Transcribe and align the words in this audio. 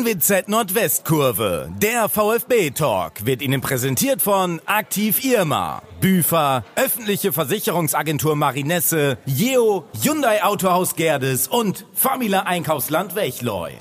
NWZ 0.00 0.48
Nordwestkurve, 0.48 1.68
der 1.76 2.08
VfB-Talk, 2.08 3.26
wird 3.26 3.42
Ihnen 3.42 3.60
präsentiert 3.60 4.22
von 4.22 4.58
Aktiv 4.64 5.22
Irma, 5.22 5.82
Büfer, 6.00 6.64
öffentliche 6.74 7.34
Versicherungsagentur 7.34 8.34
Marinesse, 8.34 9.18
Jeo, 9.26 9.84
Hyundai 10.02 10.42
Autohaus 10.42 10.96
Gerdes 10.96 11.48
und 11.48 11.84
Famila 11.92 12.44
Einkaufsland 12.44 13.14
Wechleu. 13.14 13.72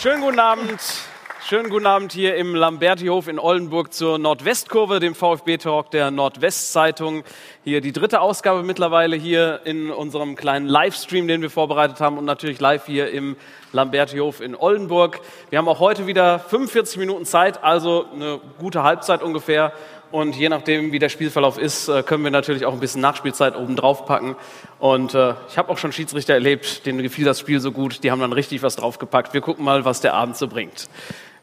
Schönen 0.00 0.20
guten 0.20 0.38
Abend. 0.38 1.09
Schönen 1.50 1.68
guten 1.68 1.86
Abend 1.86 2.12
hier 2.12 2.36
im 2.36 2.54
Lambertihof 2.54 3.26
in 3.26 3.40
Oldenburg 3.40 3.92
zur 3.92 4.20
Nordwestkurve, 4.20 5.00
dem 5.00 5.16
VfB-Talk 5.16 5.90
der 5.90 6.12
Nordwestzeitung. 6.12 7.24
Hier 7.64 7.80
die 7.80 7.90
dritte 7.90 8.20
Ausgabe 8.20 8.62
mittlerweile 8.62 9.16
hier 9.16 9.58
in 9.64 9.90
unserem 9.90 10.36
kleinen 10.36 10.68
Livestream, 10.68 11.26
den 11.26 11.42
wir 11.42 11.50
vorbereitet 11.50 11.98
haben 11.98 12.18
und 12.18 12.24
natürlich 12.24 12.60
live 12.60 12.86
hier 12.86 13.10
im 13.10 13.34
Lambertihof 13.72 14.40
in 14.40 14.54
Oldenburg. 14.54 15.22
Wir 15.48 15.58
haben 15.58 15.66
auch 15.66 15.80
heute 15.80 16.06
wieder 16.06 16.38
45 16.38 16.98
Minuten 16.98 17.24
Zeit, 17.24 17.64
also 17.64 18.06
eine 18.14 18.40
gute 18.60 18.84
Halbzeit 18.84 19.20
ungefähr. 19.20 19.72
Und 20.12 20.36
je 20.36 20.48
nachdem, 20.48 20.92
wie 20.92 21.00
der 21.00 21.08
Spielverlauf 21.08 21.58
ist, 21.58 21.88
äh, 21.88 22.04
können 22.04 22.22
wir 22.22 22.30
natürlich 22.30 22.64
auch 22.64 22.72
ein 22.72 22.80
bisschen 22.80 23.00
Nachspielzeit 23.00 23.56
oben 23.56 23.74
drauf 23.74 24.06
packen. 24.06 24.36
Und 24.78 25.14
äh, 25.14 25.34
ich 25.48 25.58
habe 25.58 25.70
auch 25.70 25.78
schon 25.78 25.92
Schiedsrichter 25.92 26.34
erlebt, 26.34 26.86
denen 26.86 27.02
gefiel 27.02 27.24
das 27.24 27.40
Spiel 27.40 27.58
so 27.58 27.72
gut, 27.72 28.04
die 28.04 28.12
haben 28.12 28.20
dann 28.20 28.32
richtig 28.32 28.62
was 28.62 28.76
draufgepackt. 28.76 29.34
Wir 29.34 29.40
gucken 29.40 29.64
mal, 29.64 29.84
was 29.84 30.00
der 30.00 30.14
Abend 30.14 30.36
so 30.36 30.46
bringt. 30.46 30.88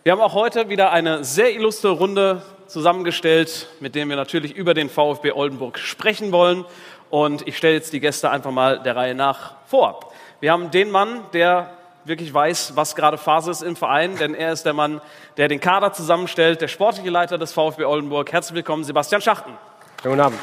Wir 0.04 0.14
haben 0.14 0.22
auch 0.22 0.34
heute 0.34 0.70
wieder 0.70 0.92
eine 0.92 1.24
sehr 1.24 1.54
illustre 1.54 1.90
Runde 1.90 2.42
zusammengestellt, 2.68 3.68
mit 3.80 3.96
dem 3.96 4.10
wir 4.10 4.16
natürlich 4.16 4.56
über 4.56 4.74
den 4.74 4.90
VfB 4.90 5.32
Oldenburg 5.32 5.80
sprechen 5.80 6.32
wollen. 6.32 6.66
Und 7.10 7.48
ich 7.48 7.58
stelle 7.58 7.74
jetzt 7.74 7.94
die 7.94 8.00
Gäste 8.00 8.30
einfach 8.30 8.52
mal 8.52 8.80
der 8.80 8.96
Reihe 8.96 9.16
nach 9.16 9.56
vor. 9.66 10.00
Wir 10.40 10.52
haben 10.52 10.72
den 10.72 10.92
Mann, 10.92 11.22
der 11.34 11.72
wirklich 12.06 12.34
weiß, 12.34 12.74
was 12.76 12.96
gerade 12.96 13.18
Phase 13.18 13.52
ist 13.52 13.62
im 13.62 13.76
Verein, 13.76 14.18
denn 14.18 14.34
er 14.34 14.54
ist 14.54 14.66
der 14.66 14.74
Mann, 14.74 15.02
der 15.36 15.50
den 15.50 15.60
Kader 15.60 15.92
zusammenstellt, 15.92 16.62
der 16.62 16.70
sportliche 16.70 17.10
Leiter 17.10 17.38
des 17.38 17.52
VfB 17.52 17.84
Oldenburg. 17.84 18.32
Herzlich 18.32 18.56
willkommen, 18.56 18.86
Sebastian 18.86 19.22
Schachten. 19.22 19.52
Guten 20.04 20.20
Abend. 20.20 20.40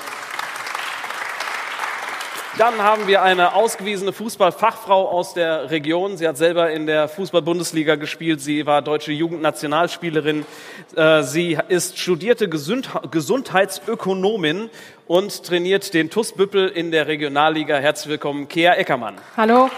Dann 2.56 2.80
haben 2.80 3.08
wir 3.08 3.22
eine 3.22 3.54
ausgewiesene 3.54 4.12
Fußballfachfrau 4.12 5.08
aus 5.08 5.34
der 5.34 5.72
Region. 5.72 6.16
Sie 6.16 6.28
hat 6.28 6.36
selber 6.36 6.70
in 6.70 6.86
der 6.86 7.08
Fußball-Bundesliga 7.08 7.96
gespielt. 7.96 8.40
Sie 8.40 8.64
war 8.64 8.80
deutsche 8.80 9.10
Jugendnationalspielerin. 9.10 10.46
Äh, 10.94 11.24
sie 11.24 11.58
ist 11.68 11.98
studierte 11.98 12.48
Gesundheitsökonomin 12.48 14.70
und 15.08 15.42
trainiert 15.42 15.94
den 15.94 16.10
TUS 16.10 16.30
Büppel 16.30 16.68
in 16.68 16.92
der 16.92 17.08
Regionalliga. 17.08 17.78
Herzlich 17.78 18.10
willkommen, 18.10 18.46
Kea 18.46 18.74
Eckermann. 18.74 19.16
Hallo. 19.36 19.68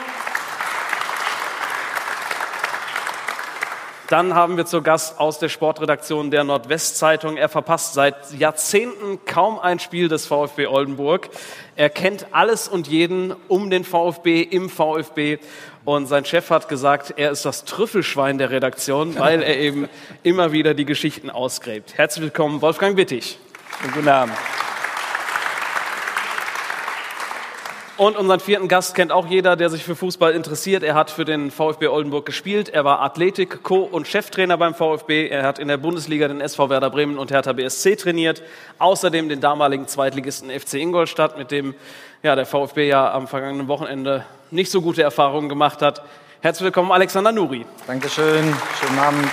Dann 4.09 4.35
haben 4.35 4.57
wir 4.57 4.67
zu 4.67 4.83
Gast 4.83 5.19
aus 5.19 5.41
der 5.41 5.49
Sportredaktion 5.49 6.31
der 6.31 6.45
Nordwestzeitung. 6.45 7.37
Er 7.37 7.49
verpasst 7.49 7.95
seit 7.95 8.33
Jahrzehnten 8.39 9.25
kaum 9.25 9.59
ein 9.59 9.81
Spiel 9.81 10.09
des 10.09 10.27
VfB 10.27 10.69
Oldenburg. 10.69 11.29
Er 11.75 11.91
kennt 11.91 12.27
alles 12.31 12.69
und 12.69 12.87
jeden 12.87 13.34
um 13.49 13.69
den 13.69 13.83
VfB, 13.84 14.43
im 14.43 14.71
VfB. 14.71 15.39
Und 15.84 16.07
sein 16.07 16.25
Chef 16.25 16.51
hat 16.51 16.69
gesagt, 16.69 17.15
er 17.17 17.33
ist 17.33 17.45
das 17.45 17.65
Trüffelschwein 17.65 18.39
der 18.39 18.51
Redaktion, 18.51 19.19
weil 19.19 19.43
er 19.43 19.57
eben 19.59 19.89
immer 20.23 20.53
wieder 20.53 20.75
die 20.75 20.84
Geschichten 20.84 21.29
ausgräbt. 21.29 21.99
Herzlich 21.99 22.23
willkommen, 22.23 22.62
Wolfgang 22.62 22.97
Wittig. 22.97 23.39
Guten 23.93 24.09
Abend. 24.09 24.34
Und 27.98 28.14
unseren 28.14 28.41
vierten 28.41 28.69
Gast 28.69 28.94
kennt 28.94 29.10
auch 29.10 29.26
jeder, 29.26 29.56
der 29.56 29.71
sich 29.71 29.82
für 29.82 29.97
Fußball 29.97 30.32
interessiert. 30.32 30.82
Er 30.82 30.94
hat 30.94 31.10
für 31.10 31.25
den 31.25 31.50
VfB 31.50 31.88
Oldenburg 31.88 32.26
gespielt. 32.26 32.69
Er 32.69 32.84
war 32.84 33.00
Athletik, 33.00 33.62
Co- 33.62 33.88
und 33.91 34.06
Cheftrainer 34.06 34.59
beim 34.59 34.75
VfB. 34.75 35.28
Er 35.28 35.44
hat 35.44 35.59
in 35.59 35.69
der 35.69 35.78
Bundesliga 35.78 36.28
den 36.28 36.43
SV 36.43 36.69
Werder 36.69 36.91
Bremen 36.91 37.16
und 37.16 37.31
Hertha 37.31 37.54
BSC 37.54 37.97
trainiert. 37.97 38.43
Außerdem 38.78 39.31
den 39.31 39.41
damaligen 39.41 39.87
Zweitligisten 39.87 40.50
FC 40.50 40.75
Ingolstadt, 40.75 41.38
mit 41.38 41.50
dem 41.50 41.75
ja, 42.22 42.37
der 42.37 42.44
VfB 42.44 42.87
ja 42.87 43.10
am 43.10 43.28
vergangenen 43.28 43.66
Wochenende 43.66 44.26
nicht 44.50 44.71
so 44.71 44.82
gute 44.82 45.03
Erfahrungen 45.03 45.48
gemacht 45.48 45.81
hat. 45.81 46.03
Herzlich 46.42 46.65
willkommen, 46.65 46.92
Alexander 46.92 47.32
Nuri. 47.32 47.65
Dankeschön. 47.87 48.54
Schönen 48.78 48.98
Abend. 48.98 49.28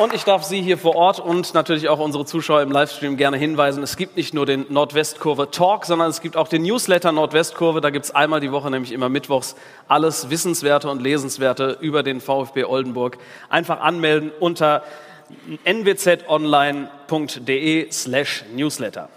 Und 0.00 0.12
ich 0.14 0.24
darf 0.24 0.44
Sie 0.44 0.62
hier 0.62 0.78
vor 0.78 0.96
Ort 0.96 1.20
und 1.20 1.52
natürlich 1.52 1.90
auch 1.90 1.98
unsere 1.98 2.24
Zuschauer 2.24 2.62
im 2.62 2.70
Livestream 2.70 3.18
gerne 3.18 3.36
hinweisen, 3.36 3.82
es 3.82 3.98
gibt 3.98 4.16
nicht 4.16 4.32
nur 4.32 4.46
den 4.46 4.64
Nordwestkurve 4.70 5.50
Talk, 5.50 5.84
sondern 5.84 6.08
es 6.08 6.22
gibt 6.22 6.38
auch 6.38 6.48
den 6.48 6.62
Newsletter 6.62 7.12
Nordwestkurve. 7.12 7.82
Da 7.82 7.90
gibt 7.90 8.06
es 8.06 8.10
einmal 8.10 8.40
die 8.40 8.50
Woche, 8.50 8.70
nämlich 8.70 8.92
immer 8.92 9.10
mittwochs, 9.10 9.56
alles 9.88 10.30
Wissenswerte 10.30 10.88
und 10.88 11.02
Lesenswerte 11.02 11.76
über 11.82 12.02
den 12.02 12.22
VfB 12.22 12.64
Oldenburg. 12.64 13.18
Einfach 13.50 13.80
anmelden 13.80 14.32
unter 14.40 14.84
nwzonline.de 15.66 17.92
slash 17.92 18.44
newsletter. 18.54 19.10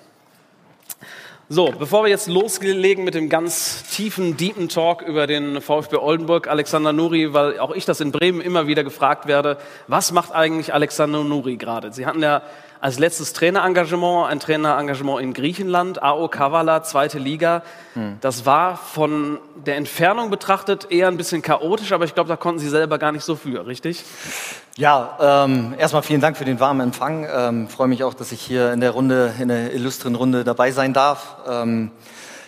So, 1.49 1.73
bevor 1.77 2.03
wir 2.03 2.09
jetzt 2.09 2.29
loslegen 2.29 3.03
mit 3.03 3.15
dem 3.15 3.27
ganz 3.27 3.83
tiefen, 3.91 4.37
deepen 4.37 4.69
Talk 4.69 5.01
über 5.01 5.27
den 5.27 5.59
VfB 5.59 5.97
Oldenburg, 5.97 6.47
Alexander 6.47 6.93
Nuri, 6.93 7.33
weil 7.33 7.59
auch 7.59 7.71
ich 7.71 7.83
das 7.83 7.99
in 7.99 8.13
Bremen 8.13 8.39
immer 8.39 8.65
wieder 8.67 8.85
gefragt 8.85 9.27
werde, 9.27 9.57
was 9.87 10.13
macht 10.13 10.31
eigentlich 10.31 10.73
Alexander 10.73 11.21
Nuri 11.25 11.57
gerade? 11.57 11.91
Sie 11.91 12.05
hatten 12.05 12.23
ja 12.23 12.43
als 12.83 12.99
letztes 12.99 13.31
Trainerengagement 13.31 14.29
ein 14.29 14.41
Trainerengagement 14.41 15.21
in 15.21 15.33
Griechenland, 15.33 16.03
AO 16.03 16.27
Kavala, 16.27 16.83
zweite 16.83 17.17
Liga. 17.17 17.63
Hm. 17.93 18.17
Das 18.19 18.45
war 18.45 18.75
von 18.75 19.39
der 19.55 19.77
Entfernung 19.77 20.29
betrachtet 20.29 20.91
eher 20.91 21.07
ein 21.07 21.15
bisschen 21.15 21.41
chaotisch, 21.41 21.93
aber 21.93 22.03
ich 22.03 22.13
glaube, 22.13 22.27
da 22.27 22.35
konnten 22.35 22.59
Sie 22.59 22.67
selber 22.67 22.97
gar 22.97 23.13
nicht 23.13 23.23
so 23.23 23.37
für, 23.37 23.65
richtig? 23.67 24.03
Ja, 24.75 25.45
ähm, 25.45 25.75
erstmal 25.77 26.03
vielen 26.03 26.19
Dank 26.19 26.35
für 26.35 26.43
den 26.43 26.59
warmen 26.59 26.81
Empfang. 26.81 27.25
Ähm, 27.33 27.69
freue 27.69 27.87
mich 27.87 28.03
auch, 28.03 28.13
dass 28.13 28.33
ich 28.33 28.41
hier 28.41 28.73
in 28.73 28.81
der 28.81 28.91
Runde, 28.91 29.33
in 29.39 29.47
der 29.47 29.73
illustren 29.73 30.15
Runde 30.15 30.43
dabei 30.43 30.71
sein 30.71 30.91
darf. 30.91 31.37
Ähm, 31.47 31.89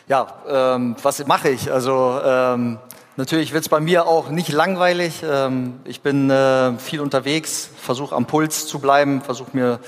ja, 0.10 0.28
ähm, 0.50 0.98
was 1.02 1.26
mache 1.28 1.48
ich? 1.48 1.72
Also 1.72 2.20
ähm, 2.26 2.78
natürlich 3.16 3.54
wird 3.54 3.64
es 3.64 3.70
bei 3.70 3.80
mir 3.80 4.06
auch 4.06 4.30
nicht 4.30 4.52
langweilig. 4.52 5.24
Ähm, 5.26 5.80
ich 5.86 6.02
bin 6.02 6.30
äh, 6.30 6.74
viel 6.78 7.00
unterwegs, 7.00 7.70
versuche 7.82 8.14
am 8.14 8.26
Puls 8.26 8.68
zu 8.68 8.80
bleiben, 8.80 9.22
versuche 9.22 9.52
mir 9.54 9.80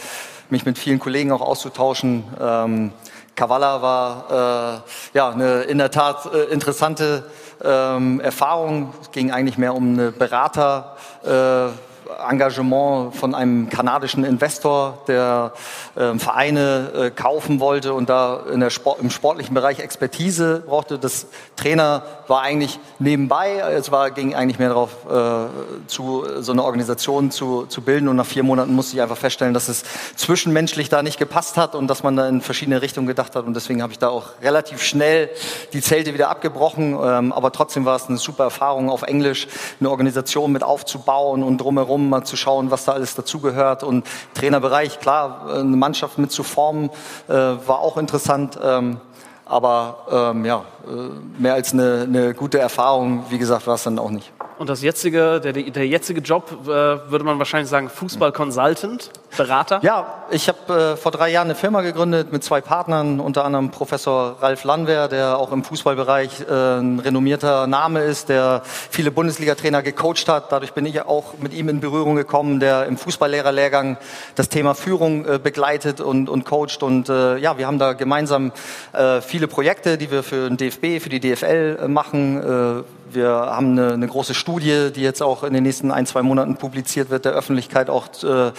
mich 0.50 0.66
mit 0.66 0.78
vielen 0.78 1.00
Kollegen 1.00 1.32
auch 1.32 1.42
auszutauschen. 1.42 2.24
Ähm, 2.40 2.92
Kavala 3.36 3.82
war 3.82 4.82
äh, 5.14 5.18
ja 5.18 5.30
eine 5.30 5.62
in 5.62 5.78
der 5.78 5.92
Tat 5.92 6.28
äh, 6.34 6.46
interessante 6.46 7.30
ähm, 7.64 8.20
Erfahrung. 8.20 8.94
Es 9.02 9.12
ging 9.12 9.32
eigentlich 9.32 9.58
mehr 9.58 9.76
um 9.76 9.94
eine 9.94 10.12
Berater. 10.12 10.98
Äh, 11.24 11.87
Engagement 12.30 13.16
von 13.16 13.36
einem 13.36 13.70
kanadischen 13.70 14.24
Investor, 14.24 15.00
der 15.08 15.54
äh, 15.96 16.18
Vereine 16.18 16.92
äh, 16.96 17.12
kaufen 17.12 17.60
wollte 17.60 17.94
und 17.94 18.10
da 18.10 18.42
Sport, 18.70 19.00
im 19.02 19.10
sportlichen 19.10 19.54
Bereich 19.54 19.80
Expertise 19.80 20.64
brauchte. 20.66 21.00
Das 21.00 21.28
Trainer 21.56 22.04
war 22.28 22.42
eigentlich 22.42 22.80
nebenbei, 23.00 23.58
es 23.58 23.92
war, 23.92 24.12
ging 24.12 24.36
eigentlich 24.36 24.60
mehr 24.60 24.70
darauf 24.70 24.92
äh, 25.10 25.88
zu, 25.88 26.26
so 26.40 26.52
eine 26.52 26.64
Organisation 26.64 27.32
zu, 27.32 27.66
zu 27.66 27.82
bilden. 27.82 28.08
Und 28.08 28.16
nach 28.16 28.26
vier 28.26 28.44
Monaten 28.44 28.74
musste 28.74 28.96
ich 28.96 29.02
einfach 29.02 29.18
feststellen, 29.18 29.54
dass 29.54 29.68
es 29.68 29.84
zwischenmenschlich 30.16 30.90
da 30.90 31.04
nicht 31.04 31.20
gepasst 31.20 31.58
hat 31.58 31.76
und 31.76 31.88
dass 31.88 32.04
man 32.04 32.16
da 32.16 32.28
in 32.28 32.42
verschiedene 32.42 32.82
Richtungen 32.82 33.08
gedacht 33.08 33.36
hat. 33.36 33.46
Und 33.46 33.54
deswegen 33.54 33.82
habe 33.82 33.94
ich 33.94 34.00
da 34.00 34.10
auch 34.10 34.30
relativ 34.42 34.84
schnell 34.84 35.30
die 35.74 35.82
Zelte 35.82 36.14
wieder 36.14 36.30
abgebrochen, 36.30 36.98
ähm, 37.02 37.32
aber 37.32 37.52
trotzdem 37.52 37.86
war 37.86 37.96
es 37.96 38.08
eine 38.08 38.18
super 38.18 38.46
Erfahrung 38.46 38.90
auf 38.90 39.04
Englisch, 39.04 39.48
eine 39.80 39.90
Organisation 39.90 40.52
mit 40.52 40.64
aufzubauen 40.64 41.44
und 41.44 41.58
drumherum 41.58 41.97
mal 41.98 42.24
zu 42.24 42.38
schauen, 42.38 42.72
was 42.72 42.86
da 42.86 42.94
alles 42.94 43.16
dazugehört. 43.16 43.84
Und 43.84 44.06
Trainerbereich, 44.34 45.00
klar, 45.00 45.48
eine 45.50 45.76
Mannschaft 45.76 46.18
mit 46.18 46.32
zu 46.32 46.44
formen, 46.44 46.90
äh, 47.28 47.34
war 47.34 47.80
auch 47.80 47.98
interessant. 47.98 48.60
Ähm, 48.62 48.98
aber 49.46 50.34
ähm, 50.36 50.46
ja, 50.46 50.66
äh, 50.86 51.42
mehr 51.42 51.54
als 51.54 51.74
eine, 51.74 52.04
eine 52.04 52.34
gute 52.34 52.60
Erfahrung, 52.60 53.26
wie 53.30 53.38
gesagt, 53.38 53.66
war 53.66 53.76
es 53.76 53.84
dann 53.84 53.98
auch 53.98 54.12
nicht. 54.12 54.32
Und 54.58 54.70
das 54.70 54.82
jetzige, 54.82 55.40
der, 55.40 55.54
der 55.54 55.88
jetzige 55.88 56.20
Job, 56.20 56.52
äh, 56.64 56.68
würde 56.68 57.24
man 57.24 57.38
wahrscheinlich 57.38 57.70
sagen, 57.70 57.90
Fußball-Consultant? 57.90 59.12
Berater? 59.36 59.80
Ja, 59.84 60.26
ich 60.32 60.48
habe 60.48 60.94
äh, 60.94 60.98
vor 60.98 61.12
drei 61.12 61.30
Jahren 61.30 61.48
eine 61.48 61.56
Firma 61.56 61.82
gegründet 61.82 62.32
mit 62.32 62.44
zwei 62.44 62.62
Partnern, 62.62 63.20
unter 63.20 63.46
anderem 63.46 63.72
Professor 63.72 64.38
Ralf 64.42 64.64
Landwehr, 64.64 65.08
der 65.08 65.38
auch 65.38 65.52
im 65.52 65.64
Fußballbereich 65.64 66.42
äh, 66.42 66.80
ein 66.80 67.00
renommierter 67.00 67.68
Name 67.68 68.02
ist, 68.02 68.30
der 68.30 68.62
viele 68.66 69.12
Bundesliga-Trainer 69.12 69.84
gecoacht 69.84 70.28
hat. 70.28 70.52
Dadurch 70.52 70.74
bin 70.74 70.86
ich 70.86 71.02
auch 71.02 71.38
mit 71.40 71.54
ihm 71.54 71.70
in 71.70 71.80
Berührung 71.80 72.16
gekommen, 72.16 72.60
der 72.60 72.86
im 72.86 72.98
Fußballlehrerlehrgang 72.98 73.98
das 74.36 74.50
Thema 74.50 74.74
Führung 74.74 75.26
äh, 75.26 75.40
begleitet 75.40 76.02
und, 76.02 76.30
und 76.30 76.46
coacht. 76.46 76.82
Und 76.82 77.10
äh, 77.10 77.38
ja, 77.38 77.58
wir 77.58 77.68
haben 77.68 77.80
da 77.80 77.94
gemeinsam 77.94 78.52
äh, 78.94 79.22
viele 79.22 79.48
Projekte, 79.48 79.98
die 79.98 80.10
wir 80.10 80.24
für 80.24 80.50
den 80.50 80.58
DFB, 80.58 81.02
für 81.02 81.10
die 81.10 81.20
DFL 81.20 81.80
äh, 81.84 81.88
machen. 81.88 82.86
Wir 83.10 83.30
haben 83.30 83.72
eine, 83.72 83.94
eine, 83.94 84.08
große 84.08 84.34
Studie, 84.34 84.92
die 84.94 85.02
jetzt 85.02 85.24
auch 85.24 85.44
in 85.44 85.54
den 85.54 85.64
nächsten 85.64 85.92
ein, 85.92 86.06
zwei 86.06 86.22
Monaten 86.24 86.58
publiziert 86.58 87.10
wird, 87.10 87.24
der 87.24 87.32
Öffentlichkeit 87.32 87.90
auch 87.90 88.08
äh, 88.24 88.52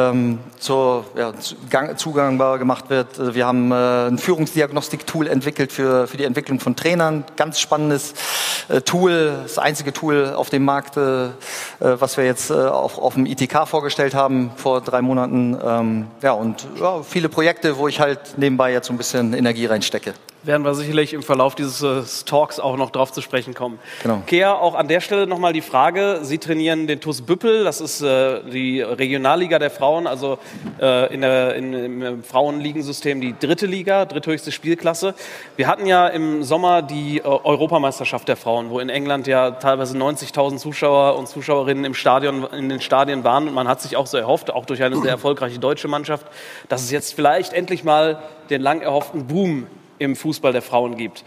ähm, 0.00 0.38
zur, 0.58 1.04
ja, 1.16 1.32
zugangbar 1.96 2.58
gemacht 2.58 2.90
wird. 2.90 3.18
Also 3.18 3.34
wir 3.34 3.46
haben 3.46 3.72
äh, 3.72 4.08
ein 4.08 4.18
Führungsdiagnostik-Tool 4.18 5.26
entwickelt 5.26 5.72
für, 5.72 6.06
für 6.06 6.16
die 6.16 6.24
Entwicklung 6.24 6.60
von 6.60 6.76
Trainern. 6.76 7.24
Ganz 7.36 7.60
spannendes 7.60 8.14
äh, 8.68 8.80
Tool, 8.80 9.34
das 9.42 9.58
einzige 9.58 9.92
Tool 9.92 10.32
auf 10.34 10.50
dem 10.50 10.64
Markt, 10.64 10.96
äh, 10.96 11.26
äh 11.26 11.30
was 11.78 12.16
wir 12.16 12.24
jetzt 12.24 12.50
äh, 12.50 12.54
auf, 12.54 12.98
auf 12.98 13.14
dem 13.14 13.26
ITK 13.26 13.66
vorgestellt 13.66 14.14
haben 14.14 14.52
vor 14.56 14.80
drei 14.80 15.02
Monaten. 15.02 15.58
Ähm, 15.62 16.06
ja, 16.22 16.32
und 16.32 16.66
ja, 16.80 17.02
viele 17.02 17.28
Projekte, 17.28 17.76
wo 17.78 17.88
ich 17.88 18.00
halt 18.00 18.38
nebenbei 18.38 18.72
jetzt 18.72 18.86
so 18.86 18.92
ein 18.92 18.98
bisschen 18.98 19.34
Energie 19.34 19.66
reinstecke 19.66 20.14
werden 20.42 20.64
wir 20.64 20.74
sicherlich 20.74 21.12
im 21.12 21.22
Verlauf 21.22 21.54
dieses 21.54 21.82
äh, 21.82 22.24
Talks 22.24 22.58
auch 22.58 22.76
noch 22.76 22.90
drauf 22.90 23.12
zu 23.12 23.20
sprechen 23.20 23.54
kommen. 23.54 23.78
Genau. 24.02 24.22
Kea, 24.26 24.54
auch 24.54 24.74
an 24.74 24.88
der 24.88 25.00
Stelle 25.00 25.26
nochmal 25.26 25.52
die 25.52 25.60
Frage, 25.60 26.20
Sie 26.22 26.38
trainieren 26.38 26.86
den 26.86 27.00
TuS 27.00 27.22
Büppel, 27.22 27.64
das 27.64 27.80
ist 27.80 28.00
äh, 28.00 28.40
die 28.50 28.80
Regionalliga 28.80 29.58
der 29.58 29.70
Frauen, 29.70 30.06
also 30.06 30.38
äh, 30.80 31.12
in 31.12 31.20
der, 31.20 31.54
in, 31.56 32.02
im 32.02 32.24
Frauenligensystem 32.24 33.20
die 33.20 33.34
dritte 33.38 33.66
Liga, 33.66 34.06
dritthöchste 34.06 34.52
Spielklasse. 34.52 35.14
Wir 35.56 35.66
hatten 35.66 35.86
ja 35.86 36.08
im 36.08 36.42
Sommer 36.42 36.82
die 36.82 37.18
äh, 37.18 37.22
Europameisterschaft 37.22 38.28
der 38.28 38.36
Frauen, 38.36 38.70
wo 38.70 38.80
in 38.80 38.88
England 38.88 39.26
ja 39.26 39.50
teilweise 39.50 39.96
90.000 39.96 40.56
Zuschauer 40.56 41.16
und 41.16 41.28
Zuschauerinnen 41.28 41.84
im 41.84 41.94
Stadion, 41.94 42.46
in 42.52 42.68
den 42.68 42.80
Stadien 42.80 43.24
waren 43.24 43.48
und 43.48 43.54
man 43.54 43.68
hat 43.68 43.82
sich 43.82 43.96
auch 43.96 44.06
so 44.06 44.16
erhofft, 44.16 44.50
auch 44.50 44.64
durch 44.64 44.82
eine 44.82 44.96
sehr 45.00 45.10
erfolgreiche 45.10 45.58
deutsche 45.58 45.88
Mannschaft, 45.88 46.26
dass 46.68 46.82
es 46.82 46.90
jetzt 46.90 47.14
vielleicht 47.14 47.52
endlich 47.52 47.84
mal 47.84 48.22
den 48.48 48.62
lang 48.62 48.80
erhofften 48.80 49.26
Boom 49.26 49.66
im 50.00 50.16
Fußball 50.16 50.52
der 50.52 50.62
Frauen 50.62 50.96
gibt. 50.96 51.24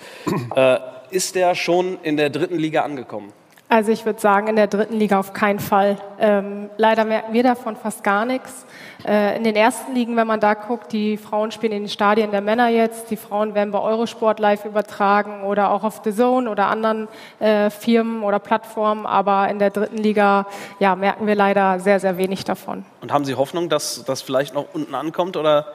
Äh, 0.56 0.78
ist 1.10 1.36
der 1.36 1.56
schon 1.56 1.98
in 2.04 2.18
der 2.18 2.30
dritten 2.30 2.58
Liga 2.58 2.82
angekommen? 2.82 3.32
Also 3.70 3.92
ich 3.92 4.06
würde 4.06 4.20
sagen, 4.20 4.48
in 4.48 4.56
der 4.56 4.68
dritten 4.68 5.00
Liga 5.00 5.20
auf 5.20 5.34
keinen 5.34 5.60
Fall. 5.60 5.98
Ähm, 6.20 6.70
leider 6.78 7.06
merken 7.06 7.34
wir 7.34 7.42
davon 7.42 7.76
fast 7.76 8.04
gar 8.04 8.24
nichts. 8.26 8.68
Äh, 9.04 9.36
in 9.36 9.44
den 9.44 9.56
ersten 9.56 9.96
Ligen, 9.96 10.16
wenn 10.16 10.28
man 10.28 10.40
da 10.40 10.54
guckt, 10.54 10.92
die 10.92 11.18
Frauen 11.18 11.52
spielen 11.52 11.72
in 11.72 11.84
den 11.84 11.90
Stadien 11.90 12.30
der 12.30 12.42
Männer 12.42 12.68
jetzt, 12.68 13.10
die 13.10 13.16
Frauen 13.16 13.56
werden 13.56 13.72
bei 13.72 13.80
Eurosport 13.80 14.40
live 14.40 14.66
übertragen 14.66 15.44
oder 15.44 15.72
auch 15.72 15.84
auf 15.84 16.02
The 16.04 16.14
Zone 16.14 16.50
oder 16.50 16.68
anderen 16.68 17.08
äh, 17.40 17.72
Firmen 17.72 18.22
oder 18.22 18.38
Plattformen, 18.38 19.08
aber 19.08 19.50
in 19.50 19.58
der 19.58 19.72
dritten 19.72 19.98
Liga 19.98 20.46
ja, 20.80 20.96
merken 20.96 21.26
wir 21.26 21.36
leider 21.36 21.80
sehr, 21.80 22.00
sehr 22.00 22.18
wenig 22.18 22.44
davon. 22.44 22.86
Und 23.02 23.12
haben 23.12 23.26
Sie 23.26 23.34
Hoffnung, 23.34 23.70
dass 23.70 24.04
das 24.06 24.22
vielleicht 24.22 24.54
noch 24.54 24.68
unten 24.74 24.94
ankommt 24.94 25.36
oder 25.36 25.66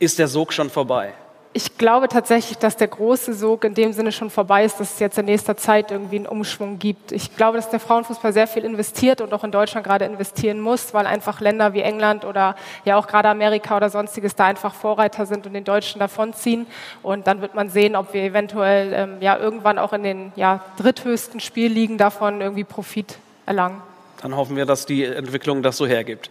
ist 0.00 0.18
der 0.18 0.26
Sog 0.26 0.52
schon 0.52 0.70
vorbei? 0.70 1.14
Ich 1.54 1.78
glaube 1.78 2.08
tatsächlich, 2.08 2.58
dass 2.58 2.76
der 2.76 2.88
große 2.88 3.32
Sog 3.32 3.64
in 3.64 3.74
dem 3.74 3.92
Sinne 3.92 4.12
schon 4.12 4.28
vorbei 4.28 4.64
ist, 4.64 4.78
dass 4.80 4.94
es 4.94 4.98
jetzt 4.98 5.18
in 5.18 5.24
nächster 5.24 5.56
Zeit 5.56 5.90
irgendwie 5.90 6.16
einen 6.16 6.26
Umschwung 6.26 6.78
gibt. 6.78 7.10
Ich 7.10 7.36
glaube, 7.36 7.56
dass 7.56 7.70
der 7.70 7.80
Frauenfußball 7.80 8.32
sehr 8.32 8.46
viel 8.46 8.64
investiert 8.64 9.20
und 9.20 9.32
auch 9.32 9.44
in 9.44 9.50
Deutschland 9.50 9.86
gerade 9.86 10.04
investieren 10.04 10.60
muss, 10.60 10.92
weil 10.92 11.06
einfach 11.06 11.40
Länder 11.40 11.72
wie 11.72 11.80
England 11.80 12.24
oder 12.24 12.54
ja 12.84 12.96
auch 12.96 13.06
gerade 13.06 13.28
Amerika 13.28 13.76
oder 13.76 13.88
sonstiges 13.88 14.34
da 14.36 14.44
einfach 14.44 14.74
Vorreiter 14.74 15.24
sind 15.24 15.46
und 15.46 15.54
den 15.54 15.64
Deutschen 15.64 15.98
davonziehen. 15.98 16.66
Und 17.02 17.26
dann 17.26 17.40
wird 17.40 17.54
man 17.54 17.70
sehen, 17.70 17.96
ob 17.96 18.12
wir 18.12 18.22
eventuell 18.22 18.92
ähm, 18.92 19.16
ja 19.20 19.38
irgendwann 19.38 19.78
auch 19.78 19.92
in 19.94 20.02
den 20.02 20.32
ja, 20.36 20.62
dritthöchsten 20.76 21.40
Spielligen 21.40 21.96
davon 21.96 22.40
irgendwie 22.42 22.64
Profit 22.64 23.16
erlangen. 23.46 23.80
Dann 24.20 24.36
hoffen 24.36 24.56
wir, 24.56 24.66
dass 24.66 24.84
die 24.84 25.04
Entwicklung 25.04 25.62
das 25.62 25.76
so 25.76 25.86
hergibt. 25.86 26.28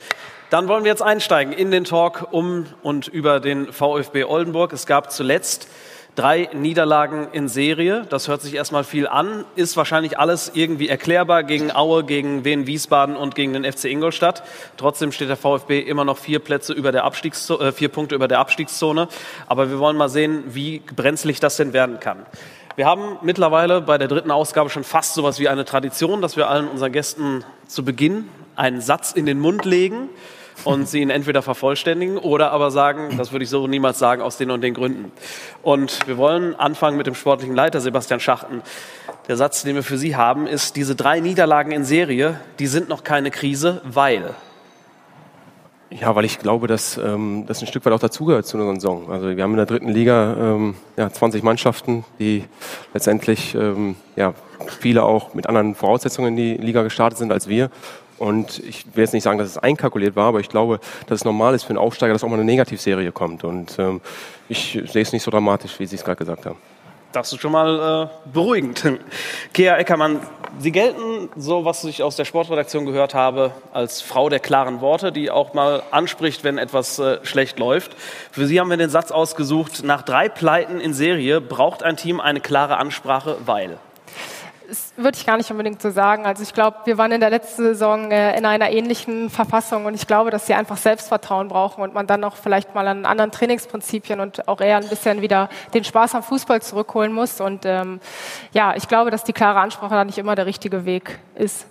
Dann 0.49 0.69
wollen 0.69 0.85
wir 0.85 0.91
jetzt 0.91 1.01
einsteigen 1.01 1.51
in 1.51 1.71
den 1.71 1.83
Talk 1.83 2.29
um 2.31 2.67
und 2.81 3.09
über 3.09 3.41
den 3.41 3.73
VfB 3.73 4.23
Oldenburg. 4.23 4.71
Es 4.71 4.85
gab 4.85 5.11
zuletzt 5.11 5.67
drei 6.15 6.49
Niederlagen 6.53 7.27
in 7.33 7.49
Serie. 7.49 8.07
Das 8.09 8.29
hört 8.29 8.41
sich 8.41 8.53
erstmal 8.53 8.85
viel 8.85 9.09
an, 9.09 9.43
ist 9.57 9.75
wahrscheinlich 9.75 10.17
alles 10.17 10.53
irgendwie 10.53 10.87
erklärbar 10.87 11.43
gegen 11.43 11.75
Aue, 11.75 12.05
gegen 12.05 12.45
Wien 12.45 12.65
Wiesbaden 12.65 13.17
und 13.17 13.35
gegen 13.35 13.51
den 13.51 13.69
FC 13.69 13.85
Ingolstadt. 13.85 14.41
Trotzdem 14.77 15.11
steht 15.11 15.27
der 15.27 15.35
VfB 15.35 15.81
immer 15.81 16.05
noch 16.05 16.17
vier 16.17 16.39
Plätze 16.39 16.71
über 16.71 16.93
der 16.93 17.03
Abstiegszone, 17.03 17.65
äh, 17.65 17.71
vier 17.73 17.89
Punkte 17.89 18.15
über 18.15 18.29
der 18.29 18.39
Abstiegszone. 18.39 19.09
Aber 19.47 19.69
wir 19.69 19.79
wollen 19.79 19.97
mal 19.97 20.07
sehen, 20.07 20.45
wie 20.47 20.81
brenzlig 20.95 21.41
das 21.41 21.57
denn 21.57 21.73
werden 21.73 21.99
kann. 21.99 22.25
Wir 22.77 22.85
haben 22.85 23.17
mittlerweile 23.21 23.81
bei 23.81 23.97
der 23.97 24.07
dritten 24.07 24.31
Ausgabe 24.31 24.69
schon 24.69 24.85
fast 24.85 25.13
sowas 25.13 25.39
wie 25.41 25.49
eine 25.49 25.65
Tradition, 25.65 26.21
dass 26.21 26.37
wir 26.37 26.47
allen 26.47 26.69
unseren 26.69 26.93
Gästen 26.93 27.43
zu 27.67 27.83
Beginn 27.83 28.29
einen 28.55 28.79
Satz 28.79 29.11
in 29.11 29.25
den 29.25 29.39
Mund 29.39 29.65
legen 29.65 30.09
und 30.63 30.87
sie 30.87 31.01
ihn 31.01 31.09
entweder 31.09 31.41
vervollständigen 31.41 32.17
oder 32.17 32.51
aber 32.51 32.71
sagen, 32.71 33.17
das 33.17 33.31
würde 33.31 33.43
ich 33.43 33.49
so 33.49 33.67
niemals 33.67 33.99
sagen, 33.99 34.21
aus 34.21 34.37
den 34.37 34.51
und 34.51 34.61
den 34.61 34.73
Gründen. 34.73 35.11
Und 35.63 36.07
wir 36.07 36.17
wollen 36.17 36.55
anfangen 36.55 36.97
mit 36.97 37.07
dem 37.07 37.15
sportlichen 37.15 37.55
Leiter 37.55 37.79
Sebastian 37.79 38.19
Schachten. 38.19 38.61
Der 39.27 39.37
Satz, 39.37 39.63
den 39.63 39.75
wir 39.75 39.83
für 39.83 39.97
Sie 39.97 40.15
haben, 40.15 40.47
ist, 40.47 40.75
diese 40.75 40.95
drei 40.95 41.19
Niederlagen 41.19 41.71
in 41.71 41.83
Serie, 41.83 42.39
die 42.59 42.67
sind 42.67 42.89
noch 42.89 43.03
keine 43.03 43.31
Krise, 43.31 43.81
weil. 43.83 44.35
Ja, 45.89 46.15
weil 46.15 46.25
ich 46.25 46.39
glaube, 46.39 46.67
dass 46.67 46.97
ähm, 46.97 47.45
das 47.47 47.61
ein 47.61 47.67
Stück 47.67 47.85
weit 47.85 47.93
auch 47.93 47.99
dazugehört 47.99 48.45
zu 48.45 48.57
unserem 48.57 48.79
Song. 48.79 49.09
Also 49.09 49.35
wir 49.35 49.41
haben 49.41 49.51
in 49.51 49.57
der 49.57 49.65
dritten 49.65 49.89
Liga 49.89 50.35
ähm, 50.37 50.75
ja, 50.97 51.09
20 51.09 51.43
Mannschaften, 51.43 52.03
die 52.19 52.43
letztendlich 52.93 53.55
ähm, 53.55 53.95
ja, 54.17 54.33
viele 54.79 55.03
auch 55.03 55.33
mit 55.33 55.47
anderen 55.47 55.75
Voraussetzungen 55.75 56.29
in 56.29 56.35
die 56.35 56.53
Liga 56.55 56.83
gestartet 56.83 57.17
sind 57.17 57.31
als 57.31 57.47
wir. 57.47 57.69
Und 58.17 58.59
ich 58.59 58.85
will 58.95 59.03
jetzt 59.03 59.13
nicht 59.13 59.23
sagen, 59.23 59.37
dass 59.37 59.47
es 59.47 59.57
einkalkuliert 59.57 60.15
war, 60.15 60.27
aber 60.27 60.39
ich 60.39 60.49
glaube, 60.49 60.79
dass 61.07 61.19
es 61.21 61.25
normal 61.25 61.53
ist 61.53 61.63
für 61.63 61.69
einen 61.69 61.77
Aufsteiger, 61.77 62.13
dass 62.13 62.23
auch 62.23 62.29
mal 62.29 62.35
eine 62.35 62.45
Negativserie 62.45 63.11
kommt. 63.11 63.43
Und 63.43 63.77
ähm, 63.79 64.01
ich 64.49 64.81
sehe 64.85 65.01
es 65.01 65.13
nicht 65.13 65.23
so 65.23 65.31
dramatisch, 65.31 65.79
wie 65.79 65.85
Sie 65.85 65.95
es 65.95 66.03
gerade 66.03 66.17
gesagt 66.17 66.45
haben. 66.45 66.57
Das 67.13 67.31
ist 67.31 67.41
schon 67.41 67.51
mal 67.51 68.09
äh, 68.09 68.29
beruhigend. 68.31 68.83
Kea 69.53 69.77
Eckermann, 69.77 70.19
Sie 70.59 70.71
gelten, 70.71 71.29
so 71.35 71.65
was 71.65 71.83
ich 71.83 72.03
aus 72.03 72.15
der 72.15 72.25
Sportredaktion 72.25 72.85
gehört 72.85 73.13
habe, 73.13 73.51
als 73.73 74.01
Frau 74.01 74.27
der 74.29 74.39
klaren 74.39 74.81
Worte, 74.81 75.11
die 75.11 75.31
auch 75.31 75.53
mal 75.53 75.83
anspricht, 75.91 76.43
wenn 76.43 76.57
etwas 76.57 76.99
äh, 76.99 77.19
schlecht 77.23 77.59
läuft. 77.59 77.95
Für 78.31 78.45
Sie 78.45 78.59
haben 78.59 78.69
wir 78.69 78.77
den 78.77 78.89
Satz 78.89 79.11
ausgesucht, 79.11 79.83
nach 79.83 80.01
drei 80.01 80.29
Pleiten 80.29 80.79
in 80.79 80.93
Serie 80.93 81.39
braucht 81.39 81.83
ein 81.83 81.95
Team 81.95 82.19
eine 82.19 82.41
klare 82.41 82.77
Ansprache, 82.77 83.37
weil 83.45 83.77
das 84.67 84.93
würde 84.97 85.17
ich 85.17 85.25
gar 85.25 85.37
nicht 85.37 85.49
unbedingt 85.49 85.81
so 85.81 85.91
sagen. 85.91 86.25
Also 86.25 86.43
ich 86.43 86.53
glaube, 86.53 86.77
wir 86.85 86.97
waren 86.97 87.11
in 87.11 87.21
der 87.21 87.29
letzten 87.29 87.63
Saison 87.63 88.11
äh, 88.11 88.37
in 88.37 88.45
einer 88.45 88.69
ähnlichen 88.69 89.29
Verfassung 89.29 89.85
und 89.85 89.93
ich 89.93 90.07
glaube, 90.07 90.29
dass 90.29 90.45
sie 90.45 90.53
einfach 90.53 90.77
Selbstvertrauen 90.77 91.47
brauchen 91.47 91.81
und 91.81 91.93
man 91.93 92.05
dann 92.05 92.23
auch 92.23 92.35
vielleicht 92.35 92.75
mal 92.75 92.87
an 92.87 93.05
anderen 93.05 93.31
Trainingsprinzipien 93.31 94.19
und 94.19 94.47
auch 94.47 94.59
eher 94.59 94.77
ein 94.77 94.89
bisschen 94.89 95.21
wieder 95.21 95.49
den 95.73 95.83
Spaß 95.83 96.15
am 96.15 96.23
Fußball 96.23 96.61
zurückholen 96.61 97.13
muss. 97.13 97.39
Und 97.39 97.65
ähm, 97.65 98.01
ja, 98.51 98.75
ich 98.75 98.87
glaube, 98.87 99.09
dass 99.09 99.23
die 99.23 99.33
klare 99.33 99.59
Ansprache 99.59 99.95
da 99.95 100.03
nicht 100.03 100.17
immer 100.17 100.35
der 100.35 100.45
richtige 100.45 100.85
Weg 100.85 101.17
ist. 101.35 101.65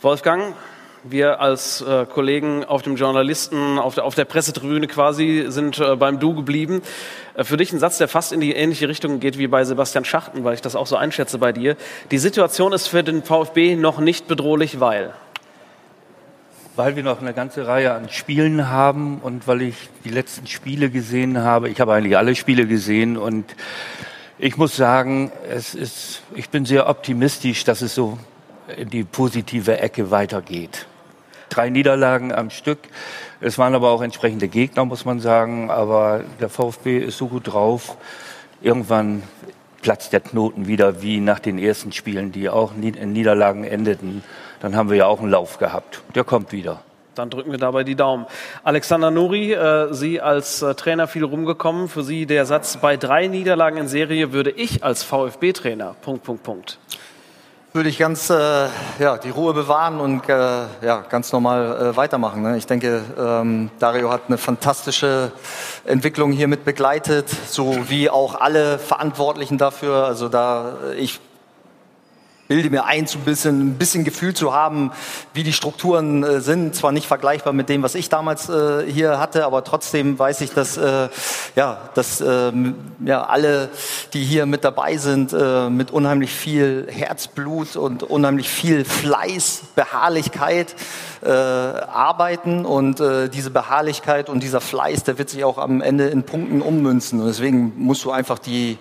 Wolfgang, 0.00 0.54
wir 1.10 1.40
als 1.40 1.80
äh, 1.80 2.06
Kollegen 2.06 2.64
auf 2.64 2.82
dem 2.82 2.96
Journalisten, 2.96 3.78
auf 3.78 3.94
der, 3.94 4.04
auf 4.04 4.14
der 4.14 4.24
Pressetribüne 4.24 4.86
quasi, 4.86 5.46
sind 5.48 5.78
äh, 5.78 5.96
beim 5.96 6.18
Du 6.18 6.34
geblieben. 6.34 6.82
Äh, 7.34 7.44
für 7.44 7.56
dich 7.56 7.72
ein 7.72 7.78
Satz, 7.78 7.98
der 7.98 8.08
fast 8.08 8.32
in 8.32 8.40
die 8.40 8.52
ähnliche 8.52 8.88
Richtung 8.88 9.20
geht 9.20 9.38
wie 9.38 9.46
bei 9.46 9.64
Sebastian 9.64 10.04
Schachten, 10.04 10.44
weil 10.44 10.54
ich 10.54 10.60
das 10.60 10.76
auch 10.76 10.86
so 10.86 10.96
einschätze 10.96 11.38
bei 11.38 11.52
dir. 11.52 11.76
Die 12.10 12.18
Situation 12.18 12.72
ist 12.72 12.88
für 12.88 13.02
den 13.02 13.22
VfB 13.22 13.76
noch 13.76 14.00
nicht 14.00 14.28
bedrohlich, 14.28 14.80
weil? 14.80 15.12
Weil 16.76 16.94
wir 16.94 17.02
noch 17.02 17.20
eine 17.20 17.34
ganze 17.34 17.66
Reihe 17.66 17.92
an 17.92 18.08
Spielen 18.08 18.68
haben 18.68 19.18
und 19.22 19.48
weil 19.48 19.62
ich 19.62 19.76
die 20.04 20.10
letzten 20.10 20.46
Spiele 20.46 20.90
gesehen 20.90 21.38
habe. 21.38 21.68
Ich 21.68 21.80
habe 21.80 21.92
eigentlich 21.92 22.16
alle 22.16 22.34
Spiele 22.34 22.66
gesehen 22.66 23.16
und 23.16 23.44
ich 24.38 24.56
muss 24.56 24.76
sagen, 24.76 25.32
es 25.50 25.74
ist, 25.74 26.22
ich 26.34 26.50
bin 26.50 26.64
sehr 26.64 26.88
optimistisch, 26.88 27.64
dass 27.64 27.82
es 27.82 27.94
so 27.94 28.18
in 28.76 28.90
die 28.90 29.04
positive 29.04 29.78
Ecke 29.78 30.10
weitergeht. 30.10 30.86
Drei 31.48 31.70
Niederlagen 31.70 32.32
am 32.32 32.50
Stück. 32.50 32.78
Es 33.40 33.58
waren 33.58 33.74
aber 33.74 33.90
auch 33.90 34.02
entsprechende 34.02 34.48
Gegner, 34.48 34.84
muss 34.84 35.04
man 35.04 35.20
sagen. 35.20 35.70
Aber 35.70 36.22
der 36.40 36.48
VfB 36.48 36.98
ist 36.98 37.18
so 37.18 37.28
gut 37.28 37.52
drauf. 37.52 37.96
Irgendwann 38.60 39.22
platzt 39.82 40.12
der 40.12 40.20
Knoten 40.20 40.66
wieder, 40.66 41.02
wie 41.02 41.20
nach 41.20 41.38
den 41.38 41.58
ersten 41.58 41.92
Spielen, 41.92 42.32
die 42.32 42.48
auch 42.48 42.72
in 42.74 43.12
Niederlagen 43.12 43.64
endeten. 43.64 44.22
Dann 44.60 44.74
haben 44.74 44.90
wir 44.90 44.96
ja 44.96 45.06
auch 45.06 45.20
einen 45.20 45.30
Lauf 45.30 45.58
gehabt. 45.58 46.02
Der 46.14 46.24
kommt 46.24 46.52
wieder. 46.52 46.80
Dann 47.14 47.30
drücken 47.30 47.50
wir 47.50 47.58
dabei 47.58 47.82
die 47.82 47.96
Daumen. 47.96 48.26
Alexander 48.62 49.10
Nuri, 49.10 49.52
äh, 49.52 49.92
Sie 49.92 50.20
als 50.20 50.62
äh, 50.62 50.74
Trainer 50.74 51.08
viel 51.08 51.24
rumgekommen. 51.24 51.88
Für 51.88 52.04
Sie 52.04 52.26
der 52.26 52.46
Satz, 52.46 52.76
bei 52.76 52.96
drei 52.96 53.26
Niederlagen 53.26 53.76
in 53.76 53.88
Serie 53.88 54.32
würde 54.32 54.50
ich 54.52 54.84
als 54.84 55.02
VfB-Trainer, 55.02 55.96
Punkt, 56.00 56.22
Punkt, 56.22 56.44
Punkt. 56.44 56.78
Würde 57.78 57.90
ich 57.90 57.98
ganz 57.98 58.28
äh, 58.28 58.66
ja, 58.98 59.18
die 59.18 59.30
Ruhe 59.30 59.54
bewahren 59.54 60.00
und 60.00 60.28
äh, 60.28 60.32
ja, 60.82 61.04
ganz 61.08 61.30
normal 61.30 61.92
äh, 61.92 61.96
weitermachen. 61.96 62.42
Ne? 62.42 62.58
Ich 62.58 62.66
denke, 62.66 63.04
ähm, 63.16 63.70
Dario 63.78 64.10
hat 64.10 64.22
eine 64.26 64.36
fantastische 64.36 65.30
Entwicklung 65.84 66.32
hier 66.32 66.48
mit 66.48 66.64
begleitet, 66.64 67.28
so 67.28 67.88
wie 67.88 68.10
auch 68.10 68.34
alle 68.34 68.80
Verantwortlichen 68.80 69.58
dafür. 69.58 70.06
Also 70.06 70.28
da 70.28 70.72
ich 70.96 71.20
bilde 72.48 72.70
mir 72.70 72.86
ein, 72.86 73.06
so 73.06 73.18
ein 73.18 73.24
bisschen, 73.24 73.68
ein 73.68 73.74
bisschen 73.74 74.04
Gefühl 74.04 74.34
zu 74.34 74.54
haben, 74.54 74.90
wie 75.34 75.42
die 75.42 75.52
Strukturen 75.52 76.24
äh, 76.24 76.40
sind. 76.40 76.74
Zwar 76.74 76.92
nicht 76.92 77.06
vergleichbar 77.06 77.52
mit 77.52 77.68
dem, 77.68 77.82
was 77.82 77.94
ich 77.94 78.08
damals 78.08 78.48
äh, 78.48 78.90
hier 78.90 79.18
hatte, 79.20 79.44
aber 79.44 79.62
trotzdem 79.64 80.18
weiß 80.18 80.40
ich, 80.40 80.52
dass, 80.52 80.78
äh, 80.78 81.08
ja, 81.54 81.78
dass 81.94 82.20
äh, 82.22 82.52
ja, 83.04 83.24
alle, 83.24 83.68
die 84.14 84.24
hier 84.24 84.46
mit 84.46 84.64
dabei 84.64 84.96
sind, 84.96 85.34
äh, 85.34 85.68
mit 85.68 85.90
unheimlich 85.90 86.32
viel 86.32 86.88
Herzblut 86.90 87.76
und 87.76 88.02
unheimlich 88.02 88.48
viel 88.48 88.84
Fleiß, 88.86 89.62
Beharrlichkeit 89.76 90.74
äh, 91.22 91.30
arbeiten 91.30 92.64
und 92.64 93.00
äh, 93.00 93.28
diese 93.28 93.50
Beharrlichkeit 93.50 94.30
und 94.30 94.42
dieser 94.42 94.60
Fleiß, 94.60 95.04
der 95.04 95.18
wird 95.18 95.28
sich 95.28 95.44
auch 95.44 95.58
am 95.58 95.82
Ende 95.82 96.08
in 96.08 96.22
Punkten 96.22 96.62
ummünzen. 96.62 97.20
Und 97.20 97.26
deswegen 97.26 97.74
musst 97.76 98.04
du 98.04 98.10
einfach 98.10 98.38
die, 98.38 98.78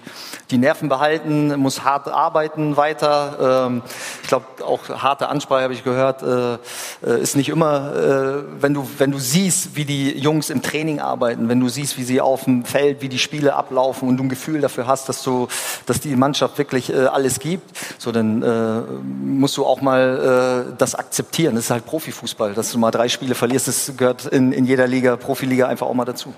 die 0.52 0.58
Nerven 0.58 0.88
behalten, 0.88 1.60
musst 1.60 1.84
hart 1.84 2.08
arbeiten 2.08 2.78
weiter 2.78 3.40
ähm, 3.66 3.82
ich 4.22 4.28
glaube, 4.28 4.46
auch 4.64 4.90
harte 4.90 5.30
Ansprache 5.30 5.64
habe 5.64 5.74
ich 5.74 5.84
gehört, 5.84 6.24
äh, 6.24 6.58
äh, 7.06 7.22
ist 7.22 7.36
nicht 7.36 7.50
immer, 7.50 7.94
äh, 7.96 8.44
wenn, 8.62 8.74
du, 8.74 8.88
wenn 8.98 9.12
du 9.12 9.20
siehst, 9.20 9.76
wie 9.76 9.86
die 9.86 10.18
Jungs 10.18 10.50
im 10.50 10.62
Training 10.62 11.00
arbeiten, 11.00 11.50
wenn 11.50 11.60
du 11.60 11.70
siehst, 11.70 11.98
wie 11.98 12.04
sie 12.04 12.22
auf 12.22 12.46
dem 12.46 12.66
Feld, 12.66 13.02
wie 13.02 13.10
die 13.10 13.20
Spiele 13.20 13.56
ablaufen 13.56 14.08
und 14.08 14.18
du 14.18 14.24
ein 14.24 14.30
Gefühl 14.30 14.62
dafür 14.62 14.88
hast, 14.88 15.10
dass, 15.10 15.24
du, 15.24 15.48
dass 15.86 16.00
die 16.00 16.16
Mannschaft 16.16 16.58
wirklich 16.58 16.92
äh, 16.92 17.06
alles 17.06 17.40
gibt, 17.40 17.78
so 17.98 18.12
dann 18.12 18.42
äh, 18.42 18.82
musst 19.02 19.58
du 19.58 19.66
auch 19.66 19.82
mal 19.82 20.68
äh, 20.70 20.76
das 20.78 20.96
akzeptieren. 20.96 21.56
Das 21.56 21.66
ist 21.66 21.72
halt 21.72 21.86
Profifußball, 21.86 22.54
dass 22.54 22.72
du 22.72 22.78
mal 22.78 22.92
drei 22.92 23.10
Spiele 23.10 23.36
verlierst, 23.36 23.68
das 23.68 23.94
gehört 23.98 24.26
in, 24.26 24.52
in 24.52 24.66
jeder 24.66 24.88
Liga, 24.88 25.16
Profiliga 25.16 25.68
einfach 25.68 25.88
auch 25.88 25.94
mal 25.94 26.06
dazu. 26.06 26.34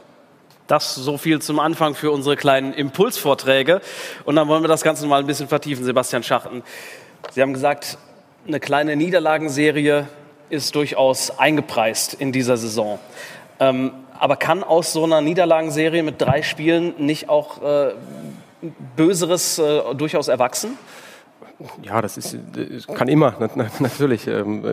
Das 0.70 0.94
so 0.94 1.18
viel 1.18 1.42
zum 1.42 1.58
Anfang 1.60 1.96
für 1.96 2.12
unsere 2.12 2.36
kleinen 2.36 2.74
Impulsvorträge. 2.74 3.82
Und 4.24 4.36
dann 4.36 4.48
wollen 4.48 4.64
wir 4.64 4.68
das 4.68 4.84
Ganze 4.84 5.08
mal 5.08 5.20
ein 5.20 5.26
bisschen 5.26 5.48
vertiefen, 5.48 5.84
Sebastian 5.84 6.22
Schachten. 6.22 6.62
Sie 7.32 7.42
haben 7.42 7.54
gesagt, 7.54 7.98
eine 8.48 8.60
kleine 8.60 8.96
Niederlagenserie 8.96 10.08
ist 10.50 10.74
durchaus 10.76 11.38
eingepreist 11.38 12.14
in 12.14 12.32
dieser 12.32 12.58
Saison. 12.58 13.00
Ähm, 13.60 13.92
aber 14.18 14.36
kann 14.36 14.64
aus 14.64 14.94
so 14.94 15.04
einer 15.04 15.22
Niederlagenserie 15.22 16.04
mit 16.04 16.22
drei 16.22 16.42
Spielen 16.42 16.94
nicht 16.98 17.30
auch 17.30 17.62
äh, 17.62 17.94
Böseres 18.96 19.60
äh, 19.60 19.96
durchaus 19.96 20.28
erwachsen? 20.28 20.78
Ja, 21.84 22.02
das 22.02 22.18
ist, 22.18 22.38
das 22.54 22.88
kann 22.88 23.10
immer, 23.10 23.36
natürlich. 23.80 24.28
Ähm, 24.28 24.64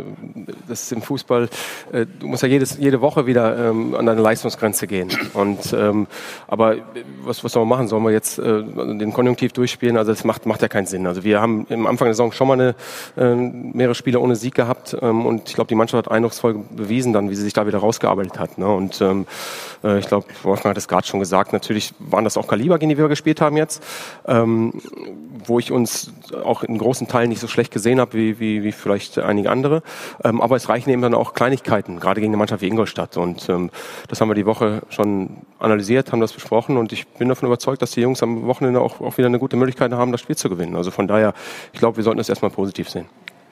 das 0.68 0.82
ist 0.82 0.92
im 0.92 1.02
Fußball, 1.02 1.48
äh, 1.92 2.06
du 2.20 2.28
musst 2.28 2.44
ja 2.44 2.48
jedes, 2.48 2.78
jede 2.78 3.00
Woche 3.00 3.26
wieder 3.26 3.70
ähm, 3.70 3.96
an 3.96 4.06
deine 4.06 4.20
Leistungsgrenze 4.20 4.86
gehen. 4.86 5.10
Und, 5.34 5.72
ähm, 5.72 6.06
aber 6.46 6.76
was, 7.24 7.42
was 7.42 7.52
soll 7.52 7.64
man 7.64 7.78
machen? 7.78 7.88
Sollen 7.88 8.04
wir 8.04 8.12
jetzt 8.12 8.38
äh, 8.38 8.62
den 8.62 9.12
Konjunktiv 9.12 9.52
durchspielen? 9.52 9.96
Also 9.96 10.12
das 10.12 10.22
macht, 10.22 10.46
macht 10.46 10.62
ja 10.62 10.68
keinen 10.68 10.86
Sinn. 10.86 11.08
Also 11.08 11.24
wir 11.24 11.40
haben 11.40 11.66
am 11.70 11.88
Anfang 11.88 12.06
der 12.06 12.14
Saison 12.14 12.30
schon 12.30 12.46
mal 12.46 12.54
eine, 12.54 12.74
äh, 13.16 13.34
mehrere 13.34 13.96
Spiele 13.96 14.20
ohne 14.20 14.36
Sieg 14.36 14.54
gehabt 14.54 14.94
und 14.94 15.48
ich 15.48 15.54
glaube, 15.54 15.68
die 15.68 15.74
Mannschaft 15.74 16.06
hat 16.06 16.12
eindrucksvoll 16.12 16.64
bewiesen 16.70 17.12
dann, 17.12 17.30
wie 17.30 17.34
sie 17.34 17.42
sich 17.42 17.52
da 17.52 17.66
wieder 17.66 17.78
rausgearbeitet 17.78 18.38
hat. 18.38 18.58
Ne? 18.58 18.66
Und 18.66 18.94
ich 18.94 20.06
glaube, 20.06 20.26
Wolfgang 20.42 20.70
hat 20.70 20.78
es 20.78 20.88
gerade 20.88 21.06
schon 21.06 21.20
gesagt, 21.20 21.52
natürlich 21.52 21.92
waren 21.98 22.24
das 22.24 22.36
auch 22.36 22.46
Kaliber, 22.46 22.78
gegen 22.78 22.90
die 22.90 22.98
wir 22.98 23.08
gespielt 23.08 23.40
haben 23.40 23.56
jetzt, 23.56 23.82
wo 24.24 25.58
ich 25.58 25.72
uns 25.72 26.12
auch 26.44 26.62
in 26.62 26.75
in 26.76 26.82
großen 26.82 27.08
Teilen 27.08 27.30
nicht 27.30 27.40
so 27.40 27.48
schlecht 27.48 27.72
gesehen 27.72 28.00
habe 28.00 28.12
wie, 28.14 28.38
wie, 28.38 28.62
wie 28.62 28.72
vielleicht 28.72 29.18
einige 29.18 29.50
andere. 29.50 29.82
Ähm, 30.22 30.40
aber 30.40 30.56
es 30.56 30.68
reichen 30.68 30.90
eben 30.90 31.02
dann 31.02 31.14
auch 31.14 31.32
Kleinigkeiten, 31.34 31.98
gerade 31.98 32.20
gegen 32.20 32.30
eine 32.30 32.36
Mannschaft 32.36 32.62
wie 32.62 32.68
Ingolstadt. 32.68 33.16
Und 33.16 33.48
ähm, 33.48 33.70
das 34.08 34.20
haben 34.20 34.28
wir 34.28 34.34
die 34.34 34.46
Woche 34.46 34.82
schon 34.90 35.38
analysiert, 35.58 36.12
haben 36.12 36.20
das 36.20 36.32
besprochen 36.32 36.76
und 36.76 36.92
ich 36.92 37.06
bin 37.06 37.28
davon 37.28 37.46
überzeugt, 37.46 37.80
dass 37.82 37.92
die 37.92 38.02
Jungs 38.02 38.22
am 38.22 38.46
Wochenende 38.46 38.80
auch, 38.80 39.00
auch 39.00 39.16
wieder 39.16 39.28
eine 39.28 39.38
gute 39.38 39.56
Möglichkeit 39.56 39.92
haben, 39.92 40.12
das 40.12 40.20
Spiel 40.20 40.36
zu 40.36 40.48
gewinnen. 40.48 40.76
Also 40.76 40.90
von 40.90 41.08
daher, 41.08 41.32
ich 41.72 41.78
glaube, 41.78 41.96
wir 41.96 42.04
sollten 42.04 42.18
das 42.18 42.28
erstmal 42.28 42.50
positiv 42.50 42.90
sehen. 42.90 43.06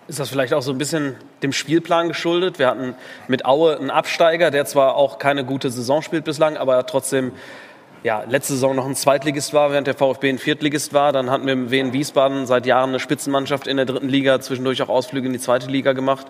Ist 0.07 0.21
das 0.21 0.29
vielleicht 0.29 0.53
auch 0.53 0.61
so 0.61 0.71
ein 0.71 0.77
bisschen 0.77 1.17
dem 1.43 1.53
Spielplan 1.53 2.09
geschuldet? 2.09 2.59
Wir 2.59 2.67
hatten 2.67 2.95
mit 3.27 3.47
Aue 3.47 3.79
einen 3.79 3.91
Absteiger, 3.91 4.51
der 4.51 4.67
zwar 4.67 4.97
auch 4.97 5.19
keine 5.19 5.47
gute 5.47 5.71
Saison 5.71 6.03
spielt 6.03 6.25
bislang, 6.25 6.59
aber 6.59 6.85
trotzdem 6.85 7.33
ja, 8.05 8.23
letzte 8.29 8.53
Saison 8.53 8.77
noch 8.77 8.85
ein 8.85 8.95
Zweitligist 8.95 9.55
war, 9.55 9.73
während 9.73 9.87
der 9.87 9.95
VfB 9.95 10.29
ein 10.29 10.39
Viertligist 10.39 10.93
war. 10.93 11.11
Dann 11.13 11.31
hatten 11.31 11.47
wir 11.47 11.55
im 11.55 11.71
Wien 11.71 11.95
Wiesbaden 11.95 12.47
seit 12.47 12.67
Jahren 12.67 12.91
eine 12.91 13.01
Spitzenmannschaft 13.01 13.67
in 13.67 13.79
der 13.79 13.87
dritten 13.87 14.11
Liga, 14.11 14.41
zwischendurch 14.41 14.83
auch 14.83 14.91
Ausflüge 14.91 15.27
in 15.27 15.33
die 15.33 15.39
zweite 15.39 15.71
Liga 15.71 15.95
gemacht. 15.95 16.27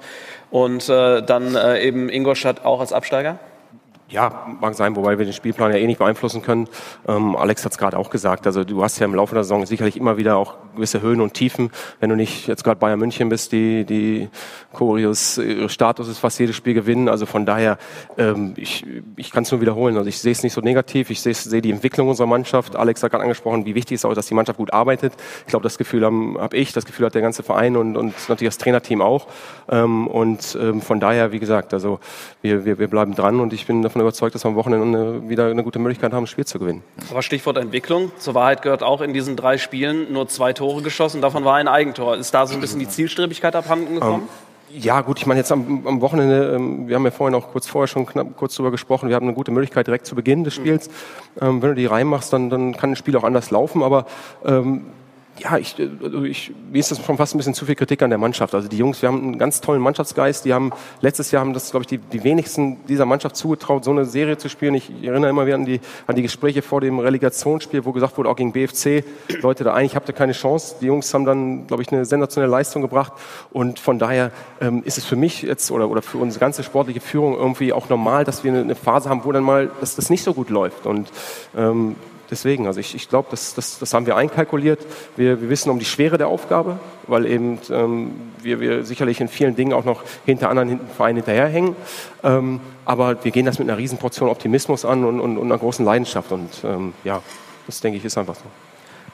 Und 0.53 0.89
äh, 0.89 1.21
dann 1.21 1.57
äh, 1.57 1.83
eben 1.83 2.09
Ingolstadt 2.09 2.65
auch 2.65 2.79
als 2.79 2.93
Absteiger. 2.93 3.41
Ja, 4.09 4.47
mag 4.61 4.75
sein, 4.75 4.95
wobei 4.95 5.19
wir 5.19 5.25
den 5.27 5.33
Spielplan 5.33 5.73
ja 5.73 5.79
eh 5.79 5.87
nicht 5.87 5.99
beeinflussen 5.99 6.43
können. 6.43 6.69
Ähm, 7.09 7.35
Alex 7.35 7.65
hat 7.65 7.73
es 7.73 7.79
gerade 7.79 7.99
auch 7.99 8.11
gesagt. 8.11 8.47
Also 8.47 8.63
du 8.63 8.81
hast 8.85 9.01
ja 9.01 9.07
im 9.07 9.15
Laufe 9.17 9.35
der 9.35 9.43
Saison 9.43 9.67
sicherlich 9.67 9.97
immer 9.97 10.17
wieder 10.17 10.37
auch 10.37 10.55
gewisse 10.75 11.03
Höhen 11.03 11.21
und 11.21 11.35
Tiefen. 11.35 11.71
Wenn 12.01 12.11
du 12.11 12.17
nicht 12.17 12.47
jetzt 12.47 12.65
gerade 12.65 12.79
Bayern 12.79 12.99
München 12.99 13.29
bist, 13.29 13.53
die, 13.53 13.85
die 13.85 14.29
Choreos 14.73 15.41
Status 15.69 16.09
ist 16.09 16.19
fast 16.19 16.39
jedes 16.39 16.57
Spiel 16.57 16.75
gewinnen. 16.75 17.09
Also 17.09 17.27
von 17.27 17.47
daher, 17.47 17.79
ähm, 18.19 18.55
ich, 18.57 18.87
ich 19.17 19.31
kann 19.31 19.43
es 19.43 19.51
nur 19.51 19.61
wiederholen. 19.61 19.97
Also 19.97 20.09
ich 20.09 20.19
sehe 20.19 20.33
es 20.33 20.43
nicht 20.43 20.53
so 20.53 20.61
negativ. 20.61 21.11
Ich 21.11 21.21
sehe 21.21 21.35
seh 21.35 21.61
die 21.61 21.71
Entwicklung 21.71 22.09
unserer 22.09 22.27
Mannschaft. 22.27 22.77
Alex 22.77 23.03
hat 23.03 23.11
gerade 23.11 23.23
angesprochen, 23.23 23.67
wie 23.67 23.75
wichtig 23.75 23.97
es 23.97 24.05
ist 24.05 24.15
dass 24.15 24.27
die 24.27 24.35
Mannschaft 24.35 24.59
gut 24.59 24.73
arbeitet. 24.73 25.13
Ich 25.41 25.47
glaube, 25.47 25.63
das 25.63 25.79
Gefühl 25.79 26.05
habe 26.05 26.41
hab 26.41 26.55
ich, 26.55 26.73
das 26.73 26.85
Gefühl 26.85 27.07
hat 27.07 27.15
der 27.15 27.23
ganze 27.23 27.43
Verein 27.43 27.77
und, 27.77 27.97
und 27.97 28.15
natürlich 28.29 28.55
das 28.55 28.59
Trainerteam 28.59 29.03
auch. 29.03 29.27
Ähm, 29.69 30.07
und 30.07 30.57
ähm, 30.61 30.81
von 30.81 31.01
daher, 31.01 31.33
wie 31.33 31.39
gesagt, 31.39 31.75
also 31.75 32.01
wir, 32.43 32.65
wir, 32.65 32.79
wir 32.79 32.89
bleiben 32.89 33.15
dran 33.15 33.41
und 33.41 33.53
ich 33.53 33.67
bin 33.67 33.83
davon 33.83 34.01
überzeugt, 34.01 34.35
dass 34.35 34.45
wir 34.45 34.49
am 34.49 34.57
Wochenende 34.57 35.29
wieder 35.29 35.47
eine 35.47 35.63
gute 35.63 35.79
Möglichkeit 35.79 36.13
haben, 36.13 36.25
ein 36.25 36.27
Spiel 36.27 36.45
zu 36.45 36.59
gewinnen. 36.59 36.83
Aber 37.11 37.23
Stichwort 37.23 37.57
Entwicklung. 37.57 38.13
Zur 38.19 38.35
Wahrheit 38.35 38.63
gehört 38.63 38.83
auch 38.83 39.01
in 39.01 39.13
diesen 39.13 39.37
drei 39.37 39.59
Spielen 39.59 40.13
nur 40.13 40.29
zwei 40.29 40.53
Tore 40.53 40.64
geschossen. 40.83 41.21
Davon 41.21 41.45
war 41.45 41.57
ein 41.57 41.69
Eigentor. 41.69 42.17
Ist 42.17 42.33
da 42.35 42.47
so 42.47 42.55
ein 42.55 42.61
bisschen 42.61 42.81
die 42.81 42.89
Zielstrebigkeit 42.89 43.55
abhanden 43.55 43.95
gekommen? 43.95 44.23
Um, 44.23 44.29
ja, 44.77 45.01
gut, 45.03 45.19
ich 45.19 45.27
meine 45.27 45.39
jetzt 45.39 45.53
am, 45.53 45.87
am 45.87 46.01
Wochenende, 46.01 46.55
ähm, 46.57 46.89
wir 46.89 46.97
haben 46.97 47.05
ja 47.05 47.11
vorhin 47.11 47.35
auch 47.35 47.53
kurz 47.53 47.67
vorher 47.69 47.87
schon 47.87 48.07
knapp, 48.07 48.37
kurz 48.37 48.57
darüber 48.57 48.73
gesprochen, 48.73 49.09
wir 49.09 49.15
haben 49.15 49.27
eine 49.27 49.35
gute 49.35 49.53
Möglichkeit 49.53 49.87
direkt 49.87 50.07
zu 50.07 50.15
Beginn 50.15 50.43
des 50.43 50.55
Spiels. 50.55 50.89
Ähm, 51.41 51.63
wenn 51.63 51.71
du 51.71 51.75
die 51.77 51.87
reinmachst, 51.87 52.33
dann, 52.33 52.51
dann 52.51 52.77
kann 52.77 52.91
das 52.91 52.99
Spiel 52.99 53.17
auch 53.17 53.25
anders 53.25 53.51
laufen, 53.51 53.83
aber 53.83 54.07
ähm, 54.45 54.87
ja, 55.39 55.57
ich, 55.59 55.75
also 56.03 56.23
ich, 56.23 56.53
mir 56.71 56.79
ist 56.79 56.91
das 56.93 57.05
schon 57.05 57.17
fast 57.17 57.35
ein 57.35 57.39
bisschen 57.39 57.55
zu 57.55 57.67
viel 57.67 57.75
Kritik 57.75 58.03
an 58.03 58.11
der 58.11 58.19
Mannschaft. 58.19 58.55
Also 58.55 58.69
die 58.69 58.77
Jungs, 58.77 59.03
wir 59.03 59.09
haben 59.09 59.21
einen 59.21 59.39
ganz 59.39 59.61
tollen 59.61 59.83
Mannschaftsgeist. 59.83 60.45
Die 60.45 60.55
haben 60.55 60.71
letztes 61.01 61.33
Jahr 61.33 61.41
haben 61.41 61.53
das, 61.53 61.71
glaube 61.71 61.83
ich, 61.83 61.89
die, 61.89 61.99
die 61.99 62.23
wenigsten 62.23 62.85
dieser 62.87 63.05
Mannschaft 63.05 63.37
zugetraut, 63.37 63.85
so 63.85 63.91
eine 63.91 64.05
Serie 64.05 64.39
zu 64.39 64.49
spielen. 64.49 64.75
Ich 64.75 64.91
erinnere 65.03 65.31
immer 65.31 65.47
wieder 65.47 65.57
an 65.57 65.65
die, 65.65 65.81
an 66.07 66.15
die 66.15 66.23
Gespräche 66.23 66.63
vor 66.63 66.81
dem 66.81 67.01
Relegationsspiel, 67.01 67.85
wo 67.85 67.93
gesagt 67.93 68.17
wurde, 68.17 68.29
auch 68.29 68.37
gegen 68.37 68.53
BFC, 68.53 69.05
Leute, 69.41 69.65
da 69.65 69.75
eigentlich 69.75 69.97
habt 69.97 70.09
ihr 70.09 70.15
keine 70.15 70.33
Chance. 70.33 70.77
Die 70.81 70.87
Jungs 70.87 71.13
haben 71.13 71.25
dann, 71.25 71.67
glaube 71.67 71.83
ich, 71.83 71.91
eine 71.91 72.05
sensationelle 72.05 72.51
Leistung 72.51 72.83
gebracht. 72.83 73.13
Und 73.53 73.81
von 73.81 73.99
daher 73.99 74.31
ähm, 74.61 74.83
ist 74.85 74.99
es 74.99 75.05
für 75.05 75.17
mich 75.17 75.43
jetzt 75.43 75.71
oder, 75.73 75.91
oder 75.91 76.03
für 76.03 76.19
unsere 76.19 76.41
ganze 76.41 76.63
sportliche 76.63 77.01
Führung 77.01 77.35
irgendwie 77.35 77.73
auch 77.73 77.89
normal, 77.89 78.25
dass 78.25 78.45
wir 78.45 78.53
eine, 78.53 78.61
eine 78.61 78.75
Phase 78.77 79.09
haben, 79.09 79.25
wo 79.25 79.33
dann 79.33 79.43
mal 79.43 79.71
dass 79.81 79.97
das 79.97 80.11
nicht 80.11 80.23
so 80.23 80.33
gut 80.33 80.51
läuft. 80.51 80.87
Und 80.87 81.11
ähm, 81.57 81.97
deswegen, 82.31 82.67
also 82.67 82.81
ich, 82.81 82.95
ich 82.95 83.09
glaube, 83.09 83.29
das, 83.31 83.55
das, 83.55 83.79
das 83.79 83.95
haben 83.95 84.07
wir 84.07 84.17
einkalkuliert. 84.17 84.81
Wir, 85.17 85.41
wir 85.41 85.49
wissen 85.49 85.71
um 85.71 85.79
die 85.79 85.85
Schwere 85.85 86.19
der 86.19 86.29
Aufgabe, 86.29 86.79
weil 87.07 87.27
eben 87.27 87.59
ähm, 87.71 88.13
wir, 88.43 88.61
wir 88.61 88.85
sicherlich 88.85 89.21
in 89.21 89.29
vielen 89.29 89.57
Dingen 89.57 89.73
auch 89.73 89.85
noch 89.85 90.03
hinter 90.25 90.51
anderen 90.51 90.81
Vereinen 90.97 91.17
hinterherhängen. 91.17 91.77
Ähm, 92.23 92.61
aber 92.85 93.25
wir 93.25 93.31
gehen 93.31 93.47
das 93.47 93.59
mit 93.59 93.69
einer 93.69 93.79
Riesenportion 93.79 94.29
Optimismus 94.29 94.85
an 94.85 95.05
und, 95.05 95.21
und, 95.21 95.39
und 95.39 95.47
einer 95.47 95.59
großen 95.59 95.85
Leidenschaft. 95.85 96.33
Und 96.33 96.51
ähm, 96.65 96.93
ja, 97.05 97.23
das 97.67 97.81
denke 97.81 97.99
ich 97.99 98.05
ist 98.05 98.19
einfach 98.19 98.35
so. 98.35 98.45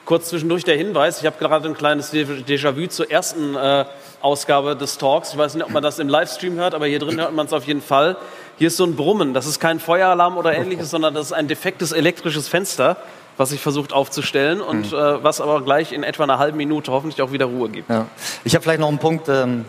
Kurz 0.03 0.29
zwischendurch 0.29 0.63
der 0.63 0.75
Hinweis, 0.75 1.19
ich 1.19 1.25
habe 1.27 1.37
gerade 1.37 1.69
ein 1.69 1.75
kleines 1.75 2.11
Déjà-vu 2.11 2.87
zur 2.87 3.09
ersten 3.11 3.55
äh, 3.55 3.85
Ausgabe 4.19 4.75
des 4.75 4.97
Talks. 4.97 5.31
Ich 5.31 5.37
weiß 5.37 5.53
nicht, 5.55 5.63
ob 5.63 5.71
man 5.71 5.83
das 5.83 5.99
im 5.99 6.09
Livestream 6.09 6.55
hört, 6.55 6.73
aber 6.73 6.87
hier 6.87 6.99
drin 6.99 7.19
hört 7.19 7.33
man 7.33 7.45
es 7.45 7.53
auf 7.53 7.65
jeden 7.65 7.81
Fall. 7.81 8.17
Hier 8.61 8.67
ist 8.67 8.77
so 8.77 8.85
ein 8.85 8.95
Brummen. 8.95 9.33
Das 9.33 9.47
ist 9.47 9.59
kein 9.59 9.79
Feueralarm 9.79 10.37
oder 10.37 10.53
ähnliches, 10.53 10.89
sondern 10.91 11.15
das 11.15 11.25
ist 11.25 11.31
ein 11.31 11.47
defektes 11.47 11.91
elektrisches 11.93 12.47
Fenster, 12.47 12.97
was 13.35 13.51
ich 13.53 13.59
versucht 13.59 13.91
aufzustellen 13.91 14.61
und 14.61 14.91
mhm. 14.91 14.97
äh, 14.99 15.23
was 15.23 15.41
aber 15.41 15.63
gleich 15.63 15.91
in 15.91 16.03
etwa 16.03 16.25
einer 16.25 16.37
halben 16.37 16.57
Minute 16.57 16.91
hoffentlich 16.91 17.23
auch 17.23 17.31
wieder 17.31 17.45
Ruhe 17.45 17.69
gibt. 17.69 17.89
Ja. 17.89 18.05
Ich 18.43 18.53
habe 18.53 18.61
vielleicht 18.61 18.79
noch 18.79 18.89
einen 18.89 18.99
Punkt. 18.99 19.27
Ähm, 19.29 19.65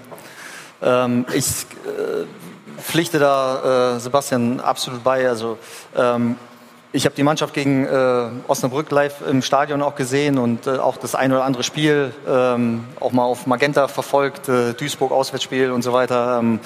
ähm, 0.82 1.25
ich 1.32 1.46
äh, 1.46 2.26
pflichte 2.82 3.18
da 3.18 3.96
äh, 3.96 3.99
Sebastian 3.99 4.61
absolut 4.61 5.02
bei. 5.02 5.26
Also 5.26 5.56
ähm, 5.96 6.37
ich 6.92 7.06
habe 7.06 7.14
die 7.14 7.22
Mannschaft 7.22 7.54
gegen 7.54 7.87
äh, 7.87 8.28
Osnabrück 8.46 8.90
live 8.90 9.26
im 9.26 9.40
Stadion 9.40 9.80
auch 9.80 9.94
gesehen 9.94 10.37
und 10.37 10.66
äh, 10.66 10.72
auch 10.72 10.99
das 10.99 11.14
ein 11.14 11.32
oder 11.32 11.44
andere 11.44 11.62
Spiel 11.62 12.12
ähm, 12.28 12.84
auch 13.00 13.12
mal 13.12 13.25
auf 13.25 13.46
Magenta 13.46 13.88
verfolgt, 13.88 14.50
äh, 14.50 14.75
Duisburg 14.75 15.12
Auswärtsspiel 15.12 15.70
und 15.70 15.80
so 15.80 15.94
weiter. 15.94 16.40
Ähm, 16.40 16.61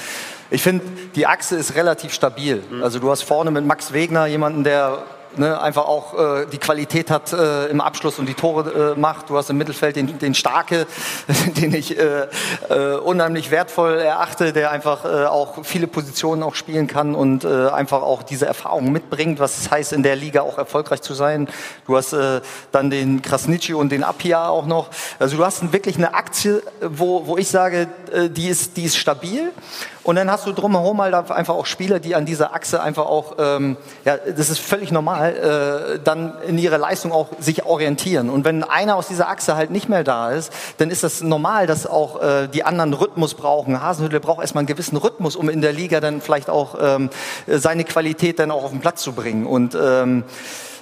ich 0.50 0.62
finde, 0.62 0.85
die 1.15 1.26
Achse 1.26 1.57
ist 1.57 1.75
relativ 1.75 2.12
stabil. 2.12 2.62
Mhm. 2.71 2.83
Also 2.83 2.99
du 2.99 3.11
hast 3.11 3.23
vorne 3.23 3.50
mit 3.50 3.65
Max 3.65 3.93
Wegner 3.93 4.26
jemanden, 4.26 4.65
der 4.65 5.03
ne, 5.38 5.61
einfach 5.61 5.87
auch 5.87 6.15
äh, 6.19 6.47
die 6.47 6.59
Qualität 6.59 7.11
hat 7.11 7.33
äh, 7.33 7.67
im 7.67 7.81
Abschluss 7.81 8.19
und 8.19 8.26
die 8.26 8.35
Tore 8.35 8.95
äh, 8.95 8.99
macht. 8.99 9.31
Du 9.31 9.37
hast 9.37 9.50
im 9.50 9.59
Mittelfeld 9.59 9.97
den, 9.97 10.19
den 10.19 10.35
Starke, 10.35 10.87
den 11.57 11.75
ich 11.75 11.99
äh, 11.99 12.26
äh, 12.69 12.97
unheimlich 12.97 13.50
wertvoll 13.50 13.99
erachte, 13.99 14.53
der 14.53 14.71
einfach 14.71 15.05
äh, 15.05 15.26
auch 15.26 15.65
viele 15.65 15.87
Positionen 15.87 16.43
auch 16.43 16.55
spielen 16.55 16.87
kann 16.87 17.15
und 17.15 17.45
äh, 17.45 17.69
einfach 17.69 18.03
auch 18.03 18.23
diese 18.23 18.47
Erfahrung 18.47 18.93
mitbringt, 18.93 19.38
was 19.38 19.59
es 19.59 19.71
heißt, 19.71 19.93
in 19.93 20.03
der 20.03 20.17
Liga 20.17 20.43
auch 20.43 20.59
erfolgreich 20.59 21.03
zu 21.03 21.15
sein. 21.15 21.49
Du 21.87 21.97
hast 21.97 22.12
äh, 22.12 22.41
dann 22.73 22.91
den 22.91 23.23
Krasnitschi 23.23 23.75
und 23.75 23.91
den 23.91 24.05
Apia 24.05 24.49
auch 24.49 24.67
noch. 24.67 24.88
Also 25.19 25.37
du 25.37 25.45
hast 25.45 25.73
wirklich 25.73 25.97
eine 25.97 26.15
Aktie, 26.15 26.62
wo, 26.81 27.26
wo 27.26 27.37
ich 27.37 27.49
sage, 27.49 27.88
äh, 28.12 28.29
die, 28.29 28.49
ist, 28.49 28.76
die 28.76 28.85
ist 28.85 28.97
stabil. 28.97 29.53
Und 30.07 30.15
dann 30.15 30.31
hast 30.31 30.47
du 30.47 30.53
drumherum 30.53 31.03
halt 31.03 31.15
einfach 31.15 31.55
auch 31.55 31.67
Spieler, 31.67 31.99
die 31.99 32.15
an 32.15 32.27
dieser 32.27 32.55
Achse 32.55 32.81
einfach 32.81 33.07
auch, 33.07 33.35
ähm, 33.41 33.77
ja, 34.05 34.17
das 34.17 34.51
ist 34.51 34.61
völlig 34.61 34.93
normal, 34.93 35.97
äh, 35.97 35.99
dann 35.99 36.35
in 36.47 36.59
ihrer 36.59 36.79
Leistung 36.79 37.11
auch 37.11 37.27
sich 37.41 37.65
orientieren. 37.67 38.31
Und 38.31 38.45
wenn 38.45 38.63
einer 38.63 38.95
aus 38.95 39.09
dieser 39.09 39.29
Achse 39.29 39.57
halt 39.57 39.73
nicht 39.73 39.89
mehr 39.89 40.05
da 40.05 40.31
ist, 40.31 40.53
dann 40.79 40.91
ist 40.91 41.03
das 41.03 41.23
normal, 41.23 41.67
dass 41.67 41.89
auch 41.89 42.23
äh, 42.23 42.47
die 42.47 42.63
anderen 42.63 42.95
Rhythmus 42.95 43.35
brauchen. 43.35 43.83
Hasenhüttl 43.83 44.21
braucht 44.21 44.43
erstmal 44.43 44.61
einen 44.61 44.69
gewissen 44.69 44.97
Rhythmus, 44.97 45.35
um 45.35 45.49
in 45.49 45.61
der 45.61 45.73
Liga 45.73 45.99
dann 45.99 46.21
vielleicht 46.21 46.51
auch 46.51 46.77
ähm, 46.81 47.11
seine 47.49 47.83
Qualität 47.83 48.39
dann 48.39 48.53
auch 48.53 48.63
auf 48.63 48.71
den 48.71 48.81
Platz 48.81 49.03
zu 49.03 49.13
bringen. 49.13 49.45
Und 49.45 49.75
ähm, 49.75 50.23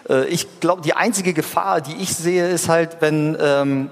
äh, 0.07 0.26
ich 0.26 0.61
glaube, 0.61 0.83
die 0.83 0.93
einzige 0.93 1.33
Gefahr, 1.33 1.81
die 1.81 1.97
ich 1.97 2.14
sehe, 2.14 2.50
ist 2.50 2.69
halt, 2.69 2.99
wenn 3.00 3.38
ähm, 3.40 3.90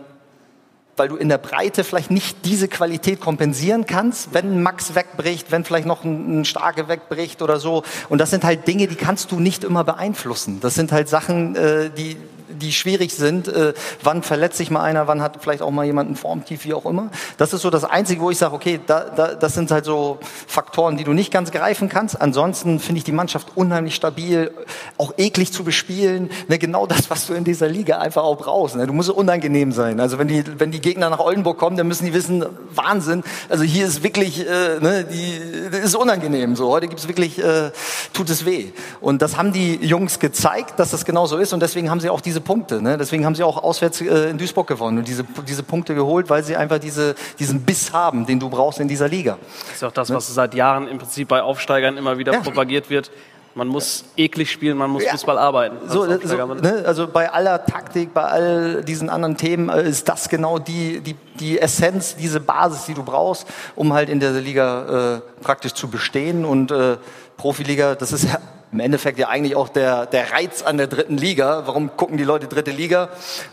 weil 0.96 1.08
du 1.08 1.16
in 1.16 1.28
der 1.28 1.38
Breite 1.38 1.84
vielleicht 1.84 2.10
nicht 2.10 2.44
diese 2.44 2.68
Qualität 2.68 3.20
kompensieren 3.20 3.86
kannst, 3.86 4.34
wenn 4.34 4.62
Max 4.62 4.94
wegbricht, 4.94 5.50
wenn 5.50 5.64
vielleicht 5.64 5.86
noch 5.86 6.04
ein, 6.04 6.40
ein 6.40 6.44
Starke 6.44 6.88
wegbricht 6.88 7.40
oder 7.42 7.58
so. 7.58 7.82
Und 8.08 8.18
das 8.18 8.30
sind 8.30 8.44
halt 8.44 8.66
Dinge, 8.66 8.86
die 8.86 8.96
kannst 8.96 9.32
du 9.32 9.40
nicht 9.40 9.64
immer 9.64 9.84
beeinflussen. 9.84 10.60
Das 10.60 10.74
sind 10.74 10.92
halt 10.92 11.08
Sachen, 11.08 11.56
äh, 11.56 11.90
die, 11.90 12.16
die 12.52 12.72
schwierig 12.72 13.14
sind. 13.14 13.48
Äh, 13.48 13.74
wann 14.02 14.22
verletzt 14.22 14.56
sich 14.56 14.70
mal 14.70 14.82
einer, 14.82 15.06
wann 15.06 15.22
hat 15.22 15.38
vielleicht 15.40 15.62
auch 15.62 15.70
mal 15.70 15.84
jemand 15.84 16.10
ein 16.10 16.16
Formtief, 16.16 16.64
wie 16.64 16.74
auch 16.74 16.86
immer. 16.86 17.10
Das 17.38 17.52
ist 17.52 17.62
so 17.62 17.70
das 17.70 17.84
Einzige, 17.84 18.20
wo 18.20 18.30
ich 18.30 18.38
sage, 18.38 18.54
okay, 18.54 18.80
da, 18.86 19.04
da, 19.04 19.34
das 19.34 19.54
sind 19.54 19.70
halt 19.70 19.84
so 19.84 20.18
Faktoren, 20.46 20.96
die 20.96 21.04
du 21.04 21.12
nicht 21.12 21.32
ganz 21.32 21.50
greifen 21.50 21.88
kannst. 21.88 22.20
Ansonsten 22.20 22.80
finde 22.80 22.98
ich 22.98 23.04
die 23.04 23.12
Mannschaft 23.12 23.48
unheimlich 23.54 23.94
stabil, 23.94 24.50
auch 24.98 25.14
eklig 25.16 25.52
zu 25.52 25.64
bespielen. 25.64 26.30
Ne, 26.48 26.58
genau 26.58 26.86
das, 26.86 27.10
was 27.10 27.26
du 27.26 27.34
in 27.34 27.44
dieser 27.44 27.68
Liga 27.68 27.98
einfach 27.98 28.22
auch 28.22 28.36
brauchst. 28.36 28.76
Ne? 28.76 28.86
Du 28.86 28.92
musst 28.92 29.10
unangenehm 29.10 29.72
sein. 29.72 30.00
Also 30.00 30.18
wenn 30.18 30.28
die, 30.28 30.44
wenn 30.58 30.70
die 30.70 30.80
Gegner 30.80 31.10
nach 31.10 31.20
Oldenburg 31.20 31.58
kommen, 31.58 31.76
dann 31.76 31.88
müssen 31.88 32.04
die 32.04 32.14
wissen, 32.14 32.44
Wahnsinn. 32.74 33.22
Also 33.48 33.64
hier 33.64 33.86
ist 33.86 34.02
wirklich, 34.02 34.46
äh, 34.46 34.78
ne, 34.80 35.04
die, 35.04 35.70
das 35.70 35.80
ist 35.80 35.94
unangenehm. 35.94 36.56
So 36.56 36.70
heute 36.70 36.88
gibt's 36.88 37.08
wirklich, 37.08 37.38
äh, 37.38 37.70
tut 38.12 38.30
es 38.30 38.44
weh. 38.44 38.72
Und 39.00 39.22
das 39.22 39.36
haben 39.36 39.52
die 39.52 39.76
Jungs 39.76 40.18
gezeigt, 40.18 40.78
dass 40.78 40.90
das 40.90 41.04
genau 41.04 41.26
so 41.26 41.36
ist. 41.38 41.52
Und 41.52 41.60
deswegen 41.60 41.90
haben 41.90 42.00
sie 42.00 42.10
auch 42.10 42.20
diese 42.20 42.40
Punkte. 42.42 42.82
Ne? 42.82 42.98
Deswegen 42.98 43.24
haben 43.24 43.34
sie 43.34 43.42
auch 43.42 43.62
auswärts 43.62 44.00
äh, 44.00 44.28
in 44.30 44.38
Duisburg 44.38 44.66
gewonnen 44.66 44.98
und 44.98 45.08
diese, 45.08 45.24
diese 45.48 45.62
Punkte 45.62 45.94
geholt, 45.94 46.28
weil 46.28 46.42
sie 46.42 46.56
einfach 46.56 46.78
diese, 46.78 47.14
diesen 47.38 47.62
Biss 47.62 47.92
haben, 47.92 48.26
den 48.26 48.38
du 48.38 48.50
brauchst 48.50 48.80
in 48.80 48.88
dieser 48.88 49.08
Liga. 49.08 49.38
Das 49.68 49.76
ist 49.76 49.84
auch 49.84 49.92
das, 49.92 50.10
was 50.10 50.26
seit 50.34 50.54
Jahren 50.54 50.88
im 50.88 50.98
Prinzip 50.98 51.28
bei 51.28 51.42
Aufsteigern 51.42 51.96
immer 51.96 52.18
wieder 52.18 52.32
Ja. 52.34 52.40
propagiert 52.40 52.90
wird. 52.90 53.10
Man 53.54 53.68
muss 53.68 54.04
eklig 54.16 54.50
spielen, 54.50 54.78
man 54.78 54.88
muss 54.90 55.04
Ja. 55.04 55.10
Fußball 55.12 55.36
arbeiten. 55.36 55.76
So, 55.86 56.04
so, 56.04 56.54
ne, 56.54 56.84
also 56.86 57.06
bei 57.06 57.30
aller 57.30 57.64
Taktik, 57.66 58.14
bei 58.14 58.22
all 58.24 58.82
diesen 58.82 59.10
anderen 59.10 59.36
Themen 59.36 59.68
äh, 59.68 59.86
ist 59.86 60.08
das 60.08 60.30
genau 60.30 60.58
die, 60.58 61.00
die, 61.00 61.16
die 61.38 61.58
Essenz, 61.58 62.16
diese 62.16 62.40
Basis, 62.40 62.86
die 62.86 62.94
du 62.94 63.02
brauchst, 63.02 63.46
um 63.76 63.92
halt 63.92 64.08
in 64.08 64.20
der 64.20 64.30
Liga 64.32 65.16
äh, 65.16 65.42
praktisch 65.42 65.74
zu 65.74 65.88
bestehen. 65.88 66.46
Und 66.46 66.70
äh, 66.70 66.96
Profiliga, 67.36 67.94
das 67.94 68.12
ist 68.12 68.24
ja 68.24 68.38
im 68.72 68.80
Endeffekt 68.80 69.18
ja 69.18 69.28
eigentlich 69.28 69.54
auch 69.54 69.68
der, 69.68 70.06
der 70.06 70.32
Reiz 70.32 70.62
an 70.62 70.78
der 70.78 70.86
dritten 70.86 71.18
Liga. 71.18 71.64
Warum 71.66 71.94
gucken 71.96 72.16
die 72.16 72.24
Leute 72.24 72.48
dritte 72.48 72.70
Liga? 72.70 73.10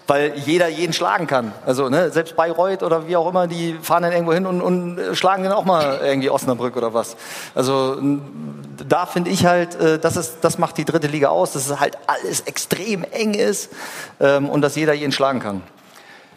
Weil 0.08 0.34
jeder 0.38 0.70
jeden 0.70 0.94
schlagen 0.94 1.28
kann. 1.28 1.52
Also 1.66 1.90
ne, 1.90 2.10
selbst 2.10 2.38
Bayreuth 2.38 2.84
oder 2.84 3.06
wie 3.08 3.18
auch 3.18 3.28
immer, 3.28 3.48
die 3.48 3.78
fahren 3.82 4.04
dann 4.04 4.14
irgendwo 4.14 4.32
hin 4.32 4.46
und, 4.46 4.62
und 4.62 4.98
äh, 4.98 5.16
schlagen 5.16 5.44
dann 5.44 5.52
auch 5.52 5.66
mal 5.66 6.00
irgendwie 6.02 6.30
Osnabrück 6.30 6.78
oder 6.78 6.94
was. 6.94 7.18
Also 7.54 7.98
da 8.88 9.06
finde 9.06 9.30
ich 9.30 9.46
halt, 9.46 9.76
äh, 9.76 10.00
das, 10.00 10.16
ist, 10.16 10.38
das 10.42 10.58
macht 10.58 10.78
die 10.78 10.86
dritte 10.86 11.08
Liga 11.08 11.28
aus, 11.28 11.52
dass 11.52 11.70
es 11.70 11.80
halt 11.82 11.98
alles 12.08 12.42
extrem 12.42 13.04
eng 13.04 13.34
ist 13.34 13.72
ähm, 14.22 14.48
und 14.48 14.62
dass 14.62 14.78
jeder 14.78 14.94
jeden 14.94 15.12
schlagen 15.12 15.42
kann. 15.42 15.64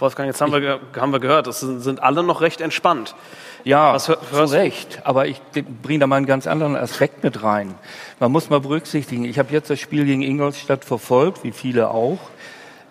Wolfgang, 0.00 0.26
jetzt 0.26 0.40
haben 0.40 0.52
wir, 0.52 0.80
haben 0.98 1.12
wir 1.12 1.20
gehört, 1.20 1.46
es 1.46 1.60
sind, 1.60 1.80
sind 1.80 2.02
alle 2.02 2.24
noch 2.24 2.40
recht 2.40 2.60
entspannt. 2.60 3.14
Ja, 3.64 3.94
Was 3.94 4.08
hör- 4.08 4.18
zu? 4.20 4.54
Recht. 4.54 5.00
Aber 5.04 5.26
ich 5.26 5.40
bringe 5.82 6.00
da 6.00 6.06
mal 6.06 6.16
einen 6.16 6.26
ganz 6.26 6.46
anderen 6.46 6.76
Aspekt 6.76 7.22
mit 7.22 7.42
rein. 7.42 7.74
Man 8.18 8.32
muss 8.32 8.50
mal 8.50 8.60
berücksichtigen, 8.60 9.24
ich 9.24 9.38
habe 9.38 9.52
jetzt 9.52 9.70
das 9.70 9.78
Spiel 9.80 10.04
gegen 10.04 10.22
Ingolstadt 10.22 10.84
verfolgt, 10.84 11.44
wie 11.44 11.52
viele 11.52 11.90
auch. 11.90 12.18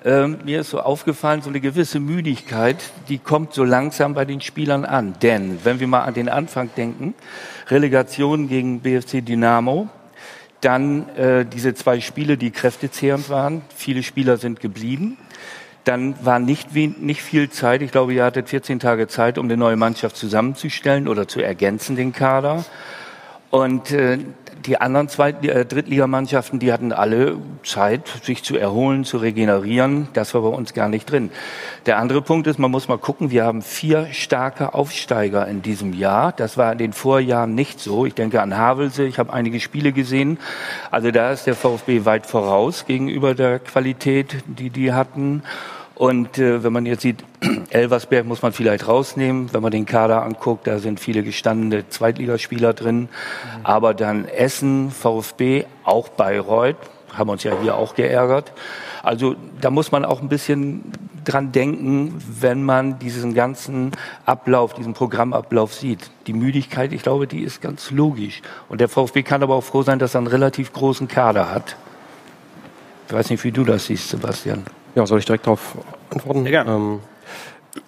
Ähm, 0.03 0.39
mir 0.45 0.61
ist 0.61 0.71
so 0.71 0.79
aufgefallen, 0.79 1.41
so 1.43 1.49
eine 1.49 1.59
gewisse 1.59 1.99
Müdigkeit, 1.99 2.77
die 3.07 3.19
kommt 3.19 3.53
so 3.53 3.63
langsam 3.63 4.15
bei 4.15 4.25
den 4.25 4.41
Spielern 4.41 4.83
an. 4.83 5.13
Denn, 5.21 5.59
wenn 5.63 5.79
wir 5.79 5.87
mal 5.87 6.01
an 6.01 6.15
den 6.15 6.27
Anfang 6.27 6.71
denken, 6.75 7.13
Relegation 7.67 8.47
gegen 8.47 8.79
BFC 8.79 9.23
Dynamo, 9.23 9.89
dann 10.61 11.09
äh, 11.09 11.45
diese 11.45 11.73
zwei 11.75 11.99
Spiele, 11.99 12.37
die 12.37 12.51
kräftezehrend 12.51 13.29
waren, 13.29 13.61
viele 13.75 14.01
Spieler 14.03 14.37
sind 14.37 14.59
geblieben. 14.59 15.17
Dann 15.83 16.13
war 16.23 16.37
nicht, 16.39 16.75
wen- 16.75 16.95
nicht 16.99 17.23
viel 17.23 17.49
Zeit. 17.49 17.81
Ich 17.81 17.91
glaube, 17.91 18.13
ihr 18.13 18.23
hattet 18.23 18.49
14 18.49 18.79
Tage 18.79 19.07
Zeit, 19.07 19.37
um 19.37 19.45
eine 19.45 19.57
neue 19.57 19.75
Mannschaft 19.77 20.15
zusammenzustellen 20.15 21.07
oder 21.07 21.27
zu 21.27 21.41
ergänzen, 21.41 21.95
den 21.95 22.13
Kader. 22.13 22.63
Und 23.49 23.91
äh, 23.91 24.19
die 24.65 24.79
anderen 24.79 25.09
Zweit 25.09 25.45
äh, 25.45 25.65
Drittligamannschaften, 25.65 26.59
die 26.59 26.71
hatten 26.71 26.93
alle 26.93 27.37
Zeit, 27.63 28.07
sich 28.23 28.43
zu 28.43 28.57
erholen, 28.57 29.03
zu 29.03 29.17
regenerieren. 29.17 30.07
Das 30.13 30.33
war 30.33 30.41
bei 30.41 30.49
uns 30.49 30.73
gar 30.73 30.89
nicht 30.89 31.09
drin. 31.09 31.31
Der 31.85 31.97
andere 31.97 32.21
Punkt 32.21 32.47
ist, 32.47 32.59
man 32.59 32.71
muss 32.71 32.87
mal 32.87 32.97
gucken, 32.97 33.31
wir 33.31 33.45
haben 33.45 33.61
vier 33.61 34.07
starke 34.11 34.73
Aufsteiger 34.73 35.47
in 35.47 35.61
diesem 35.61 35.93
Jahr. 35.93 36.31
Das 36.31 36.57
war 36.57 36.71
in 36.71 36.77
den 36.77 36.93
Vorjahren 36.93 37.55
nicht 37.55 37.79
so. 37.79 38.05
Ich 38.05 38.13
denke 38.13 38.41
an 38.41 38.57
Havelse, 38.57 39.03
ich 39.03 39.19
habe 39.19 39.33
einige 39.33 39.59
Spiele 39.59 39.91
gesehen. 39.91 40.37
Also 40.91 41.11
da 41.11 41.31
ist 41.31 41.47
der 41.47 41.55
VfB 41.55 42.05
weit 42.05 42.25
voraus 42.25 42.85
gegenüber 42.85 43.35
der 43.35 43.59
Qualität, 43.59 44.37
die 44.45 44.69
die 44.69 44.93
hatten. 44.93 45.43
Und 46.01 46.39
äh, 46.39 46.63
wenn 46.63 46.73
man 46.73 46.87
jetzt 46.87 47.03
sieht, 47.03 47.23
Elversberg 47.69 48.25
muss 48.25 48.41
man 48.41 48.53
vielleicht 48.53 48.87
rausnehmen, 48.87 49.53
wenn 49.53 49.61
man 49.61 49.71
den 49.71 49.85
Kader 49.85 50.23
anguckt, 50.23 50.65
da 50.65 50.79
sind 50.79 50.99
viele 50.99 51.21
gestandene 51.21 51.87
Zweitligaspieler 51.89 52.73
drin. 52.73 53.07
Aber 53.61 53.93
dann 53.93 54.25
Essen, 54.25 54.89
VfB, 54.89 55.65
auch 55.83 56.09
Bayreuth, 56.09 56.77
haben 57.13 57.29
uns 57.29 57.43
ja 57.43 57.53
hier 57.61 57.75
auch 57.75 57.93
geärgert. 57.93 58.51
Also 59.03 59.35
da 59.61 59.69
muss 59.69 59.91
man 59.91 60.03
auch 60.03 60.23
ein 60.23 60.27
bisschen 60.27 60.91
dran 61.23 61.51
denken, 61.51 62.15
wenn 62.39 62.63
man 62.63 62.97
diesen 62.97 63.35
ganzen 63.35 63.91
Ablauf, 64.25 64.73
diesen 64.73 64.95
Programmablauf 64.95 65.71
sieht. 65.71 66.09
Die 66.25 66.33
Müdigkeit, 66.33 66.93
ich 66.93 67.03
glaube, 67.03 67.27
die 67.27 67.43
ist 67.43 67.61
ganz 67.61 67.91
logisch. 67.91 68.41
Und 68.69 68.81
der 68.81 68.89
VfB 68.89 69.21
kann 69.21 69.43
aber 69.43 69.53
auch 69.53 69.63
froh 69.63 69.83
sein, 69.83 69.99
dass 69.99 70.15
er 70.15 70.21
einen 70.21 70.27
relativ 70.27 70.73
großen 70.73 71.07
Kader 71.07 71.51
hat. 71.51 71.75
Ich 73.07 73.13
weiß 73.13 73.29
nicht, 73.29 73.43
wie 73.43 73.51
du 73.51 73.63
das 73.63 73.85
siehst, 73.85 74.09
Sebastian. 74.09 74.65
Ja, 74.95 75.05
soll 75.05 75.19
ich 75.19 75.25
direkt 75.25 75.45
darauf 75.45 75.77
antworten? 76.09 76.45
Ja, 76.45 76.51
gerne. 76.51 76.71
Ähm, 76.71 76.99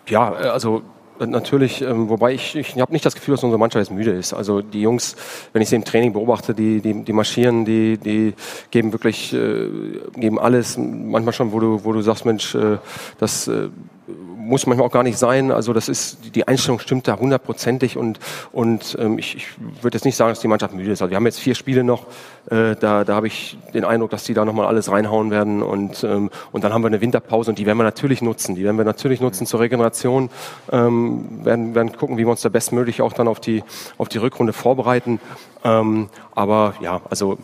ja, 0.08 0.32
äh, 0.32 0.48
also 0.48 0.82
äh, 1.20 1.26
natürlich, 1.26 1.82
ähm, 1.82 2.10
wobei 2.10 2.34
ich, 2.34 2.56
ich 2.56 2.80
habe 2.80 2.92
nicht 2.94 3.06
das 3.06 3.16
Gefühl, 3.16 3.36
dass 3.36 3.44
unsere 3.44 3.60
Mannschaft 3.60 3.88
jetzt 3.88 3.96
müde 3.96 4.12
ist. 4.12 4.34
Also 4.34 4.62
die 4.62 4.82
Jungs, 4.82 5.16
wenn 5.52 5.62
ich 5.62 5.70
sie 5.70 5.76
im 5.76 5.84
Training 5.84 6.14
beobachte, 6.14 6.54
die, 6.54 6.82
die, 6.82 7.04
die 7.04 7.14
marschieren, 7.14 7.66
die, 7.66 7.98
die 7.98 8.34
geben 8.72 8.94
wirklich, 8.94 9.34
äh, 9.34 9.68
geben 10.16 10.40
alles. 10.40 10.78
Manchmal 10.78 11.34
schon, 11.34 11.52
wo 11.52 11.60
du, 11.60 11.84
wo 11.84 11.92
du 11.92 12.02
sagst, 12.02 12.26
Mensch, 12.26 12.56
äh, 12.56 12.78
das 13.20 13.48
äh, 13.48 13.70
muss 14.08 14.66
manchmal 14.66 14.88
auch 14.88 14.92
gar 14.92 15.04
nicht 15.04 15.18
sein. 15.18 15.52
Also 15.52 15.74
das 15.74 15.90
ist 15.90 16.36
die 16.36 16.48
Einstellung 16.48 16.80
stimmt 16.80 17.08
da 17.08 17.18
hundertprozentig 17.18 17.98
und 17.98 18.20
und 18.52 18.98
ähm, 19.00 19.18
ich, 19.18 19.36
ich 19.36 19.48
würde 19.82 19.96
jetzt 19.96 20.06
nicht 20.06 20.16
sagen, 20.16 20.32
dass 20.32 20.40
die 20.40 20.48
Mannschaft 20.48 20.74
müde 20.74 20.92
ist. 20.92 21.02
Also 21.02 21.10
wir 21.10 21.16
haben 21.16 21.26
jetzt 21.26 21.40
vier 21.40 21.56
Spiele 21.56 21.84
noch. 21.84 22.06
Äh, 22.50 22.76
da 22.76 23.04
da 23.04 23.16
habe 23.16 23.28
ich 23.28 23.58
den 23.74 23.86
Eindruck, 23.86 24.10
dass 24.12 24.24
die 24.24 24.34
da 24.34 24.46
noch 24.46 24.54
mal 24.54 24.68
alles 24.68 24.92
reinhauen 24.92 25.32
werden 25.32 25.64
und 25.64 26.04
ähm, 26.04 26.30
und 26.52 26.64
dann 26.64 26.74
haben 26.74 26.84
wir 26.84 26.88
eine 26.88 27.02
Winterpause 27.02 27.52
und 27.52 27.60
die 27.60 27.66
werden 27.66 27.78
wir 27.78 27.84
natürlich 27.84 28.22
nutzen. 28.22 28.56
Die 28.56 28.64
werden 28.64 28.78
wir 28.78 28.86
natürlich 28.86 29.22
nutzen 29.22 29.48
zur 29.48 29.62
Regeneration. 29.62 30.30
Ähm, 30.72 31.46
werden 31.46 31.76
werden 31.76 31.94
gucken, 31.94 32.18
wie 32.18 32.26
wir 32.26 32.32
uns 32.32 32.42
da 32.42 32.50
bestmöglich 32.50 33.02
auch 33.02 33.14
dann 33.14 33.28
auf 33.28 33.40
die 33.40 33.64
auf 33.98 34.10
die 34.10 34.18
Rückrunde 34.18 34.54
vorbereiten. 34.54 35.20
Ähm, 35.64 36.10
aber 36.36 36.74
ja, 36.82 37.02
also 37.10 37.38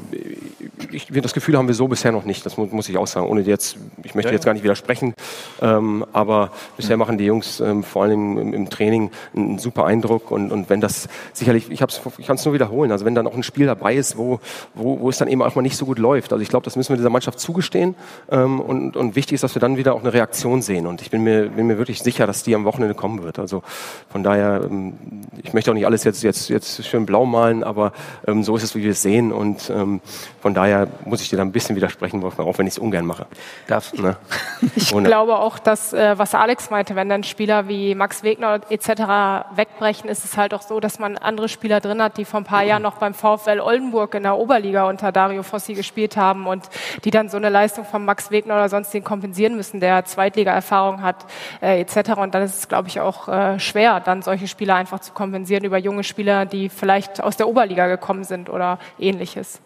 ich, 0.91 1.07
das 1.07 1.33
Gefühl 1.33 1.57
haben 1.57 1.67
wir 1.67 1.75
so 1.75 1.87
bisher 1.87 2.11
noch 2.11 2.25
nicht. 2.25 2.45
Das 2.45 2.57
muss, 2.57 2.71
muss 2.71 2.89
ich 2.89 2.97
auch 2.97 3.07
sagen. 3.07 3.27
Ohne 3.27 3.41
jetzt, 3.41 3.77
ich 4.03 4.15
möchte 4.15 4.31
jetzt 4.31 4.45
gar 4.45 4.53
nicht 4.53 4.63
widersprechen. 4.63 5.13
Ähm, 5.61 6.05
aber 6.11 6.48
aber 6.49 6.57
bisher 6.77 6.97
machen 6.97 7.17
die 7.17 7.25
Jungs 7.25 7.59
ähm, 7.59 7.83
vor 7.83 8.03
allem 8.03 8.37
im, 8.37 8.53
im, 8.53 8.69
Training 8.69 9.11
einen, 9.35 9.59
super 9.59 9.85
Eindruck 9.85 10.31
und, 10.31 10.51
und 10.51 10.69
wenn 10.69 10.81
das 10.81 11.07
sicherlich, 11.33 11.69
ich, 11.69 11.81
ich 11.81 12.27
kann 12.27 12.35
es 12.35 12.45
nur 12.45 12.53
wiederholen, 12.53 12.91
also 12.91 13.05
wenn 13.05 13.15
dann 13.15 13.27
auch 13.27 13.33
ein 13.33 13.43
Spiel 13.43 13.65
dabei 13.65 13.95
ist, 13.95 14.17
wo, 14.17 14.39
wo, 14.73 14.99
wo 14.99 15.09
es 15.09 15.17
dann 15.17 15.27
eben 15.27 15.41
auch 15.41 15.55
mal 15.55 15.61
nicht 15.61 15.77
so 15.77 15.85
gut 15.85 15.99
läuft, 15.99 16.31
also 16.33 16.41
ich 16.41 16.49
glaube, 16.49 16.63
das 16.63 16.75
müssen 16.75 16.89
wir 16.89 16.97
dieser 16.97 17.09
Mannschaft 17.09 17.39
zugestehen 17.39 17.95
ähm, 18.31 18.59
und, 18.59 18.95
und 18.95 19.15
wichtig 19.15 19.35
ist, 19.35 19.43
dass 19.43 19.55
wir 19.55 19.59
dann 19.59 19.77
wieder 19.77 19.93
auch 19.93 20.01
eine 20.01 20.13
Reaktion 20.13 20.61
sehen 20.61 20.87
und 20.87 21.01
ich 21.01 21.09
bin 21.09 21.23
mir, 21.23 21.49
bin 21.49 21.67
mir 21.67 21.77
wirklich 21.77 22.01
sicher, 22.01 22.27
dass 22.27 22.43
die 22.43 22.55
am 22.55 22.65
Wochenende 22.65 22.95
kommen 22.95 23.23
wird. 23.23 23.39
Also 23.39 23.63
von 24.09 24.23
daher, 24.23 24.61
ähm, 24.63 24.93
ich 25.41 25.53
möchte 25.53 25.71
auch 25.71 25.75
nicht 25.75 25.85
alles 25.85 26.03
jetzt, 26.03 26.23
jetzt, 26.23 26.49
jetzt 26.49 26.85
schön 26.85 27.05
blau 27.05 27.25
malen, 27.25 27.63
aber 27.63 27.93
ähm, 28.27 28.43
so 28.43 28.55
ist 28.55 28.63
es, 28.63 28.75
wie 28.75 28.83
wir 28.83 28.91
es 28.91 29.01
sehen 29.01 29.31
und 29.31 29.69
ähm, 29.69 30.01
von 30.41 30.53
daher 30.53 30.87
muss 31.05 31.21
ich 31.21 31.29
dir 31.29 31.37
da 31.37 31.43
ein 31.43 31.51
bisschen 31.51 31.75
widersprechen, 31.75 32.21
Wolfgang, 32.21 32.47
auch 32.47 32.57
wenn 32.57 32.67
ich 32.67 32.73
es 32.73 32.79
ungern 32.79 33.05
mache. 33.05 33.25
Darf. 33.67 33.93
Ne? 33.93 34.17
Ich 34.75 34.93
Ohne. 34.93 35.07
glaube 35.07 35.37
auch, 35.37 35.59
dass, 35.59 35.93
äh, 35.93 36.17
was 36.17 36.35
Alex 36.39 36.69
meinte, 36.69 36.95
wenn 36.95 37.09
dann 37.09 37.23
Spieler 37.23 37.67
wie 37.67 37.95
Max 37.95 38.23
Wegner 38.23 38.61
etc. 38.69 39.55
wegbrechen, 39.55 40.09
ist 40.09 40.23
es 40.23 40.37
halt 40.37 40.53
auch 40.53 40.61
so, 40.61 40.79
dass 40.79 40.97
man 40.97 41.17
andere 41.17 41.49
Spieler 41.49 41.81
drin 41.81 42.01
hat, 42.01 42.17
die 42.17 42.25
vor 42.25 42.39
ein 42.39 42.45
paar 42.45 42.63
Jahren 42.63 42.81
noch 42.81 42.97
beim 42.97 43.13
VfL 43.13 43.59
Oldenburg 43.59 44.15
in 44.15 44.23
der 44.23 44.37
Oberliga 44.37 44.87
unter 44.87 45.11
Dario 45.11 45.43
Fossi 45.43 45.73
gespielt 45.73 46.17
haben 46.17 46.47
und 46.47 46.63
die 47.03 47.11
dann 47.11 47.29
so 47.29 47.37
eine 47.37 47.49
Leistung 47.49 47.85
von 47.85 48.05
Max 48.05 48.31
Wegner 48.31 48.55
oder 48.55 48.69
sonst 48.69 48.93
den 48.93 49.03
kompensieren 49.03 49.55
müssen, 49.55 49.79
der 49.79 50.05
Zweitliga-Erfahrung 50.05 51.01
hat 51.01 51.25
äh, 51.61 51.81
etc. 51.81 52.11
Und 52.17 52.33
dann 52.33 52.43
ist 52.43 52.57
es, 52.57 52.67
glaube 52.67 52.87
ich, 52.87 52.99
auch 52.99 53.27
äh, 53.27 53.59
schwer, 53.59 53.99
dann 53.99 54.21
solche 54.21 54.47
Spieler 54.47 54.75
einfach 54.75 54.99
zu 54.99 55.11
kompensieren 55.11 55.65
über 55.65 55.77
junge 55.77 56.03
Spieler, 56.03 56.45
die 56.45 56.69
vielleicht 56.69 57.21
aus 57.21 57.35
der 57.35 57.47
Oberliga 57.47 57.87
gekommen 57.87 58.23
sind 58.23 58.49
oder 58.49 58.79
ähnliches. 58.97 59.61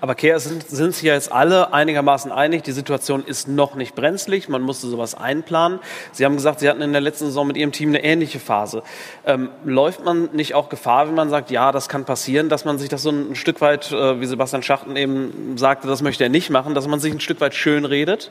Aber 0.00 0.14
Kehr, 0.14 0.38
sind, 0.40 0.68
sind 0.68 0.94
sich 0.94 1.04
ja 1.04 1.14
jetzt 1.14 1.32
alle 1.32 1.72
einigermaßen 1.72 2.32
einig, 2.32 2.62
die 2.62 2.72
Situation 2.72 3.24
ist 3.24 3.48
noch 3.48 3.74
nicht 3.74 3.94
brenzlig, 3.94 4.48
man 4.48 4.62
musste 4.62 4.86
sowas 4.86 5.14
einplanen. 5.14 5.80
Sie 6.12 6.24
haben 6.24 6.36
gesagt, 6.36 6.60
Sie 6.60 6.68
hatten 6.68 6.82
in 6.82 6.92
der 6.92 7.00
letzten 7.00 7.26
Saison 7.26 7.46
mit 7.46 7.56
Ihrem 7.56 7.72
Team 7.72 7.90
eine 7.90 8.02
ähnliche 8.02 8.40
Phase. 8.40 8.82
Ähm, 9.26 9.50
läuft 9.64 10.04
man 10.04 10.30
nicht 10.32 10.54
auch 10.54 10.68
Gefahr, 10.68 11.08
wenn 11.08 11.14
man 11.14 11.30
sagt, 11.30 11.50
ja, 11.50 11.72
das 11.72 11.88
kann 11.88 12.04
passieren, 12.04 12.48
dass 12.48 12.64
man 12.64 12.78
sich 12.78 12.88
das 12.88 13.02
so 13.02 13.10
ein 13.10 13.34
Stück 13.34 13.60
weit, 13.60 13.92
äh, 13.92 14.20
wie 14.20 14.26
Sebastian 14.26 14.62
Schachten 14.62 14.96
eben 14.96 15.56
sagte, 15.56 15.88
das 15.88 16.02
möchte 16.02 16.24
er 16.24 16.30
nicht 16.30 16.50
machen, 16.50 16.74
dass 16.74 16.86
man 16.86 17.00
sich 17.00 17.12
ein 17.12 17.20
Stück 17.20 17.40
weit 17.40 17.54
schön 17.54 17.84
redet? 17.84 18.30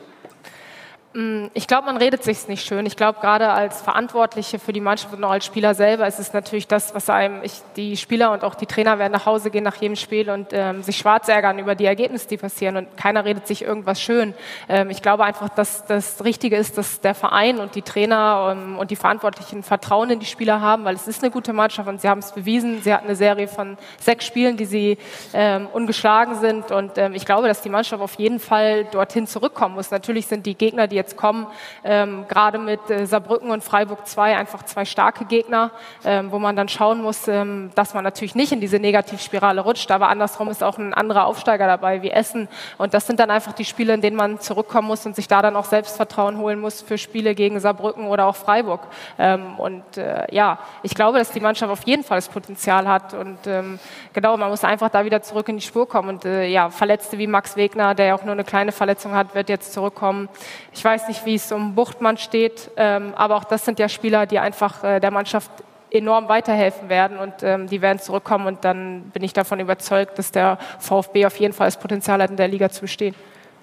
Mm, 1.12 1.46
ich 1.54 1.66
glaube, 1.66 1.86
man 1.86 1.96
redet 1.96 2.22
sich 2.22 2.46
nicht 2.46 2.64
schön. 2.64 2.86
Ich 2.86 2.94
glaube, 2.94 3.18
gerade 3.20 3.48
als 3.48 3.82
Verantwortliche 3.82 4.60
für 4.60 4.72
die 4.72 4.80
Mannschaft 4.80 5.12
und 5.12 5.24
auch 5.24 5.32
als 5.32 5.44
Spieler 5.44 5.74
selber 5.74 6.06
ist 6.06 6.20
es 6.20 6.32
natürlich 6.32 6.68
das, 6.68 6.94
was 6.94 7.10
einem, 7.10 7.42
ich, 7.42 7.62
die 7.74 7.96
Spieler 7.96 8.30
und 8.30 8.44
auch 8.44 8.54
die 8.54 8.66
Trainer 8.66 9.00
werden 9.00 9.12
nach 9.12 9.26
Hause 9.26 9.50
gehen 9.50 9.64
nach 9.64 9.74
jedem 9.74 9.96
Spiel 9.96 10.30
und 10.30 10.48
ähm, 10.52 10.84
sich 10.84 10.98
schwarz 10.98 11.26
ärgern 11.26 11.58
über 11.58 11.74
die 11.74 11.86
Ergebnisse, 11.86 12.28
die 12.28 12.36
passieren 12.36 12.76
und 12.76 12.96
keiner 12.96 13.24
redet 13.24 13.48
sich 13.48 13.62
irgendwas 13.62 14.00
schön. 14.00 14.34
Ähm, 14.68 14.88
ich 14.90 15.02
glaube 15.02 15.24
einfach, 15.24 15.48
dass 15.48 15.84
das 15.84 16.22
Richtige 16.22 16.56
ist, 16.56 16.78
dass 16.78 17.00
der 17.00 17.16
Verein 17.16 17.58
und 17.58 17.74
die 17.74 17.82
Trainer 17.82 18.54
ähm, 18.56 18.78
und 18.78 18.92
die 18.92 18.96
Verantwortlichen 18.96 19.64
Vertrauen 19.64 20.10
in 20.10 20.20
die 20.20 20.26
Spieler 20.26 20.60
haben, 20.60 20.84
weil 20.84 20.94
es 20.94 21.08
ist 21.08 21.24
eine 21.24 21.32
gute 21.32 21.52
Mannschaft 21.52 21.88
und 21.88 22.00
sie 22.00 22.08
haben 22.08 22.20
es 22.20 22.30
bewiesen. 22.30 22.82
Sie 22.82 22.94
hatten 22.94 23.06
eine 23.06 23.16
Serie 23.16 23.48
von 23.48 23.78
sechs 23.98 24.26
Spielen, 24.26 24.56
die 24.56 24.64
sie 24.64 24.96
ähm, 25.34 25.66
ungeschlagen 25.72 26.36
sind 26.36 26.70
und 26.70 26.98
ähm, 26.98 27.14
ich 27.14 27.26
glaube, 27.26 27.48
dass 27.48 27.62
die 27.62 27.68
Mannschaft 27.68 28.00
auf 28.00 28.14
jeden 28.14 28.38
Fall 28.38 28.84
dorthin 28.84 29.26
zurückkommen 29.26 29.74
muss. 29.74 29.90
Natürlich 29.90 30.28
sind 30.28 30.46
die 30.46 30.54
Gegner, 30.54 30.86
die 30.86 30.99
jetzt 31.00 31.16
kommen. 31.16 31.46
Ähm, 31.84 32.26
gerade 32.28 32.58
mit 32.58 32.90
äh, 32.90 33.06
Saarbrücken 33.06 33.50
und 33.50 33.64
Freiburg 33.64 34.06
2 34.06 34.36
einfach 34.36 34.62
zwei 34.64 34.84
starke 34.84 35.24
Gegner, 35.24 35.70
ähm, 36.04 36.30
wo 36.30 36.38
man 36.38 36.56
dann 36.56 36.68
schauen 36.68 37.02
muss, 37.02 37.26
ähm, 37.28 37.70
dass 37.74 37.94
man 37.94 38.04
natürlich 38.04 38.34
nicht 38.34 38.52
in 38.52 38.60
diese 38.60 38.78
Negativspirale 38.78 39.60
rutscht. 39.60 39.90
Aber 39.90 40.08
andersrum 40.08 40.48
ist 40.48 40.62
auch 40.62 40.78
ein 40.78 40.94
anderer 40.94 41.26
Aufsteiger 41.26 41.66
dabei 41.66 42.02
wie 42.02 42.10
Essen. 42.10 42.48
Und 42.78 42.94
das 42.94 43.06
sind 43.06 43.20
dann 43.20 43.30
einfach 43.30 43.52
die 43.52 43.64
Spiele, 43.64 43.94
in 43.94 44.00
denen 44.00 44.16
man 44.16 44.40
zurückkommen 44.40 44.88
muss 44.88 45.06
und 45.06 45.16
sich 45.16 45.28
da 45.28 45.42
dann 45.42 45.56
auch 45.56 45.64
Selbstvertrauen 45.64 46.38
holen 46.38 46.60
muss 46.60 46.82
für 46.82 46.98
Spiele 46.98 47.34
gegen 47.34 47.60
Saarbrücken 47.60 48.06
oder 48.06 48.26
auch 48.26 48.36
Freiburg. 48.36 48.80
Ähm, 49.18 49.58
und 49.58 49.96
äh, 49.96 50.26
ja, 50.34 50.58
ich 50.82 50.94
glaube, 50.94 51.18
dass 51.18 51.30
die 51.30 51.40
Mannschaft 51.40 51.72
auf 51.72 51.82
jeden 51.84 52.04
Fall 52.04 52.18
das 52.18 52.28
Potenzial 52.28 52.88
hat. 52.88 53.14
Und 53.14 53.46
ähm, 53.46 53.78
genau, 54.12 54.36
man 54.36 54.50
muss 54.50 54.64
einfach 54.64 54.90
da 54.90 55.04
wieder 55.04 55.22
zurück 55.22 55.48
in 55.48 55.56
die 55.56 55.62
Spur 55.62 55.88
kommen. 55.88 56.08
Und 56.08 56.24
äh, 56.24 56.46
ja, 56.46 56.70
Verletzte 56.70 57.18
wie 57.18 57.26
Max 57.26 57.56
Wegner, 57.56 57.94
der 57.94 58.06
ja 58.06 58.14
auch 58.14 58.24
nur 58.24 58.32
eine 58.32 58.44
kleine 58.44 58.72
Verletzung 58.72 59.14
hat, 59.14 59.34
wird 59.34 59.48
jetzt 59.48 59.72
zurückkommen. 59.72 60.28
Ich 60.72 60.84
weiß 60.84 60.89
nicht, 61.08 61.24
wie 61.26 61.34
es 61.34 61.50
um 61.52 61.74
Buchtmann 61.74 62.16
steht, 62.16 62.70
ähm, 62.76 63.12
aber 63.16 63.36
auch 63.36 63.44
das 63.44 63.64
sind 63.64 63.78
ja 63.78 63.88
Spieler, 63.88 64.26
die 64.26 64.38
einfach 64.38 64.84
äh, 64.84 65.00
der 65.00 65.10
Mannschaft 65.10 65.50
enorm 65.90 66.28
weiterhelfen 66.28 66.88
werden 66.88 67.18
und 67.18 67.34
ähm, 67.42 67.66
die 67.66 67.82
werden 67.82 67.98
zurückkommen 67.98 68.46
und 68.46 68.64
dann 68.64 69.10
bin 69.12 69.22
ich 69.22 69.32
davon 69.32 69.60
überzeugt, 69.60 70.18
dass 70.18 70.30
der 70.30 70.58
VfB 70.78 71.26
auf 71.26 71.36
jeden 71.38 71.52
Fall 71.52 71.66
das 71.66 71.78
Potenzial 71.78 72.22
hat, 72.22 72.30
in 72.30 72.36
der 72.36 72.48
Liga 72.48 72.70
zu 72.70 72.82
bestehen. 72.82 73.14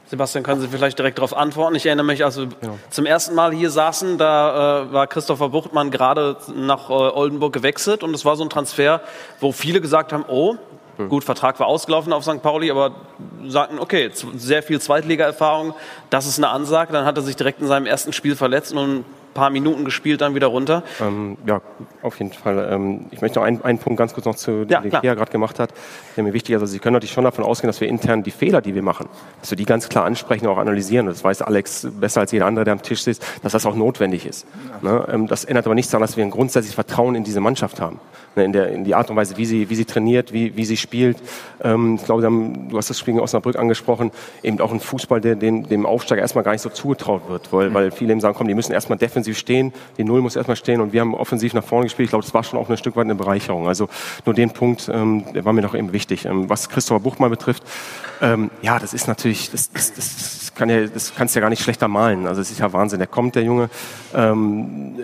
Sebastian, 0.10 0.44
können 0.44 0.62
Sie 0.62 0.70
vielleicht 0.70 0.98
direkt 0.98 1.18
darauf 1.18 1.36
antworten? 1.36 1.76
Ich 1.76 1.86
erinnere 1.86 2.06
mich, 2.06 2.24
als 2.24 2.38
wir 2.38 2.48
genau. 2.48 2.80
zum 2.90 3.06
ersten 3.06 3.36
Mal 3.36 3.54
hier 3.54 3.70
saßen, 3.70 4.18
da 4.18 4.84
äh, 4.84 4.94
war 4.94 5.08
Christopher 5.08 5.50
Buchtmann 5.50 5.92
gerade 5.92 6.38
nach 6.56 6.90
äh, 6.90 6.94
Oldenburg 6.94 7.52
gewechselt 7.52 8.04
und 8.04 8.14
es 8.14 8.24
war 8.24 8.38
so 8.38 8.44
ein 8.44 8.50
Transfer, 8.50 9.02
wo 9.40 9.52
viele 9.52 9.82
gesagt 9.82 10.14
haben, 10.14 10.26
oh. 10.28 10.56
Gut, 10.98 11.24
Vertrag 11.24 11.60
war 11.60 11.68
ausgelaufen 11.68 12.12
auf 12.12 12.24
St. 12.24 12.42
Pauli, 12.42 12.72
aber 12.72 12.92
sagten, 13.46 13.80
okay, 13.80 14.10
sehr 14.14 14.64
viel 14.64 14.82
Zweitliga-Erfahrung, 14.82 15.74
das 16.10 16.26
ist 16.26 16.40
eine 16.40 16.50
Ansage. 16.50 16.92
Dann 16.92 17.06
hat 17.06 17.18
er 17.18 17.24
sich 17.24 17.36
direkt 17.36 17.62
in 17.62 17.68
seinem 17.68 17.86
ersten 17.86 18.14
Spiel 18.14 18.36
verletzt 18.36 18.74
und 18.74 19.06
paar 19.38 19.52
Minuten 19.52 19.86
gespielt, 19.86 20.22
dann 20.22 20.34
wieder 20.34 20.48
runter. 20.48 20.82
Ähm, 21.00 21.38
ja, 21.46 21.62
auf 22.02 22.18
jeden 22.18 22.34
Fall. 22.34 22.70
Ähm, 22.72 23.06
ich 23.12 23.22
möchte 23.22 23.38
noch 23.38 23.46
einen, 23.46 23.62
einen 23.62 23.78
Punkt 23.78 24.00
ganz 24.00 24.16
kurz 24.16 24.26
noch 24.26 24.36
zu, 24.36 24.66
ja, 24.68 24.82
den 24.82 24.92
Kea 24.92 25.14
gerade 25.14 25.32
gemacht 25.32 25.60
hat, 25.60 25.72
der 26.16 26.24
mir 26.24 26.34
wichtig 26.34 26.56
ist. 26.56 26.62
Also 26.62 26.74
Sie 26.74 26.80
können 26.80 26.94
natürlich 26.94 27.14
schon 27.14 27.24
davon 27.24 27.46
ausgehen, 27.46 27.70
dass 27.70 27.80
wir 27.80 27.88
intern 27.88 28.24
die 28.24 28.32
Fehler, 28.32 28.62
die 28.62 28.74
wir 28.74 28.82
machen, 28.82 29.08
dass 29.40 29.52
wir 29.52 29.56
die 29.56 29.66
ganz 29.66 29.90
klar 29.90 30.06
ansprechen 30.06 30.48
und 30.48 30.54
auch 30.54 30.58
analysieren. 30.58 31.06
Das 31.06 31.24
weiß 31.24 31.44
Alex 31.44 31.88
besser 32.00 32.22
als 32.22 32.32
jeder 32.32 32.48
andere, 32.48 32.66
der 32.66 32.74
am 32.74 32.82
Tisch 32.82 33.04
sitzt, 33.04 33.24
dass 33.44 33.52
das 33.52 33.66
auch 33.68 33.76
notwendig 33.76 34.26
ist. 34.26 34.48
Ne? 34.82 35.08
Ähm, 35.12 35.28
das 35.28 35.46
ändert 35.46 35.68
aber 35.68 35.76
nichts 35.76 35.92
daran, 35.92 36.02
dass 36.02 36.18
wir 36.18 36.26
ein 36.26 36.32
grundsätzliches 36.32 36.74
Vertrauen 36.74 37.14
in 37.14 37.24
diese 37.24 37.40
Mannschaft 37.40 37.80
haben. 37.80 38.00
Ne? 38.36 38.46
In, 38.46 38.54
der, 38.54 38.70
in 38.70 38.84
die 38.86 38.96
Art 38.96 39.10
und 39.10 39.16
Weise, 39.16 39.36
wie 39.38 39.46
sie, 39.46 39.70
wie 39.70 39.76
sie 39.76 39.86
trainiert, 39.86 40.32
wie, 40.32 40.56
wie 40.56 40.64
sie 40.64 40.78
spielt. 40.78 41.18
Ähm, 41.64 41.96
ich 41.96 42.06
glaube, 42.06 42.24
haben, 42.24 42.70
du 42.70 42.78
hast 42.78 42.90
das 42.90 42.98
Spiel 42.98 43.16
in 43.16 43.20
Osnabrück 43.20 43.58
angesprochen, 43.58 44.12
eben 44.44 44.62
auch 44.62 44.72
ein 44.72 44.80
Fußball, 44.80 45.20
der 45.20 45.36
dem, 45.36 45.68
dem 45.68 45.86
Aufsteiger 45.86 46.22
erstmal 46.22 46.44
gar 46.44 46.54
nicht 46.54 46.62
so 46.62 46.70
zugetraut 46.70 47.24
wird, 47.28 47.52
weil, 47.52 47.70
mhm. 47.70 47.74
weil 47.74 47.92
viele 47.92 48.12
eben 48.12 48.22
sagen, 48.22 48.36
komm, 48.38 48.48
die 48.48 48.56
müssen 48.56 48.72
erstmal 48.72 48.98
defensiv 48.98 49.27
defensiv 49.28 49.38
stehen, 49.38 49.74
die 49.98 50.04
Null 50.04 50.22
muss 50.22 50.36
erstmal 50.36 50.56
stehen 50.56 50.82
und 50.82 50.94
wir 50.94 51.02
haben 51.02 51.14
offensiv 51.14 51.54
nach 51.54 51.64
vorne 51.64 51.86
gespielt. 51.86 52.08
Ich 52.08 52.12
glaube, 52.12 52.24
das 52.24 52.34
war 52.34 52.44
schon 52.44 52.60
auch 52.60 52.70
ein 52.70 52.78
Stück 52.78 52.96
weit 52.96 53.06
eine 53.06 53.16
Bereicherung. 53.16 53.68
Also 53.68 53.90
nur 54.26 54.34
den 54.34 54.52
Punkt, 54.52 54.90
ähm, 54.92 55.26
der 55.34 55.46
war 55.46 55.54
mir 55.54 55.62
noch 55.62 55.76
eben 55.76 55.94
wichtig. 55.94 56.26
Ähm, 56.26 56.50
was 56.50 56.70
Christopher 56.70 57.00
Buchmann 57.00 57.30
betrifft, 57.30 57.64
ähm, 58.22 58.50
ja, 58.62 58.80
das 58.80 58.94
ist 58.94 59.08
natürlich, 59.08 59.52
das, 59.52 59.72
das, 59.72 59.94
das, 59.94 60.54
kann 60.56 60.70
ja, 60.70 60.88
das 60.88 61.14
kannst 61.16 61.36
ja 61.36 61.42
gar 61.42 61.50
nicht 61.50 61.62
schlechter 61.62 61.88
malen. 61.88 62.28
Also 62.28 62.42
es 62.42 62.52
ist 62.52 62.60
ja 62.60 62.72
Wahnsinn. 62.74 63.00
Der 63.00 63.08
kommt, 63.08 63.36
der 63.36 63.44
Junge, 63.44 63.70
ähm, 64.16 64.96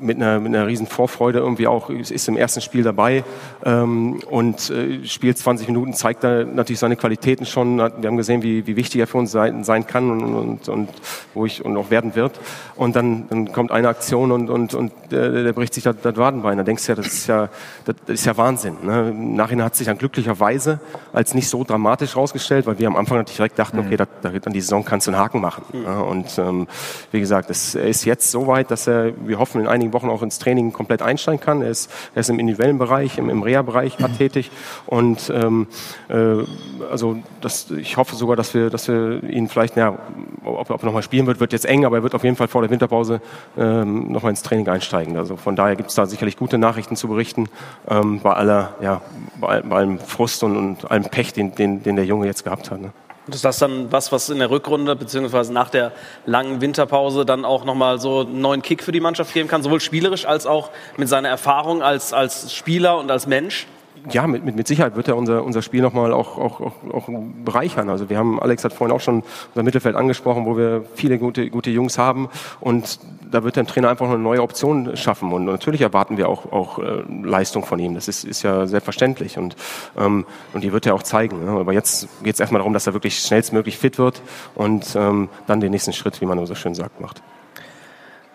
mit, 0.00 0.16
einer, 0.16 0.40
mit 0.40 0.54
einer 0.54 0.66
riesen 0.66 0.86
Vorfreude 0.86 1.38
irgendwie 1.38 1.66
auch, 1.66 1.90
ist 1.90 2.28
im 2.28 2.36
ersten 2.36 2.60
Spiel 2.60 2.82
dabei 2.82 3.24
ähm, 3.64 4.20
und 4.28 4.70
äh, 4.70 5.06
spielt 5.06 5.38
20 5.38 5.68
Minuten, 5.68 5.94
zeigt 5.94 6.24
da 6.24 6.44
natürlich 6.44 6.80
seine 6.80 6.96
Qualitäten 6.96 7.46
schon. 7.46 7.78
Wir 7.78 7.84
haben 7.84 8.16
gesehen, 8.16 8.42
wie, 8.42 8.66
wie 8.66 8.76
wichtig 8.76 9.00
er 9.00 9.06
für 9.06 9.18
uns 9.18 9.30
sein, 9.30 9.64
sein 9.64 9.86
kann 9.86 10.10
und, 10.10 10.34
und, 10.34 10.68
und 10.68 10.88
wo 11.34 11.46
ich 11.46 11.64
und 11.64 11.76
auch 11.76 11.90
werden 11.90 12.14
wird. 12.14 12.40
Und 12.76 12.96
dann, 12.96 13.28
dann 13.28 13.52
kommt 13.52 13.70
eine 13.72 13.88
Aktion 13.88 14.32
und, 14.32 14.50
und, 14.50 14.74
und 14.74 14.92
der, 15.10 15.30
der 15.30 15.52
bricht 15.52 15.74
sich 15.74 15.84
das, 15.84 15.96
das 16.02 16.16
Wadenbein. 16.16 16.58
Da 16.58 16.64
denkst 16.64 16.84
du 16.86 16.92
ja, 16.92 16.96
das 16.96 17.06
ist 17.06 17.26
ja, 17.26 17.48
das, 17.84 17.96
ist 18.06 18.26
ja 18.26 18.36
Wahnsinn. 18.36 18.76
Ne? 18.82 19.08
Im 19.10 19.34
Nachhinein 19.34 19.64
hat 19.64 19.76
sich 19.76 19.86
dann 19.86 19.98
glücklicherweise 19.98 20.78
als 21.12 21.34
nicht 21.34 21.48
so 21.48 21.64
dramatisch 21.64 22.16
rausgestellt, 22.16 22.66
weil 22.66 22.78
wir 22.78 22.86
am 22.86 22.96
Anfang 22.96 23.18
natürlich 23.18 23.38
direkt 23.38 23.58
dachten, 23.58 23.78
okay, 23.78 23.96
da, 23.96 24.06
da, 24.20 24.28
an 24.28 24.52
die 24.52 24.60
Saison 24.60 24.84
kannst 24.84 25.06
du 25.06 25.12
einen 25.12 25.20
Haken 25.20 25.40
machen. 25.40 25.64
Mhm. 25.72 25.84
Ja? 25.84 26.00
Und 26.00 26.38
ähm, 26.38 26.66
wie 27.12 27.20
gesagt, 27.20 27.50
es, 27.50 27.74
er 27.74 27.88
ist 27.88 28.04
jetzt 28.04 28.30
so 28.30 28.46
weit, 28.46 28.70
dass 28.70 28.86
er, 28.86 29.12
wir 29.26 29.38
hoffen, 29.38 29.62
in 29.62 29.66
einigen 29.66 29.92
Wochen 29.92 30.10
auch 30.10 30.22
ins 30.22 30.38
Training 30.38 30.72
komplett 30.72 31.00
einsteigen 31.00 31.40
kann. 31.40 31.62
Er 31.62 31.70
ist, 31.70 31.90
er 32.14 32.20
ist 32.20 32.30
im 32.30 32.38
individuellen 32.38 32.78
Bereich, 32.78 33.16
im, 33.16 33.30
im 33.30 33.42
Reha-Bereich 33.42 33.98
mhm. 33.98 34.16
tätig. 34.18 34.50
Und 34.86 35.32
ähm, 35.34 35.66
äh, 36.08 36.44
also 36.90 37.16
das, 37.40 37.70
ich 37.70 37.96
hoffe 37.96 38.16
sogar, 38.16 38.36
dass 38.36 38.52
wir, 38.52 38.68
dass 38.68 38.88
wir 38.88 39.22
ihn 39.24 39.48
vielleicht, 39.48 39.76
ja, 39.76 39.98
ob, 40.44 40.70
ob 40.70 40.82
er 40.82 40.86
nochmal 40.86 41.02
spielen 41.02 41.26
wird, 41.26 41.40
wird 41.40 41.52
jetzt 41.52 41.64
eng, 41.64 41.84
aber 41.84 41.98
er 41.98 42.02
wird 42.02 42.14
auf 42.14 42.24
jeden 42.24 42.36
Fall 42.36 42.48
vor 42.48 42.60
der 42.60 42.70
Winterpause 42.70 43.20
ähm, 43.56 44.10
nochmal 44.12 44.30
ins 44.30 44.42
Training 44.42 44.68
einsteigen. 44.68 45.16
Also 45.16 45.36
von 45.36 45.56
daher 45.56 45.76
gibt 45.76 45.90
es 45.90 45.94
da 45.94 46.06
sicherlich 46.06 46.36
gute 46.36 46.58
Nachrichten 46.58 46.96
zu 46.96 47.08
berichten 47.08 47.48
ähm, 47.88 48.20
bei 48.20 48.32
aller, 48.32 48.74
ja, 48.80 49.02
bei, 49.40 49.60
bei 49.62 49.76
allem 49.76 49.98
Frust 49.98 50.42
und, 50.42 50.56
und 50.56 50.90
allem 50.90 51.04
Pech, 51.04 51.32
den, 51.32 51.54
den, 51.54 51.82
den 51.82 51.96
der 51.96 52.04
Junge 52.04 52.26
jetzt 52.26 52.44
gehabt 52.44 52.70
hat. 52.70 52.80
Ne? 52.80 52.92
Ist 53.28 53.44
das 53.44 53.58
dann 53.58 53.92
was, 53.92 54.10
was 54.10 54.30
in 54.30 54.38
der 54.40 54.50
Rückrunde 54.50 54.96
beziehungsweise 54.96 55.52
nach 55.52 55.70
der 55.70 55.92
langen 56.26 56.60
Winterpause 56.60 57.24
dann 57.24 57.44
auch 57.44 57.64
nochmal 57.64 58.00
so 58.00 58.20
einen 58.20 58.40
neuen 58.40 58.62
Kick 58.62 58.82
für 58.82 58.90
die 58.90 59.00
Mannschaft 59.00 59.32
geben 59.32 59.48
kann, 59.48 59.62
sowohl 59.62 59.80
spielerisch 59.80 60.26
als 60.26 60.46
auch 60.46 60.70
mit 60.96 61.08
seiner 61.08 61.28
Erfahrung 61.28 61.82
als, 61.82 62.12
als 62.12 62.52
Spieler 62.52 62.98
und 62.98 63.10
als 63.10 63.28
Mensch? 63.28 63.66
Ja, 64.10 64.26
mit, 64.26 64.44
mit, 64.44 64.56
mit 64.56 64.66
Sicherheit 64.66 64.96
wird 64.96 65.08
er 65.08 65.16
unser, 65.16 65.44
unser 65.44 65.62
Spiel 65.62 65.80
nochmal 65.80 66.12
auch, 66.12 66.38
auch, 66.38 66.60
auch, 66.60 66.72
auch 66.92 67.08
bereichern. 67.44 67.88
Also 67.88 68.10
wir 68.10 68.18
haben, 68.18 68.40
Alex 68.40 68.64
hat 68.64 68.72
vorhin 68.72 68.94
auch 68.94 69.00
schon 69.00 69.22
unser 69.50 69.62
Mittelfeld 69.62 69.96
angesprochen, 69.96 70.44
wo 70.46 70.56
wir 70.56 70.84
viele 70.94 71.18
gute, 71.18 71.48
gute 71.50 71.70
Jungs 71.70 71.98
haben 71.98 72.28
und 72.60 72.98
da 73.30 73.44
wird 73.44 73.56
der 73.56 73.66
Trainer 73.66 73.88
einfach 73.88 74.08
eine 74.08 74.18
neue 74.18 74.42
Option 74.42 74.96
schaffen 74.96 75.32
und 75.32 75.44
natürlich 75.44 75.80
erwarten 75.80 76.16
wir 76.16 76.28
auch, 76.28 76.52
auch 76.52 76.78
äh, 76.78 77.02
Leistung 77.22 77.64
von 77.64 77.78
ihm. 77.78 77.94
Das 77.94 78.08
ist, 78.08 78.24
ist 78.24 78.42
ja 78.42 78.66
selbstverständlich 78.66 79.38
und, 79.38 79.56
ähm, 79.96 80.26
und 80.52 80.64
die 80.64 80.72
wird 80.72 80.86
er 80.86 80.94
auch 80.94 81.02
zeigen. 81.02 81.44
Ne? 81.44 81.52
Aber 81.52 81.72
jetzt 81.72 82.08
geht 82.22 82.34
es 82.34 82.40
erstmal 82.40 82.58
darum, 82.58 82.72
dass 82.72 82.86
er 82.86 82.94
wirklich 82.94 83.18
schnellstmöglich 83.18 83.78
fit 83.78 83.98
wird 83.98 84.22
und 84.54 84.96
ähm, 84.96 85.28
dann 85.46 85.60
den 85.60 85.70
nächsten 85.70 85.92
Schritt, 85.92 86.20
wie 86.20 86.26
man 86.26 86.44
so 86.46 86.54
schön 86.54 86.74
sagt, 86.74 87.00
macht. 87.00 87.22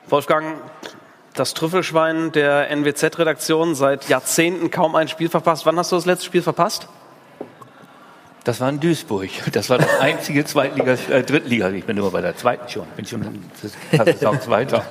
Wolfgang, 0.10 0.46
das 1.40 1.54
Trüffelschwein 1.54 2.32
der 2.32 2.70
NWZ-Redaktion 2.72 3.76
seit 3.76 4.10
Jahrzehnten 4.10 4.72
kaum 4.72 4.96
ein 4.96 5.08
Spiel 5.08 5.30
verpasst. 5.30 5.66
Wann 5.66 5.78
hast 5.78 5.92
du 5.92 5.96
das 5.96 6.06
letzte 6.06 6.26
Spiel 6.26 6.42
verpasst? 6.42 6.88
Das 8.48 8.62
war 8.62 8.70
in 8.70 8.80
Duisburg. 8.80 9.30
Das 9.52 9.70
war 9.70 9.78
das 9.78 10.00
einzige 10.00 10.46
Zweitliga, 10.46 10.96
äh, 11.10 11.22
Drittliga. 11.22 11.70
Ich 11.70 11.84
bin 11.84 11.98
immer 11.98 12.12
bei 12.12 12.22
der 12.22 12.38
zweiten 12.38 12.70
schon. 12.70 12.86
Bin 12.96 13.06
schon 13.06 13.44
fast 13.92 14.26
auch 14.26 14.40
Zweiter. 14.40 14.86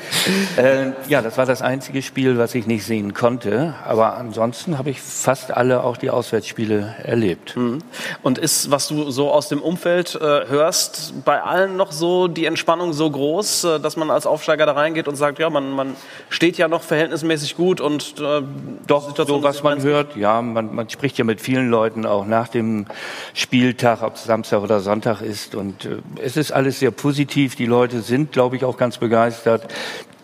äh, 0.56 0.92
ja, 1.08 1.20
das 1.20 1.36
war 1.36 1.44
das 1.44 1.60
einzige 1.60 2.02
Spiel, 2.02 2.38
was 2.38 2.54
ich 2.54 2.68
nicht 2.68 2.84
sehen 2.84 3.12
konnte. 3.12 3.74
Aber 3.84 4.16
ansonsten 4.16 4.78
habe 4.78 4.90
ich 4.90 5.00
fast 5.00 5.50
alle 5.50 5.82
auch 5.82 5.96
die 5.96 6.08
Auswärtsspiele 6.08 6.94
erlebt. 7.02 7.56
Mhm. 7.56 7.78
Und 8.22 8.38
ist, 8.38 8.70
was 8.70 8.86
du 8.86 9.10
so 9.10 9.32
aus 9.32 9.48
dem 9.48 9.60
Umfeld 9.60 10.14
äh, 10.14 10.46
hörst, 10.46 11.24
bei 11.24 11.42
allen 11.42 11.76
noch 11.76 11.90
so 11.90 12.28
die 12.28 12.44
Entspannung 12.44 12.92
so 12.92 13.10
groß, 13.10 13.64
äh, 13.64 13.80
dass 13.80 13.96
man 13.96 14.12
als 14.12 14.24
Aufsteiger 14.24 14.66
da 14.66 14.72
reingeht 14.74 15.08
und 15.08 15.16
sagt, 15.16 15.40
ja, 15.40 15.50
man, 15.50 15.72
man 15.72 15.96
steht 16.28 16.58
ja 16.58 16.68
noch 16.68 16.82
verhältnismäßig 16.82 17.56
gut 17.56 17.80
und 17.80 18.20
äh, 18.20 18.42
doch 18.86 19.16
so 19.16 19.42
was 19.42 19.64
man 19.64 19.82
hört. 19.82 20.14
Ja, 20.14 20.40
man, 20.42 20.72
man 20.72 20.88
spricht 20.88 21.18
ja 21.18 21.24
mit 21.24 21.40
vielen 21.40 21.70
Leuten 21.70 22.06
auch 22.06 22.24
nach 22.24 22.46
dem 22.46 22.86
Spieltag, 23.34 24.02
ob 24.02 24.16
es 24.16 24.24
Samstag 24.24 24.62
oder 24.62 24.80
Sonntag 24.80 25.20
ist. 25.20 25.54
Und 25.54 25.84
äh, 25.84 25.98
es 26.22 26.36
ist 26.36 26.52
alles 26.52 26.80
sehr 26.80 26.90
positiv. 26.90 27.56
Die 27.56 27.66
Leute 27.66 28.02
sind, 28.02 28.32
glaube 28.32 28.56
ich, 28.56 28.64
auch 28.64 28.76
ganz 28.76 28.98
begeistert. 28.98 29.72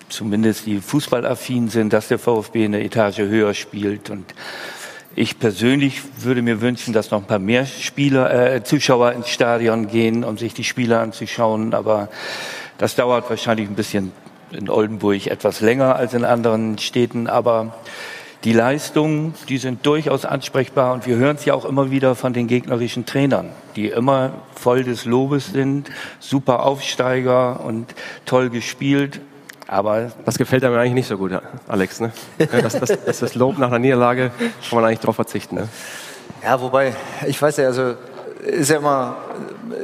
Zumindest 0.08 0.66
die 0.66 0.80
fußballaffin 0.80 1.68
sind, 1.68 1.92
dass 1.92 2.08
der 2.08 2.18
VfB 2.18 2.64
eine 2.64 2.82
Etage 2.84 3.18
höher 3.18 3.54
spielt. 3.54 4.10
Und 4.10 4.34
ich 5.14 5.38
persönlich 5.38 6.02
würde 6.18 6.42
mir 6.42 6.60
wünschen, 6.60 6.92
dass 6.92 7.10
noch 7.10 7.20
ein 7.20 7.26
paar 7.26 7.38
mehr 7.38 7.66
Spieler, 7.66 8.54
äh, 8.54 8.62
Zuschauer 8.62 9.12
ins 9.12 9.28
Stadion 9.28 9.88
gehen, 9.88 10.24
um 10.24 10.38
sich 10.38 10.54
die 10.54 10.64
Spiele 10.64 10.98
anzuschauen. 11.00 11.74
Aber 11.74 12.08
das 12.78 12.94
dauert 12.94 13.28
wahrscheinlich 13.30 13.68
ein 13.68 13.74
bisschen 13.74 14.12
in 14.52 14.68
Oldenburg 14.68 15.26
etwas 15.26 15.60
länger 15.60 15.96
als 15.96 16.14
in 16.14 16.24
anderen 16.24 16.78
Städten. 16.78 17.26
Aber 17.26 17.74
die 18.46 18.52
Leistungen, 18.52 19.34
die 19.48 19.58
sind 19.58 19.84
durchaus 19.84 20.24
ansprechbar 20.24 20.92
und 20.94 21.04
wir 21.04 21.16
hören 21.16 21.34
es 21.34 21.44
ja 21.44 21.52
auch 21.52 21.64
immer 21.64 21.90
wieder 21.90 22.14
von 22.14 22.32
den 22.32 22.46
gegnerischen 22.46 23.04
Trainern, 23.04 23.50
die 23.74 23.88
immer 23.88 24.34
voll 24.54 24.84
des 24.84 25.04
Lobes 25.04 25.46
sind, 25.46 25.90
super 26.20 26.62
Aufsteiger 26.62 27.58
und 27.64 27.92
toll 28.24 28.48
gespielt. 28.48 29.20
Aber 29.66 30.12
das 30.24 30.38
gefällt 30.38 30.62
einem 30.62 30.76
eigentlich 30.76 30.92
nicht 30.92 31.08
so 31.08 31.18
gut, 31.18 31.32
Alex. 31.66 31.98
Ne? 31.98 32.12
Das, 32.38 32.78
das, 32.78 32.96
das, 33.04 33.18
das 33.18 33.34
Lob 33.34 33.58
nach 33.58 33.66
einer 33.66 33.80
Niederlage 33.80 34.30
kann 34.38 34.76
man 34.76 34.84
eigentlich 34.84 35.00
darauf 35.00 35.16
verzichten. 35.16 35.56
Ne? 35.56 35.68
Ja, 36.44 36.60
wobei, 36.60 36.94
ich 37.26 37.42
weiß 37.42 37.56
ja, 37.56 37.66
also 37.66 37.94
ist 38.44 38.70
ja 38.70 38.76
immer, 38.76 39.16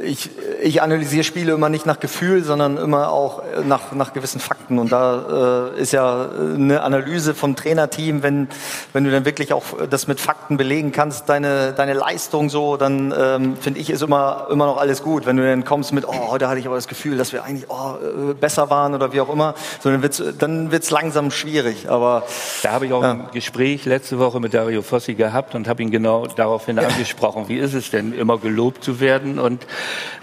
ich, 0.03 0.29
ich 0.61 0.81
analysiere 0.81 1.23
Spiele 1.23 1.53
immer 1.53 1.69
nicht 1.69 1.85
nach 1.85 1.99
Gefühl, 1.99 2.43
sondern 2.43 2.77
immer 2.77 3.11
auch 3.11 3.43
nach, 3.65 3.91
nach 3.91 4.13
gewissen 4.13 4.39
Fakten. 4.39 4.79
Und 4.79 4.91
da 4.91 5.71
äh, 5.75 5.81
ist 5.81 5.93
ja 5.93 6.29
eine 6.29 6.81
Analyse 6.81 7.33
vom 7.33 7.55
Trainerteam, 7.55 8.23
wenn, 8.23 8.47
wenn 8.93 9.03
du 9.03 9.11
dann 9.11 9.25
wirklich 9.25 9.53
auch 9.53 9.63
das 9.89 10.07
mit 10.07 10.19
Fakten 10.19 10.57
belegen 10.57 10.91
kannst, 10.91 11.29
deine, 11.29 11.73
deine 11.73 11.93
Leistung 11.93 12.49
so, 12.49 12.77
dann 12.77 13.13
ähm, 13.17 13.57
finde 13.57 13.79
ich, 13.79 13.89
ist 13.89 14.01
immer, 14.01 14.47
immer 14.49 14.65
noch 14.65 14.77
alles 14.77 15.03
gut. 15.03 15.25
Wenn 15.25 15.37
du 15.37 15.43
dann 15.43 15.65
kommst 15.65 15.93
mit, 15.93 16.07
oh, 16.07 16.29
heute 16.29 16.47
hatte 16.47 16.59
ich 16.59 16.65
aber 16.65 16.75
das 16.75 16.87
Gefühl, 16.87 17.17
dass 17.17 17.33
wir 17.33 17.43
eigentlich 17.43 17.69
oh, 17.69 17.95
äh, 18.31 18.33
besser 18.33 18.69
waren 18.69 18.93
oder 18.95 19.13
wie 19.13 19.21
auch 19.21 19.31
immer, 19.31 19.55
so, 19.79 19.89
dann 19.89 20.01
wird's 20.01 20.21
dann 20.39 20.71
wird's 20.71 20.91
langsam 20.91 21.31
schwierig. 21.31 21.89
Aber 21.89 22.23
Da 22.61 22.71
habe 22.71 22.85
ich 22.85 22.93
auch 22.93 23.03
ja. 23.03 23.11
ein 23.11 23.27
Gespräch 23.33 23.85
letzte 23.85 24.19
Woche 24.19 24.39
mit 24.39 24.53
Dario 24.53 24.81
Fossi 24.81 25.13
gehabt 25.13 25.55
und 25.55 25.67
habe 25.67 25.83
ihn 25.83 25.91
genau 25.91 26.27
daraufhin 26.27 26.77
ja. 26.77 26.87
angesprochen. 26.87 27.45
Wie 27.47 27.57
ist 27.57 27.73
es 27.73 27.91
denn, 27.91 28.13
immer 28.13 28.37
gelobt 28.37 28.83
zu 28.83 28.99
werden 28.99 29.39
und 29.43 29.65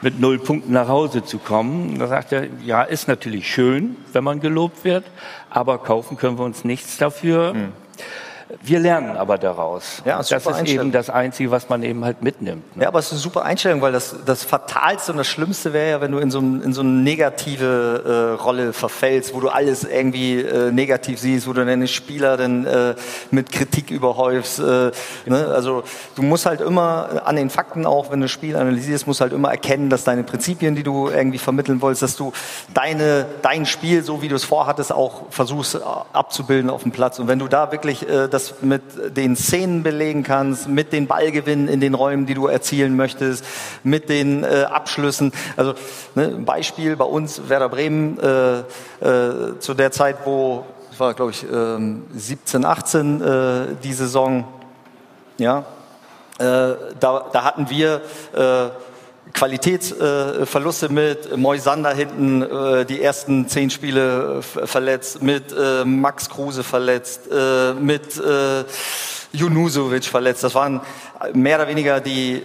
mit 0.03 0.19
null 0.21 0.39
Punkten 0.39 0.73
nach 0.73 0.89
Hause 0.89 1.25
zu 1.25 1.39
kommen. 1.39 1.99
Da 1.99 2.09
sagt 2.09 2.33
er, 2.33 2.47
ja, 2.65 2.83
ist 2.83 3.09
natürlich 3.09 3.53
schön, 3.53 3.97
wenn 4.13 4.25
man 4.25 4.41
gelobt 4.41 4.85
wird, 4.85 5.05
aber 5.51 5.79
kaufen 5.79 6.17
können 6.17 6.39
wir 6.39 6.45
uns 6.45 6.65
nichts 6.65 6.97
dafür. 6.99 7.55
Mhm. 7.55 7.73
Wir 8.63 8.81
lernen 8.81 9.17
aber 9.17 9.39
daraus. 9.39 10.03
Ja, 10.05 10.19
das 10.19 10.31
ist 10.31 10.69
eben 10.69 10.91
das 10.93 11.09
Einzige, 11.09 11.51
was 11.51 11.69
man 11.69 11.83
eben 11.83 12.05
halt 12.05 12.23
mitnimmt. 12.23 12.77
Ne? 12.77 12.83
Ja, 12.83 12.89
aber 12.89 12.99
es 12.99 13.07
ist 13.07 13.13
eine 13.13 13.21
super 13.21 13.45
Einstellung, 13.45 13.81
weil 13.81 13.93
das, 13.93 14.17
das 14.27 14.43
Fatalste 14.43 15.13
und 15.13 15.19
das 15.19 15.29
Schlimmste 15.29 15.73
wäre 15.73 15.91
ja, 15.91 16.01
wenn 16.01 16.11
du 16.11 16.19
in 16.19 16.31
so, 16.31 16.41
in 16.41 16.73
so 16.73 16.81
eine 16.81 16.91
negative 16.91 18.37
äh, 18.37 18.43
Rolle 18.43 18.73
verfällst, 18.73 19.35
wo 19.35 19.41
du 19.41 19.49
alles 19.49 19.85
irgendwie 19.85 20.41
äh, 20.41 20.73
negativ 20.73 21.21
siehst, 21.21 21.47
wo 21.47 21.53
du 21.53 21.65
deine 21.65 21.87
Spieler 21.87 22.37
dann 22.37 22.67
äh, 22.67 22.95
mit 23.31 23.53
Kritik 23.53 23.91
überhäufst. 23.91 24.59
Äh, 24.59 24.91
ne? 25.27 25.47
Also 25.55 25.85
du 26.17 26.23
musst 26.23 26.47
halt 26.47 26.61
immer 26.61 27.23
an 27.25 27.37
den 27.37 27.51
Fakten 27.51 27.87
auch, 27.87 28.11
wenn 28.11 28.21
du 28.21 28.25
das 28.25 28.33
Spiel 28.33 28.57
analysierst, 28.57 29.07
musst 29.07 29.21
halt 29.21 29.33
immer 29.33 29.51
erkennen, 29.51 29.91
dass 29.91 30.05
deine 30.05 30.25
Prinzipien, 30.25 30.75
die 30.75 30.83
du 30.83 31.09
irgendwie 31.09 31.39
vermitteln 31.39 31.81
wolltest, 31.83 32.03
dass 32.03 32.17
du 32.17 32.33
deine, 32.75 33.27
dein 33.43 33.67
Spiel, 33.67 34.03
so 34.03 34.23
wie 34.23 34.29
du 34.29 34.37
es 34.37 34.45
vorhattest, 34.45 34.93
auch 34.93 35.31
versuchst 35.31 35.77
äh, 35.77 35.79
abzubilden 36.13 36.69
auf 36.69 36.83
dem 36.83 36.93
Platz. 36.93 37.19
Und 37.19 37.29
wenn 37.29 37.39
du 37.39 37.47
da 37.47 37.71
wirklich 37.71 38.09
äh, 38.09 38.29
das 38.29 38.40
das 38.41 38.63
mit 38.63 38.83
den 39.17 39.37
Szenen 39.37 39.83
belegen 39.83 40.23
kannst, 40.23 40.69
mit 40.69 40.93
den 40.93 41.07
Ballgewinnen 41.07 41.69
in 41.69 41.81
den 41.81 41.95
Räumen, 41.95 42.27
die 42.27 42.35
du 42.35 42.47
erzielen 42.47 42.97
möchtest, 42.97 43.45
mit 43.83 44.09
den 44.09 44.45
äh, 44.45 44.67
Abschlüssen. 44.71 45.33
Also 45.57 45.75
ne, 46.15 46.29
Beispiel 46.29 46.97
bei 46.97 47.05
uns 47.05 47.49
Werder 47.49 47.69
Bremen 47.69 48.19
äh, 48.19 48.59
äh, 48.61 49.59
zu 49.59 49.75
der 49.75 49.93
Zeit, 49.93 50.17
wo 50.25 50.65
das 50.91 51.01
war 51.01 51.15
glaube 51.15 51.33
ich 51.33 51.45
ähm, 51.51 52.05
17, 52.15 52.65
18 52.65 53.21
äh, 53.21 53.67
die 53.83 53.93
Saison, 53.93 54.45
ja, 55.39 55.65
äh, 56.39 56.75
da, 56.99 57.27
da 57.33 57.45
hatten 57.45 57.69
wir 57.71 58.01
äh, 58.35 58.71
Qualitätsverluste 59.33 60.89
mit 60.89 61.37
Moisander 61.37 61.95
hinten 61.95 62.43
äh, 62.43 62.85
die 62.85 63.03
ersten 63.03 63.49
zehn 63.49 63.71
Spiele 63.71 64.39
äh, 64.39 64.67
verletzt, 64.67 65.23
mit 65.23 65.53
äh, 65.53 65.85
Max 65.85 66.29
Kruse 66.29 66.63
verletzt, 66.63 67.29
mit 67.81 68.21
Junusovic 69.33 70.05
verletzt. 70.05 70.45
Das 70.45 70.55
waren 70.55 70.81
mehr 71.33 71.59
oder 71.59 71.69
weniger 71.69 72.01
die 72.01 72.43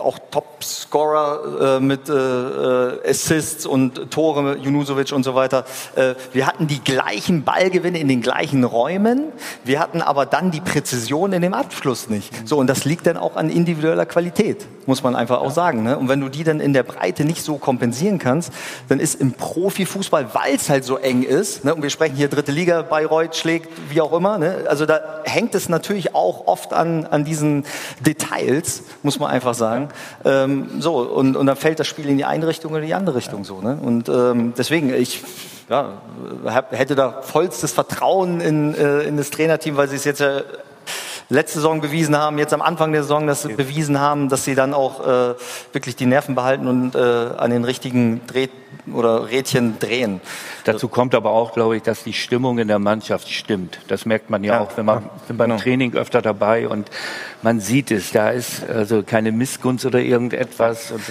auch 0.00 0.18
Top-Scorer 0.30 1.76
äh, 1.76 1.80
mit 1.80 2.08
äh, 2.08 2.12
äh, 2.12 3.10
Assists 3.10 3.66
und 3.66 4.10
Tore, 4.10 4.56
Junusovic 4.56 5.12
und 5.12 5.22
so 5.22 5.34
weiter. 5.34 5.64
Äh, 5.96 6.14
wir 6.32 6.46
hatten 6.46 6.66
die 6.66 6.82
gleichen 6.82 7.44
Ballgewinne 7.44 7.98
in 7.98 8.08
den 8.08 8.22
gleichen 8.22 8.64
Räumen, 8.64 9.32
wir 9.64 9.80
hatten 9.80 10.02
aber 10.02 10.26
dann 10.26 10.50
die 10.50 10.60
Präzision 10.60 11.32
in 11.32 11.42
dem 11.42 11.54
Abschluss 11.54 12.08
nicht. 12.08 12.32
So, 12.48 12.58
und 12.58 12.66
das 12.66 12.84
liegt 12.84 13.06
dann 13.06 13.16
auch 13.16 13.36
an 13.36 13.50
individueller 13.50 14.06
Qualität, 14.06 14.66
muss 14.86 15.02
man 15.02 15.16
einfach 15.16 15.40
auch 15.40 15.50
sagen. 15.50 15.82
Ne? 15.82 15.98
Und 15.98 16.08
wenn 16.08 16.20
du 16.20 16.28
die 16.28 16.44
dann 16.44 16.60
in 16.60 16.72
der 16.72 16.82
Breite 16.82 17.24
nicht 17.24 17.42
so 17.42 17.56
kompensieren 17.56 18.18
kannst, 18.18 18.52
dann 18.88 19.00
ist 19.00 19.20
im 19.20 19.32
Profifußball, 19.32 20.34
weil 20.34 20.56
es 20.56 20.68
halt 20.68 20.84
so 20.84 20.96
eng 20.96 21.22
ist, 21.22 21.64
ne? 21.64 21.74
und 21.74 21.82
wir 21.82 21.90
sprechen 21.90 22.16
hier 22.16 22.28
dritte 22.28 22.52
Liga, 22.52 22.82
Bayreuth 22.82 23.36
schlägt, 23.36 23.68
wie 23.90 24.00
auch 24.00 24.12
immer, 24.12 24.38
ne? 24.38 24.64
also 24.68 24.86
da 24.86 25.22
hängt 25.24 25.54
es 25.54 25.68
natürlich 25.68 26.14
auch 26.14 26.46
oft 26.46 26.72
an, 26.72 27.06
an 27.06 27.24
diesen 27.24 27.64
Details, 28.00 28.82
muss 29.02 29.18
man 29.18 29.30
einfach 29.30 29.54
sagen. 29.54 29.87
Ähm, 30.24 30.80
so, 30.80 30.98
und, 30.98 31.36
und 31.36 31.46
dann 31.46 31.56
fällt 31.56 31.80
das 31.80 31.86
Spiel 31.86 32.08
in 32.08 32.16
die 32.16 32.24
eine 32.24 32.46
Richtung 32.46 32.72
oder 32.72 32.82
die 32.82 32.94
andere 32.94 33.16
Richtung 33.16 33.44
so. 33.44 33.60
Ne? 33.60 33.78
Und 33.80 34.08
ähm, 34.08 34.54
deswegen, 34.56 34.92
ich 34.94 35.22
ja, 35.68 36.00
hätte 36.70 36.94
da 36.94 37.20
vollstes 37.22 37.72
Vertrauen 37.72 38.40
in, 38.40 38.74
äh, 38.74 39.00
in 39.02 39.16
das 39.16 39.30
Trainerteam, 39.30 39.76
weil 39.76 39.88
sie 39.88 39.96
es 39.96 40.04
jetzt 40.04 40.20
ja 40.20 40.40
letzte 41.28 41.58
Saison 41.58 41.80
bewiesen 41.80 42.16
haben, 42.16 42.38
jetzt 42.38 42.54
am 42.54 42.62
Anfang 42.62 42.92
der 42.92 43.02
Saison 43.02 43.26
das 43.26 43.42
bewiesen 43.42 44.00
haben, 44.00 44.28
dass 44.28 44.44
sie 44.44 44.54
dann 44.54 44.72
auch 44.72 45.06
äh, 45.06 45.34
wirklich 45.72 45.96
die 45.96 46.06
Nerven 46.06 46.34
behalten 46.34 46.66
und 46.66 46.94
äh, 46.94 46.98
an 46.98 47.50
den 47.50 47.64
richtigen 47.64 48.26
Dreh 48.26 48.48
oder 48.92 49.30
Rädchen 49.30 49.78
drehen. 49.78 50.20
Dazu 50.64 50.88
kommt 50.88 51.14
aber 51.14 51.30
auch, 51.30 51.52
glaube 51.52 51.76
ich, 51.76 51.82
dass 51.82 52.04
die 52.04 52.12
Stimmung 52.12 52.58
in 52.58 52.68
der 52.68 52.78
Mannschaft 52.78 53.28
stimmt. 53.30 53.78
Das 53.88 54.06
merkt 54.06 54.30
man 54.30 54.44
ja, 54.44 54.54
ja 54.54 54.60
auch, 54.60 54.76
wenn 54.76 54.84
man 54.84 55.04
ja, 55.04 55.10
beim 55.28 55.50
genau. 55.50 55.60
Training 55.60 55.94
öfter 55.94 56.22
dabei 56.22 56.68
und 56.68 56.90
man 57.42 57.60
sieht 57.60 57.90
es. 57.90 58.12
Da 58.12 58.30
ist 58.30 58.68
also 58.68 59.02
keine 59.02 59.32
Missgunst 59.32 59.86
oder 59.86 60.00
irgendetwas. 60.00 60.90
Und 60.90 61.02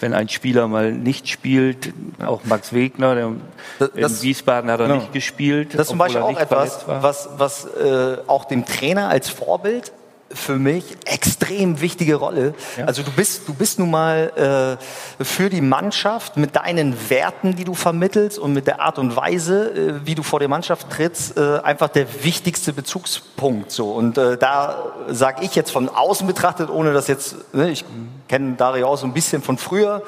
wenn 0.00 0.14
ein 0.14 0.28
Spieler 0.28 0.68
mal 0.68 0.92
nicht 0.92 1.28
spielt, 1.28 1.92
auch 2.24 2.44
Max 2.44 2.72
Wegner, 2.72 3.14
der 3.14 3.32
das, 3.78 4.18
in 4.18 4.22
Wiesbaden 4.22 4.70
hat 4.70 4.80
er 4.80 4.86
genau. 4.86 5.00
nicht 5.00 5.12
gespielt. 5.12 5.74
Das 5.74 5.82
ist 5.82 5.88
zum 5.88 5.98
Beispiel 5.98 6.22
auch 6.22 6.38
etwas, 6.38 6.84
was, 6.86 7.28
was 7.36 7.64
äh, 7.64 8.18
auch 8.26 8.44
dem 8.44 8.64
Trainer 8.64 9.08
als 9.08 9.28
Vorbild 9.28 9.92
für 10.32 10.56
mich 10.56 10.96
extrem 11.06 11.80
wichtige 11.80 12.14
Rolle. 12.14 12.54
Ja. 12.76 12.84
Also 12.84 13.02
du 13.02 13.10
bist, 13.10 13.48
du 13.48 13.54
bist 13.54 13.78
nun 13.78 13.90
mal 13.90 14.78
äh, 15.18 15.24
für 15.24 15.50
die 15.50 15.60
Mannschaft 15.60 16.36
mit 16.36 16.54
deinen 16.56 17.10
Werten, 17.10 17.56
die 17.56 17.64
du 17.64 17.74
vermittelst 17.74 18.38
und 18.38 18.52
mit 18.52 18.66
der 18.66 18.80
Art 18.80 18.98
und 18.98 19.16
Weise, 19.16 19.70
äh, 19.70 20.06
wie 20.06 20.14
du 20.14 20.22
vor 20.22 20.38
der 20.38 20.48
Mannschaft 20.48 20.90
trittst, 20.90 21.36
äh, 21.36 21.58
einfach 21.62 21.88
der 21.88 22.06
wichtigste 22.24 22.72
Bezugspunkt. 22.72 23.72
So 23.72 23.92
und 23.92 24.18
äh, 24.18 24.36
da 24.36 24.92
sage 25.08 25.44
ich 25.44 25.54
jetzt 25.54 25.70
von 25.70 25.88
außen 25.88 26.26
betrachtet, 26.26 26.70
ohne 26.70 26.92
dass 26.92 27.08
jetzt 27.08 27.54
ne, 27.54 27.70
ich 27.70 27.84
kenne 28.30 28.54
Dario 28.54 28.86
auch 28.86 28.96
so 28.96 29.06
ein 29.06 29.12
bisschen 29.12 29.42
von 29.42 29.58
früher, 29.58 30.02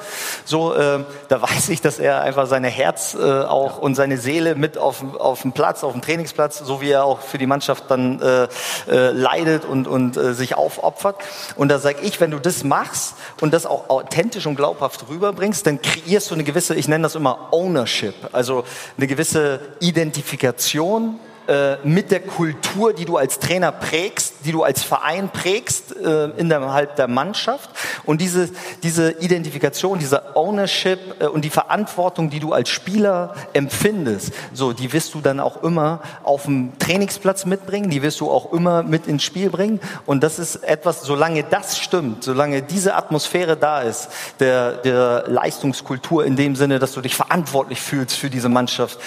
so 0.45 0.73
äh, 0.73 0.99
da 1.27 1.41
weiß 1.53 1.69
ich, 1.69 1.81
dass 1.81 1.99
er 1.99 2.21
einfach 2.21 2.47
seine 2.47 2.69
Herz 2.69 3.15
äh, 3.19 3.41
auch 3.43 3.77
und 3.77 3.95
seine 3.95 4.17
Seele 4.17 4.55
mit 4.55 4.77
auf 4.77 5.03
auf 5.19 5.41
dem 5.41 5.51
Platz, 5.51 5.83
auf 5.83 5.91
dem 5.91 6.01
Trainingsplatz, 6.01 6.59
so 6.59 6.81
wie 6.81 6.89
er 6.89 7.03
auch 7.03 7.19
für 7.19 7.37
die 7.37 7.45
Mannschaft 7.45 7.83
dann 7.89 8.21
äh, 8.21 8.47
äh, 8.89 9.11
leidet 9.11 9.65
und 9.65 9.87
und 9.87 10.15
äh, 10.15 10.33
sich 10.33 10.55
aufopfert. 10.55 11.17
Und 11.57 11.69
da 11.69 11.79
sage 11.79 11.99
ich, 12.01 12.21
wenn 12.21 12.31
du 12.31 12.39
das 12.39 12.63
machst 12.63 13.15
und 13.41 13.53
das 13.53 13.65
auch 13.65 13.89
authentisch 13.89 14.45
und 14.45 14.55
glaubhaft 14.55 15.05
rüberbringst, 15.09 15.67
dann 15.67 15.81
kreierst 15.81 16.31
du 16.31 16.35
eine 16.35 16.45
gewisse, 16.45 16.75
ich 16.75 16.87
nenne 16.87 17.03
das 17.03 17.15
immer 17.15 17.49
Ownership, 17.51 18.15
also 18.31 18.63
eine 18.97 19.07
gewisse 19.07 19.59
Identifikation 19.81 21.19
äh, 21.47 21.75
mit 21.83 22.09
der 22.09 22.21
Kultur, 22.21 22.93
die 22.93 23.03
du 23.03 23.17
als 23.17 23.39
Trainer 23.39 23.73
prägst, 23.73 24.32
die 24.45 24.51
du 24.51 24.63
als 24.63 24.81
Verein 24.81 25.29
prägst 25.29 25.95
äh, 25.95 26.29
innerhalb 26.37 26.95
der 26.95 27.07
Mannschaft. 27.07 27.69
Und 28.05 28.21
diese, 28.21 28.49
diese 28.81 29.11
Identifikation, 29.11 29.99
diese 29.99 30.35
Ownership 30.35 30.99
äh, 31.19 31.27
und 31.27 31.43
die 31.43 31.49
Verantwortung, 31.49 32.29
die 32.29 32.39
du 32.39 32.53
als 32.53 32.69
Spieler 32.69 33.35
empfindest, 33.53 34.33
so 34.53 34.73
die 34.73 34.93
wirst 34.93 35.13
du 35.13 35.21
dann 35.21 35.39
auch 35.39 35.63
immer 35.63 36.01
auf 36.23 36.43
dem 36.43 36.77
Trainingsplatz 36.79 37.45
mitbringen, 37.45 37.89
die 37.89 38.01
wirst 38.01 38.21
du 38.21 38.31
auch 38.31 38.53
immer 38.53 38.83
mit 38.83 39.07
ins 39.07 39.23
Spiel 39.23 39.49
bringen. 39.49 39.79
Und 40.05 40.23
das 40.23 40.39
ist 40.39 40.55
etwas, 40.63 41.01
solange 41.01 41.43
das 41.43 41.77
stimmt, 41.77 42.23
solange 42.23 42.61
diese 42.61 42.95
Atmosphäre 42.95 43.57
da 43.57 43.81
ist, 43.81 44.09
der, 44.39 44.73
der 44.73 45.25
Leistungskultur 45.27 46.25
in 46.25 46.35
dem 46.35 46.55
Sinne, 46.55 46.79
dass 46.79 46.93
du 46.93 47.01
dich 47.01 47.15
verantwortlich 47.15 47.81
fühlst 47.81 48.15
für 48.15 48.29
diese 48.29 48.49
Mannschaft, 48.49 48.99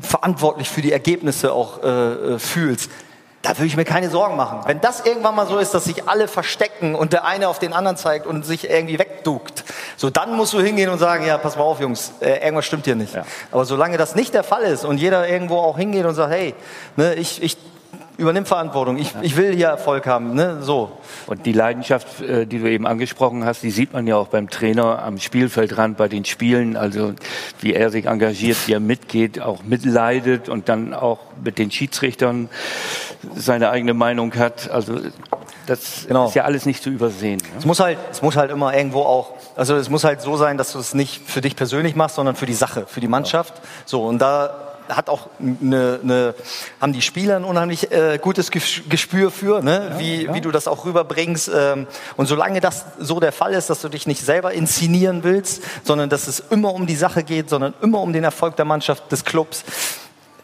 verantwortlich 0.00 0.70
für 0.70 0.82
die 0.82 0.92
Ergebnisse 0.92 1.52
auch 1.52 1.64
auch 1.64 1.82
äh, 1.82 2.34
äh, 2.34 2.38
fühlst, 2.38 2.90
da 3.44 3.50
würde 3.50 3.66
ich 3.66 3.76
mir 3.76 3.84
keine 3.84 4.08
Sorgen 4.08 4.36
machen. 4.36 4.60
Wenn 4.64 4.80
das 4.80 5.04
irgendwann 5.04 5.34
mal 5.34 5.46
so 5.46 5.58
ist, 5.58 5.74
dass 5.74 5.84
sich 5.84 6.08
alle 6.08 6.28
verstecken 6.28 6.94
und 6.94 7.12
der 7.12 7.26
eine 7.26 7.48
auf 7.48 7.58
den 7.58 7.74
anderen 7.74 7.98
zeigt 7.98 8.26
und 8.26 8.44
sich 8.44 8.70
irgendwie 8.70 8.98
wegduckt, 8.98 9.64
so 9.98 10.08
dann 10.08 10.34
musst 10.34 10.54
du 10.54 10.60
hingehen 10.60 10.88
und 10.88 10.98
sagen, 10.98 11.26
ja, 11.26 11.36
pass 11.36 11.56
mal 11.56 11.62
auf, 11.62 11.78
Jungs, 11.78 12.14
äh, 12.20 12.42
irgendwas 12.42 12.64
stimmt 12.64 12.86
hier 12.86 12.96
nicht. 12.96 13.14
Ja. 13.14 13.24
Aber 13.52 13.66
solange 13.66 13.98
das 13.98 14.14
nicht 14.14 14.32
der 14.32 14.44
Fall 14.44 14.62
ist 14.62 14.86
und 14.86 14.96
jeder 14.96 15.28
irgendwo 15.28 15.58
auch 15.58 15.76
hingeht 15.76 16.06
und 16.06 16.14
sagt, 16.14 16.32
hey, 16.32 16.54
ne, 16.96 17.14
ich, 17.14 17.42
ich 17.42 17.58
übernimm 18.16 18.46
Verantwortung. 18.46 18.96
Ich, 18.96 19.12
ich 19.22 19.36
will 19.36 19.54
hier 19.54 19.68
Erfolg 19.68 20.06
haben. 20.06 20.34
Ne? 20.34 20.62
So. 20.62 20.92
Und 21.26 21.46
die 21.46 21.52
Leidenschaft, 21.52 22.22
äh, 22.22 22.46
die 22.46 22.58
du 22.58 22.70
eben 22.70 22.86
angesprochen 22.86 23.44
hast, 23.44 23.62
die 23.62 23.70
sieht 23.70 23.92
man 23.92 24.06
ja 24.06 24.16
auch 24.16 24.28
beim 24.28 24.48
Trainer 24.48 25.02
am 25.02 25.18
Spielfeldrand 25.18 25.96
bei 25.96 26.08
den 26.08 26.24
Spielen. 26.24 26.76
Also 26.76 27.14
wie 27.60 27.74
er 27.74 27.90
sich 27.90 28.06
engagiert, 28.06 28.56
wie 28.66 28.72
er 28.72 28.80
mitgeht, 28.80 29.40
auch 29.40 29.62
mitleidet 29.64 30.48
und 30.48 30.68
dann 30.68 30.94
auch 30.94 31.18
mit 31.42 31.58
den 31.58 31.70
Schiedsrichtern 31.70 32.48
seine 33.36 33.70
eigene 33.70 33.94
Meinung 33.94 34.34
hat. 34.34 34.70
Also 34.70 35.00
das 35.66 36.06
genau. 36.06 36.28
ist 36.28 36.34
ja 36.34 36.44
alles 36.44 36.66
nicht 36.66 36.82
zu 36.82 36.90
übersehen. 36.90 37.38
Ne? 37.38 37.58
Es 37.58 37.64
muss 37.64 37.80
halt, 37.80 37.98
es 38.10 38.22
muss 38.22 38.36
halt 38.36 38.50
immer 38.50 38.74
irgendwo 38.74 39.00
auch, 39.00 39.32
also 39.56 39.76
es 39.76 39.88
muss 39.88 40.04
halt 40.04 40.20
so 40.20 40.36
sein, 40.36 40.58
dass 40.58 40.72
du 40.72 40.78
es 40.78 40.94
nicht 40.94 41.28
für 41.28 41.40
dich 41.40 41.56
persönlich 41.56 41.96
machst, 41.96 42.16
sondern 42.16 42.36
für 42.36 42.46
die 42.46 42.54
Sache, 42.54 42.86
für 42.86 43.00
die 43.00 43.08
Mannschaft. 43.08 43.54
So 43.86 44.04
und 44.04 44.18
da 44.18 44.64
hat 44.88 45.08
auch 45.08 45.28
eine, 45.40 46.00
eine, 46.02 46.34
haben 46.80 46.92
die 46.92 47.02
Spieler 47.02 47.36
ein 47.36 47.44
unheimlich 47.44 47.90
äh, 47.90 48.18
gutes 48.20 48.50
Gespür 48.50 49.30
für, 49.30 49.62
ne? 49.62 49.90
Ja, 49.90 49.98
wie, 49.98 50.24
ja. 50.24 50.34
wie 50.34 50.40
du 50.40 50.50
das 50.50 50.68
auch 50.68 50.84
rüberbringst. 50.84 51.50
Ähm, 51.54 51.86
und 52.16 52.26
solange 52.26 52.60
das 52.60 52.84
so 52.98 53.20
der 53.20 53.32
Fall 53.32 53.54
ist, 53.54 53.70
dass 53.70 53.80
du 53.80 53.88
dich 53.88 54.06
nicht 54.06 54.22
selber 54.22 54.52
inszenieren 54.52 55.24
willst, 55.24 55.62
sondern 55.84 56.10
dass 56.10 56.28
es 56.28 56.40
immer 56.50 56.74
um 56.74 56.86
die 56.86 56.96
Sache 56.96 57.22
geht, 57.22 57.48
sondern 57.48 57.74
immer 57.80 58.00
um 58.00 58.12
den 58.12 58.24
Erfolg 58.24 58.56
der 58.56 58.64
Mannschaft, 58.64 59.10
des 59.10 59.24
Clubs, 59.24 59.64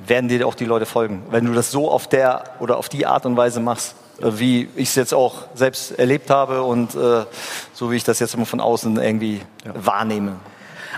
werden 0.06 0.28
dir 0.28 0.46
auch 0.46 0.54
die 0.54 0.64
Leute 0.64 0.86
folgen. 0.86 1.22
Wenn 1.30 1.44
du 1.44 1.52
das 1.52 1.70
so 1.70 1.90
auf 1.90 2.08
der 2.08 2.44
oder 2.60 2.76
auf 2.76 2.88
die 2.88 3.06
Art 3.06 3.26
und 3.26 3.36
Weise 3.36 3.60
machst, 3.60 3.94
äh, 4.20 4.38
wie 4.38 4.68
ich 4.76 4.90
es 4.90 4.94
jetzt 4.94 5.14
auch 5.14 5.46
selbst 5.54 5.98
erlebt 5.98 6.30
habe 6.30 6.62
und 6.62 6.94
äh, 6.94 7.24
so 7.72 7.90
wie 7.90 7.96
ich 7.96 8.04
das 8.04 8.18
jetzt 8.18 8.34
immer 8.34 8.46
von 8.46 8.60
außen 8.60 8.96
irgendwie 8.98 9.40
ja. 9.64 9.72
wahrnehme. 9.74 10.36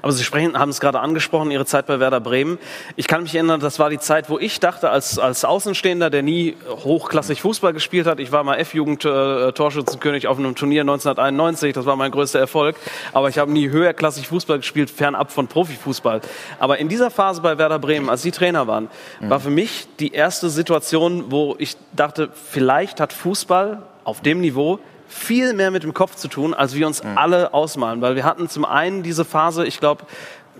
Aber 0.00 0.12
Sie 0.12 0.24
sprechen, 0.24 0.58
haben 0.58 0.70
es 0.70 0.80
gerade 0.80 1.00
angesprochen, 1.00 1.50
Ihre 1.50 1.66
Zeit 1.66 1.86
bei 1.86 2.00
Werder 2.00 2.20
Bremen. 2.20 2.58
Ich 2.96 3.06
kann 3.06 3.22
mich 3.22 3.34
erinnern, 3.34 3.60
das 3.60 3.78
war 3.78 3.90
die 3.90 3.98
Zeit, 3.98 4.30
wo 4.30 4.38
ich 4.38 4.60
dachte, 4.60 4.90
als, 4.90 5.18
als 5.18 5.44
Außenstehender, 5.44 6.08
der 6.08 6.22
nie 6.22 6.56
hochklassig 6.84 7.42
Fußball 7.42 7.72
gespielt 7.72 8.06
hat, 8.06 8.20
ich 8.20 8.32
war 8.32 8.44
mal 8.44 8.56
F-Jugend 8.56 9.04
äh, 9.04 9.52
Torschützenkönig 9.52 10.26
auf 10.28 10.38
einem 10.38 10.54
Turnier 10.54 10.82
1991, 10.82 11.74
das 11.74 11.84
war 11.84 11.96
mein 11.96 12.10
größter 12.10 12.38
Erfolg, 12.38 12.76
aber 13.12 13.28
ich 13.28 13.38
habe 13.38 13.52
nie 13.52 13.68
höherklassig 13.68 14.28
Fußball 14.28 14.58
gespielt, 14.58 14.90
fernab 14.90 15.30
von 15.30 15.48
Profifußball. 15.48 16.20
Aber 16.58 16.78
in 16.78 16.88
dieser 16.88 17.10
Phase 17.10 17.42
bei 17.42 17.58
Werder 17.58 17.78
Bremen, 17.78 18.08
als 18.08 18.22
Sie 18.22 18.30
Trainer 18.30 18.66
waren, 18.66 18.88
mhm. 19.20 19.30
war 19.30 19.40
für 19.40 19.50
mich 19.50 19.88
die 19.98 20.12
erste 20.12 20.48
Situation, 20.48 21.26
wo 21.30 21.56
ich 21.58 21.76
dachte, 21.92 22.30
vielleicht 22.50 23.00
hat 23.00 23.12
Fußball 23.12 23.82
auf 24.04 24.20
dem 24.20 24.40
Niveau 24.40 24.78
viel 25.12 25.52
mehr 25.52 25.70
mit 25.70 25.82
dem 25.82 25.94
Kopf 25.94 26.16
zu 26.16 26.28
tun, 26.28 26.54
als 26.54 26.74
wir 26.74 26.86
uns 26.86 27.02
mhm. 27.02 27.16
alle 27.16 27.54
ausmalen. 27.54 28.00
Weil 28.00 28.16
wir 28.16 28.24
hatten 28.24 28.48
zum 28.48 28.64
einen 28.64 29.02
diese 29.02 29.24
Phase, 29.24 29.66
ich 29.66 29.78
glaube, 29.78 30.04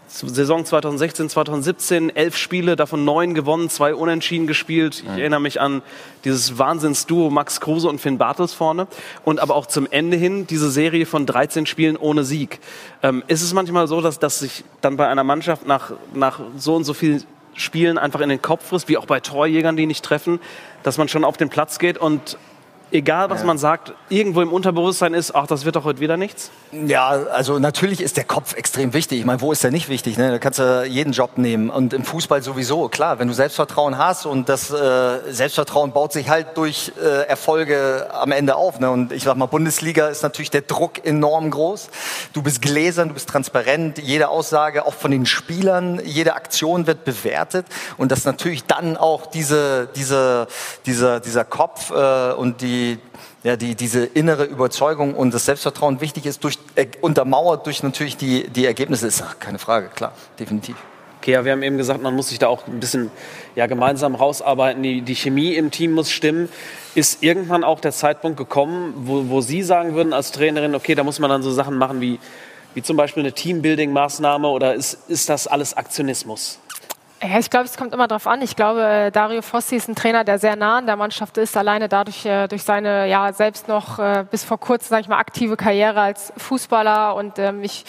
Saison 0.09 0.65
2016, 0.65 1.31
2017, 1.31 2.15
elf 2.15 2.37
Spiele, 2.37 2.77
davon 2.77 3.05
neun 3.05 3.33
gewonnen, 3.35 3.71
zwei 3.71 3.95
unentschieden 3.95 4.47
gespielt. 4.47 5.03
Ich 5.03 5.09
mhm. 5.09 5.19
erinnere 5.19 5.41
mich 5.41 5.61
an 5.61 5.83
dieses 6.25 6.59
Wahnsinnsduo 6.59 7.31
Max 7.31 7.61
Kruse 7.61 7.88
und 7.88 7.99
Finn 8.01 8.19
Bartels 8.19 8.53
vorne. 8.53 8.87
Und 9.25 9.41
aber 9.41 9.55
auch 9.55 9.67
zum 9.67 9.88
Ende 9.91 10.17
hin 10.17 10.47
diese 10.47 10.71
Serie 10.71 11.07
von 11.07 11.25
13 11.25 11.65
Spielen 11.65 11.97
ohne 11.97 12.25
Sieg. 12.25 12.61
Ähm, 13.03 13.23
ist 13.27 13.43
es 13.43 13.55
manchmal 13.55 13.88
so, 13.88 14.01
dass, 14.03 14.19
dass 14.19 14.41
sich 14.41 14.65
dann 14.83 14.97
bei 14.97 15.09
einer 15.09 15.25
Mannschaft 15.25 15.67
nach, 15.67 15.93
nach 16.15 16.41
so 16.57 16.75
und 16.75 16.85
so 16.85 16.93
vielen 16.93 17.25
Spielen 17.55 17.97
einfach 17.99 18.21
in 18.21 18.29
den 18.29 18.43
Kopf 18.43 18.69
frisst, 18.69 18.88
wie 18.88 18.99
auch 18.99 19.07
bei 19.07 19.21
Torjägern, 19.21 19.77
die 19.77 19.87
nicht 19.87 20.05
treffen, 20.05 20.41
dass 20.83 20.99
man 20.99 21.09
schon 21.09 21.25
auf 21.25 21.37
den 21.37 21.49
Platz 21.49 21.79
geht 21.79 21.99
und 21.99 22.37
egal 22.92 23.31
was 23.31 23.40
ja. 23.40 23.46
man 23.46 23.59
sagt, 23.59 23.94
irgendwo 24.09 24.42
im 24.42 24.52
Unterbewusstsein 24.52 25.14
ist, 25.14 25.35
ach, 25.35 25.46
das 25.46 25.64
wird 25.64 25.76
doch 25.76 25.85
heute 25.85 26.00
wieder 26.00 26.16
nichts? 26.16 26.50
Ja, 26.72 27.09
also 27.09 27.59
natürlich 27.59 28.00
ist 28.00 28.16
der 28.16 28.24
Kopf 28.24 28.55
extrem 28.55 28.92
wichtig. 28.92 29.20
Ich 29.20 29.24
meine, 29.24 29.40
wo 29.40 29.52
ist 29.52 29.64
der 29.64 29.70
nicht 29.70 29.88
wichtig? 29.88 30.18
Ne? 30.18 30.31
Da 30.31 30.38
kannst 30.38 30.59
du 30.59 30.85
jeden 30.85 31.12
Job 31.12 31.38
nehmen. 31.38 31.70
Und 31.70 31.92
im 31.92 32.05
Fußball 32.05 32.42
sowieso, 32.42 32.88
klar, 32.88 33.18
wenn 33.18 33.28
du 33.28 33.35
Selbstvertrauen 33.35 33.98
hast 33.98 34.26
und 34.26 34.48
das 34.48 34.70
äh, 34.70 35.33
Selbstvertrauen 35.33 35.92
baut 35.92 36.12
sich 36.12 36.28
halt 36.28 36.57
durch 36.57 36.92
äh, 37.02 37.26
Erfolge 37.26 38.09
am 38.12 38.33
Ende 38.33 38.57
auf. 38.57 38.78
Ne? 38.81 38.90
Und 38.90 39.12
ich 39.12 39.24
sag 39.24 39.37
mal, 39.37 39.46
Bundesliga 39.46 40.09
ist 40.09 40.22
natürlich 40.22 40.50
der 40.50 40.62
Druck 40.62 41.05
enorm 41.05 41.50
groß. 41.50 41.88
Du 42.33 42.42
bist 42.42 42.62
gläsern, 42.62 43.09
du 43.09 43.14
bist 43.14 43.28
transparent. 43.28 43.98
Jede 43.98 44.28
Aussage, 44.28 44.87
auch 44.87 44.94
von 44.94 45.11
den 45.11 45.26
Spielern, 45.26 46.00
jede 46.05 46.35
Aktion 46.35 46.87
wird 46.87 47.05
bewertet. 47.05 47.66
Und 47.96 48.12
das 48.12 48.24
natürlich 48.24 48.64
dann 48.64 48.96
auch 48.96 49.26
diese, 49.26 49.88
diese, 49.94 50.46
dieser, 50.87 51.20
dieser 51.20 51.44
Kopf 51.44 51.90
äh, 51.90 52.33
und 52.33 52.61
die 52.61 52.82
ja, 53.42 53.57
die, 53.57 53.75
diese 53.75 54.05
innere 54.05 54.45
Überzeugung 54.45 55.14
und 55.14 55.35
das 55.35 55.47
Selbstvertrauen 55.47 56.01
wichtig 56.01 56.27
ist, 56.27 56.45
durch, 56.45 56.59
äh, 56.75 56.87
untermauert 57.01 57.66
durch 57.66 57.83
natürlich 57.83 58.16
die, 58.16 58.49
die 58.49 58.66
Ergebnisse, 58.66 59.07
ist 59.07 59.25
keine 59.40 59.59
Frage, 59.59 59.88
klar, 59.88 60.12
definitiv. 60.38 60.77
Okay, 61.23 61.33
ja, 61.35 61.45
wir 61.45 61.53
haben 61.53 61.62
eben 61.62 61.77
gesagt, 61.77 62.03
man 62.03 62.16
muss 62.16 62.31
sich 62.31 62.40
da 62.40 62.49
auch 62.49 62.66
ein 62.66 62.81
bisschen 62.81 63.09
ja, 63.55 63.68
gemeinsam 63.68 64.16
rausarbeiten. 64.16 64.83
Die, 64.83 65.03
die 65.03 65.14
Chemie 65.14 65.55
im 65.55 65.71
Team 65.71 65.92
muss 65.92 66.11
stimmen. 66.11 66.49
Ist 66.97 67.23
irgendwann 67.23 67.62
auch 67.62 67.79
der 67.79 67.92
Zeitpunkt 67.92 68.37
gekommen, 68.38 68.92
wo, 68.97 69.29
wo 69.29 69.40
Sie 69.40 69.62
sagen 69.62 69.95
würden 69.95 70.12
als 70.12 70.33
Trainerin, 70.33 70.75
okay, 70.75 70.97
da 70.97 71.05
muss 71.05 71.21
man 71.21 71.31
dann 71.31 71.45
so 71.45 71.53
Sachen 71.53 71.79
machen 71.79 72.01
wie, 72.01 72.18
wie 72.75 72.83
zum 72.83 72.97
Beispiel 72.97 73.23
eine 73.23 73.33
Teambuilding-Maßnahme 73.33 74.49
oder 74.49 74.75
ist, 74.75 74.99
ist 75.09 75.29
das 75.29 75.47
alles 75.47 75.75
Aktionismus? 75.75 76.59
Ja, 77.25 77.39
ich 77.39 77.51
glaube, 77.51 77.67
es 77.67 77.77
kommt 77.77 77.95
immer 77.95 78.09
darauf 78.09 78.27
an. 78.27 78.43
Ich 78.43 78.57
glaube, 78.57 79.11
Dario 79.13 79.43
Fossi 79.43 79.77
ist 79.77 79.89
ein 79.89 79.95
Trainer, 79.95 80.25
der 80.25 80.41
sehr 80.41 80.57
nah 80.57 80.79
an 80.79 80.87
der 80.87 80.97
Mannschaft 80.97 81.39
ist, 81.39 81.57
alleine 81.57 81.89
dadurch 81.89 82.27
äh, 82.27 82.49
durch 82.49 82.65
seine 82.65 83.09
ja 83.09 83.33
selbst 83.33 83.69
noch 83.69 84.01
äh, 84.01 84.25
bis 84.29 84.43
vor 84.43 84.59
kurzem, 84.59 84.89
sage 84.89 85.03
ich 85.03 85.09
mal, 85.09 85.19
aktive 85.19 85.57
Karriere 85.57 86.01
als 86.01 86.33
Fußballer. 86.37 87.15
Und 87.15 87.39
ähm, 87.39 87.63
ich 87.63 87.85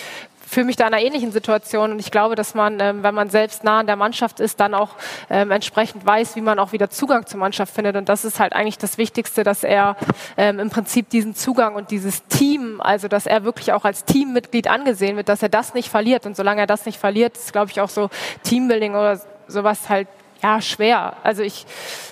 fühle 0.54 0.66
mich 0.66 0.76
da 0.76 0.88
in 0.88 0.94
einer 0.94 1.04
ähnlichen 1.04 1.32
Situation 1.32 1.92
und 1.92 2.00
ich 2.00 2.12
glaube, 2.12 2.36
dass 2.36 2.54
man, 2.54 2.80
ähm, 2.80 3.04
wenn 3.04 3.16
man 3.16 3.30
selbst 3.30 3.64
nah 3.64 3.80
an 3.80 3.88
der 3.88 3.96
Mannschaft 3.96 4.40
ist, 4.40 4.60
dann 4.60 4.74
auch 4.74 4.92
ähm, 5.30 5.52
entsprechend 5.52 6.06
weiß, 6.06 6.36
wie 6.36 6.42
man 6.42 6.60
auch 6.60 6.72
wieder 6.72 6.90
Zugang 6.90 7.26
zur 7.26 7.40
Mannschaft 7.40 7.74
findet. 7.74 7.96
Und 7.96 8.10
das 8.10 8.26
ist 8.26 8.40
halt 8.40 8.54
eigentlich 8.54 8.78
das 8.78 8.98
Wichtigste, 8.98 9.44
dass 9.44 9.64
er 9.64 9.98
ähm, 10.38 10.60
im 10.60 10.70
Prinzip 10.70 11.10
diesen 11.10 11.36
Zugang 11.36 11.76
und 11.76 11.92
dieses 11.92 12.26
Team, 12.28 12.80
also 12.82 13.08
dass 13.08 13.26
er 13.26 13.44
wirklich 13.44 13.74
auch 13.74 13.86
als 13.86 14.06
Teammitglied 14.06 14.68
angesehen 14.68 15.18
wird, 15.18 15.30
dass 15.30 15.44
er 15.44 15.50
das 15.50 15.74
nicht 15.74 15.90
verliert. 15.90 16.26
Und 16.26 16.36
solange 16.36 16.62
er 16.62 16.68
das 16.68 16.86
nicht 16.86 17.00
verliert, 17.00 17.36
ist, 17.38 17.52
glaube 17.52 17.72
ich, 17.72 17.82
auch 17.82 17.90
so 17.90 18.10
Teambuilding 18.44 18.94
oder 18.94 19.20
sowas 19.48 19.90
halt 19.90 20.08
ja 20.42 20.62
schwer. 20.62 21.14
Also 21.24 21.42
ich 21.42 21.66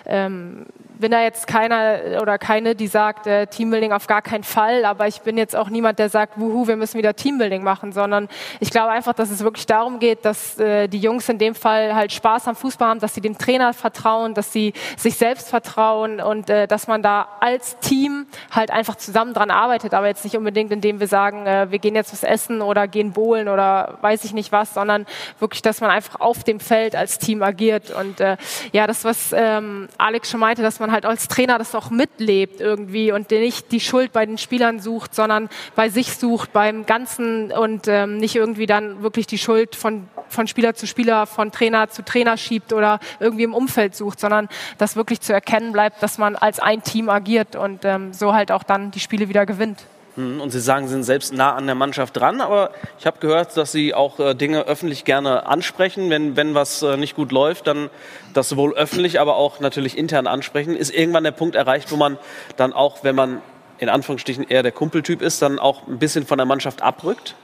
ähm, 0.06 0.66
bin 1.02 1.12
da 1.12 1.22
jetzt 1.22 1.48
keiner 1.48 2.22
oder 2.22 2.38
keine, 2.38 2.76
die 2.76 2.88
sagt, 2.88 3.28
äh, 3.28 3.48
Teambuilding 3.48 3.92
auf 3.92 4.08
gar 4.08 4.22
keinen 4.22 4.44
Fall, 4.44 4.86
aber 4.86 5.08
ich 5.08 5.22
bin 5.22 5.38
jetzt 5.38 5.56
auch 5.56 5.70
niemand, 5.70 6.00
der 6.00 6.10
sagt, 6.10 6.40
wuhu, 6.40 6.68
wir 6.68 6.78
müssen 6.78 6.98
wieder 6.98 7.16
Teambuilding 7.16 7.64
machen, 7.64 7.92
sondern 7.92 8.30
ich 8.60 8.70
glaube 8.70 8.92
einfach, 8.92 9.14
dass 9.14 9.32
es 9.32 9.44
wirklich 9.44 9.66
darum 9.66 10.00
geht, 10.00 10.24
dass 10.24 10.60
äh, 10.60 10.88
die 10.88 11.00
Jungs 11.00 11.28
in 11.28 11.40
dem 11.40 11.56
Fall 11.56 11.96
halt 11.96 12.14
Spaß 12.14 12.48
am 12.48 12.56
Fußball 12.56 12.88
haben, 12.88 13.00
dass 13.00 13.16
sie 13.16 13.22
dem 13.22 13.38
Trainer 13.38 13.74
vertrauen, 13.74 14.34
dass 14.34 14.54
sie 14.54 14.74
sich 14.96 15.16
selbst 15.16 15.50
vertrauen 15.50 16.22
und 16.22 16.50
äh, 16.50 16.68
dass 16.68 16.88
man 16.88 17.02
da 17.02 17.28
als 17.40 17.78
Team 17.80 18.28
halt 18.52 18.72
einfach 18.72 18.96
zusammen 18.96 19.34
dran 19.34 19.50
arbeitet, 19.50 19.94
aber 19.94 20.08
jetzt 20.08 20.24
nicht 20.24 20.38
unbedingt, 20.38 20.72
indem 20.72 21.00
wir 21.00 21.08
sagen, 21.08 21.48
äh, 21.48 21.72
wir 21.72 21.80
gehen 21.80 21.96
jetzt 21.96 22.14
was 22.14 22.24
essen 22.24 22.62
oder 22.62 22.88
gehen 22.88 23.12
bowlen 23.12 23.50
oder 23.50 23.98
weiß 24.02 24.24
ich 24.24 24.34
nicht 24.34 24.52
was, 24.52 24.76
sondern 24.76 25.08
wirklich, 25.40 25.64
dass 25.64 25.82
man 25.82 25.90
einfach 25.90 26.20
auf 26.20 26.44
dem 26.44 26.60
Feld 26.60 26.96
als 26.96 27.18
Team 27.18 27.42
agiert 27.42 27.90
und 27.90 28.20
äh, 28.20 28.38
ja, 28.72 28.86
das, 28.86 29.04
was 29.04 29.34
ähm, 29.34 29.90
Alex 29.98 30.30
schon 30.30 30.40
meinte, 30.40 30.62
dass 30.62 30.80
man 30.80 30.91
man 30.92 30.96
halt 30.96 31.06
als 31.06 31.28
Trainer 31.28 31.58
das 31.58 31.74
auch 31.74 31.90
mitlebt 31.90 32.60
irgendwie 32.60 33.12
und 33.12 33.32
nicht 33.32 33.72
die 33.72 33.80
Schuld 33.80 34.12
bei 34.12 34.26
den 34.26 34.38
Spielern 34.38 34.80
sucht, 34.80 35.16
sondern 35.16 35.50
bei 35.76 35.90
sich 35.90 36.18
sucht, 36.18 36.52
beim 36.52 36.86
Ganzen 36.86 37.52
und 37.52 37.88
ähm, 37.88 38.18
nicht 38.18 38.36
irgendwie 38.36 38.66
dann 38.66 39.02
wirklich 39.02 39.26
die 39.26 39.38
Schuld 39.38 39.76
von, 39.76 40.08
von 40.28 40.48
Spieler 40.48 40.74
zu 40.74 40.88
Spieler, 40.88 41.26
von 41.26 41.52
Trainer 41.52 41.90
zu 41.90 42.04
Trainer 42.04 42.38
schiebt 42.38 42.74
oder 42.74 43.00
irgendwie 43.20 43.44
im 43.44 43.54
Umfeld 43.54 43.96
sucht, 43.96 44.20
sondern 44.20 44.50
dass 44.78 44.96
wirklich 44.96 45.22
zu 45.22 45.34
erkennen 45.34 45.72
bleibt, 45.72 46.04
dass 46.04 46.18
man 46.18 46.36
als 46.36 46.60
ein 46.60 46.84
Team 46.84 47.10
agiert 47.10 47.56
und 47.56 47.86
ähm, 47.86 48.14
so 48.14 48.34
halt 48.34 48.52
auch 48.52 48.64
dann 48.64 48.92
die 48.92 49.00
Spiele 49.00 49.30
wieder 49.30 49.46
gewinnt. 49.46 49.86
Mhm, 50.16 50.42
und 50.42 50.50
Sie 50.52 50.60
sagen, 50.60 50.88
Sie 50.88 50.94
sind 50.94 51.04
selbst 51.04 51.34
nah 51.34 51.56
an 51.56 51.66
der 51.66 51.76
Mannschaft 51.76 52.18
dran, 52.18 52.42
aber 52.42 52.72
ich 53.00 53.06
habe 53.06 53.20
gehört, 53.20 53.56
dass 53.56 53.72
Sie 53.72 53.94
auch 53.94 54.20
äh, 54.20 54.34
Dinge 54.36 54.64
öffentlich 54.64 55.06
gerne 55.06 55.46
ansprechen. 55.46 56.10
Wenn, 56.10 56.36
wenn 56.36 56.54
was 56.54 56.82
äh, 56.82 56.98
nicht 56.98 57.16
gut 57.16 57.32
läuft, 57.32 57.68
dann 57.68 57.90
das 58.34 58.50
sowohl 58.50 58.74
öffentlich, 58.74 59.20
aber 59.20 59.36
auch 59.36 59.60
natürlich 59.60 59.98
intern 59.98 60.28
ansprechen. 60.28 60.76
Ist 60.76 60.94
irgendwann 60.94 61.24
der 61.24 61.32
Punkt 61.32 61.56
erreicht, 61.56 61.92
wo 61.92 61.96
man 61.96 62.18
dann 62.58 62.74
auch, 62.74 63.04
wenn 63.04 63.16
man 63.16 63.42
in 63.78 63.90
Anführungsstrichen 63.90 64.48
eher 64.48 64.64
der 64.64 64.72
Kumpeltyp 64.72 65.22
ist, 65.22 65.42
dann 65.42 65.58
auch 65.58 65.88
ein 65.88 65.98
bisschen 65.98 66.26
von 66.26 66.38
der 66.38 66.46
Mannschaft 66.46 66.82
abrückt? 66.82 67.36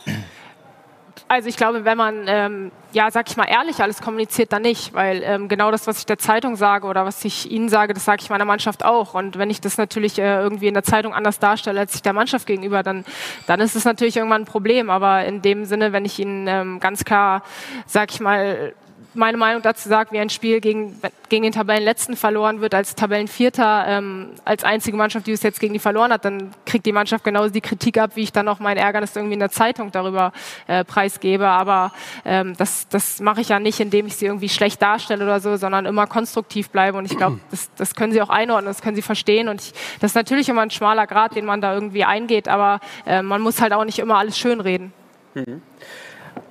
Also 1.30 1.50
ich 1.50 1.58
glaube, 1.58 1.84
wenn 1.84 1.98
man, 1.98 2.24
ähm, 2.28 2.72
ja, 2.94 3.12
sag 3.12 3.30
ich 3.30 3.36
mal, 3.36 3.46
ehrlich 3.46 3.82
alles 3.82 4.02
kommuniziert, 4.02 4.54
dann 4.54 4.62
nicht, 4.62 4.94
weil 4.94 5.22
ähm, 5.24 5.50
genau 5.50 5.72
das, 5.72 5.86
was 5.86 6.00
ich 6.00 6.06
der 6.06 6.18
Zeitung 6.18 6.56
sage 6.56 6.88
oder 6.88 7.06
was 7.06 7.24
ich 7.26 7.52
Ihnen 7.52 7.68
sage, 7.68 7.94
das 7.94 8.06
sage 8.06 8.22
ich 8.22 8.30
meiner 8.30 8.46
Mannschaft 8.46 8.86
auch. 8.86 9.14
Und 9.14 9.38
wenn 9.38 9.50
ich 9.50 9.60
das 9.60 9.78
natürlich 9.78 10.20
äh, 10.20 10.42
irgendwie 10.42 10.68
in 10.68 10.74
der 10.74 10.84
Zeitung 10.84 11.14
anders 11.14 11.40
darstelle 11.40 11.82
als 11.82 11.96
ich 11.96 12.02
der 12.02 12.14
Mannschaft 12.14 12.48
gegenüber, 12.48 12.82
dann, 12.82 13.04
dann 13.46 13.60
ist 13.60 13.76
es 13.76 13.84
natürlich 13.84 14.16
irgendwann 14.16 14.44
ein 14.44 14.46
Problem. 14.46 14.90
Aber 14.90 15.26
in 15.26 15.42
dem 15.42 15.66
Sinne, 15.66 15.92
wenn 15.92 16.06
ich 16.06 16.18
Ihnen 16.18 16.48
ähm, 16.48 16.80
ganz 16.80 17.04
klar, 17.04 17.44
sag 17.86 18.12
ich 18.12 18.22
mal, 18.22 18.74
meine 19.18 19.38
Meinung 19.38 19.62
dazu 19.62 19.90
sagt, 19.90 20.12
wie 20.12 20.20
ein 20.20 20.30
Spiel 20.30 20.62
gegen, 20.62 21.00
gegen 21.30 21.44
den 21.44 21.52
Tabellenletzten 21.52 22.16
verloren 22.16 22.62
wird, 22.62 22.74
als 22.74 22.96
Tabellenvierter, 22.96 23.86
ähm, 23.88 24.30
als 24.46 24.64
einzige 24.64 24.96
Mannschaft, 24.96 25.28
die 25.28 25.32
es 25.32 25.44
jetzt 25.44 25.60
gegen 25.60 25.74
die 25.74 25.80
verloren 25.80 26.14
hat, 26.14 26.24
dann 26.26 26.54
kriegt 26.66 26.86
die 26.86 26.92
Mannschaft 26.92 27.24
genauso 27.24 27.50
die 27.50 27.62
Kritik 27.62 27.98
ab, 27.98 28.12
wie 28.16 28.22
ich 28.22 28.32
dann 28.32 28.48
auch 28.48 28.60
mein 28.60 28.78
Ärgernis 28.78 29.16
irgendwie 29.16 29.34
in 29.34 29.40
der 29.40 29.52
Zeitung 29.52 29.92
darüber 29.92 30.32
äh, 30.68 30.84
preisgebe. 30.86 31.48
Aber 31.48 31.92
ähm, 32.26 32.56
das, 32.58 32.88
das 32.90 33.20
mache 33.20 33.42
ich 33.42 33.50
ja 33.50 33.60
nicht, 33.60 33.80
indem 33.80 34.08
ich 34.08 34.16
sie 34.16 34.26
irgendwie 34.26 34.50
schlecht 34.50 34.82
darstelle 34.82 35.24
oder 35.24 35.40
so, 35.40 35.58
sondern 35.58 35.86
immer 35.86 36.08
konstruktiv 36.08 36.70
bleibe. 36.70 36.98
Und 36.98 37.06
ich 37.06 37.18
glaube, 37.18 37.40
das, 37.52 37.70
das 37.76 37.96
können 37.96 38.14
sie 38.14 38.22
auch 38.22 38.30
einordnen, 38.30 38.68
das 38.68 38.82
können 38.82 38.96
sie 38.96 39.02
verstehen. 39.02 39.50
Und 39.50 39.62
ich, 39.62 39.74
das 40.00 40.12
ist 40.12 40.16
natürlich 40.16 40.50
immer 40.50 40.62
ein 40.62 40.72
schmaler 40.72 41.08
Grad, 41.08 41.36
den 41.36 41.46
man 41.46 41.62
da 41.62 41.74
irgendwie 41.74 42.04
eingeht, 42.04 42.48
aber 42.48 42.80
äh, 43.06 43.22
man 43.22 43.42
muss 43.42 43.62
halt 43.62 43.74
auch 43.74 43.86
nicht 43.86 44.00
immer 44.00 44.18
alles 44.18 44.38
schönreden. 44.38 44.94
Mhm. 45.34 45.62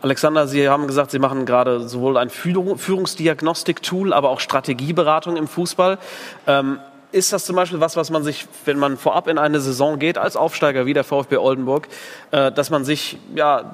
Alexander, 0.07 0.46
Sie 0.46 0.68
haben 0.68 0.86
gesagt, 0.86 1.11
Sie 1.11 1.18
machen 1.18 1.46
gerade 1.46 1.88
sowohl 1.88 2.16
ein 2.16 2.30
Führungsdiagnostik-Tool, 2.30 4.12
aber 4.12 4.30
auch 4.30 4.38
Strategieberatung 4.38 5.36
im 5.36 5.48
Fußball. 5.48 5.98
Ähm, 6.46 6.78
ist 7.11 7.32
das 7.32 7.44
zum 7.44 7.57
Beispiel 7.57 7.80
was, 7.80 7.96
was 7.96 8.11
man 8.11 8.22
sich, 8.22 8.46
wenn 8.66 8.78
man 8.78 8.98
vorab 8.98 9.26
in 9.26 9.36
eine 9.36 9.59
Saison 9.59 9.98
geht, 9.98 10.16
als 10.16 10.36
Aufsteiger 10.36 10.86
wie 10.86 10.92
der 10.92 11.02
VfB 11.02 11.38
Oldenburg, 11.38 11.88
äh, 12.30 12.52
dass 12.52 12.70
man 12.70 12.84
sich 12.84 13.18
ja 13.34 13.72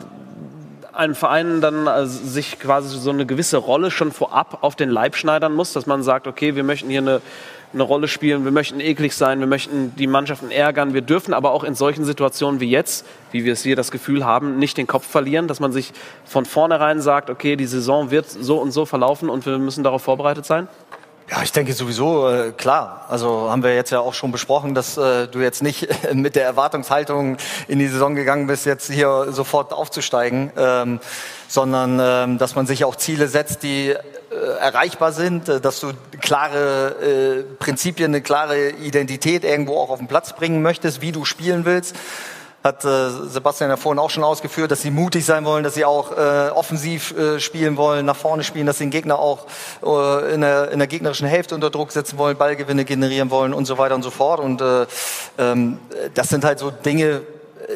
einen 0.95 1.15
Verein 1.15 1.61
dann 1.61 1.87
also 1.87 2.27
sich 2.27 2.59
quasi 2.59 2.99
so 2.99 3.11
eine 3.11 3.27
gewisse 3.27 3.59
Rolle 3.59 3.91
schon 3.91 4.11
vorab 4.11 4.59
auf 4.63 4.75
den 4.75 4.89
Leib 4.89 5.17
schneidern 5.17 5.53
muss, 5.53 5.75
dass 5.75 5.85
man 5.85 6.03
sagt, 6.03 6.27
okay, 6.27 6.57
wir 6.57 6.65
möchten 6.65 6.89
hier 6.89 7.03
eine 7.03 7.21
eine 7.73 7.83
Rolle 7.83 8.09
spielen. 8.09 8.45
Wir 8.45 8.53
möchten 8.53 8.81
eklig 8.81 9.15
sein, 9.15 9.41
wir 9.41 9.47
möchten 9.47 9.95
die 9.97 10.07
Mannschaften 10.07 10.51
ärgern. 10.51 10.95
Wir 10.95 11.03
dürfen 11.03 11.35
aber 11.35 11.53
auch 11.53 11.65
in 11.65 11.75
solchen 11.75 12.05
Situationen 12.05 12.61
wie 12.61 12.71
jetzt, 12.71 13.07
wie 13.31 13.45
wir 13.45 13.53
es 13.53 13.63
hier 13.63 13.77
das 13.77 13.91
Gefühl 13.91 14.25
haben, 14.25 14.59
nicht 14.59 14.77
den 14.77 14.87
Kopf 14.87 15.07
verlieren, 15.07 15.49
dass 15.49 15.61
man 15.61 15.73
sich 15.73 15.93
von 16.25 16.45
vornherein 16.45 17.01
sagt, 17.01 17.31
okay, 17.31 17.57
die 17.57 17.67
Saison 17.67 18.11
wird 18.11 18.29
so 18.29 18.59
und 18.59 18.73
so 18.73 18.85
verlaufen 18.85 19.29
und 19.29 19.47
wir 19.47 19.59
müssen 19.59 19.85
darauf 19.85 20.03
vorbereitet 20.03 20.45
sein? 20.47 20.69
Ja, 21.31 21.43
ich 21.43 21.53
denke 21.53 21.73
sowieso, 21.73 22.29
äh, 22.29 22.53
klar. 22.53 23.07
Also 23.09 23.51
haben 23.51 23.63
wir 23.63 23.75
jetzt 23.75 23.91
ja 23.91 24.01
auch 24.01 24.13
schon 24.13 24.33
besprochen, 24.33 24.75
dass 24.75 24.99
äh, 24.99 25.29
du 25.29 25.39
jetzt 25.41 25.63
nicht 25.63 25.89
mit 26.13 26.37
der 26.37 26.45
Erwartungshaltung 26.45 27.39
in 27.69 27.79
die 27.79 27.87
Saison 27.87 28.15
gegangen 28.15 28.47
bist, 28.47 28.67
jetzt 28.67 28.91
hier 28.91 29.29
sofort 29.31 29.73
aufzusteigen, 29.73 30.53
ähm, 30.59 31.01
sondern 31.49 31.99
ähm, 32.03 32.39
dass 32.39 32.55
man 32.55 32.67
sich 32.67 32.85
auch 32.85 32.97
Ziele 32.97 33.29
setzt, 33.29 33.63
die 33.63 33.95
erreichbar 34.63 35.13
sind, 35.13 35.49
äh, 35.49 35.61
dass 35.61 35.81
du 35.81 35.93
klare 36.21 36.97
äh, 37.01 37.43
Prinzipien, 37.59 38.13
eine 38.13 38.23
klare 38.23 38.71
Identität 38.71 39.45
irgendwo 39.45 39.79
auch 39.79 39.91
auf 39.91 39.99
den 39.99 40.09
Platz 40.09 40.33
bringen 40.33 40.63
möchtest, 40.63 41.03
wie 41.03 41.13
du 41.13 41.25
spielen 41.25 41.65
willst 41.65 41.97
hat 42.63 42.85
äh, 42.85 43.11
Sebastian 43.11 43.71
ja 43.71 43.77
vorhin 43.77 43.99
auch 43.99 44.11
schon 44.11 44.23
ausgeführt, 44.23 44.71
dass 44.71 44.83
sie 44.83 44.91
mutig 44.91 45.25
sein 45.25 45.45
wollen, 45.45 45.65
dass 45.65 45.75
sie 45.75 45.85
auch 45.85 46.13
äh, 46.13 46.51
offensiv 46.51 47.17
äh, 47.17 47.41
spielen 47.41 47.77
wollen, 47.77 48.07
nach 48.07 48.17
vorne 48.17 48.45
spielen, 48.45 48.67
dass 48.67 48.79
sie 48.79 48.85
den 48.85 48.91
Gegner 48.91 49.19
auch 49.19 49.47
äh, 49.85 50.35
in, 50.35 50.43
der, 50.43 50.71
in 50.71 50.79
der 50.79 50.87
gegnerischen 50.87 51.27
Hälfte 51.27 51.55
unter 51.55 51.71
Druck 51.71 51.91
setzen 51.91 52.19
wollen, 52.19 52.37
Ballgewinne 52.37 52.85
generieren 52.85 53.31
wollen 53.31 53.53
und 53.53 53.65
so 53.65 53.79
weiter 53.79 53.95
und 53.95 54.03
so 54.03 54.11
fort. 54.11 54.39
Und 54.39 54.61
äh, 54.61 54.87
ähm, 55.39 55.79
das 56.15 56.29
sind 56.29 56.45
halt 56.45 56.61
so 56.61 56.71
Dinge, 56.71 57.23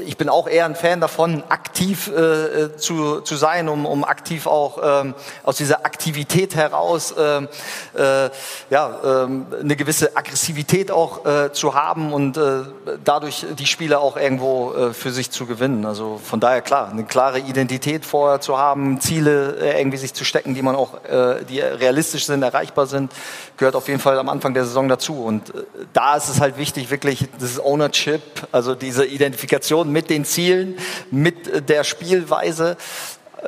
ich 0.04 0.16
bin 0.16 0.28
auch 0.28 0.48
eher 0.48 0.64
ein 0.64 0.74
Fan 0.74 1.00
davon, 1.00 1.42
aktiv 1.48 2.08
äh, 2.08 2.76
zu, 2.76 3.20
zu 3.20 3.36
sein, 3.36 3.68
um, 3.68 3.86
um 3.86 4.04
aktiv 4.04 4.46
auch 4.46 4.78
ähm, 4.82 5.14
aus 5.42 5.56
dieser 5.56 5.84
Aktivität 5.86 6.54
heraus 6.54 7.14
ähm, 7.18 7.48
äh, 7.96 8.30
ja, 8.70 8.98
ähm, 9.04 9.46
eine 9.60 9.76
gewisse 9.76 10.16
Aggressivität 10.16 10.90
auch 10.90 11.24
äh, 11.24 11.52
zu 11.52 11.74
haben 11.74 12.12
und 12.12 12.36
äh, 12.36 12.62
dadurch 13.04 13.46
die 13.58 13.66
Spiele 13.66 13.98
auch 13.98 14.16
irgendwo 14.16 14.72
äh, 14.72 14.92
für 14.92 15.10
sich 15.10 15.30
zu 15.30 15.46
gewinnen. 15.46 15.84
Also 15.86 16.20
von 16.22 16.40
daher 16.40 16.62
klar, 16.62 16.90
eine 16.90 17.04
klare 17.04 17.38
Identität 17.38 18.04
vorher 18.04 18.40
zu 18.40 18.58
haben, 18.58 19.00
Ziele 19.00 19.56
äh, 19.60 19.78
irgendwie 19.78 19.98
sich 19.98 20.14
zu 20.14 20.24
stecken, 20.24 20.54
die 20.54 20.62
man 20.62 20.76
auch, 20.76 21.04
äh, 21.04 21.44
die 21.48 21.60
realistisch 21.60 22.26
sind, 22.26 22.42
erreichbar 22.42 22.86
sind, 22.86 23.12
gehört 23.56 23.76
auf 23.76 23.88
jeden 23.88 24.00
Fall 24.00 24.18
am 24.18 24.28
Anfang 24.28 24.54
der 24.54 24.64
Saison 24.64 24.88
dazu. 24.88 25.22
Und 25.22 25.50
äh, 25.50 25.64
da 25.92 26.16
ist 26.16 26.28
es 26.28 26.40
halt 26.40 26.58
wichtig, 26.58 26.90
wirklich 26.90 27.28
dieses 27.40 27.62
Ownership, 27.62 28.22
also 28.52 28.74
diese 28.74 29.04
Identifikation 29.04 29.85
Motivation 29.86 29.92
mit 29.92 30.10
den 30.10 30.24
Zielen, 30.24 30.76
mit 31.10 31.68
der 31.68 31.84
Spielweise 31.84 32.76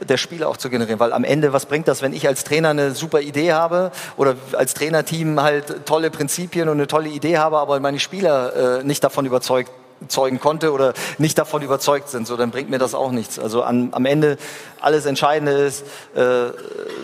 der 0.03 0.16
Spieler 0.16 0.49
auch 0.49 0.57
zu 0.57 0.70
generieren. 0.70 1.01
Weil 1.01 1.12
am 1.12 1.24
Ende, 1.24 1.53
was 1.53 1.66
bringt 1.66 1.89
das, 1.89 2.03
wenn 2.03 2.12
ich 2.12 2.26
als 2.28 2.45
Trainer 2.45 2.70
eine 2.70 2.93
super 2.93 3.20
Idee 3.20 3.53
habe 3.53 3.91
oder 4.16 4.36
als 4.53 4.74
Trainerteam 4.74 5.41
halt 5.41 5.86
tolle 5.86 6.11
Prinzipien 6.11 6.68
und 6.68 6.76
eine 6.76 6.86
tolle 6.86 7.09
Idee 7.09 7.39
habe, 7.39 7.59
aber 7.59 7.80
meine 7.80 7.99
Spieler 7.99 8.80
äh, 8.80 8.84
nicht 8.84 9.03
davon 9.03 9.26
überzeugt 9.26 9.70
zeugen 10.07 10.39
konnte 10.39 10.72
oder 10.72 10.95
nicht 11.18 11.36
davon 11.39 11.61
überzeugt 11.62 12.09
sind, 12.09 12.24
so 12.24 12.36
dann 12.36 12.53
bringt 12.53 12.70
mir 12.70 12.78
das 12.78 12.95
auch 12.95 13.11
nichts. 13.11 13.41
Also 13.41 13.64
an, 13.64 13.89
am 13.91 14.07
Ende 14.07 14.36
alles 14.80 15.07
Entscheidende 15.07 15.51
ist, 15.51 15.84
äh, 16.14 16.53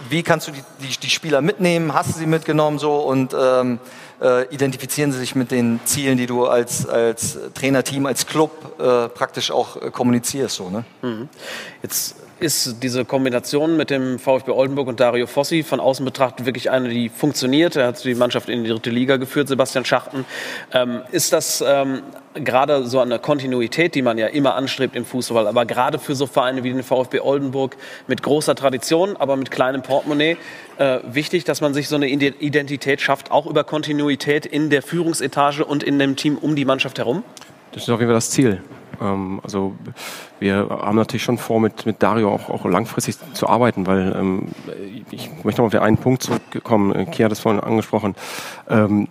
wie 0.08 0.22
kannst 0.22 0.46
du 0.46 0.52
die, 0.52 0.62
die, 0.80 0.96
die, 1.00 1.10
Spieler 1.10 1.40
mitnehmen, 1.40 1.92
hast 1.92 2.10
du 2.10 2.18
sie 2.20 2.26
mitgenommen 2.26 2.78
so 2.78 2.98
und 2.98 3.34
ähm, 3.36 3.80
äh, 4.24 4.44
identifizieren 4.54 5.12
sie 5.12 5.18
sich 5.18 5.34
mit 5.34 5.50
den 5.50 5.80
Zielen, 5.84 6.16
die 6.16 6.26
du 6.26 6.46
als, 6.46 6.86
als 6.86 7.38
Trainerteam, 7.52 8.06
als 8.06 8.26
Club 8.26 8.80
äh, 8.80 9.08
praktisch 9.08 9.50
auch 9.50 9.76
äh, 9.76 9.90
kommunizierst. 9.90 10.56
So, 10.56 10.70
ne? 10.70 10.84
Mhm. 11.02 11.28
Jetzt 11.82 12.16
ist 12.44 12.82
diese 12.82 13.04
Kombination 13.04 13.76
mit 13.76 13.88
dem 13.90 14.18
VfB 14.18 14.50
Oldenburg 14.52 14.86
und 14.86 15.00
Dario 15.00 15.26
Fossi 15.26 15.62
von 15.62 15.80
außen 15.80 16.04
betrachtet 16.04 16.44
wirklich 16.44 16.70
eine, 16.70 16.90
die 16.90 17.08
funktioniert. 17.08 17.74
Er 17.74 17.88
hat 17.88 18.04
die 18.04 18.14
Mannschaft 18.14 18.50
in 18.50 18.62
die 18.62 18.70
dritte 18.70 18.90
Liga 18.90 19.16
geführt, 19.16 19.48
Sebastian 19.48 19.86
Schachten. 19.86 20.26
Ähm, 20.72 21.00
ist 21.10 21.32
das 21.32 21.64
ähm, 21.66 22.02
gerade 22.34 22.86
so 22.86 23.00
eine 23.00 23.18
Kontinuität, 23.18 23.94
die 23.94 24.02
man 24.02 24.18
ja 24.18 24.26
immer 24.26 24.54
anstrebt 24.56 24.94
im 24.94 25.06
Fußball, 25.06 25.46
aber 25.46 25.64
gerade 25.64 25.98
für 25.98 26.14
so 26.14 26.26
Vereine 26.26 26.62
wie 26.64 26.72
den 26.72 26.82
VfB 26.82 27.20
Oldenburg 27.20 27.76
mit 28.06 28.22
großer 28.22 28.54
Tradition, 28.54 29.16
aber 29.16 29.36
mit 29.36 29.50
kleinem 29.50 29.82
Portemonnaie, 29.82 30.36
äh, 30.76 30.98
wichtig, 31.04 31.44
dass 31.44 31.62
man 31.62 31.72
sich 31.72 31.88
so 31.88 31.96
eine 31.96 32.08
Identität 32.08 33.00
schafft, 33.00 33.30
auch 33.30 33.46
über 33.46 33.64
Kontinuität 33.64 34.44
in 34.44 34.68
der 34.68 34.82
Führungsetage 34.82 35.64
und 35.64 35.82
in 35.82 35.98
dem 35.98 36.16
Team 36.16 36.36
um 36.36 36.54
die 36.54 36.66
Mannschaft 36.66 36.98
herum? 36.98 37.24
Das 37.72 37.84
ist 37.84 37.88
auf 37.88 38.00
jeden 38.00 38.10
Fall 38.10 38.16
das 38.16 38.30
Ziel. 38.30 38.60
Ähm, 39.04 39.40
also 39.42 39.74
wir 40.40 40.68
haben 40.70 40.96
natürlich 40.96 41.22
schon 41.22 41.38
vor, 41.38 41.60
mit, 41.60 41.86
mit 41.86 42.02
Dario 42.02 42.30
auch, 42.32 42.48
auch 42.48 42.64
langfristig 42.64 43.16
zu 43.34 43.48
arbeiten, 43.48 43.86
weil 43.86 44.14
ähm, 44.18 44.48
ich 45.10 45.30
möchte 45.44 45.60
noch 45.60 45.66
auf 45.66 45.72
den 45.72 45.80
einen 45.80 45.98
Punkt 45.98 46.22
zurückkommen. 46.22 47.10
Kia 47.10 47.26
hat 47.26 47.32
es 47.32 47.40
vorhin 47.40 47.60
angesprochen. 47.60 48.14
Ähm, 48.68 49.08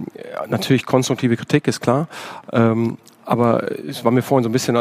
natürlich 0.47 0.85
konstruktive 0.85 1.37
Kritik 1.37 1.67
ist 1.67 1.81
klar. 1.81 2.07
Ähm, 2.51 2.97
aber 3.25 3.71
es 3.87 4.03
war 4.03 4.11
mir 4.11 4.21
vorhin 4.21 4.43
so 4.43 4.49
ein 4.49 4.53
bisschen, 4.53 4.75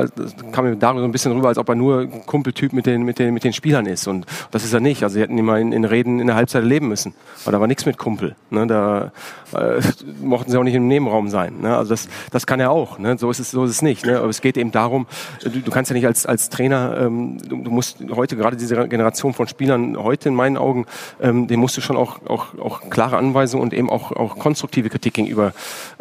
kam 0.53 0.64
mir 0.64 0.76
darüber 0.76 1.01
so 1.01 1.07
ein 1.07 1.12
bisschen 1.12 1.32
rüber, 1.32 1.49
als 1.49 1.59
ob 1.59 1.68
er 1.68 1.74
nur 1.74 2.07
Kumpeltyp 2.07 2.72
mit 2.72 2.86
den, 2.86 3.03
mit 3.03 3.18
den, 3.18 3.32
mit 3.34 3.45
den 3.45 3.53
Spielern 3.53 3.86
ist. 3.86 4.07
Und 4.09 4.26
das 4.51 4.64
ist 4.64 4.72
er 4.72 4.80
nicht. 4.80 5.03
Also 5.03 5.14
sie 5.14 5.20
hätten 5.20 5.38
ihn 5.38 5.45
mal 5.45 5.61
in, 5.61 5.72
in 5.72 5.84
Reden 5.84 6.20
in 6.20 6.26
der 6.26 6.36
Halbzeit 6.36 6.64
leben 6.64 6.88
müssen. 6.88 7.14
Aber 7.45 7.53
da 7.53 7.61
war 7.61 7.66
nichts 7.66 7.86
mit 7.86 7.99
Kumpel. 7.99 8.34
Ne? 8.51 8.66
Da 8.66 9.12
äh, 9.55 9.80
mochten 10.20 10.51
sie 10.51 10.59
auch 10.59 10.64
nicht 10.64 10.74
im 10.74 10.88
Nebenraum 10.88 11.28
sein. 11.28 11.61
Ne? 11.61 11.76
Also 11.76 11.90
das, 11.90 12.09
das 12.30 12.47
kann 12.47 12.61
er 12.61 12.70
auch. 12.70 12.99
Ne? 12.99 13.16
So 13.18 13.30
ist 13.30 13.38
es, 13.38 13.51
so 13.51 13.64
ist 13.64 13.70
es 13.70 13.82
nicht. 13.82 14.05
Ne? 14.07 14.18
Aber 14.18 14.28
es 14.28 14.40
geht 14.40 14.57
eben 14.57 14.72
darum, 14.72 15.07
du, 15.43 15.51
du 15.51 15.70
kannst 15.70 15.90
ja 15.90 15.95
nicht 15.95 16.07
als, 16.07 16.26
als 16.26 16.51
Trainer, 16.51 16.97
ähm, 17.01 17.38
du, 17.38 17.57
du 17.62 17.70
musst 17.70 17.99
heute 18.11 18.36
gerade 18.36 18.57
diese 18.57 18.88
Generation 18.88 19.34
von 19.34 19.47
Spielern 19.47 19.97
heute 19.97 20.28
in 20.28 20.34
meinen 20.34 20.57
Augen, 20.57 20.86
ähm, 21.20 21.47
dem 21.47 21.61
musst 21.61 21.76
du 21.76 21.80
schon 21.80 21.97
auch, 21.97 22.20
auch, 22.26 22.59
auch 22.59 22.90
klare 22.90 23.16
Anweisungen 23.16 23.62
und 23.62 23.72
eben 23.72 23.90
auch, 23.90 24.12
auch 24.12 24.38
konstruktive 24.38 24.88
Kritik 24.88 25.14
gegenüber 25.14 25.53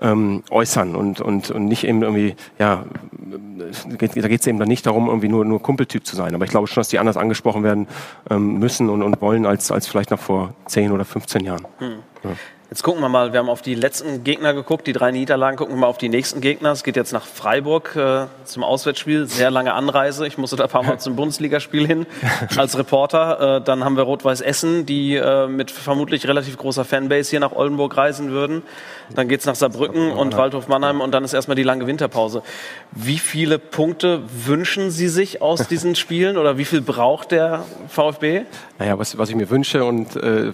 ähm, 0.01 0.43
äußern 0.49 0.95
und, 0.95 1.21
und, 1.21 1.51
und 1.51 1.65
nicht 1.65 1.83
eben 1.83 2.01
irgendwie 2.01 2.30
ja, 2.59 2.85
da 3.89 4.27
geht 4.27 4.41
es 4.41 4.47
eben 4.47 4.59
dann 4.59 4.67
nicht 4.67 4.85
darum, 4.85 5.07
irgendwie 5.07 5.27
nur, 5.27 5.45
nur 5.45 5.61
Kumpeltyp 5.61 6.05
zu 6.05 6.15
sein. 6.15 6.33
Aber 6.35 6.45
ich 6.45 6.51
glaube 6.51 6.67
schon, 6.67 6.81
dass 6.81 6.89
die 6.89 6.99
anders 6.99 7.17
angesprochen 7.17 7.63
werden 7.63 7.87
ähm, 8.29 8.59
müssen 8.59 8.89
und, 8.89 9.03
und 9.03 9.21
wollen 9.21 9.45
als, 9.45 9.71
als 9.71 9.87
vielleicht 9.87 10.11
noch 10.11 10.19
vor 10.19 10.53
10 10.67 10.91
oder 10.91 11.05
15 11.05 11.43
Jahren. 11.43 11.67
Hm. 11.79 11.99
Ja. 12.23 12.29
Jetzt 12.71 12.83
gucken 12.83 13.01
wir 13.01 13.09
mal, 13.09 13.33
wir 13.33 13.39
haben 13.41 13.49
auf 13.49 13.61
die 13.61 13.75
letzten 13.75 14.23
Gegner 14.23 14.53
geguckt, 14.53 14.87
die 14.87 14.93
drei 14.93 15.11
Niederlagen, 15.11 15.57
gucken 15.57 15.75
wir 15.75 15.81
mal 15.81 15.87
auf 15.87 15.97
die 15.97 16.07
nächsten 16.07 16.39
Gegner. 16.39 16.71
Es 16.71 16.85
geht 16.85 16.95
jetzt 16.95 17.11
nach 17.11 17.25
Freiburg 17.25 17.97
äh, 17.97 18.27
zum 18.45 18.63
Auswärtsspiel, 18.63 19.27
sehr 19.27 19.51
lange 19.51 19.73
Anreise. 19.73 20.25
Ich 20.25 20.37
musste 20.37 20.55
da 20.55 20.63
ein 20.63 20.69
paar 20.69 20.83
Mal 20.83 20.97
zum 21.01 21.17
Bundesligaspiel 21.17 21.85
hin 21.85 22.05
als 22.55 22.77
Reporter. 22.77 23.57
Äh, 23.57 23.61
dann 23.61 23.83
haben 23.83 23.97
wir 23.97 24.03
Rot-Weiß 24.03 24.39
Essen, 24.39 24.85
die 24.85 25.15
äh, 25.15 25.47
mit 25.47 25.69
vermutlich 25.69 26.25
relativ 26.29 26.55
großer 26.55 26.85
Fanbase 26.85 27.31
hier 27.31 27.41
nach 27.41 27.51
Oldenburg 27.51 27.97
reisen 27.97 28.31
würden. 28.31 28.63
Dann 29.13 29.27
geht's 29.27 29.45
nach 29.45 29.55
Saarbrücken 29.55 30.13
und 30.13 30.37
Waldhof 30.37 30.69
Mannheim 30.69 31.01
und 31.01 31.11
dann 31.11 31.25
ist 31.25 31.33
erstmal 31.33 31.55
die 31.55 31.63
lange 31.63 31.87
Winterpause. 31.87 32.41
Wie 32.93 33.19
viele 33.19 33.59
Punkte 33.59 34.21
wünschen 34.45 34.91
Sie 34.91 35.09
sich 35.09 35.41
aus 35.41 35.67
diesen 35.69 35.95
Spielen 35.95 36.37
oder 36.37 36.57
wie 36.57 36.63
viel 36.63 36.79
braucht 36.79 37.31
der 37.31 37.65
VfB? 37.89 38.43
Naja, 38.79 38.97
was, 38.97 39.17
was 39.17 39.27
ich 39.27 39.35
mir 39.35 39.49
wünsche 39.49 39.83
und 39.83 40.15
äh, 40.15 40.53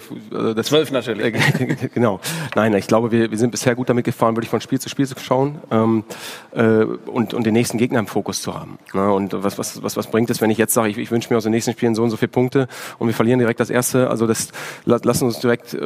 das 0.56 0.66
Zwölf 0.66 0.90
natürlich. 0.90 1.36
Äh, 1.36 1.88
genau. 2.08 2.20
Nein, 2.54 2.74
ich 2.74 2.86
glaube, 2.86 3.10
wir, 3.10 3.30
wir 3.30 3.38
sind 3.38 3.50
bisher 3.50 3.74
gut 3.74 3.88
damit 3.88 4.04
gefahren, 4.04 4.36
wirklich 4.36 4.50
von 4.50 4.60
Spiel 4.60 4.80
zu 4.80 4.88
Spiel 4.88 5.06
zu 5.06 5.14
schauen 5.18 5.58
ähm, 5.70 6.04
äh, 6.52 6.84
und, 6.84 7.34
und 7.34 7.44
den 7.44 7.52
nächsten 7.52 7.78
Gegner 7.78 7.98
im 7.98 8.06
Fokus 8.06 8.42
zu 8.42 8.54
haben. 8.54 8.78
Ja, 8.94 9.10
und 9.10 9.32
was, 9.32 9.58
was, 9.58 9.82
was, 9.82 9.96
was 9.96 10.06
bringt 10.06 10.30
es, 10.30 10.40
wenn 10.40 10.50
ich 10.50 10.58
jetzt 10.58 10.74
sage, 10.74 10.88
ich, 10.90 10.98
ich 10.98 11.10
wünsche 11.10 11.32
mir 11.32 11.36
aus 11.36 11.44
den 11.44 11.52
nächsten 11.52 11.72
Spielen 11.72 11.94
so 11.94 12.02
und 12.02 12.10
so 12.10 12.16
viele 12.16 12.28
Punkte 12.30 12.68
und 12.98 13.06
wir 13.08 13.14
verlieren 13.14 13.38
direkt 13.38 13.60
das 13.60 13.70
erste? 13.70 14.10
Also 14.10 14.26
das 14.26 14.50
lassen 14.84 15.24
uns 15.24 15.40
direkt 15.40 15.74
äh, 15.74 15.80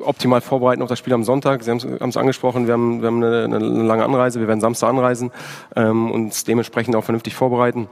optimal 0.00 0.40
vorbereiten 0.40 0.82
auf 0.82 0.88
das 0.88 0.98
Spiel 0.98 1.12
am 1.12 1.24
Sonntag. 1.24 1.62
Sie 1.62 1.70
haben 1.70 2.08
es 2.08 2.16
angesprochen, 2.16 2.66
wir 2.66 2.74
haben, 2.74 3.00
wir 3.00 3.08
haben 3.08 3.22
eine, 3.22 3.44
eine 3.44 3.58
lange 3.58 4.04
Anreise, 4.04 4.40
wir 4.40 4.48
werden 4.48 4.60
Samstag 4.60 4.88
anreisen, 4.88 5.30
ähm, 5.74 6.10
uns 6.10 6.44
dementsprechend 6.44 6.94
auch 6.96 7.04
vernünftig 7.04 7.34
vorbereiten. 7.34 7.88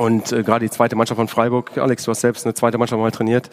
Und 0.00 0.32
äh, 0.32 0.42
gerade 0.42 0.64
die 0.64 0.70
zweite 0.70 0.96
Mannschaft 0.96 1.18
von 1.18 1.28
Freiburg, 1.28 1.76
Alex, 1.76 2.04
du 2.04 2.10
hast 2.10 2.22
selbst 2.22 2.46
eine 2.46 2.54
zweite 2.54 2.78
Mannschaft 2.78 2.98
mal 2.98 3.10
trainiert, 3.10 3.50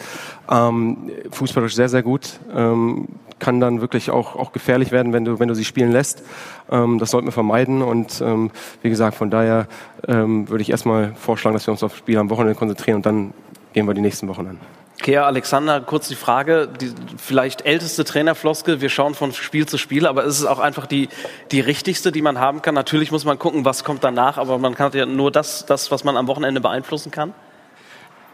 ähm, 0.49 1.11
fußballisch 1.29 1.75
sehr, 1.75 1.89
sehr 1.89 2.03
gut, 2.03 2.39
ähm, 2.55 3.09
kann 3.39 3.59
dann 3.59 3.81
wirklich 3.81 4.09
auch, 4.09 4.35
auch 4.35 4.51
gefährlich 4.51 4.91
werden, 4.91 5.13
wenn 5.13 5.25
du, 5.25 5.39
wenn 5.39 5.47
du 5.47 5.53
sie 5.53 5.65
spielen 5.65 5.91
lässt. 5.91 6.23
Ähm, 6.71 6.99
das 6.99 7.11
sollten 7.11 7.27
wir 7.27 7.31
vermeiden 7.31 7.81
und 7.81 8.21
ähm, 8.21 8.51
wie 8.81 8.89
gesagt, 8.89 9.15
von 9.15 9.29
daher 9.29 9.67
ähm, 10.07 10.49
würde 10.49 10.61
ich 10.61 10.69
erstmal 10.69 11.13
vorschlagen, 11.15 11.55
dass 11.55 11.67
wir 11.67 11.71
uns 11.71 11.83
auf 11.83 11.91
das 11.91 11.99
Spiel 11.99 12.17
am 12.17 12.29
Wochenende 12.29 12.55
konzentrieren 12.55 12.97
und 12.97 13.05
dann 13.05 13.33
gehen 13.73 13.87
wir 13.87 13.93
die 13.93 14.01
nächsten 14.01 14.27
Wochen 14.27 14.47
an. 14.47 14.59
Kea 14.99 15.25
Alexander, 15.25 15.79
kurz 15.81 16.07
die 16.07 16.15
Frage, 16.15 16.67
die 16.67 16.91
vielleicht 17.17 17.65
älteste 17.65 18.03
Trainerfloskel, 18.03 18.81
wir 18.81 18.89
schauen 18.89 19.13
von 19.13 19.31
Spiel 19.31 19.67
zu 19.67 19.77
Spiel, 19.77 20.07
aber 20.07 20.23
ist 20.23 20.39
es 20.39 20.45
auch 20.45 20.57
einfach 20.57 20.87
die, 20.87 21.09
die 21.51 21.59
richtigste, 21.59 22.11
die 22.11 22.23
man 22.23 22.39
haben 22.39 22.63
kann? 22.63 22.73
Natürlich 22.73 23.11
muss 23.11 23.23
man 23.23 23.37
gucken, 23.37 23.63
was 23.63 23.83
kommt 23.83 24.03
danach, 24.03 24.39
aber 24.39 24.57
man 24.57 24.73
kann 24.73 24.91
ja 24.93 25.05
nur 25.05 25.31
das, 25.31 25.65
das, 25.67 25.91
was 25.91 26.03
man 26.03 26.17
am 26.17 26.27
Wochenende 26.27 26.61
beeinflussen 26.61 27.11
kann. 27.11 27.33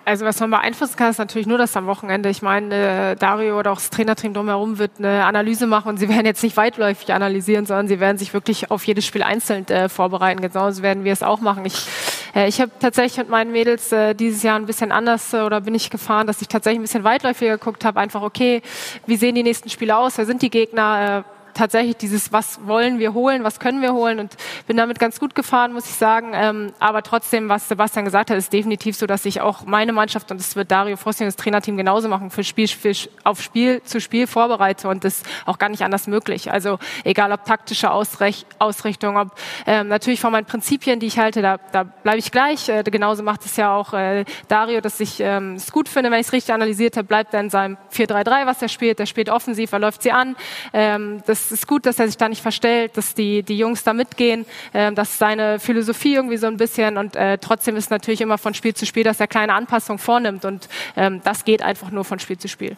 Also 0.06 0.26
was 0.26 0.39
man 0.41 0.51
beeinflussen 0.51 0.97
kann, 0.97 1.12
ist 1.12 1.18
natürlich 1.18 1.47
nur 1.47 1.58
das 1.58 1.78
am 1.78 1.86
Wochenende. 1.86 2.30
Ich 2.30 2.41
meine, 2.41 3.12
äh, 3.12 3.16
Dario 3.16 3.58
oder 3.58 3.72
auch 3.72 3.78
das 3.78 3.89
Trainerteam 3.89 4.34
drumherum 4.34 4.78
wird 4.78 4.91
eine 4.99 5.24
Analyse 5.24 5.66
machen 5.66 5.89
und 5.89 5.97
sie 5.97 6.10
werden 6.14 6.26
jetzt 6.26 6.43
nicht 6.43 6.58
weitläufig 6.58 7.14
analysieren, 7.14 7.66
sondern 7.66 7.88
sie 7.88 7.99
werden 7.99 8.18
sich 8.18 8.34
wirklich 8.34 8.70
auf 8.70 8.84
jedes 8.86 9.06
Spiel 9.06 9.24
einzeln 9.24 9.66
äh, 9.70 9.88
vorbereiten. 9.88 10.41
Genauso 10.41 10.84
werden 10.84 11.06
wir 11.06 11.14
es 11.14 11.24
auch 11.24 11.39
machen. 11.39 11.66
Ich, 11.66 11.88
äh, 12.36 12.49
ich 12.49 12.60
habe 12.60 12.72
tatsächlich 12.80 13.18
mit 13.18 13.30
meinen 13.30 13.54
Mädels 13.54 13.93
äh, 13.93 14.14
dieses 14.14 14.43
Jahr 14.43 14.58
ein 14.58 14.66
bisschen 14.66 14.91
anders 14.91 15.34
äh, 15.34 15.41
oder 15.41 15.62
bin 15.62 15.74
ich 15.74 15.89
gefahren, 15.89 16.28
dass 16.28 16.41
ich 16.41 16.49
tatsächlich 16.49 16.80
ein 16.80 16.84
bisschen 16.84 17.06
weitläufiger 17.06 17.58
geguckt 17.58 17.86
habe. 17.86 17.99
Einfach, 18.01 18.24
okay, 18.24 18.62
wie 19.06 19.16
sehen 19.16 19.36
die 19.36 19.43
nächsten 19.43 19.70
Spiele 19.70 19.95
aus? 19.95 20.18
Wer 20.18 20.26
sind 20.26 20.41
die 20.41 20.49
Gegner? 20.49 21.24
Tatsächlich 21.54 21.97
dieses, 21.97 22.32
was 22.32 22.66
wollen 22.66 22.99
wir 22.99 23.14
holen, 23.14 23.43
was 23.43 23.60
können 23.60 23.82
wir 23.82 23.93
holen 23.93 24.20
und 24.20 24.36
bin 24.68 24.78
damit 24.78 24.99
ganz 24.99 25.20
gut 25.20 25.36
gefahren, 25.36 25.74
muss 25.74 25.86
ich 25.86 25.95
sagen. 25.95 26.32
Ähm, 26.34 26.74
aber 26.80 27.04
trotzdem, 27.04 27.49
was 27.49 27.68
Sebastian 27.68 28.06
gesagt 28.06 28.30
hat, 28.30 28.38
ist 28.38 28.51
definitiv 28.51 28.95
so, 28.95 29.06
dass 29.06 29.26
ich 29.26 29.41
auch 29.41 29.66
meine 29.66 29.93
Mannschaft 29.93 30.32
und 30.32 30.39
das 30.39 30.56
wird 30.56 30.72
Dario 30.72 30.97
Frosting, 30.97 31.28
das 31.28 31.36
Trainerteam 31.36 31.78
genauso 31.78 32.08
machen, 32.08 32.32
für 32.32 32.43
Spiel, 32.43 32.68
für, 32.68 32.93
auf 33.24 33.41
Spiel 33.41 33.82
zu 33.84 34.01
Spiel 34.01 34.28
vorbereite 34.28 34.88
und 34.88 35.04
das 35.04 35.24
auch 35.45 35.58
gar 35.58 35.70
nicht 35.70 35.84
anders 35.84 36.08
möglich. 36.08 36.51
Also 36.51 36.80
egal 37.04 37.32
ob 37.32 37.45
taktische 37.45 37.91
Ausrech 37.91 38.45
Ausrichtung, 38.60 39.18
ob 39.18 39.32
ähm, 39.66 39.88
natürlich 39.88 40.22
von 40.22 40.32
meinen 40.32 40.45
Prinzipien, 40.45 40.99
die 40.99 41.08
ich 41.08 41.20
halte, 41.20 41.41
da, 41.41 41.58
da 41.72 41.84
bleibe 41.84 42.18
ich 42.18 42.32
gleich. 42.32 42.70
Äh, 42.70 42.84
genauso 42.84 43.24
macht 43.24 43.45
es 43.45 43.56
ja 43.58 43.76
auch 43.76 43.93
äh, 43.93 44.26
Dario, 44.47 44.82
dass 44.82 44.99
ich 44.99 45.20
ähm, 45.20 45.56
es 45.56 45.72
gut 45.72 45.89
finde, 45.89 46.12
wenn 46.12 46.20
ich 46.20 46.28
es 46.28 46.34
richtig 46.34 46.54
analysiert 46.54 46.97
habe, 46.97 47.08
bleibt 47.08 47.34
er 47.34 47.41
in 47.41 47.49
seinem 47.49 47.78
4-3-3, 47.91 48.45
was 48.45 48.62
er 48.62 48.70
spielt. 48.70 48.99
Der 48.99 49.06
spielt 49.06 49.30
offensiv, 49.30 49.72
er 49.72 49.80
läuft 49.80 50.04
sie 50.04 50.12
an. 50.12 50.36
Ähm, 50.74 51.22
das 51.26 51.43
es 51.46 51.52
ist 51.52 51.68
gut, 51.68 51.86
dass 51.86 52.00
er 52.00 52.08
sich 52.08 52.18
da 52.18 52.30
nicht 52.30 52.41
verstellt, 52.41 52.98
dass 52.98 53.14
die, 53.14 53.44
die 53.44 53.58
Jungs 53.58 53.84
da 53.84 53.94
mitgehen, 53.94 54.46
äh, 54.74 54.91
dass 54.91 55.18
seine 55.18 55.60
Philosophie 55.60 56.16
irgendwie 56.16 56.38
so 56.38 56.48
ein 56.48 56.58
bisschen 56.58 56.98
und 56.98 57.16
äh, 57.16 57.38
trotzdem 57.38 57.76
ist 57.76 57.91
natürlich 57.91 58.22
immer 58.22 58.38
von 58.38 58.54
Spiel 58.54 58.74
zu 58.74 58.86
Spiel, 58.86 59.04
dass 59.04 59.20
er 59.20 59.28
kleine 59.28 59.54
Anpassungen 59.54 60.00
vornimmt 60.00 60.46
und 60.46 60.70
ähm, 60.96 61.22
das 61.24 61.46
geht 61.46 61.62
einfach 61.62 61.91
nur 61.91 62.06
von 62.06 62.20
Spiel 62.20 62.38
zu 62.38 62.48
Spiel. 62.48 62.76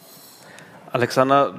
Alexander, 0.95 1.53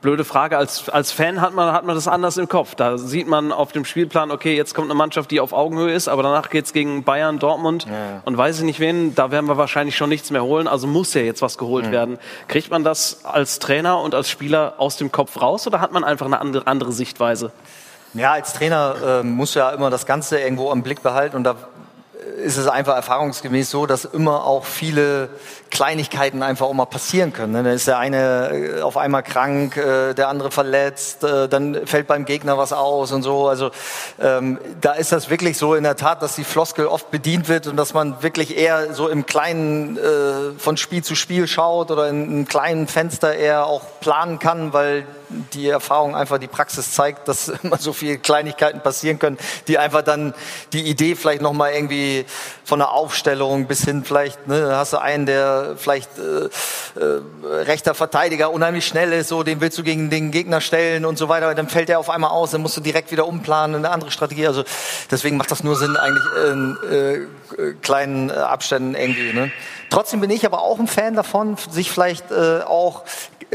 blöde 0.00 0.24
Frage. 0.24 0.56
Als, 0.56 0.88
als 0.88 1.12
Fan 1.12 1.42
hat 1.42 1.52
man, 1.52 1.70
hat 1.74 1.84
man 1.84 1.94
das 1.94 2.08
anders 2.08 2.38
im 2.38 2.48
Kopf. 2.48 2.74
Da 2.74 2.96
sieht 2.96 3.28
man 3.28 3.52
auf 3.52 3.72
dem 3.72 3.84
Spielplan, 3.84 4.30
okay, 4.30 4.56
jetzt 4.56 4.74
kommt 4.74 4.86
eine 4.86 4.94
Mannschaft, 4.94 5.30
die 5.30 5.38
auf 5.38 5.52
Augenhöhe 5.52 5.92
ist, 5.92 6.08
aber 6.08 6.22
danach 6.22 6.48
geht 6.48 6.64
es 6.64 6.72
gegen 6.72 7.04
Bayern, 7.04 7.38
Dortmund 7.38 7.84
ja. 7.84 8.22
und 8.24 8.38
weiß 8.38 8.56
ich 8.56 8.64
nicht 8.64 8.80
wen. 8.80 9.14
Da 9.14 9.30
werden 9.30 9.44
wir 9.44 9.58
wahrscheinlich 9.58 9.98
schon 9.98 10.08
nichts 10.08 10.30
mehr 10.30 10.42
holen. 10.42 10.66
Also 10.66 10.86
muss 10.86 11.12
ja 11.12 11.20
jetzt 11.20 11.42
was 11.42 11.58
geholt 11.58 11.88
mhm. 11.88 11.92
werden. 11.92 12.18
Kriegt 12.48 12.70
man 12.70 12.82
das 12.82 13.26
als 13.26 13.58
Trainer 13.58 14.00
und 14.00 14.14
als 14.14 14.30
Spieler 14.30 14.76
aus 14.78 14.96
dem 14.96 15.12
Kopf 15.12 15.42
raus 15.42 15.66
oder 15.66 15.82
hat 15.82 15.92
man 15.92 16.02
einfach 16.02 16.24
eine 16.24 16.40
andere, 16.40 16.66
andere 16.66 16.92
Sichtweise? 16.92 17.52
Ja, 18.14 18.32
als 18.32 18.54
Trainer 18.54 19.20
äh, 19.20 19.22
muss 19.22 19.52
ja 19.52 19.68
immer 19.70 19.90
das 19.90 20.06
Ganze 20.06 20.40
irgendwo 20.40 20.72
im 20.72 20.82
Blick 20.82 21.02
behalten 21.02 21.36
und 21.36 21.44
da 21.44 21.54
ist 22.42 22.56
es 22.56 22.66
einfach 22.66 22.96
erfahrungsgemäß 22.96 23.70
so, 23.70 23.86
dass 23.86 24.04
immer 24.04 24.44
auch 24.44 24.64
viele 24.64 25.28
Kleinigkeiten 25.70 26.42
einfach 26.42 26.66
auch 26.66 26.74
mal 26.74 26.86
passieren 26.86 27.32
können. 27.32 27.52
Ne? 27.52 27.62
Dann 27.62 27.72
ist 27.72 27.86
der 27.86 27.98
eine 27.98 28.50
äh, 28.78 28.80
auf 28.82 28.96
einmal 28.96 29.22
krank, 29.22 29.76
äh, 29.76 30.14
der 30.14 30.28
andere 30.28 30.50
verletzt, 30.50 31.24
äh, 31.24 31.48
dann 31.48 31.86
fällt 31.86 32.06
beim 32.06 32.24
Gegner 32.24 32.58
was 32.58 32.72
aus 32.72 33.12
und 33.12 33.22
so. 33.22 33.48
Also 33.48 33.70
ähm, 34.20 34.58
da 34.80 34.92
ist 34.92 35.12
das 35.12 35.30
wirklich 35.30 35.56
so 35.56 35.74
in 35.74 35.84
der 35.84 35.96
Tat, 35.96 36.22
dass 36.22 36.34
die 36.34 36.44
Floskel 36.44 36.86
oft 36.86 37.10
bedient 37.10 37.48
wird 37.48 37.66
und 37.66 37.76
dass 37.76 37.94
man 37.94 38.22
wirklich 38.22 38.56
eher 38.56 38.92
so 38.94 39.08
im 39.08 39.26
Kleinen 39.26 39.96
äh, 39.96 40.58
von 40.58 40.76
Spiel 40.76 41.02
zu 41.04 41.14
Spiel 41.14 41.46
schaut 41.46 41.90
oder 41.90 42.08
in 42.08 42.24
einem 42.24 42.48
kleinen 42.48 42.86
Fenster 42.86 43.34
eher 43.34 43.66
auch 43.66 43.82
planen 44.00 44.38
kann, 44.38 44.72
weil 44.72 45.06
die 45.54 45.68
Erfahrung 45.68 46.16
einfach 46.16 46.38
die 46.38 46.48
Praxis 46.48 46.92
zeigt, 46.92 47.28
dass 47.28 47.48
immer 47.62 47.78
so 47.78 47.92
viele 47.92 48.18
Kleinigkeiten 48.18 48.80
passieren 48.80 49.18
können, 49.18 49.38
die 49.68 49.78
einfach 49.78 50.02
dann 50.02 50.34
die 50.72 50.82
Idee 50.82 51.14
vielleicht 51.14 51.42
noch 51.42 51.52
mal 51.52 51.72
irgendwie 51.72 52.26
von 52.64 52.80
der 52.80 52.90
Aufstellung 52.90 53.66
bis 53.66 53.84
hin 53.84 54.04
vielleicht 54.04 54.46
ne, 54.48 54.76
hast 54.76 54.92
du 54.92 55.00
einen, 55.00 55.26
der 55.26 55.59
vielleicht 55.76 56.10
äh, 56.18 56.44
äh, 57.00 57.20
rechter 57.62 57.94
Verteidiger 57.94 58.50
unheimlich 58.52 58.86
schnell 58.86 59.12
ist, 59.12 59.28
so 59.28 59.42
den 59.42 59.60
willst 59.60 59.78
du 59.78 59.82
gegen 59.82 60.10
den 60.10 60.30
Gegner 60.30 60.60
stellen 60.60 61.04
und 61.04 61.18
so 61.18 61.28
weiter, 61.28 61.54
dann 61.54 61.68
fällt 61.68 61.88
der 61.88 61.98
auf 61.98 62.10
einmal 62.10 62.30
aus, 62.30 62.50
dann 62.50 62.62
musst 62.62 62.76
du 62.76 62.80
direkt 62.80 63.12
wieder 63.12 63.26
umplanen, 63.26 63.76
eine 63.76 63.90
andere 63.90 64.10
Strategie. 64.10 64.46
Also 64.46 64.64
deswegen 65.10 65.36
macht 65.36 65.50
das 65.50 65.62
nur 65.62 65.76
Sinn 65.76 65.96
eigentlich 65.96 66.24
in 66.50 66.76
äh, 66.90 67.72
kleinen 67.82 68.30
äh, 68.30 68.34
Abständen 68.34 68.94
irgendwie. 68.94 69.32
Ne? 69.32 69.50
Trotzdem 69.90 70.20
bin 70.20 70.30
ich 70.30 70.46
aber 70.46 70.62
auch 70.62 70.78
ein 70.78 70.86
Fan 70.86 71.14
davon, 71.14 71.56
sich 71.70 71.90
vielleicht 71.90 72.30
äh, 72.30 72.60
auch 72.60 73.04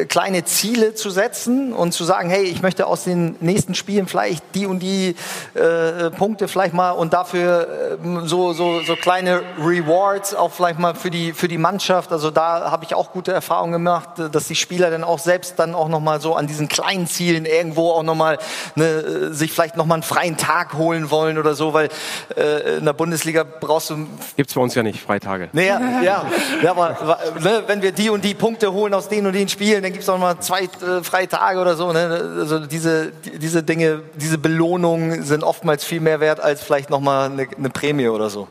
kleine 0.08 0.44
Ziele 0.44 0.94
zu 0.94 1.10
setzen 1.10 1.72
und 1.72 1.94
zu 1.94 2.04
sagen, 2.04 2.30
hey, 2.30 2.44
ich 2.44 2.62
möchte 2.62 2.86
aus 2.86 3.06
den 3.06 3.38
nächsten 3.40 3.76
Spielen 3.76 4.08
vielleicht 4.08 4.44
die 4.54 4.66
und 4.66 4.80
die 4.80 5.16
äh, 5.54 6.10
Punkte 6.12 6.50
vielleicht 6.50 6.74
mal 6.74 6.92
und 6.92 7.14
dafür 7.14 7.98
äh, 8.04 8.28
so, 8.28 8.52
so, 8.52 8.82
so 8.82 8.96
kleine 8.98 9.42
Rewards 9.58 10.36
auch 10.36 10.52
vielleicht 10.52 10.80
mal 10.80 10.96
für 10.96 11.10
die, 11.10 11.32
für 11.32 11.48
die 11.48 11.58
Mannschaft. 11.58 12.12
Also 12.12 12.30
da 12.30 12.70
habe 12.72 12.84
ich 12.84 12.94
auch 12.94 13.14
gute 13.14 13.32
Erfahrungen 13.32 13.72
gemacht, 13.72 14.10
dass 14.32 14.48
die 14.48 14.56
Spieler 14.56 14.92
dann 14.92 15.06
auch 15.06 15.20
selbst 15.20 15.58
dann 15.60 15.74
auch 15.74 15.88
nochmal 15.88 16.20
so 16.20 16.36
an 16.36 16.48
diesen 16.48 16.68
kleinen 16.68 17.08
Zielen 17.08 17.46
irgendwo 17.46 17.92
auch 17.92 18.04
nochmal 18.04 18.38
ne, 18.76 19.34
sich 19.34 19.54
vielleicht 19.54 19.78
nochmal 19.78 19.98
einen 19.98 20.04
freien 20.04 20.36
Tag 20.36 20.74
holen 20.74 21.10
wollen 21.10 21.38
oder 21.38 21.56
so, 21.56 21.74
weil 21.74 21.88
äh, 22.36 22.78
in 22.78 22.86
der 22.86 22.94
Bundesliga 22.94 23.44
brauchst 23.44 23.92
du... 23.92 24.08
Gibt's 24.36 24.54
bei 24.54 24.62
uns 24.62 24.76
ja 24.76 24.84
nicht, 24.84 25.02
Freitage. 25.02 25.50
Naja, 25.54 25.80
ja, 26.04 26.26
ja 26.62 26.72
aber 26.72 27.18
ne, 27.40 27.64
wenn 27.68 27.82
wir 27.82 27.94
die 27.94 28.10
und 28.10 28.26
die 28.26 28.34
Punkte 28.34 28.74
holen 28.74 28.94
aus 28.94 29.08
den 29.08 29.26
und 29.26 29.34
den 29.34 29.48
Spielen, 29.48 29.85
dann 29.86 29.94
gibt 29.94 30.04
es 30.04 30.10
auch 30.10 30.18
mal 30.18 30.40
zwei 30.40 30.64
äh, 30.64 31.04
freie 31.04 31.28
Tage 31.28 31.60
oder 31.60 31.76
so. 31.76 31.94
Ne? 31.94 32.38
Also 32.40 32.60
diese, 32.60 33.12
diese 33.12 33.62
Dinge, 33.62 34.02
diese 34.16 34.40
Belohnungen 34.40 35.22
sind 35.24 35.44
oftmals 35.44 35.84
viel 35.84 36.00
mehr 36.00 36.20
wert 36.20 36.40
als 36.40 36.64
vielleicht 36.64 36.90
nochmal 36.90 37.32
eine, 37.32 37.48
eine 37.56 37.70
Prämie 37.70 38.08
oder 38.08 38.32
so. 38.32 38.48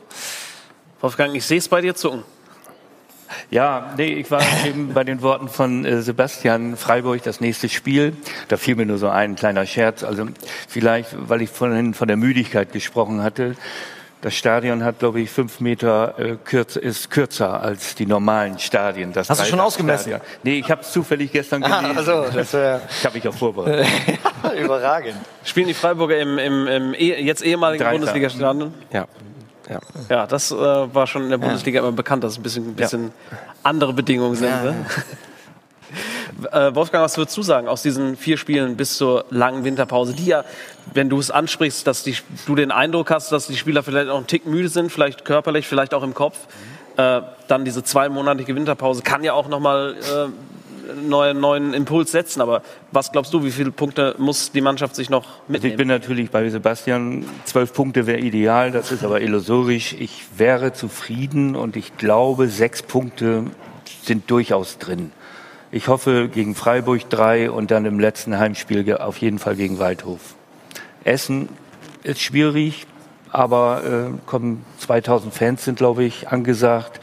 Wolfgang, 1.01 1.35
ich 1.35 1.45
sehe 1.45 1.57
es 1.57 1.67
bei 1.67 1.81
dir 1.81 1.93
zucken. 1.93 2.23
Ja, 3.51 3.93
nee, 3.97 4.13
ich 4.13 4.31
war 4.31 4.41
eben 4.65 4.93
bei 4.93 5.03
den 5.03 5.21
Worten 5.21 5.49
von 5.49 5.83
äh, 5.83 6.01
Sebastian 6.01 6.77
Freiburg, 6.77 7.21
das 7.23 7.41
nächste 7.41 7.67
Spiel. 7.67 8.15
Da 8.47 8.55
fiel 8.55 8.75
mir 8.77 8.85
nur 8.85 8.97
so 8.97 9.09
ein 9.09 9.35
kleiner 9.35 9.65
Scherz. 9.65 10.03
Also 10.03 10.27
vielleicht, 10.69 11.09
weil 11.29 11.41
ich 11.41 11.49
vorhin 11.49 11.93
von 11.93 12.07
der 12.07 12.17
Müdigkeit 12.17 12.71
gesprochen 12.71 13.21
hatte. 13.21 13.55
Das 14.21 14.33
Stadion 14.33 14.83
hat, 14.83 14.99
glaube 14.99 15.21
ich, 15.21 15.29
fünf 15.29 15.59
Meter 15.59 16.17
äh, 16.17 16.35
kürzer, 16.43 16.81
ist 16.81 17.11
kürzer 17.11 17.61
als 17.61 17.95
die 17.95 18.05
normalen 18.05 18.57
Stadien. 18.57 19.13
Das 19.13 19.29
Hast 19.29 19.41
du 19.41 19.45
schon 19.45 19.59
ausgemessen? 19.59 20.13
Stadion. 20.13 20.21
Nee, 20.43 20.59
ich 20.59 20.71
habe 20.71 20.81
es 20.81 20.91
zufällig 20.91 21.31
gestern 21.31 21.63
ah, 21.63 21.81
gelesen. 21.81 22.09
Ah, 22.09 22.21
also, 22.21 22.25
das, 22.33 22.53
äh 22.53 22.79
ich 22.89 23.05
habe 23.05 23.15
mich 23.15 23.27
auch 23.27 23.33
vorbereitet. 23.33 23.87
Überragend. 24.59 25.15
Spielen 25.43 25.67
die 25.67 25.73
Freiburger 25.73 26.17
im, 26.17 26.39
im, 26.39 26.67
im 26.67 26.93
eh, 26.93 27.21
jetzt 27.21 27.43
ehemaligen 27.43 27.87
Bundesliga-Stadion? 27.87 28.73
Ja. 28.91 29.05
Ja. 29.69 29.79
ja, 30.09 30.27
das 30.27 30.51
äh, 30.51 30.55
war 30.55 31.07
schon 31.07 31.23
in 31.23 31.29
der 31.31 31.39
Bundesliga 31.39 31.81
ja. 31.81 31.87
immer 31.87 31.95
bekannt, 31.95 32.23
dass 32.23 32.33
es 32.33 32.37
ein 32.37 32.43
bisschen, 32.43 32.67
ein 32.67 32.75
bisschen 32.75 33.11
ja. 33.31 33.37
andere 33.63 33.93
Bedingungen 33.93 34.35
sind. 34.35 34.49
Ja. 34.49 34.63
Ne? 34.63 34.85
Äh, 36.51 36.75
Wolfgang, 36.75 37.03
was 37.03 37.17
würdest 37.17 37.37
du 37.37 37.41
sagen 37.41 37.67
aus 37.67 37.81
diesen 37.81 38.17
vier 38.17 38.37
Spielen 38.37 38.75
bis 38.75 38.97
zur 38.97 39.25
langen 39.29 39.63
Winterpause, 39.63 40.13
die 40.13 40.25
ja, 40.25 40.43
wenn 40.93 41.09
du 41.09 41.19
es 41.19 41.31
ansprichst, 41.31 41.87
dass 41.87 42.03
die, 42.03 42.15
du 42.45 42.55
den 42.55 42.71
Eindruck 42.71 43.09
hast, 43.11 43.31
dass 43.31 43.47
die 43.47 43.55
Spieler 43.55 43.83
vielleicht 43.83 44.09
auch 44.09 44.17
einen 44.17 44.27
Tick 44.27 44.45
müde 44.45 44.69
sind, 44.69 44.91
vielleicht 44.91 45.25
körperlich, 45.25 45.67
vielleicht 45.67 45.93
auch 45.93 46.03
im 46.03 46.13
Kopf. 46.13 46.37
Äh, 46.97 47.21
dann 47.47 47.65
diese 47.65 47.83
zweimonatige 47.83 48.55
Winterpause 48.55 49.01
kann 49.01 49.23
ja 49.23 49.33
auch 49.33 49.47
nochmal 49.47 49.95
äh, 49.95 50.29
neuen, 50.93 51.39
neuen 51.39 51.73
Impuls 51.73 52.11
setzen. 52.11 52.41
Aber 52.41 52.61
was 52.91 53.11
glaubst 53.11 53.33
du, 53.33 53.43
wie 53.43 53.51
viele 53.51 53.71
Punkte 53.71 54.15
muss 54.17 54.51
die 54.51 54.61
Mannschaft 54.61 54.95
sich 54.95 55.09
noch 55.09 55.25
mitnehmen? 55.47 55.55
Also 55.55 55.67
ich 55.67 55.77
bin 55.77 55.87
natürlich 55.87 56.29
bei 56.31 56.49
Sebastian, 56.49 57.25
zwölf 57.45 57.73
Punkte 57.73 58.07
wäre 58.07 58.19
ideal, 58.19 58.71
das 58.71 58.91
ist 58.91 59.03
aber 59.03 59.21
illusorisch. 59.21 59.93
Ich 59.93 60.25
wäre 60.37 60.73
zufrieden 60.73 61.55
und 61.55 61.75
ich 61.75 61.97
glaube, 61.97 62.47
sechs 62.47 62.81
Punkte 62.83 63.45
sind 64.03 64.29
durchaus 64.29 64.77
drin. 64.77 65.11
Ich 65.75 65.89
hoffe 65.89 66.29
gegen 66.29 66.55
Freiburg 66.55 67.09
drei 67.09 67.51
und 67.51 67.69
dann 67.69 67.83
im 67.83 67.99
letzten 67.99 68.39
Heimspiel 68.39 68.95
auf 68.95 69.17
jeden 69.17 69.39
Fall 69.39 69.57
gegen 69.57 69.77
Waldhof. 69.77 70.21
Essen 71.03 71.49
ist 72.01 72.21
schwierig, 72.21 72.87
aber 73.29 73.83
äh, 73.83 74.17
kommen 74.25 74.63
2000 74.79 75.33
Fans 75.33 75.65
sind, 75.65 75.77
glaube 75.77 76.05
ich, 76.05 76.29
angesagt. 76.29 77.01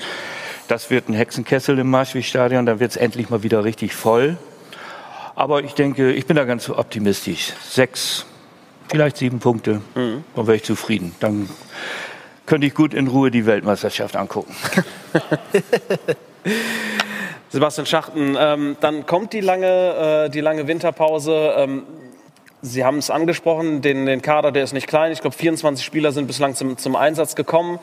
Das 0.69 0.89
wird 0.89 1.11
ein 1.11 1.13
Hexenkessel 1.13 1.79
im 1.79 1.91
Marschwegstadion, 1.91 2.65
dann 2.65 2.81
wird 2.81 2.93
es 2.93 2.97
endlich 2.97 3.29
mal 3.29 3.43
wieder 3.43 3.63
richtig 3.63 3.95
voll. 3.95 4.39
Aber 5.35 5.63
ich 5.63 5.75
denke, 5.75 6.11
ich 6.11 6.25
bin 6.25 6.37
da 6.37 6.47
ganz 6.47 6.71
optimistisch. 6.71 7.53
Sechs, 7.63 8.25
vielleicht 8.89 9.19
sieben 9.19 9.39
Punkte, 9.39 9.83
mhm. 9.95 10.25
dann 10.35 10.47
wäre 10.47 10.57
ich 10.57 10.65
zufrieden. 10.65 11.15
Dann 11.21 11.47
könnte 12.47 12.67
ich 12.67 12.73
gut 12.73 12.95
in 12.95 13.09
Ruhe 13.09 13.31
die 13.31 13.45
Weltmeisterschaft 13.45 14.17
angucken. 14.17 14.57
Sebastian 17.53 17.87
Schachten, 17.87 18.35
ähm, 18.41 18.77
dann 18.81 19.05
kommt 19.05 19.35
die 19.35 19.41
lange, 19.41 20.25
äh, 20.27 20.31
die 20.31 20.41
lange 20.41 20.67
Winterpause. 20.67 21.53
Ähm, 21.59 21.83
Sie 22.65 22.83
haben 22.83 22.97
es 22.97 23.11
angesprochen, 23.11 23.83
den, 23.83 24.07
den 24.07 24.23
Kader, 24.23 24.53
der 24.53 24.65
ist 24.65 24.73
nicht 24.73 24.87
klein. 24.87 25.13
Ich 25.13 25.21
glaube, 25.21 25.37
24 25.37 25.85
Spieler 25.85 26.13
sind 26.13 26.29
bislang 26.29 26.55
zum, 26.55 26.79
zum 26.79 26.97
Einsatz 26.97 27.35
gekommen. 27.35 27.79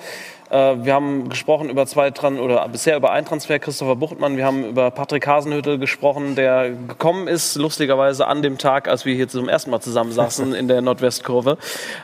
Äh, 0.49 0.77
wir 0.83 0.95
haben 0.95 1.29
gesprochen 1.29 1.69
über 1.69 1.85
zwei 1.85 2.09
Tran 2.09 2.39
oder 2.39 2.67
bisher 2.67 2.97
über 2.97 3.11
einen 3.11 3.27
Transfer, 3.27 3.59
Christopher 3.59 3.95
Buchtmann. 3.95 4.37
Wir 4.37 4.45
haben 4.45 4.63
über 4.63 4.89
Patrick 4.89 5.27
Hasenhüttel 5.27 5.77
gesprochen, 5.77 6.33
der 6.33 6.71
gekommen 6.71 7.27
ist, 7.27 7.55
lustigerweise 7.55 8.25
an 8.25 8.41
dem 8.41 8.57
Tag, 8.57 8.87
als 8.87 9.05
wir 9.05 9.13
hier 9.13 9.27
zum 9.27 9.49
ersten 9.49 9.69
Mal 9.69 9.81
zusammensaßen 9.81 10.55
in 10.55 10.67
der 10.67 10.81
Nordwestkurve. 10.81 11.59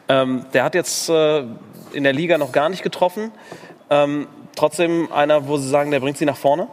Ähm, 0.07 0.45
der 0.53 0.65
hat 0.65 0.75
jetzt 0.75 1.09
äh, 1.09 1.45
in 1.93 2.03
der 2.03 2.13
Liga 2.13 2.37
noch 2.37 2.51
gar 2.51 2.69
nicht 2.69 2.83
getroffen. 2.83 3.31
Ähm, 3.89 4.27
trotzdem 4.55 5.11
einer, 5.11 5.47
wo 5.47 5.57
Sie 5.57 5.67
sagen, 5.67 5.89
der 5.89 5.99
bringt 5.99 6.19
Sie 6.19 6.25
nach 6.25 6.37
vorne? 6.37 6.67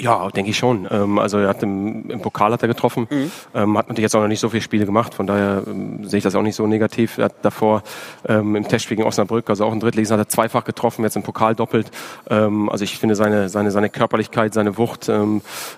Ja, 0.00 0.28
denke 0.28 0.50
ich 0.50 0.58
schon. 0.58 0.86
Ähm, 0.90 1.18
also 1.18 1.38
er 1.38 1.48
hat 1.48 1.62
im, 1.62 2.08
im, 2.08 2.20
Pokal 2.20 2.52
hat 2.52 2.62
er 2.62 2.68
getroffen, 2.68 3.08
mhm. 3.10 3.32
ähm, 3.54 3.76
hat 3.76 3.88
natürlich 3.88 4.04
jetzt 4.04 4.14
auch 4.14 4.20
noch 4.20 4.28
nicht 4.28 4.38
so 4.38 4.48
viele 4.48 4.62
Spiele 4.62 4.86
gemacht, 4.86 5.14
von 5.14 5.26
daher 5.26 5.64
ähm, 5.66 6.04
sehe 6.04 6.18
ich 6.18 6.24
das 6.24 6.36
auch 6.36 6.42
nicht 6.42 6.54
so 6.54 6.66
negativ. 6.66 7.18
Er 7.18 7.26
hat 7.26 7.34
davor 7.42 7.82
im 8.28 8.66
Testspiel 8.68 8.96
gegen 8.96 9.08
Osnabrück, 9.08 9.48
also 9.50 9.64
auch 9.64 9.72
im 9.72 9.80
Drittligisten, 9.80 10.18
hat 10.18 10.26
er 10.26 10.28
zweifach 10.28 10.64
getroffen, 10.64 11.02
jetzt 11.02 11.16
im 11.16 11.22
Pokal 11.22 11.54
doppelt. 11.54 11.90
Also 12.26 12.84
ich 12.84 12.98
finde 12.98 13.14
seine, 13.14 13.48
seine, 13.48 13.70
seine 13.70 13.88
Körperlichkeit, 13.88 14.54
seine 14.54 14.76
Wucht, 14.76 15.08
äh, 15.08 15.18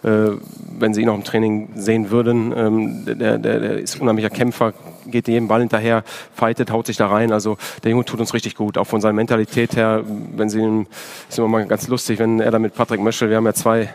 wenn 0.02 0.94
Sie 0.94 1.02
ihn 1.02 1.08
auch 1.08 1.14
im 1.14 1.24
Training 1.24 1.68
sehen 1.74 2.10
würden, 2.10 3.04
der, 3.06 3.38
der, 3.38 3.60
der 3.60 3.78
ist 3.78 4.00
unheimlicher 4.00 4.30
Kämpfer, 4.30 4.72
geht 5.06 5.28
jedem 5.28 5.48
Ball 5.48 5.60
hinterher, 5.60 6.02
fightet, 6.34 6.70
haut 6.70 6.86
sich 6.86 6.96
da 6.96 7.08
rein. 7.08 7.32
Also 7.32 7.56
der 7.84 7.92
Junge 7.92 8.04
tut 8.04 8.20
uns 8.20 8.34
richtig 8.34 8.54
gut, 8.54 8.78
auch 8.78 8.86
von 8.86 9.00
seiner 9.00 9.14
Mentalität 9.14 9.76
her. 9.76 10.02
Wenn 10.36 10.48
Sie 10.48 10.60
ihn, 10.60 10.86
ist 11.28 11.38
immer 11.38 11.48
mal 11.48 11.66
ganz 11.66 11.88
lustig, 11.88 12.18
wenn 12.18 12.40
er 12.40 12.50
da 12.50 12.58
mit 12.58 12.74
Patrick 12.74 13.00
Möschel, 13.00 13.30
wir 13.30 13.36
haben 13.36 13.46
ja 13.46 13.54
zwei 13.54 13.90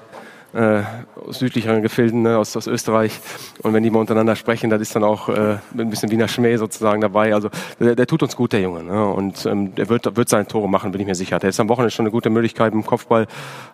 äh, 0.55 0.83
südlicheren 1.29 1.81
Gefilden, 1.81 2.21
ne, 2.21 2.37
aus, 2.37 2.55
aus 2.55 2.67
Österreich. 2.67 3.19
Und 3.61 3.73
wenn 3.73 3.83
die 3.83 3.89
mal 3.89 3.99
untereinander 3.99 4.35
sprechen, 4.35 4.69
das 4.69 4.81
ist 4.81 4.95
dann 4.95 5.03
auch 5.03 5.29
äh, 5.29 5.57
ein 5.77 5.89
bisschen 5.89 6.09
Wiener 6.11 6.27
Schmäh 6.27 6.57
sozusagen 6.57 7.01
dabei. 7.01 7.33
Also 7.33 7.49
der, 7.79 7.95
der 7.95 8.07
tut 8.07 8.23
uns 8.23 8.35
gut, 8.35 8.53
der 8.53 8.61
Junge. 8.61 8.83
Ne? 8.83 9.05
Und 9.05 9.45
ähm, 9.45 9.75
der 9.75 9.89
wird, 9.89 10.15
wird 10.15 10.29
seine 10.29 10.47
Tore 10.47 10.69
machen, 10.69 10.91
bin 10.91 11.01
ich 11.01 11.07
mir 11.07 11.15
sicher. 11.15 11.39
Der 11.39 11.49
ist 11.49 11.59
am 11.59 11.69
Wochenende 11.69 11.91
schon 11.91 12.05
eine 12.05 12.11
gute 12.11 12.29
Möglichkeit 12.29 12.73
im 12.73 12.85
Kopfball, 12.85 13.27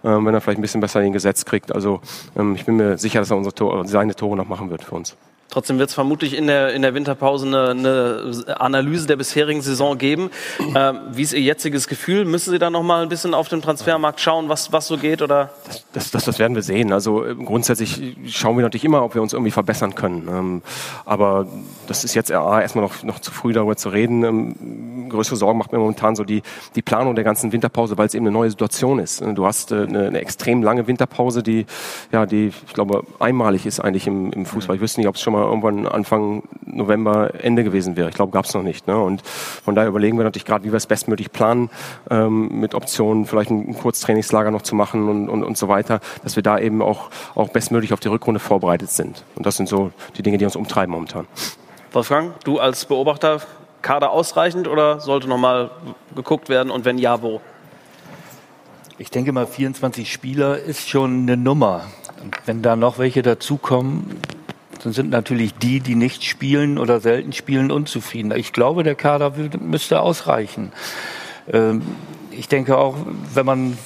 ähm, 0.03 0.25
wenn 0.25 0.33
er 0.33 0.41
vielleicht 0.41 0.59
ein 0.59 0.63
bisschen 0.63 0.81
besser 0.81 0.99
in 0.99 1.07
den 1.07 1.13
Gesetz 1.13 1.45
kriegt. 1.45 1.73
Also 1.73 2.01
ähm, 2.35 2.55
ich 2.55 2.65
bin 2.65 2.77
mir 2.77 2.97
sicher, 2.97 3.19
dass 3.19 3.31
er 3.31 3.37
unsere 3.37 3.53
Tore, 3.53 3.87
seine 3.87 4.15
Tore 4.15 4.35
noch 4.35 4.47
machen 4.47 4.69
wird 4.69 4.83
für 4.83 4.95
uns. 4.95 5.15
Trotzdem 5.51 5.79
wird 5.79 5.89
es 5.89 5.95
vermutlich 5.95 6.33
in 6.33 6.47
der, 6.47 6.73
in 6.73 6.81
der 6.81 6.93
Winterpause 6.93 7.45
eine, 7.45 7.71
eine 7.71 8.61
Analyse 8.61 9.05
der 9.05 9.17
bisherigen 9.17 9.61
Saison 9.61 9.97
geben. 9.97 10.31
Ähm, 10.73 10.99
wie 11.11 11.23
ist 11.23 11.33
Ihr 11.33 11.41
jetziges 11.41 11.89
Gefühl? 11.89 12.23
Müssen 12.23 12.51
Sie 12.51 12.59
da 12.59 12.69
noch 12.69 12.83
mal 12.83 13.03
ein 13.03 13.09
bisschen 13.09 13.33
auf 13.33 13.49
dem 13.49 13.61
Transfermarkt 13.61 14.21
schauen, 14.21 14.47
was, 14.47 14.71
was 14.71 14.87
so 14.87 14.97
geht? 14.97 15.21
Oder? 15.21 15.49
Das, 15.91 16.09
das, 16.11 16.23
das, 16.23 16.39
werden 16.39 16.55
wir 16.55 16.61
sehen. 16.61 16.93
Also 16.93 17.25
äh, 17.25 17.35
grundsätzlich 17.35 18.15
schauen 18.27 18.55
wir 18.55 18.63
natürlich 18.63 18.85
immer, 18.85 19.03
ob 19.03 19.13
wir 19.13 19.21
uns 19.21 19.33
irgendwie 19.33 19.51
verbessern 19.51 19.93
können. 19.93 20.29
Ähm, 20.29 20.61
aber 21.03 21.47
das 21.87 22.05
ist 22.05 22.15
jetzt 22.15 22.29
erstmal 22.31 22.85
noch, 22.85 23.03
noch 23.03 23.19
zu 23.19 23.31
früh 23.31 23.51
darüber 23.51 23.75
zu 23.75 23.89
reden. 23.89 24.23
Ähm, 24.23 25.09
größere 25.09 25.35
Sorgen 25.35 25.59
macht 25.59 25.73
mir 25.73 25.79
momentan 25.79 26.15
so 26.15 26.23
die, 26.23 26.43
die 26.75 26.81
Planung 26.81 27.15
der 27.15 27.25
ganzen 27.25 27.51
Winterpause, 27.51 27.97
weil 27.97 28.07
es 28.07 28.13
eben 28.13 28.25
eine 28.25 28.33
neue 28.33 28.49
Situation 28.49 28.99
ist. 28.99 29.21
Du 29.21 29.45
hast 29.45 29.73
äh, 29.73 29.83
eine, 29.83 30.07
eine 30.07 30.21
extrem 30.21 30.63
lange 30.63 30.87
Winterpause, 30.87 31.43
die, 31.43 31.65
ja, 32.13 32.25
die 32.25 32.53
ich 32.65 32.73
glaube, 32.73 33.03
einmalig 33.19 33.65
ist 33.65 33.81
eigentlich 33.81 34.07
im, 34.07 34.31
im 34.31 34.45
Fußball. 34.45 34.77
Ich 34.77 34.81
wüsste 34.81 35.01
nicht, 35.01 35.09
ob 35.09 35.15
es 35.15 35.21
schon 35.21 35.33
mal 35.33 35.40
irgendwann 35.43 35.87
Anfang 35.87 36.43
November 36.65 37.33
Ende 37.43 37.63
gewesen 37.63 37.95
wäre. 37.95 38.09
Ich 38.09 38.15
glaube, 38.15 38.31
gab 38.31 38.45
es 38.45 38.53
noch 38.53 38.63
nicht. 38.63 38.87
Ne? 38.87 38.97
Und 38.97 39.21
von 39.25 39.75
daher 39.75 39.89
überlegen 39.89 40.17
wir 40.17 40.23
natürlich 40.23 40.45
gerade, 40.45 40.63
wie 40.63 40.71
wir 40.71 40.77
es 40.77 40.87
bestmöglich 40.87 41.31
planen, 41.31 41.69
ähm, 42.09 42.59
mit 42.59 42.75
Optionen 42.75 43.25
vielleicht 43.25 43.51
ein, 43.51 43.69
ein 43.69 43.73
Kurztrainingslager 43.73 44.51
noch 44.51 44.61
zu 44.61 44.75
machen 44.75 45.09
und, 45.09 45.29
und, 45.29 45.43
und 45.43 45.57
so 45.57 45.67
weiter, 45.67 45.99
dass 46.23 46.35
wir 46.35 46.43
da 46.43 46.59
eben 46.59 46.81
auch, 46.81 47.09
auch 47.35 47.49
bestmöglich 47.49 47.93
auf 47.93 47.99
die 47.99 48.07
Rückrunde 48.07 48.39
vorbereitet 48.39 48.91
sind. 48.91 49.23
Und 49.35 49.45
das 49.45 49.57
sind 49.57 49.67
so 49.67 49.91
die 50.17 50.23
Dinge, 50.23 50.37
die 50.37 50.45
uns 50.45 50.55
umtreiben 50.55 50.91
momentan. 50.91 51.27
Wolfgang, 51.91 52.39
du 52.43 52.59
als 52.59 52.85
Beobachter, 52.85 53.41
Kader 53.81 54.11
ausreichend 54.11 54.67
oder 54.67 54.99
sollte 54.99 55.27
nochmal 55.27 55.71
geguckt 56.15 56.49
werden 56.49 56.71
und 56.71 56.85
wenn 56.85 56.97
ja, 56.97 57.21
wo? 57.21 57.41
Ich 58.97 59.09
denke 59.09 59.31
mal, 59.31 59.47
24 59.47 60.11
Spieler 60.11 60.59
ist 60.59 60.87
schon 60.87 61.23
eine 61.23 61.35
Nummer. 61.35 61.85
Und 62.21 62.35
wenn 62.45 62.61
da 62.61 62.75
noch 62.75 62.99
welche 62.99 63.23
dazukommen, 63.23 64.19
dann 64.83 64.93
sind 64.93 65.09
natürlich 65.09 65.53
die, 65.55 65.79
die 65.79 65.95
nicht 65.95 66.23
spielen 66.23 66.77
oder 66.77 66.99
selten 66.99 67.33
spielen, 67.33 67.71
unzufrieden. 67.71 68.31
Ich 68.35 68.53
glaube, 68.53 68.83
der 68.83 68.95
Kader 68.95 69.33
müsste 69.59 70.01
ausreichen. 70.01 70.71
Ähm, 71.51 71.81
ich 72.31 72.47
denke 72.47 72.77
auch, 72.77 72.97
wenn 73.33 73.45
man 73.45 73.77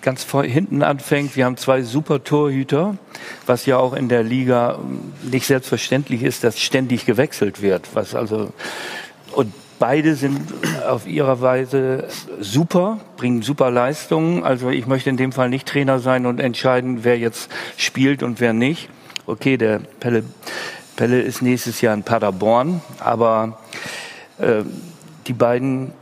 ganz 0.00 0.26
hinten 0.42 0.82
anfängt, 0.82 1.36
wir 1.36 1.44
haben 1.44 1.56
zwei 1.56 1.82
super 1.82 2.24
Torhüter, 2.24 2.96
was 3.46 3.66
ja 3.66 3.78
auch 3.78 3.94
in 3.94 4.08
der 4.08 4.24
Liga 4.24 4.80
nicht 5.22 5.46
selbstverständlich 5.46 6.24
ist, 6.24 6.42
dass 6.42 6.58
ständig 6.58 7.06
gewechselt 7.06 7.62
wird. 7.62 7.94
Was 7.94 8.14
also 8.14 8.52
und 9.32 9.52
beide 9.78 10.16
sind 10.16 10.40
auf 10.88 11.06
ihrer 11.06 11.40
Weise 11.40 12.08
super, 12.40 13.00
bringen 13.16 13.42
super 13.42 13.70
Leistungen. 13.70 14.42
Also 14.42 14.70
ich 14.70 14.86
möchte 14.86 15.08
in 15.08 15.16
dem 15.16 15.32
Fall 15.32 15.48
nicht 15.48 15.68
Trainer 15.68 16.00
sein 16.00 16.26
und 16.26 16.40
entscheiden, 16.40 17.04
wer 17.04 17.18
jetzt 17.18 17.50
spielt 17.76 18.22
und 18.22 18.40
wer 18.40 18.52
nicht 18.52 18.88
okay, 19.26 19.56
der 19.56 19.80
Pelle, 20.00 20.24
Pelle 20.96 21.20
ist 21.20 21.42
nächstes 21.42 21.80
Jahr 21.80 21.94
in 21.94 22.02
Paderborn, 22.02 22.80
aber 23.00 23.58
äh, 24.38 24.62
die 25.26 25.32
beiden 25.32 25.92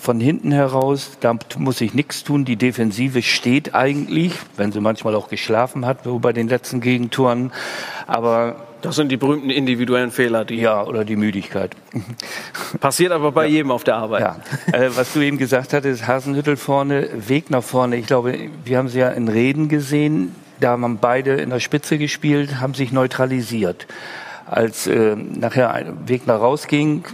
von 0.00 0.20
hinten 0.20 0.50
heraus, 0.50 1.16
da 1.20 1.36
muss 1.58 1.80
ich 1.80 1.94
nichts 1.94 2.24
tun. 2.24 2.44
Die 2.44 2.56
Defensive 2.56 3.22
steht 3.22 3.74
eigentlich, 3.74 4.32
wenn 4.56 4.72
sie 4.72 4.80
manchmal 4.80 5.14
auch 5.14 5.28
geschlafen 5.28 5.86
hat, 5.86 6.04
so 6.04 6.18
bei 6.18 6.32
den 6.32 6.48
letzten 6.48 6.80
Gegentoren. 6.80 7.52
Aber 8.08 8.56
das 8.82 8.96
sind 8.96 9.10
die 9.10 9.16
berühmten 9.16 9.48
individuellen 9.48 10.10
Fehler, 10.10 10.44
die. 10.44 10.56
Ja, 10.56 10.84
oder 10.84 11.04
die 11.04 11.14
Müdigkeit. 11.14 11.76
Passiert 12.80 13.12
aber 13.12 13.30
bei 13.30 13.46
ja. 13.46 13.52
jedem 13.52 13.70
auf 13.70 13.84
der 13.84 13.94
Arbeit. 13.94 14.22
Ja. 14.22 14.36
Äh, 14.72 14.90
was 14.96 15.12
du 15.12 15.20
eben 15.20 15.38
gesagt 15.38 15.72
hattest, 15.72 16.06
Hasenhüttel 16.08 16.56
vorne, 16.56 17.08
Weg 17.28 17.50
nach 17.50 17.62
vorne. 17.62 17.96
Ich 17.96 18.06
glaube, 18.06 18.50
wir 18.64 18.78
haben 18.78 18.88
sie 18.88 18.98
ja 18.98 19.10
in 19.10 19.28
Reden 19.28 19.68
gesehen. 19.68 20.34
Da 20.62 20.70
haben 20.70 20.98
beide 20.98 21.32
in 21.32 21.50
der 21.50 21.58
Spitze 21.58 21.98
gespielt, 21.98 22.60
haben 22.60 22.74
sich 22.74 22.92
neutralisiert. 22.92 23.88
Als 24.46 24.86
äh, 24.86 25.16
nachher 25.16 25.92
Wegner 26.06 26.36
rausging, 26.36 27.04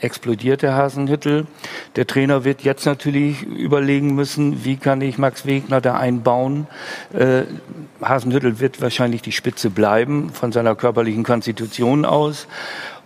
explodierte 0.00 0.74
Hasenhüttel. 0.74 1.48
Der 1.96 2.06
Trainer 2.06 2.44
wird 2.44 2.62
jetzt 2.62 2.86
natürlich 2.86 3.42
überlegen 3.42 4.14
müssen, 4.14 4.64
wie 4.64 4.76
kann 4.76 5.00
ich 5.00 5.18
Max 5.18 5.46
Wegner 5.46 5.80
da 5.80 5.96
einbauen. 5.96 6.68
Äh, 7.12 7.42
Hasenhüttel 8.00 8.60
wird 8.60 8.80
wahrscheinlich 8.80 9.20
die 9.20 9.32
Spitze 9.32 9.68
bleiben 9.70 10.30
von 10.30 10.52
seiner 10.52 10.76
körperlichen 10.76 11.24
Konstitution 11.24 12.04
aus. 12.04 12.46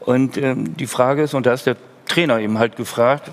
Und 0.00 0.36
ähm, 0.36 0.76
die 0.76 0.86
Frage 0.86 1.22
ist, 1.22 1.32
und 1.32 1.46
da 1.46 1.54
ist 1.54 1.64
der 1.64 1.76
Trainer 2.06 2.38
eben 2.38 2.58
halt 2.58 2.76
gefragt, 2.76 3.30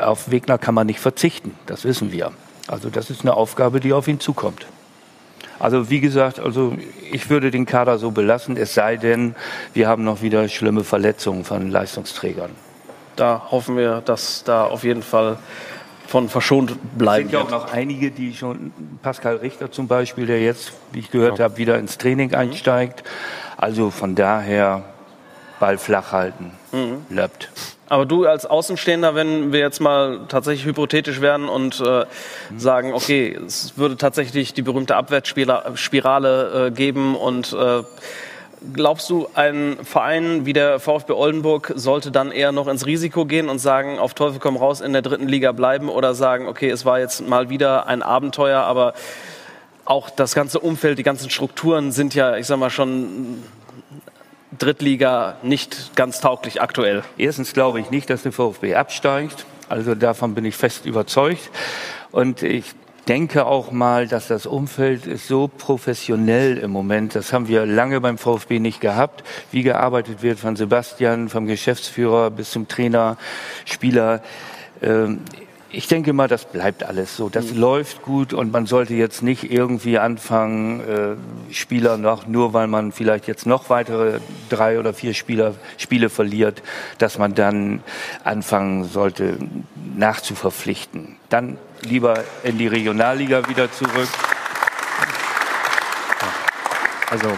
auf 0.00 0.32
Wegner 0.32 0.58
kann 0.58 0.74
man 0.74 0.88
nicht 0.88 0.98
verzichten, 0.98 1.54
das 1.66 1.84
wissen 1.84 2.10
wir. 2.10 2.32
Also 2.66 2.90
das 2.90 3.08
ist 3.08 3.20
eine 3.20 3.34
Aufgabe, 3.34 3.78
die 3.78 3.92
auf 3.92 4.08
ihn 4.08 4.18
zukommt. 4.18 4.66
Also 5.58 5.90
wie 5.90 6.00
gesagt, 6.00 6.38
also 6.38 6.76
ich 7.10 7.30
würde 7.30 7.50
den 7.50 7.66
Kader 7.66 7.98
so 7.98 8.10
belassen, 8.10 8.56
es 8.56 8.74
sei 8.74 8.96
denn, 8.96 9.34
wir 9.74 9.88
haben 9.88 10.04
noch 10.04 10.22
wieder 10.22 10.48
schlimme 10.48 10.84
Verletzungen 10.84 11.44
von 11.44 11.70
Leistungsträgern. 11.70 12.50
Da 13.16 13.46
hoffen 13.50 13.76
wir, 13.76 14.02
dass 14.02 14.44
da 14.44 14.64
auf 14.64 14.84
jeden 14.84 15.02
Fall 15.02 15.38
von 16.06 16.28
verschont 16.28 16.76
bleiben. 16.96 17.26
Es 17.26 17.32
sind 17.32 17.40
ja 17.40 17.46
auch 17.46 17.50
noch 17.50 17.72
einige, 17.72 18.10
die 18.10 18.34
schon, 18.34 18.72
Pascal 19.02 19.36
Richter 19.36 19.70
zum 19.70 19.88
Beispiel, 19.88 20.26
der 20.26 20.40
jetzt, 20.40 20.72
wie 20.92 21.00
ich 21.00 21.10
gehört 21.10 21.40
habe, 21.40 21.56
wieder 21.56 21.78
ins 21.78 21.98
Training 21.98 22.34
einsteigt. 22.34 23.02
Also 23.56 23.90
von 23.90 24.14
daher 24.14 24.84
Ball 25.58 25.78
flach 25.78 26.12
halten, 26.12 26.52
mhm. 26.72 27.06
löppt. 27.08 27.48
Aber 27.88 28.04
du 28.04 28.26
als 28.26 28.46
Außenstehender, 28.46 29.14
wenn 29.14 29.52
wir 29.52 29.60
jetzt 29.60 29.80
mal 29.80 30.20
tatsächlich 30.28 30.66
hypothetisch 30.66 31.20
werden 31.20 31.48
und 31.48 31.80
äh, 31.80 32.04
sagen, 32.56 32.92
okay, 32.92 33.38
es 33.46 33.78
würde 33.78 33.96
tatsächlich 33.96 34.54
die 34.54 34.62
berühmte 34.62 34.96
Abwärtsspirale 34.96 36.66
äh, 36.66 36.70
geben 36.72 37.14
und 37.14 37.52
äh, 37.52 37.82
glaubst 38.72 39.08
du, 39.08 39.28
ein 39.34 39.76
Verein 39.84 40.46
wie 40.46 40.52
der 40.52 40.80
VfB 40.80 41.12
Oldenburg 41.12 41.72
sollte 41.76 42.10
dann 42.10 42.32
eher 42.32 42.50
noch 42.50 42.66
ins 42.66 42.86
Risiko 42.86 43.24
gehen 43.24 43.48
und 43.48 43.60
sagen, 43.60 44.00
auf 44.00 44.14
Teufel 44.14 44.40
komm 44.40 44.56
raus 44.56 44.80
in 44.80 44.92
der 44.92 45.02
dritten 45.02 45.28
Liga 45.28 45.52
bleiben 45.52 45.88
oder 45.88 46.14
sagen, 46.14 46.48
okay, 46.48 46.70
es 46.70 46.84
war 46.84 46.98
jetzt 46.98 47.28
mal 47.28 47.50
wieder 47.50 47.86
ein 47.86 48.02
Abenteuer, 48.02 48.62
aber 48.62 48.94
auch 49.84 50.10
das 50.10 50.34
ganze 50.34 50.58
Umfeld, 50.58 50.98
die 50.98 51.04
ganzen 51.04 51.30
Strukturen 51.30 51.92
sind 51.92 52.14
ja, 52.16 52.36
ich 52.36 52.46
sag 52.48 52.58
mal, 52.58 52.70
schon 52.70 53.42
Drittliga 54.58 55.36
nicht 55.42 55.96
ganz 55.96 56.20
tauglich 56.20 56.62
aktuell? 56.62 57.02
Erstens 57.18 57.52
glaube 57.52 57.80
ich 57.80 57.90
nicht, 57.90 58.10
dass 58.10 58.22
der 58.22 58.32
VfB 58.32 58.74
absteigt. 58.74 59.44
Also 59.68 59.94
davon 59.94 60.34
bin 60.34 60.44
ich 60.44 60.56
fest 60.56 60.86
überzeugt. 60.86 61.50
Und 62.12 62.42
ich 62.42 62.74
denke 63.08 63.46
auch 63.46 63.70
mal, 63.70 64.08
dass 64.08 64.28
das 64.28 64.46
Umfeld 64.46 65.06
ist 65.06 65.28
so 65.28 65.48
professionell 65.48 66.58
im 66.58 66.70
Moment. 66.70 67.14
Das 67.14 67.32
haben 67.32 67.48
wir 67.48 67.66
lange 67.66 68.00
beim 68.00 68.18
VfB 68.18 68.58
nicht 68.58 68.80
gehabt. 68.80 69.24
Wie 69.52 69.62
gearbeitet 69.62 70.22
wird 70.22 70.38
von 70.38 70.56
Sebastian, 70.56 71.28
vom 71.28 71.46
Geschäftsführer 71.46 72.30
bis 72.30 72.50
zum 72.50 72.68
Trainer, 72.68 73.16
Spieler. 73.64 74.22
Ich 75.70 75.88
denke 75.88 76.12
mal, 76.12 76.28
das 76.28 76.44
bleibt 76.44 76.84
alles 76.84 77.16
so. 77.16 77.28
Das 77.28 77.52
mhm. 77.52 77.58
läuft 77.58 78.02
gut 78.02 78.32
und 78.32 78.52
man 78.52 78.66
sollte 78.66 78.94
jetzt 78.94 79.22
nicht 79.22 79.50
irgendwie 79.50 79.98
anfangen, 79.98 80.80
äh, 80.80 81.52
Spieler 81.52 81.96
noch, 81.96 82.26
nur 82.26 82.52
weil 82.52 82.68
man 82.68 82.92
vielleicht 82.92 83.26
jetzt 83.26 83.46
noch 83.46 83.68
weitere 83.68 84.20
drei 84.48 84.78
oder 84.78 84.94
vier 84.94 85.12
Spieler, 85.12 85.54
Spiele 85.76 86.08
verliert, 86.08 86.62
dass 86.98 87.18
man 87.18 87.34
dann 87.34 87.82
anfangen 88.22 88.84
sollte, 88.84 89.38
nachzuverpflichten. 89.96 91.16
Dann 91.30 91.58
lieber 91.82 92.22
in 92.44 92.58
die 92.58 92.68
Regionalliga 92.68 93.48
wieder 93.48 93.70
zurück. 93.72 94.08
Also, 97.10 97.28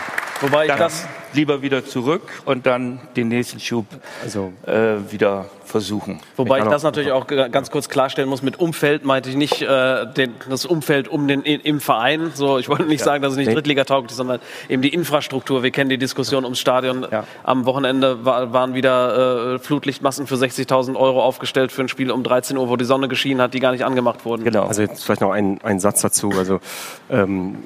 wobei 0.40 0.66
ich 0.66 0.72
das 0.72 1.06
lieber 1.32 1.62
wieder 1.62 1.84
zurück 1.84 2.22
und 2.44 2.66
dann 2.66 3.00
den 3.16 3.28
nächsten 3.28 3.60
Schub 3.60 3.86
also, 4.22 4.52
äh, 4.66 4.96
wieder 5.10 5.46
versuchen. 5.64 6.20
Wobei 6.36 6.58
ich, 6.58 6.64
ich 6.64 6.70
das 6.70 6.82
natürlich 6.82 7.12
auch 7.12 7.26
ganz 7.26 7.70
kurz 7.70 7.88
klarstellen 7.88 8.28
muss, 8.28 8.42
mit 8.42 8.58
Umfeld 8.58 9.04
meinte 9.04 9.28
ich 9.28 9.36
nicht 9.36 9.60
äh, 9.62 10.06
den, 10.06 10.34
das 10.48 10.64
Umfeld 10.64 11.08
um 11.08 11.28
den 11.28 11.42
im 11.42 11.80
Verein. 11.80 12.32
So, 12.34 12.58
ich 12.58 12.68
wollte 12.68 12.84
nicht 12.84 13.00
ja. 13.00 13.04
sagen, 13.04 13.22
dass 13.22 13.32
es 13.32 13.38
nicht 13.38 13.48
nee. 13.48 13.54
Drittliga-tauglich 13.54 14.10
ist, 14.10 14.16
sondern 14.16 14.40
eben 14.68 14.82
die 14.82 14.92
Infrastruktur. 14.92 15.62
Wir 15.62 15.70
kennen 15.70 15.90
die 15.90 15.98
Diskussion 15.98 16.44
ums 16.44 16.58
Stadion. 16.58 17.06
Ja. 17.10 17.24
Am 17.44 17.66
Wochenende 17.66 18.24
war, 18.24 18.52
waren 18.52 18.74
wieder 18.74 19.54
äh, 19.54 19.58
Flutlichtmassen 19.58 20.26
für 20.26 20.36
60.000 20.36 20.96
Euro 20.96 21.22
aufgestellt 21.22 21.70
für 21.70 21.82
ein 21.82 21.88
Spiel 21.88 22.10
um 22.10 22.22
13 22.22 22.56
Uhr, 22.56 22.68
wo 22.68 22.76
die 22.76 22.86
Sonne 22.86 23.08
geschienen 23.08 23.42
hat, 23.42 23.54
die 23.54 23.60
gar 23.60 23.72
nicht 23.72 23.84
angemacht 23.84 24.24
wurden. 24.24 24.44
Genau. 24.44 24.66
Also 24.66 24.82
jetzt 24.82 25.04
vielleicht 25.04 25.20
noch 25.20 25.32
ein, 25.32 25.60
ein 25.62 25.80
Satz 25.80 26.00
dazu. 26.00 26.32
Also 26.36 26.60
ähm, 27.10 27.58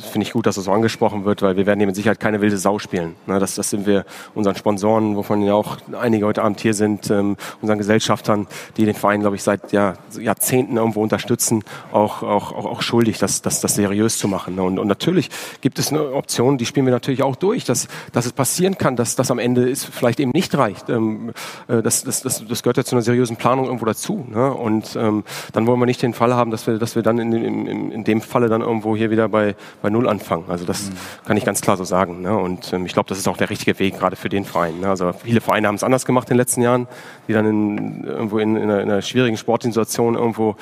finde 0.00 0.26
ich 0.26 0.32
gut, 0.32 0.46
dass 0.46 0.56
das 0.56 0.64
so 0.64 0.72
angesprochen 0.72 1.24
wird, 1.24 1.42
weil 1.42 1.56
wir 1.56 1.66
werden 1.66 1.80
hier 1.80 1.86
mit 1.86 1.96
Sicherheit 1.96 2.20
keine 2.20 2.40
wilde 2.40 2.58
Sau 2.58 2.78
spielen. 2.78 3.14
Ne, 3.26 3.38
das, 3.38 3.54
das 3.54 3.70
sind 3.70 3.86
wir 3.86 4.04
unseren 4.34 4.56
Sponsoren, 4.56 5.16
wovon 5.16 5.42
ja 5.42 5.54
auch 5.54 5.78
einige 5.98 6.26
heute 6.26 6.42
Abend 6.42 6.60
hier 6.60 6.74
sind, 6.74 7.10
ähm, 7.10 7.36
unseren 7.60 7.78
Gesellschaftern, 7.78 8.46
die 8.76 8.84
den 8.84 8.94
Verein, 8.94 9.20
glaube 9.20 9.36
ich, 9.36 9.42
seit 9.42 9.72
ja, 9.72 9.94
Jahrzehnten 10.18 10.76
irgendwo 10.76 11.02
unterstützen, 11.02 11.64
auch, 11.92 12.22
auch, 12.22 12.52
auch, 12.52 12.66
auch 12.66 12.82
schuldig, 12.82 13.18
das, 13.18 13.42
das, 13.42 13.60
das 13.60 13.74
seriös 13.74 14.18
zu 14.18 14.28
machen. 14.28 14.54
Ne? 14.54 14.62
Und, 14.62 14.78
und 14.78 14.88
natürlich 14.88 15.30
gibt 15.60 15.78
es 15.78 15.90
eine 15.90 16.12
Option, 16.12 16.58
die 16.58 16.66
spielen 16.66 16.86
wir 16.86 16.92
natürlich 16.92 17.22
auch 17.22 17.36
durch, 17.36 17.64
dass, 17.64 17.88
dass 18.12 18.26
es 18.26 18.32
passieren 18.32 18.78
kann, 18.78 18.96
dass 18.96 19.16
das 19.16 19.30
am 19.30 19.38
Ende 19.38 19.68
ist, 19.68 19.86
vielleicht 19.86 20.20
eben 20.20 20.30
nicht 20.32 20.56
reicht. 20.56 20.88
Ähm, 20.88 21.32
äh, 21.68 21.82
das, 21.82 22.04
das, 22.04 22.22
das, 22.22 22.44
das 22.46 22.62
gehört 22.62 22.76
ja 22.76 22.84
zu 22.84 22.94
einer 22.94 23.02
seriösen 23.02 23.36
Planung 23.36 23.66
irgendwo 23.66 23.86
dazu. 23.86 24.26
Ne? 24.28 24.52
Und 24.52 24.96
ähm, 24.96 25.24
dann 25.52 25.66
wollen 25.66 25.80
wir 25.80 25.86
nicht 25.86 26.02
den 26.02 26.14
Fall 26.14 26.34
haben, 26.34 26.50
dass 26.50 26.66
wir, 26.66 26.78
dass 26.78 26.96
wir 26.96 27.02
dann 27.02 27.18
in, 27.18 27.32
in, 27.32 27.90
in 27.92 28.04
dem 28.04 28.20
Falle 28.20 28.48
dann 28.48 28.60
irgendwo 28.60 28.96
hier 28.96 29.10
wieder 29.10 29.28
bei, 29.28 29.54
bei 29.82 29.85
Null 29.90 30.08
anfangen. 30.08 30.44
Also 30.48 30.64
das 30.64 30.90
mhm. 30.90 30.94
kann 31.26 31.36
ich 31.36 31.44
ganz 31.44 31.60
klar 31.60 31.76
so 31.76 31.84
sagen. 31.84 32.22
Ne? 32.22 32.36
Und 32.36 32.72
ähm, 32.72 32.86
ich 32.86 32.92
glaube, 32.92 33.08
das 33.08 33.18
ist 33.18 33.28
auch 33.28 33.36
der 33.36 33.50
richtige 33.50 33.78
Weg, 33.78 33.98
gerade 33.98 34.16
für 34.16 34.28
den 34.28 34.44
Verein. 34.44 34.80
Ne? 34.80 34.88
Also 34.88 35.12
viele 35.12 35.40
Vereine 35.40 35.68
haben 35.68 35.74
es 35.76 35.84
anders 35.84 36.06
gemacht 36.06 36.28
in 36.28 36.34
den 36.34 36.38
letzten 36.38 36.62
Jahren, 36.62 36.86
die 37.28 37.32
dann 37.32 37.46
in, 37.46 38.04
irgendwo 38.04 38.38
in, 38.38 38.56
in, 38.56 38.64
einer, 38.64 38.80
in 38.80 38.90
einer 38.90 39.02
schwierigen 39.02 39.36
Sportsituation 39.36 40.14
irgendwo 40.14 40.56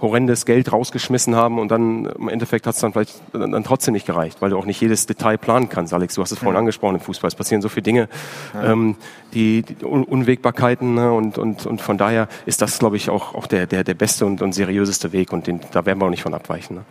horrendes 0.00 0.44
Geld 0.44 0.72
rausgeschmissen 0.72 1.34
haben 1.34 1.58
und 1.58 1.70
dann 1.70 2.06
im 2.06 2.28
Endeffekt 2.28 2.66
hat 2.66 2.74
es 2.74 2.80
dann 2.80 2.92
vielleicht 2.92 3.14
dann 3.32 3.64
trotzdem 3.64 3.94
nicht 3.94 4.06
gereicht, 4.06 4.42
weil 4.42 4.50
du 4.50 4.58
auch 4.58 4.66
nicht 4.66 4.80
jedes 4.80 5.06
Detail 5.06 5.38
planen 5.38 5.68
kannst. 5.68 5.94
Alex, 5.94 6.14
du 6.14 6.22
hast 6.22 6.32
es 6.32 6.38
vorhin 6.38 6.54
ja. 6.54 6.58
angesprochen 6.58 6.96
im 6.96 7.00
Fußball. 7.00 7.28
Es 7.28 7.34
passieren 7.34 7.62
so 7.62 7.68
viele 7.68 7.82
Dinge, 7.82 8.08
ja. 8.52 8.72
ähm, 8.72 8.96
die, 9.32 9.62
die 9.62 9.84
Unwägbarkeiten 9.84 10.94
ne? 10.94 11.12
und, 11.12 11.38
und, 11.38 11.66
und 11.66 11.80
von 11.80 11.96
daher 11.96 12.28
ist 12.44 12.60
das, 12.62 12.78
glaube 12.78 12.96
ich, 12.96 13.08
auch, 13.08 13.34
auch 13.34 13.46
der, 13.46 13.66
der, 13.66 13.84
der 13.84 13.94
beste 13.94 14.26
und, 14.26 14.42
und 14.42 14.52
seriöseste 14.52 15.12
Weg 15.12 15.32
und 15.32 15.46
den, 15.46 15.60
da 15.72 15.86
werden 15.86 15.98
wir 15.98 16.06
auch 16.06 16.10
nicht 16.10 16.22
von 16.22 16.34
abweichen. 16.34 16.76
Ne? 16.76 16.84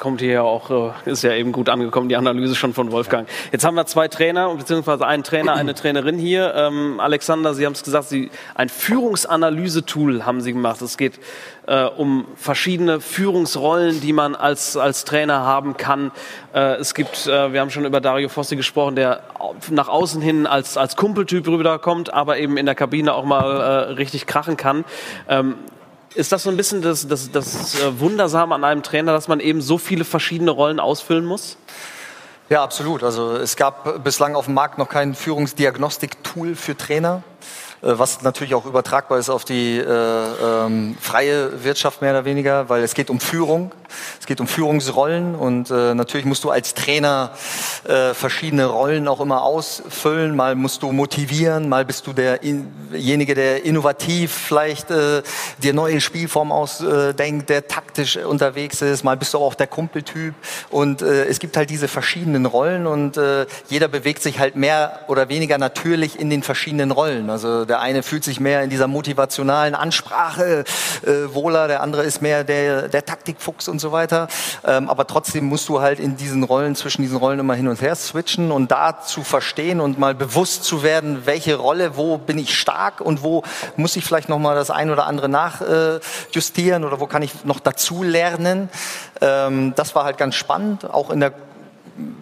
Kommt 0.00 0.20
hier 0.20 0.32
ja 0.32 0.42
auch, 0.42 0.70
äh, 0.70 1.10
ist 1.10 1.22
ja 1.22 1.32
eben 1.34 1.52
gut 1.52 1.68
angekommen, 1.68 2.08
die 2.08 2.16
Analyse 2.16 2.56
schon 2.56 2.74
von 2.74 2.90
Wolfgang. 2.90 3.28
Jetzt 3.52 3.64
haben 3.64 3.76
wir 3.76 3.86
zwei 3.86 4.08
Trainer, 4.08 4.52
beziehungsweise 4.54 5.06
einen 5.06 5.22
Trainer, 5.22 5.54
eine 5.54 5.74
Trainerin 5.74 6.18
hier. 6.18 6.52
Ähm, 6.56 6.98
Alexander, 6.98 7.54
Sie 7.54 7.64
haben 7.66 7.74
es 7.74 7.84
gesagt, 7.84 8.08
Sie, 8.08 8.30
ein 8.54 8.68
Führungsanalyse-Tool 8.68 10.24
haben 10.24 10.40
Sie 10.40 10.52
gemacht. 10.52 10.82
Es 10.82 10.96
geht 10.96 11.20
äh, 11.66 11.84
um 11.84 12.26
verschiedene 12.34 13.00
Führungsrollen, 13.00 14.00
die 14.00 14.12
man 14.12 14.34
als, 14.34 14.76
als 14.76 15.04
Trainer 15.04 15.40
haben 15.40 15.76
kann. 15.76 16.10
Äh, 16.54 16.76
es 16.76 16.94
gibt, 16.94 17.26
äh, 17.26 17.52
wir 17.52 17.60
haben 17.60 17.70
schon 17.70 17.84
über 17.84 18.00
Dario 18.00 18.28
Fossi 18.28 18.56
gesprochen, 18.56 18.96
der 18.96 19.22
nach 19.70 19.88
außen 19.88 20.22
hin 20.22 20.46
als, 20.46 20.76
als 20.76 20.96
Kumpeltyp 20.96 21.46
rüberkommt, 21.46 22.12
aber 22.12 22.38
eben 22.38 22.56
in 22.56 22.66
der 22.66 22.74
Kabine 22.74 23.14
auch 23.14 23.24
mal 23.24 23.60
äh, 23.60 23.92
richtig 23.92 24.26
krachen 24.26 24.56
kann. 24.56 24.84
Ähm, 25.28 25.56
ist 26.14 26.32
das 26.32 26.42
so 26.42 26.50
ein 26.50 26.56
bisschen 26.56 26.82
das, 26.82 27.06
das, 27.06 27.30
das 27.30 27.80
äh, 27.80 28.00
Wundersame 28.00 28.54
an 28.54 28.64
einem 28.64 28.82
Trainer, 28.82 29.12
dass 29.12 29.28
man 29.28 29.40
eben 29.40 29.60
so 29.60 29.78
viele 29.78 30.04
verschiedene 30.04 30.50
Rollen 30.50 30.80
ausfüllen 30.80 31.24
muss? 31.24 31.56
Ja, 32.48 32.64
absolut. 32.64 33.04
Also 33.04 33.36
es 33.36 33.56
gab 33.56 34.02
bislang 34.02 34.34
auf 34.34 34.46
dem 34.46 34.54
Markt 34.54 34.76
noch 34.76 34.88
kein 34.88 35.14
Führungsdiagnostik-Tool 35.14 36.56
für 36.56 36.76
Trainer. 36.76 37.22
Äh, 37.82 37.98
was 37.98 38.22
natürlich 38.22 38.54
auch 38.54 38.66
übertragbar 38.66 39.18
ist 39.18 39.30
auf 39.30 39.44
die 39.44 39.78
äh, 39.78 39.84
ähm, 39.84 40.96
freie 41.00 41.64
Wirtschaft 41.64 42.02
mehr 42.02 42.12
oder 42.12 42.24
weniger, 42.24 42.68
weil 42.68 42.82
es 42.82 42.94
geht 42.94 43.10
um 43.10 43.20
Führung, 43.20 43.72
es 44.18 44.26
geht 44.26 44.40
um 44.40 44.46
Führungsrollen 44.46 45.34
und 45.34 45.70
äh, 45.70 45.94
natürlich 45.94 46.26
musst 46.26 46.44
du 46.44 46.50
als 46.50 46.74
Trainer 46.74 47.32
äh, 47.86 48.14
verschiedene 48.14 48.66
Rollen 48.66 49.08
auch 49.08 49.20
immer 49.20 49.42
ausfüllen. 49.42 50.36
Mal 50.36 50.54
musst 50.54 50.82
du 50.82 50.92
motivieren, 50.92 51.68
mal 51.68 51.84
bist 51.84 52.06
du 52.06 52.12
derjenige, 52.12 53.34
der 53.34 53.64
innovativ 53.64 54.32
vielleicht 54.32 54.90
äh, 54.90 55.22
dir 55.62 55.72
neue 55.72 56.00
Spielformen 56.00 56.52
ausdenkt, 56.52 57.48
der 57.48 57.68
taktisch 57.68 58.16
unterwegs 58.16 58.82
ist. 58.82 59.04
Mal 59.04 59.16
bist 59.16 59.34
du 59.34 59.38
auch 59.38 59.54
der 59.54 59.66
Kumpeltyp 59.66 60.34
und 60.70 61.02
äh, 61.02 61.24
es 61.24 61.38
gibt 61.38 61.56
halt 61.56 61.70
diese 61.70 61.88
verschiedenen 61.88 62.46
Rollen 62.46 62.86
und 62.86 63.16
äh, 63.16 63.46
jeder 63.68 63.88
bewegt 63.88 64.22
sich 64.22 64.38
halt 64.38 64.56
mehr 64.56 65.00
oder 65.08 65.28
weniger 65.28 65.58
natürlich 65.58 66.18
in 66.18 66.30
den 66.30 66.42
verschiedenen 66.42 66.90
Rollen. 66.90 67.30
Also 67.30 67.64
der 67.64 67.80
eine 67.80 68.02
fühlt 68.02 68.24
sich 68.24 68.40
mehr 68.40 68.62
in 68.62 68.70
dieser 68.70 68.86
motivationalen 68.86 69.74
Ansprache 69.74 70.64
äh, 71.04 71.34
wohler, 71.34 71.68
der 71.68 71.82
andere 71.82 72.04
ist 72.04 72.22
mehr 72.22 72.44
der, 72.44 72.88
der 72.88 73.04
Taktikfuchs 73.04 73.68
und 73.68 73.79
so 73.80 73.92
weiter. 73.92 74.28
Ähm, 74.64 74.88
aber 74.88 75.06
trotzdem 75.06 75.46
musst 75.46 75.68
du 75.68 75.80
halt 75.80 75.98
in 75.98 76.16
diesen 76.16 76.44
Rollen, 76.44 76.74
zwischen 76.76 77.02
diesen 77.02 77.16
Rollen 77.16 77.38
immer 77.38 77.54
hin 77.54 77.68
und 77.68 77.80
her 77.80 77.94
switchen 77.94 78.52
und 78.52 78.70
da 78.70 79.00
zu 79.00 79.22
verstehen 79.22 79.80
und 79.80 79.98
mal 79.98 80.14
bewusst 80.14 80.64
zu 80.64 80.82
werden, 80.82 81.22
welche 81.24 81.56
Rolle, 81.56 81.96
wo 81.96 82.18
bin 82.18 82.38
ich 82.38 82.58
stark 82.58 83.00
und 83.00 83.22
wo 83.22 83.42
muss 83.76 83.96
ich 83.96 84.04
vielleicht 84.04 84.28
nochmal 84.28 84.54
das 84.54 84.70
ein 84.70 84.90
oder 84.90 85.06
andere 85.06 85.28
nachjustieren 85.28 86.82
äh, 86.82 86.86
oder 86.86 87.00
wo 87.00 87.06
kann 87.06 87.22
ich 87.22 87.44
noch 87.44 87.60
dazu 87.60 88.02
lernen. 88.02 88.68
Ähm, 89.20 89.74
das 89.76 89.94
war 89.94 90.04
halt 90.04 90.18
ganz 90.18 90.34
spannend, 90.34 90.88
auch 90.88 91.10
in 91.10 91.20
der 91.20 91.32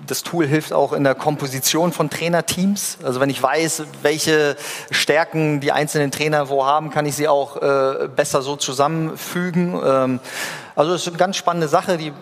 das 0.06 0.22
Tool 0.22 0.46
hilft 0.46 0.72
auch 0.72 0.92
in 0.92 1.04
der 1.04 1.14
Komposition 1.14 1.92
von 1.92 2.10
Trainerteams. 2.10 2.98
Also 3.02 3.20
wenn 3.20 3.30
ich 3.30 3.42
weiß, 3.42 3.84
welche 4.02 4.56
Stärken 4.90 5.60
die 5.60 5.72
einzelnen 5.72 6.10
Trainer 6.10 6.48
wo 6.48 6.64
haben, 6.64 6.90
kann 6.90 7.06
ich 7.06 7.14
sie 7.14 7.28
auch 7.28 7.56
äh, 7.56 8.08
besser 8.08 8.42
so 8.42 8.56
zusammenfügen. 8.56 9.78
Ähm, 9.84 10.20
also 10.78 10.94
es 10.94 11.02
ist 11.02 11.08
eine 11.08 11.16
ganz 11.16 11.36
spannende 11.36 11.66
Sache. 11.66 11.98
Die 11.98 12.12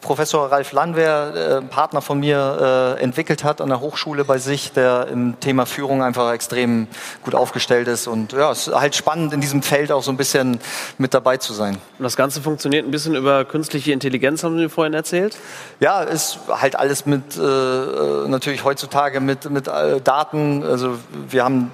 Professor 0.00 0.50
Ralf 0.50 0.72
Landwehr, 0.72 1.60
äh, 1.62 1.62
Partner 1.62 2.02
von 2.02 2.20
mir, 2.20 2.96
äh, 2.98 3.02
entwickelt 3.02 3.44
hat 3.44 3.60
an 3.60 3.68
der 3.68 3.80
Hochschule 3.80 4.24
bei 4.24 4.38
sich, 4.38 4.72
der 4.72 5.08
im 5.08 5.38
Thema 5.40 5.66
Führung 5.66 6.02
einfach 6.02 6.32
extrem 6.32 6.86
gut 7.22 7.34
aufgestellt 7.34 7.88
ist. 7.88 8.06
Und 8.06 8.32
ja, 8.32 8.50
es 8.50 8.68
ist 8.68 8.74
halt 8.74 8.94
spannend, 8.94 9.32
in 9.32 9.40
diesem 9.40 9.62
Feld 9.62 9.90
auch 9.92 10.02
so 10.02 10.10
ein 10.10 10.16
bisschen 10.16 10.58
mit 10.98 11.14
dabei 11.14 11.36
zu 11.36 11.52
sein. 11.52 11.78
Und 11.98 12.04
das 12.04 12.16
Ganze 12.16 12.40
funktioniert 12.40 12.86
ein 12.86 12.90
bisschen 12.90 13.14
über 13.14 13.44
künstliche 13.44 13.92
Intelligenz, 13.92 14.44
haben 14.44 14.58
Sie 14.58 14.68
vorhin 14.68 14.94
erzählt? 14.94 15.36
Ja, 15.80 16.02
ist 16.02 16.38
halt 16.48 16.76
alles 16.76 17.06
mit, 17.06 17.36
äh, 17.36 18.28
natürlich 18.28 18.64
heutzutage 18.64 19.20
mit, 19.20 19.50
mit 19.50 19.68
äh, 19.68 20.00
Daten. 20.00 20.62
Also 20.62 20.98
wir 21.28 21.44
haben 21.44 21.70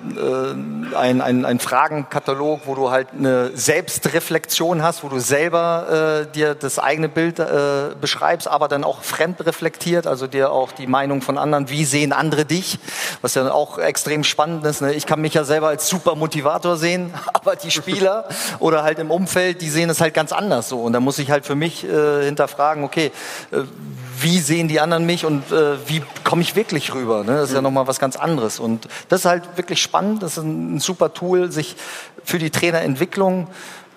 äh, 0.92 0.96
einen 0.96 1.44
ein 1.44 1.60
Fragenkatalog, 1.60 2.62
wo 2.66 2.74
du 2.74 2.90
halt 2.90 3.08
eine 3.16 3.50
Selbstreflexion 3.54 4.82
hast, 4.82 5.04
wo 5.04 5.08
du 5.08 5.18
selber 5.18 6.26
äh, 6.26 6.32
dir 6.32 6.54
das 6.54 6.78
eigene 6.78 7.08
Bild 7.08 7.38
äh, 7.38 7.94
beschreibst, 8.00 8.48
aber 8.48 8.68
dann 8.68 8.84
auch 8.84 9.02
fremdreflektiert, 9.02 10.06
also 10.06 10.26
dir 10.26 10.52
auch 10.52 10.72
die 10.72 10.86
Meinung 10.86 11.22
von 11.22 11.38
anderen, 11.38 11.68
wie 11.68 11.84
sehen 11.84 12.12
andere 12.12 12.44
dich, 12.44 12.78
was 13.22 13.34
ja 13.34 13.50
auch 13.52 13.78
extrem 13.78 14.24
spannend 14.24 14.64
ist. 14.64 14.80
Ne? 14.80 14.94
Ich 14.94 15.06
kann 15.06 15.20
mich 15.20 15.34
ja 15.34 15.44
selber 15.44 15.68
als 15.68 15.88
super 15.88 16.14
Motivator 16.14 16.76
sehen, 16.76 17.12
aber 17.32 17.56
die 17.56 17.70
Spieler 17.70 18.28
oder 18.58 18.82
halt 18.82 18.98
im 18.98 19.10
Umfeld, 19.10 19.62
die 19.62 19.70
sehen 19.70 19.90
es 19.90 20.00
halt 20.00 20.14
ganz 20.14 20.32
anders 20.32 20.68
so. 20.68 20.80
Und 20.80 20.92
da 20.92 21.00
muss 21.00 21.18
ich 21.18 21.30
halt 21.30 21.46
für 21.46 21.54
mich 21.54 21.84
äh, 21.84 22.24
hinterfragen, 22.24 22.84
okay, 22.84 23.12
äh, 23.52 23.62
wie 24.22 24.38
sehen 24.38 24.68
die 24.68 24.80
anderen 24.80 25.06
mich 25.06 25.24
und 25.24 25.50
äh, 25.50 25.76
wie 25.88 26.02
komme 26.24 26.42
ich 26.42 26.54
wirklich 26.54 26.92
rüber? 26.92 27.24
Ne? 27.24 27.36
Das 27.36 27.48
ist 27.48 27.54
ja 27.54 27.62
nochmal 27.62 27.86
was 27.86 27.98
ganz 27.98 28.16
anderes. 28.16 28.60
Und 28.60 28.86
das 29.08 29.20
ist 29.20 29.26
halt 29.26 29.56
wirklich 29.56 29.80
spannend. 29.80 30.22
Das 30.22 30.32
ist 30.32 30.44
ein, 30.44 30.76
ein 30.76 30.80
super 30.80 31.14
Tool, 31.14 31.50
sich 31.50 31.76
für 32.24 32.38
die 32.38 32.50
Trainerentwicklung 32.50 33.48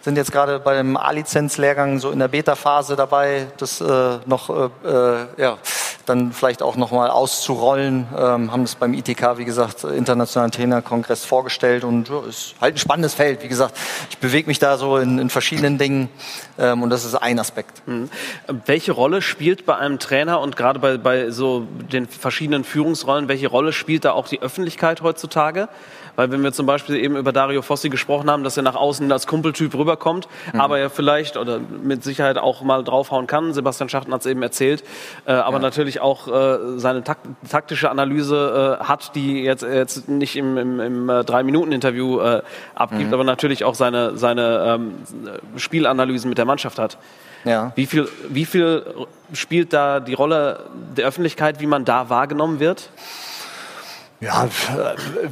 sind 0.03 0.17
jetzt 0.17 0.33
gerade 0.33 0.59
beim 0.59 0.97
A-Lizenz-Lehrgang 0.97 1.97
so 1.97 2.11
in 2.11 2.19
der 2.19 2.27
Beta-Phase 2.27 2.97
dabei, 2.97 3.47
das 3.57 3.79
äh, 3.79 4.17
noch 4.25 4.49
äh, 4.49 4.87
äh, 4.87 5.25
ja, 5.37 5.57
dann 6.05 6.33
vielleicht 6.33 6.61
auch 6.61 6.75
nochmal 6.75 7.09
auszurollen. 7.09 8.07
Ähm, 8.11 8.51
haben 8.51 8.63
das 8.63 8.75
beim 8.75 8.93
ITK, 8.93 9.37
wie 9.37 9.45
gesagt, 9.45 9.85
Internationalen 9.85 10.51
Trainerkongress 10.51 11.23
vorgestellt 11.23 11.85
und 11.85 12.09
ja, 12.09 12.21
ist 12.27 12.55
halt 12.59 12.75
ein 12.75 12.79
spannendes 12.79 13.13
Feld. 13.13 13.43
Wie 13.43 13.47
gesagt, 13.47 13.77
ich 14.09 14.17
bewege 14.17 14.47
mich 14.47 14.59
da 14.59 14.77
so 14.77 14.97
in, 14.97 15.19
in 15.19 15.29
verschiedenen 15.29 15.77
Dingen 15.77 16.09
ähm, 16.59 16.83
und 16.83 16.89
das 16.89 17.05
ist 17.05 17.15
ein 17.15 17.39
Aspekt. 17.39 17.87
Mhm. 17.87 18.09
Welche 18.65 18.91
Rolle 18.91 19.21
spielt 19.21 19.65
bei 19.65 19.77
einem 19.77 19.99
Trainer 19.99 20.41
und 20.41 20.57
gerade 20.57 20.79
bei, 20.79 20.97
bei 20.97 21.31
so 21.31 21.61
den 21.61 22.07
verschiedenen 22.09 22.65
Führungsrollen, 22.65 23.29
welche 23.29 23.47
Rolle 23.47 23.71
spielt 23.71 24.03
da 24.03 24.11
auch 24.11 24.27
die 24.27 24.41
Öffentlichkeit 24.41 25.01
heutzutage? 25.01 25.69
Weil 26.15 26.31
wenn 26.31 26.43
wir 26.43 26.51
zum 26.51 26.65
Beispiel 26.65 26.95
eben 26.95 27.15
über 27.15 27.31
Dario 27.31 27.61
Fossi 27.61 27.89
gesprochen 27.89 28.29
haben, 28.29 28.43
dass 28.43 28.57
er 28.57 28.63
nach 28.63 28.75
außen 28.75 29.11
als 29.11 29.27
Kumpeltyp 29.27 29.73
rüberkommt, 29.75 30.27
mhm. 30.53 30.61
aber 30.61 30.79
er 30.79 30.89
vielleicht 30.89 31.37
oder 31.37 31.59
mit 31.59 32.03
Sicherheit 32.03 32.37
auch 32.37 32.61
mal 32.61 32.83
draufhauen 32.83 33.27
kann. 33.27 33.53
Sebastian 33.53 33.89
Schachten 33.89 34.13
hat 34.13 34.21
es 34.21 34.27
eben 34.27 34.41
erzählt, 34.41 34.83
äh, 35.25 35.33
aber 35.33 35.57
ja. 35.57 35.63
natürlich 35.63 36.01
auch 36.01 36.27
äh, 36.27 36.77
seine 36.77 37.03
tak 37.03 37.19
taktische 37.49 37.89
Analyse 37.89 38.79
äh, 38.81 38.83
hat, 38.83 39.15
die 39.15 39.43
jetzt, 39.43 39.63
jetzt 39.63 40.09
nicht 40.09 40.35
im, 40.35 40.57
im, 40.57 40.79
im 40.79 41.09
äh, 41.09 41.23
Drei-Minuten-Interview 41.23 42.19
äh, 42.19 42.41
abgibt, 42.75 43.07
mhm. 43.07 43.13
aber 43.13 43.23
natürlich 43.23 43.63
auch 43.63 43.75
seine, 43.75 44.17
seine 44.17 44.79
ähm, 44.79 44.93
Spielanalysen 45.57 46.29
mit 46.29 46.37
der 46.37 46.45
Mannschaft 46.45 46.79
hat. 46.79 46.97
Ja. 47.45 47.71
Wie, 47.75 47.85
viel, 47.85 48.07
wie 48.29 48.45
viel 48.45 48.85
spielt 49.33 49.73
da 49.73 49.99
die 49.99 50.13
Rolle 50.13 50.65
der 50.95 51.05
Öffentlichkeit, 51.05 51.59
wie 51.59 51.67
man 51.67 51.85
da 51.85 52.09
wahrgenommen 52.09 52.59
wird? 52.59 52.89
Ja, 54.23 54.47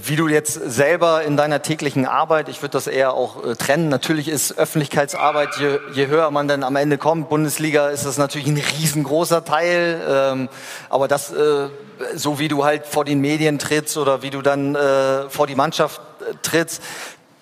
wie 0.06 0.18
du 0.18 0.28
jetzt 0.28 0.54
selber 0.54 1.24
in 1.24 1.38
deiner 1.38 1.62
täglichen 1.62 2.06
Arbeit, 2.06 2.50
ich 2.50 2.62
würde 2.62 2.74
das 2.74 2.88
eher 2.88 3.14
auch 3.14 3.42
äh, 3.46 3.56
trennen. 3.56 3.88
Natürlich 3.88 4.28
ist 4.28 4.58
Öffentlichkeitsarbeit, 4.58 5.56
je, 5.60 5.80
je, 5.94 6.08
höher 6.08 6.30
man 6.30 6.50
dann 6.50 6.62
am 6.62 6.76
Ende 6.76 6.98
kommt, 6.98 7.30
Bundesliga 7.30 7.88
ist 7.88 8.06
das 8.06 8.18
natürlich 8.18 8.48
ein 8.48 8.58
riesengroßer 8.58 9.46
Teil. 9.46 10.02
Ähm, 10.06 10.50
aber 10.90 11.08
das, 11.08 11.32
äh, 11.32 11.70
so 12.16 12.38
wie 12.38 12.50
du 12.50 12.66
halt 12.66 12.86
vor 12.86 13.06
den 13.06 13.22
Medien 13.22 13.60
trittst 13.60 13.96
oder 13.96 14.24
wie 14.24 14.30
du 14.30 14.42
dann 14.42 14.76
äh, 14.76 15.30
vor 15.30 15.48
die 15.48 15.56
Mannschaft 15.56 16.02
äh, 16.20 16.34
trittst, 16.42 16.82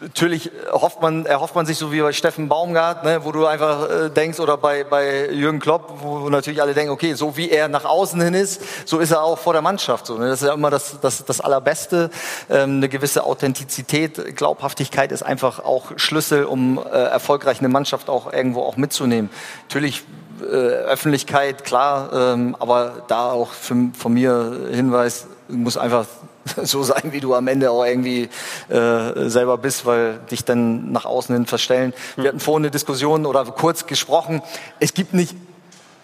Natürlich 0.02 0.50
hofft 0.72 1.02
man, 1.02 1.26
erhofft 1.26 1.56
man 1.56 1.66
sich 1.66 1.78
so 1.78 1.92
wie 1.92 2.00
bei 2.00 2.14
Steffen 2.14 2.48
Baumgart, 2.48 3.04
ne, 3.04 3.26
wo 3.26 3.34
du 3.34 3.46
einfach 3.46 3.90
äh, 3.90 4.10
denkst, 4.10 4.40
oder 4.40 4.56
bei, 4.56 4.86
bei 4.86 5.30
Jürgen 5.30 5.60
Klopp, 5.60 5.96
wo 6.02 6.30
natürlich 6.30 6.62
alle 6.62 6.74
denken, 6.74 6.94
okay, 6.94 7.16
so 7.16 7.36
wie 7.36 7.50
er 7.50 7.68
nach 7.68 7.84
außen 7.84 8.22
hin 8.22 8.34
ist, 8.34 8.62
so 8.88 9.00
ist 9.00 9.12
er 9.12 9.22
auch 9.22 9.38
vor 9.38 9.52
der 9.52 9.62
Mannschaft. 9.62 10.06
So, 10.06 10.18
ne? 10.18 10.30
Das 10.30 10.42
ist 10.42 10.48
ja 10.48 10.54
immer 10.54 10.70
das, 10.70 11.02
das, 11.02 11.26
das 11.26 11.42
Allerbeste. 11.42 12.12
Ähm, 12.50 12.78
eine 12.78 12.88
gewisse 12.88 13.26
Authentizität, 13.26 14.38
Glaubhaftigkeit 14.38 15.12
ist 15.12 15.24
einfach 15.24 15.66
auch 15.66 15.92
Schlüssel, 15.98 16.46
um 16.46 16.78
äh, 16.78 16.92
erfolgreich 16.92 17.60
eine 17.60 17.68
Mannschaft 17.68 18.10
auch 18.10 18.32
irgendwo 18.32 18.62
auch 18.62 18.78
mitzunehmen. 18.78 19.30
Natürlich 19.68 20.06
äh, 20.42 20.46
Öffentlichkeit, 20.46 21.66
klar, 21.66 22.10
ähm, 22.14 22.56
aber 22.58 23.04
da 23.10 23.32
auch 23.32 23.52
für, 23.52 23.90
von 23.98 24.14
mir 24.14 24.70
Hinweis, 24.72 25.28
muss 25.50 25.78
einfach 25.78 26.06
so 26.64 26.84
sein, 26.84 27.12
wie 27.12 27.20
du 27.20 27.36
am 27.36 27.48
Ende 27.48 27.72
auch 27.72 27.86
irgendwie 27.86 28.30
äh, 28.70 29.30
selber 29.30 29.58
bist, 29.58 29.86
weil 29.86 30.20
dich 30.32 30.46
dann 30.46 30.92
nach 30.92 31.06
außen 31.06 31.34
hin 31.36 31.46
verstellen. 31.46 31.94
Wir 32.16 32.30
hatten 32.30 32.40
vorhin 32.40 32.64
eine 32.64 32.72
Diskussion 32.72 33.26
oder 33.26 33.46
kurz 33.46 33.86
gesprochen. 33.86 34.42
Es 34.80 34.94
gibt 34.94 35.14
nicht 35.14 35.36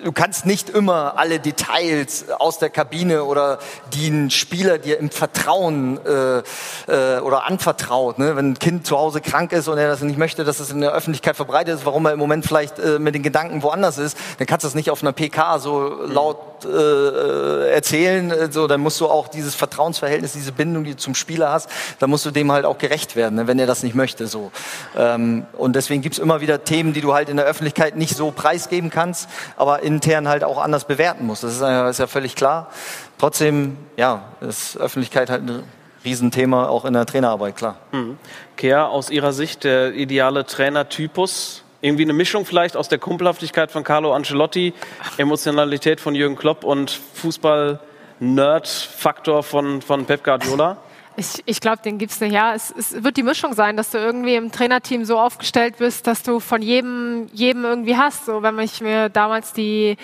du 0.03 0.11
kannst 0.11 0.45
nicht 0.45 0.69
immer 0.69 1.17
alle 1.17 1.39
Details 1.39 2.29
aus 2.29 2.59
der 2.59 2.69
Kabine 2.69 3.23
oder 3.23 3.59
die 3.93 4.09
ein 4.09 4.29
Spieler 4.29 4.77
dir 4.77 4.99
im 4.99 5.09
Vertrauen 5.09 5.99
äh, 6.05 6.39
äh, 6.87 7.19
oder 7.19 7.45
anvertraut. 7.45 8.19
Ne? 8.19 8.35
Wenn 8.35 8.51
ein 8.51 8.59
Kind 8.59 8.85
zu 8.85 8.97
Hause 8.97 9.21
krank 9.21 9.51
ist 9.51 9.67
und 9.67 9.77
er 9.77 9.87
das 9.87 10.01
nicht 10.01 10.19
möchte, 10.19 10.43
dass 10.43 10.59
es 10.59 10.69
in 10.69 10.81
der 10.81 10.91
Öffentlichkeit 10.91 11.35
verbreitet 11.35 11.75
ist, 11.75 11.85
warum 11.85 12.05
er 12.05 12.13
im 12.13 12.19
Moment 12.19 12.45
vielleicht 12.45 12.77
äh, 12.79 12.99
mit 12.99 13.15
den 13.15 13.23
Gedanken 13.23 13.63
woanders 13.63 13.97
ist, 13.97 14.17
dann 14.37 14.47
kannst 14.47 14.63
du 14.63 14.67
das 14.67 14.75
nicht 14.75 14.91
auf 14.91 15.01
einer 15.01 15.13
PK 15.13 15.59
so 15.59 16.03
laut 16.05 16.54
äh, 16.65 17.71
erzählen. 17.71 18.51
So, 18.51 18.67
dann 18.67 18.81
musst 18.81 18.99
du 18.99 19.07
auch 19.07 19.27
dieses 19.27 19.55
Vertrauensverhältnis, 19.55 20.33
diese 20.33 20.51
Bindung, 20.51 20.83
die 20.83 20.91
du 20.91 20.97
zum 20.97 21.15
Spieler 21.15 21.51
hast, 21.51 21.69
da 21.99 22.07
musst 22.07 22.25
du 22.25 22.31
dem 22.31 22.51
halt 22.51 22.65
auch 22.65 22.77
gerecht 22.77 23.15
werden, 23.15 23.35
ne? 23.35 23.47
wenn 23.47 23.59
er 23.59 23.67
das 23.67 23.83
nicht 23.83 23.95
möchte. 23.95 24.27
So. 24.27 24.51
Ähm, 24.97 25.45
und 25.53 25.75
deswegen 25.75 26.01
gibt's 26.01 26.19
immer 26.19 26.41
wieder 26.41 26.63
Themen, 26.63 26.93
die 26.93 27.01
du 27.01 27.13
halt 27.13 27.29
in 27.29 27.37
der 27.37 27.45
Öffentlichkeit 27.45 27.95
nicht 27.95 28.15
so 28.15 28.31
preisgeben 28.31 28.89
kannst, 28.89 29.29
aber 29.57 29.83
intern 29.83 30.27
halt 30.27 30.43
auch 30.43 30.57
anders 30.57 30.85
bewerten 30.85 31.25
musst. 31.25 31.43
Das 31.43 31.53
ist 31.53 31.61
ja, 31.61 31.89
ist 31.89 31.99
ja 31.99 32.07
völlig 32.07 32.35
klar. 32.35 32.69
Trotzdem, 33.17 33.77
ja, 33.97 34.23
ist 34.41 34.77
Öffentlichkeit 34.77 35.29
halt 35.29 35.43
ein 35.43 35.63
Riesenthema, 36.05 36.67
auch 36.67 36.85
in 36.85 36.93
der 36.93 37.05
Trainerarbeit, 37.05 37.55
klar. 37.55 37.77
Mhm. 37.91 38.17
Kea, 38.55 38.85
aus 38.85 39.09
Ihrer 39.09 39.33
Sicht 39.33 39.63
der 39.63 39.93
ideale 39.93 40.45
Trainertypus? 40.45 41.64
Irgendwie 41.85 42.01
eine 42.01 42.13
Mischung 42.13 42.45
vielleicht 42.45 42.75
aus 42.75 42.89
der 42.89 42.97
Kumpelhaftigkeit 42.97 43.69
von 43.69 43.83
Carlo 43.83 44.11
Ancelotti, 44.11 44.73
Emotionalität 45.19 46.01
von 46.01 46.15
Jürgen 46.15 46.35
Klopp 46.35 46.63
und 46.63 46.89
Fußball-Nerd-Faktor 46.89 49.43
von, 49.43 49.83
von 49.83 50.05
Pep 50.05 50.23
Guardiola? 50.23 50.77
Ich, 51.17 51.43
ich 51.45 51.61
glaube, 51.61 51.77
den 51.83 51.97
gibt's 51.97 52.19
nicht. 52.19 52.33
Ja, 52.33 52.53
es, 52.53 52.73
es 52.77 53.03
wird 53.03 53.15
die 53.15 53.23
Mischung 53.23 53.53
sein, 53.53 53.77
dass 53.77 53.91
du 53.91 53.97
irgendwie 53.97 54.35
im 54.35 54.51
Trainerteam 54.51 55.05
so 55.05 55.17
aufgestellt 55.17 55.77
bist, 55.77 56.07
dass 56.07 56.23
du 56.23 56.41
von 56.41 56.61
jedem, 56.61 57.27
jedem 57.31 57.63
irgendwie 57.63 57.95
hast. 57.95 58.25
So, 58.25 58.41
wenn 58.43 58.59
ich 58.59 58.81
mir 58.81 59.07
damals 59.07 59.53
die 59.53 59.95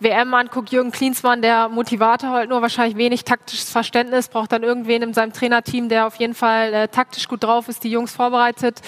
WM 0.00 0.32
anguckt, 0.34 0.70
Jürgen 0.70 0.92
Klinsmann, 0.92 1.42
der 1.42 1.68
Motivator, 1.68 2.30
halt 2.30 2.50
nur 2.50 2.62
wahrscheinlich 2.62 2.96
wenig 2.96 3.24
taktisches 3.24 3.70
Verständnis, 3.70 4.28
braucht 4.28 4.52
dann 4.52 4.62
irgendwen 4.62 5.02
in 5.02 5.14
seinem 5.14 5.32
Trainerteam, 5.32 5.88
der 5.88 6.06
auf 6.06 6.16
jeden 6.16 6.34
Fall 6.34 6.72
äh, 6.72 6.88
taktisch 6.88 7.26
gut 7.26 7.42
drauf 7.42 7.68
ist, 7.68 7.82
die 7.82 7.90
Jungs 7.90 8.12
vorbereitet. 8.14 8.80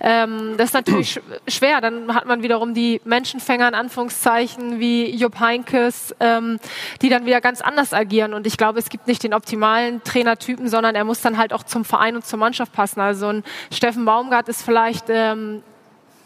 Ähm, 0.00 0.54
das 0.58 0.70
ist 0.70 0.74
natürlich 0.74 1.12
sch 1.12 1.20
schwer. 1.48 1.80
Dann 1.80 2.14
hat 2.14 2.26
man 2.26 2.42
wiederum 2.42 2.74
die 2.74 3.00
Menschenfänger 3.04 3.68
in 3.68 3.74
Anführungszeichen 3.74 4.78
wie 4.80 5.14
Jupp 5.14 5.40
Heinkes, 5.40 6.14
ähm, 6.20 6.58
die 7.00 7.08
dann 7.08 7.24
wieder 7.24 7.40
ganz 7.40 7.60
anders 7.60 7.94
agieren. 7.94 8.34
Und 8.34 8.46
ich 8.46 8.56
glaube, 8.56 8.78
es 8.78 8.90
gibt 8.90 9.06
nicht 9.06 9.22
den 9.22 9.34
optimalen 9.34 10.02
Trainertypen, 10.02 10.68
sondern 10.68 10.94
er 10.94 11.04
muss 11.04 11.22
dann 11.28 11.38
halt 11.38 11.52
auch 11.52 11.62
zum 11.62 11.84
Verein 11.84 12.16
und 12.16 12.24
zur 12.24 12.38
Mannschaft 12.38 12.72
passen. 12.72 13.00
Also 13.00 13.28
ein 13.28 13.44
Steffen 13.72 14.04
Baumgart 14.04 14.48
ist 14.48 14.62
vielleicht 14.62 15.06
ähm, 15.08 15.62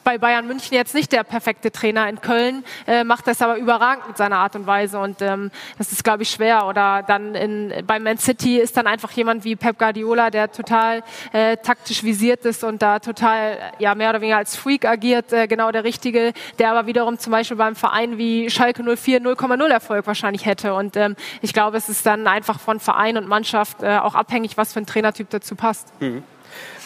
bei 0.04 0.18
Bayern 0.18 0.46
München 0.46 0.74
jetzt 0.74 0.94
nicht 0.94 1.12
der 1.12 1.24
perfekte 1.24 1.70
Trainer 1.70 2.08
in 2.08 2.20
Köln, 2.20 2.64
äh, 2.86 3.04
macht 3.04 3.26
das 3.26 3.42
aber 3.42 3.56
überragend 3.56 4.08
mit 4.08 4.16
seiner 4.16 4.38
Art 4.38 4.56
und 4.56 4.66
Weise 4.66 4.98
und 4.98 5.22
ähm, 5.22 5.50
das 5.78 5.92
ist, 5.92 6.04
glaube 6.04 6.22
ich, 6.22 6.30
schwer. 6.30 6.66
Oder 6.66 7.02
dann 7.02 7.34
in, 7.34 7.72
bei 7.86 7.98
Man 7.98 8.18
City 8.18 8.58
ist 8.58 8.76
dann 8.76 8.86
einfach 8.86 9.10
jemand 9.12 9.44
wie 9.44 9.56
Pep 9.56 9.78
Guardiola, 9.78 10.30
der 10.30 10.50
total 10.50 11.02
äh, 11.32 11.56
taktisch 11.56 12.02
visiert 12.02 12.44
ist 12.44 12.64
und 12.64 12.82
da 12.82 12.98
total 12.98 13.58
ja 13.78 13.94
mehr 13.94 14.10
oder 14.10 14.20
weniger 14.20 14.38
als 14.38 14.56
Freak 14.56 14.84
agiert, 14.84 15.32
äh, 15.32 15.46
genau 15.46 15.70
der 15.70 15.84
Richtige, 15.84 16.32
der 16.58 16.70
aber 16.70 16.86
wiederum 16.86 17.18
zum 17.18 17.30
Beispiel 17.30 17.56
beim 17.56 17.76
Verein 17.76 18.18
wie 18.18 18.50
Schalke 18.50 18.82
04 18.82 19.20
0,0 19.20 19.68
Erfolg 19.68 20.06
wahrscheinlich 20.06 20.46
hätte. 20.46 20.74
Und 20.74 20.96
ähm, 20.96 21.16
ich 21.40 21.52
glaube, 21.52 21.76
es 21.76 21.88
ist 21.88 22.06
dann 22.06 22.26
einfach 22.26 22.60
von 22.60 22.80
Verein 22.80 23.16
und 23.16 23.28
Mannschaft 23.28 23.82
äh, 23.82 23.98
auch 23.98 24.14
abhängig, 24.14 24.56
was 24.56 24.72
für 24.72 24.80
ein 24.80 24.86
Trainertyp 24.86 25.30
dazu 25.30 25.54
passt. 25.54 25.88
Mhm. 26.00 26.22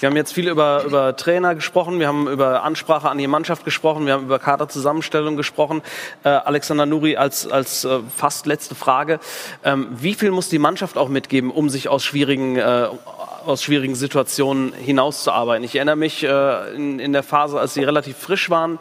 Wir 0.00 0.08
haben 0.08 0.16
jetzt 0.16 0.32
viel 0.32 0.48
über, 0.48 0.84
über 0.84 1.16
Trainer 1.16 1.54
gesprochen, 1.54 1.98
wir 1.98 2.08
haben 2.08 2.28
über 2.28 2.62
Ansprache 2.62 3.08
an 3.08 3.18
die 3.18 3.26
Mannschaft 3.26 3.64
gesprochen, 3.64 4.06
wir 4.06 4.12
haben 4.12 4.24
über 4.24 4.38
Kaderzusammenstellung 4.38 5.36
gesprochen. 5.36 5.82
Äh, 6.22 6.28
Alexander 6.28 6.84
Nuri 6.84 7.16
als, 7.16 7.46
als 7.46 7.84
äh, 7.84 8.00
fast 8.14 8.46
letzte 8.46 8.74
Frage. 8.74 9.20
Ähm, 9.64 9.88
wie 9.90 10.14
viel 10.14 10.30
muss 10.30 10.48
die 10.48 10.58
Mannschaft 10.58 10.98
auch 10.98 11.08
mitgeben, 11.08 11.50
um 11.50 11.70
sich 11.70 11.88
aus 11.88 12.04
schwierigen 12.04 12.56
äh, 12.56 12.88
aus 13.46 13.62
schwierigen 13.62 13.94
Situationen 13.94 14.72
hinauszuarbeiten. 14.72 15.64
Ich 15.64 15.76
erinnere 15.76 15.96
mich 15.96 16.22
äh, 16.22 16.74
in, 16.74 16.98
in 16.98 17.12
der 17.12 17.22
Phase, 17.22 17.58
als 17.58 17.74
sie 17.74 17.82
relativ 17.82 18.16
frisch 18.16 18.50
waren, 18.50 18.78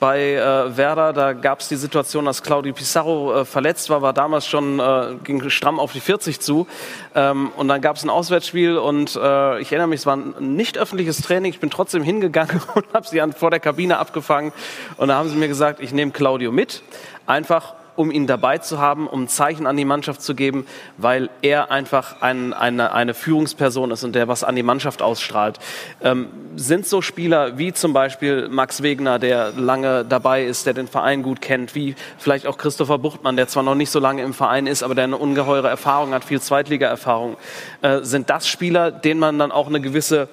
bei 0.00 0.34
äh, 0.34 0.76
Werder, 0.76 1.12
da 1.12 1.32
gab 1.32 1.60
es 1.60 1.68
die 1.68 1.76
Situation, 1.76 2.24
dass 2.24 2.42
Claudio 2.42 2.72
Pizarro 2.72 3.40
äh, 3.40 3.44
verletzt 3.44 3.90
war, 3.90 4.00
war 4.00 4.12
damals 4.12 4.46
schon, 4.46 4.78
äh, 4.78 5.14
ging 5.24 5.48
stramm 5.50 5.80
auf 5.80 5.92
die 5.92 6.00
40 6.00 6.40
zu. 6.40 6.66
Ähm, 7.14 7.50
und 7.56 7.68
dann 7.68 7.80
gab 7.80 7.96
es 7.96 8.04
ein 8.04 8.10
Auswärtsspiel 8.10 8.76
und 8.76 9.16
äh, 9.16 9.60
ich 9.60 9.72
erinnere 9.72 9.88
mich, 9.88 10.00
es 10.00 10.06
war 10.06 10.16
ein 10.16 10.34
nicht 10.56 10.78
öffentliches 10.78 11.20
Training. 11.22 11.50
Ich 11.50 11.60
bin 11.60 11.70
trotzdem 11.70 12.02
hingegangen 12.02 12.60
und 12.74 12.86
habe 12.94 13.06
sie 13.06 13.20
an, 13.20 13.32
vor 13.32 13.50
der 13.50 13.60
Kabine 13.60 13.98
abgefangen. 13.98 14.52
Und 14.96 15.08
da 15.08 15.16
haben 15.16 15.28
sie 15.28 15.36
mir 15.36 15.48
gesagt, 15.48 15.80
ich 15.80 15.92
nehme 15.92 16.12
Claudio 16.12 16.52
mit, 16.52 16.82
einfach 17.26 17.74
um 17.98 18.12
ihn 18.12 18.28
dabei 18.28 18.58
zu 18.58 18.78
haben, 18.78 19.08
um 19.08 19.24
ein 19.24 19.28
Zeichen 19.28 19.66
an 19.66 19.76
die 19.76 19.84
Mannschaft 19.84 20.22
zu 20.22 20.36
geben, 20.36 20.66
weil 20.96 21.30
er 21.42 21.72
einfach 21.72 22.22
ein, 22.22 22.52
eine, 22.52 22.92
eine 22.92 23.12
Führungsperson 23.12 23.90
ist 23.90 24.04
und 24.04 24.14
der 24.14 24.28
was 24.28 24.44
an 24.44 24.54
die 24.54 24.62
Mannschaft 24.62 25.02
ausstrahlt. 25.02 25.58
Ähm, 26.00 26.28
sind 26.54 26.86
so 26.86 27.02
Spieler 27.02 27.58
wie 27.58 27.72
zum 27.72 27.92
Beispiel 27.92 28.48
Max 28.48 28.82
Wegner, 28.82 29.18
der 29.18 29.52
lange 29.56 30.04
dabei 30.04 30.44
ist, 30.44 30.66
der 30.66 30.74
den 30.74 30.86
Verein 30.86 31.22
gut 31.22 31.40
kennt, 31.40 31.74
wie 31.74 31.96
vielleicht 32.18 32.46
auch 32.46 32.56
Christopher 32.56 32.98
Buchtmann, 32.98 33.36
der 33.36 33.48
zwar 33.48 33.64
noch 33.64 33.74
nicht 33.74 33.90
so 33.90 33.98
lange 33.98 34.22
im 34.22 34.32
Verein 34.32 34.68
ist, 34.68 34.84
aber 34.84 34.94
der 34.94 35.04
eine 35.04 35.16
ungeheure 35.16 35.68
Erfahrung 35.68 36.14
hat, 36.14 36.24
viel 36.24 36.40
Zweitliga-Erfahrung. 36.40 37.36
Äh, 37.82 38.02
sind 38.02 38.30
das 38.30 38.46
Spieler, 38.48 38.92
denen 38.92 39.18
man 39.18 39.38
dann 39.40 39.50
auch 39.50 39.66
eine 39.66 39.80
gewisse 39.80 40.28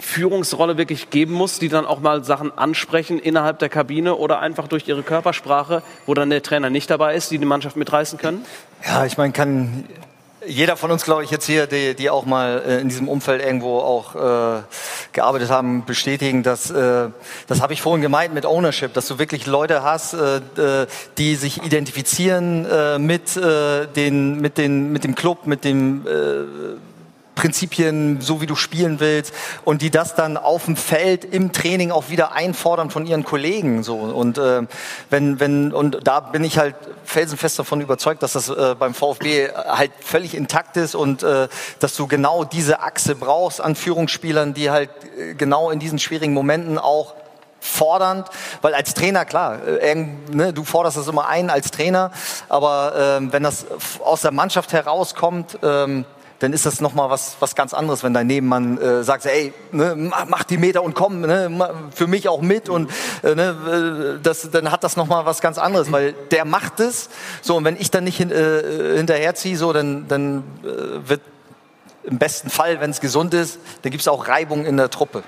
Führungsrolle 0.00 0.78
wirklich 0.78 1.10
geben 1.10 1.34
muss, 1.34 1.58
die 1.58 1.68
dann 1.68 1.86
auch 1.86 2.00
mal 2.00 2.24
Sachen 2.24 2.56
ansprechen 2.56 3.18
innerhalb 3.18 3.58
der 3.58 3.68
Kabine 3.68 4.16
oder 4.16 4.40
einfach 4.40 4.68
durch 4.68 4.86
ihre 4.88 5.02
Körpersprache, 5.02 5.82
wo 6.06 6.14
dann 6.14 6.30
der 6.30 6.42
Trainer 6.42 6.70
nicht 6.70 6.90
dabei 6.90 7.14
ist, 7.14 7.30
die 7.30 7.38
die 7.38 7.46
Mannschaft 7.46 7.76
mitreißen 7.76 8.18
können? 8.18 8.44
Ja, 8.84 9.04
ich 9.04 9.16
meine, 9.16 9.32
kann 9.32 9.84
jeder 10.46 10.76
von 10.76 10.90
uns, 10.90 11.04
glaube 11.04 11.24
ich, 11.24 11.30
jetzt 11.30 11.46
hier, 11.46 11.66
die, 11.66 11.94
die 11.94 12.10
auch 12.10 12.24
mal 12.24 12.62
äh, 12.66 12.80
in 12.80 12.88
diesem 12.88 13.08
Umfeld 13.08 13.42
irgendwo 13.42 13.78
auch 13.78 14.14
äh, 14.14 14.62
gearbeitet 15.12 15.50
haben, 15.50 15.84
bestätigen, 15.84 16.42
dass 16.42 16.70
äh, 16.70 17.08
das 17.46 17.60
habe 17.60 17.72
ich 17.72 17.82
vorhin 17.82 18.02
gemeint 18.02 18.34
mit 18.34 18.46
Ownership, 18.46 18.94
dass 18.94 19.08
du 19.08 19.18
wirklich 19.18 19.46
Leute 19.46 19.82
hast, 19.82 20.14
äh, 20.14 20.86
die 21.18 21.34
sich 21.36 21.62
identifizieren 21.64 22.64
äh, 22.66 22.98
mit 22.98 23.36
äh, 23.36 23.86
den 23.86 24.40
mit 24.40 24.58
den 24.58 24.92
mit 24.92 25.04
dem 25.04 25.14
Club, 25.14 25.46
mit 25.46 25.64
dem 25.64 26.06
äh, 26.06 26.10
Prinzipien, 27.36 28.20
so 28.20 28.40
wie 28.40 28.46
du 28.46 28.56
spielen 28.56 28.98
willst 28.98 29.32
und 29.64 29.82
die 29.82 29.90
das 29.90 30.16
dann 30.16 30.36
auf 30.36 30.64
dem 30.64 30.76
Feld 30.76 31.24
im 31.24 31.52
Training 31.52 31.92
auch 31.92 32.08
wieder 32.08 32.32
einfordern 32.32 32.90
von 32.90 33.06
ihren 33.06 33.24
Kollegen 33.24 33.84
so. 33.84 33.96
Und 33.96 34.38
äh, 34.38 34.62
wenn 35.10 35.38
wenn 35.38 35.72
und 35.72 36.00
da 36.02 36.20
bin 36.20 36.42
ich 36.42 36.58
halt 36.58 36.74
felsenfest 37.04 37.58
davon 37.58 37.80
überzeugt, 37.80 38.22
dass 38.22 38.32
das 38.32 38.48
äh, 38.48 38.74
beim 38.76 38.94
VfB 38.94 39.50
halt 39.54 39.92
völlig 40.00 40.34
intakt 40.34 40.76
ist 40.76 40.94
und 40.96 41.22
äh, 41.22 41.48
dass 41.78 41.94
du 41.94 42.08
genau 42.08 42.42
diese 42.44 42.80
Achse 42.80 43.14
brauchst 43.14 43.60
an 43.60 43.76
Führungsspielern, 43.76 44.54
die 44.54 44.70
halt 44.70 44.90
äh, 45.18 45.34
genau 45.34 45.70
in 45.70 45.78
diesen 45.78 45.98
schwierigen 45.98 46.32
Momenten 46.32 46.78
auch 46.78 47.14
fordernd, 47.60 48.28
weil 48.62 48.74
als 48.74 48.94
Trainer, 48.94 49.24
klar, 49.24 49.66
äh, 49.66 49.94
ne, 49.94 50.52
du 50.52 50.64
forderst 50.64 50.96
das 50.96 51.08
immer 51.08 51.26
ein 51.26 51.50
als 51.50 51.70
Trainer, 51.70 52.12
aber 52.48 53.20
äh, 53.20 53.32
wenn 53.32 53.42
das 53.42 53.66
aus 54.00 54.22
der 54.22 54.30
Mannschaft 54.30 54.72
herauskommt, 54.72 55.58
ähm, 55.62 56.04
dann 56.38 56.52
ist 56.52 56.66
das 56.66 56.80
nochmal 56.80 57.10
was, 57.10 57.36
was 57.40 57.54
ganz 57.54 57.72
anderes, 57.74 58.02
wenn 58.02 58.12
dein 58.14 58.26
Nebenmann 58.26 58.78
äh, 58.78 59.02
sagt, 59.02 59.26
ey, 59.26 59.52
ne, 59.72 59.94
mach 60.28 60.44
die 60.44 60.58
Meter 60.58 60.82
und 60.82 60.94
komm, 60.94 61.22
ne, 61.22 61.74
für 61.94 62.06
mich 62.06 62.28
auch 62.28 62.42
mit 62.42 62.68
und 62.68 62.90
äh, 63.22 63.34
ne, 63.34 64.16
äh, 64.18 64.22
das, 64.22 64.50
dann 64.50 64.70
hat 64.70 64.84
das 64.84 64.96
nochmal 64.96 65.26
was 65.26 65.40
ganz 65.40 65.58
anderes, 65.58 65.92
weil 65.92 66.12
der 66.30 66.44
macht 66.44 66.80
es, 66.80 67.08
so 67.42 67.56
und 67.56 67.64
wenn 67.64 67.76
ich 67.76 67.90
dann 67.90 68.04
nicht 68.04 68.16
hin, 68.16 68.30
äh, 68.30 68.96
hinterherziehe, 68.96 69.56
so, 69.56 69.72
dann, 69.72 70.08
dann 70.08 70.44
äh, 70.62 71.08
wird 71.08 71.20
im 72.04 72.18
besten 72.18 72.50
Fall, 72.50 72.80
wenn 72.80 72.90
es 72.90 73.00
gesund 73.00 73.34
ist, 73.34 73.58
dann 73.82 73.90
gibt 73.90 74.02
es 74.02 74.08
auch 74.08 74.28
Reibung 74.28 74.64
in 74.64 74.76
der 74.76 74.90
Truppe. 74.90 75.22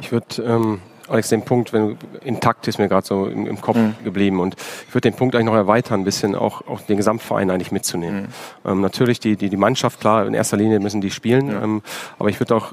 Ich 0.00 0.12
würde 0.12 0.42
ähm, 0.42 0.80
Alex, 1.08 1.28
den 1.28 1.42
Punkt, 1.42 1.72
wenn 1.72 1.98
intakt 2.24 2.68
ist 2.68 2.78
mir 2.78 2.88
gerade 2.88 3.06
so 3.06 3.26
im, 3.26 3.46
im 3.46 3.60
Kopf 3.60 3.76
mhm. 3.76 3.94
geblieben 4.04 4.40
und 4.40 4.54
ich 4.88 4.94
würde 4.94 5.10
den 5.10 5.16
Punkt 5.16 5.34
eigentlich 5.34 5.46
noch 5.46 5.54
erweitern, 5.54 6.00
ein 6.00 6.04
bisschen 6.04 6.34
auch, 6.34 6.66
auch 6.66 6.80
den 6.80 6.96
Gesamtverein 6.96 7.50
eigentlich 7.50 7.72
mitzunehmen. 7.72 8.22
Mhm. 8.64 8.70
Ähm, 8.70 8.80
natürlich 8.80 9.20
die, 9.20 9.36
die, 9.36 9.48
die 9.48 9.56
Mannschaft, 9.56 10.00
klar, 10.00 10.26
in 10.26 10.34
erster 10.34 10.56
Linie 10.56 10.80
müssen 10.80 11.00
die 11.00 11.10
spielen, 11.10 11.48
ja. 11.48 11.62
ähm, 11.62 11.82
aber 12.18 12.28
ich 12.28 12.38
würde 12.40 12.54
auch 12.54 12.72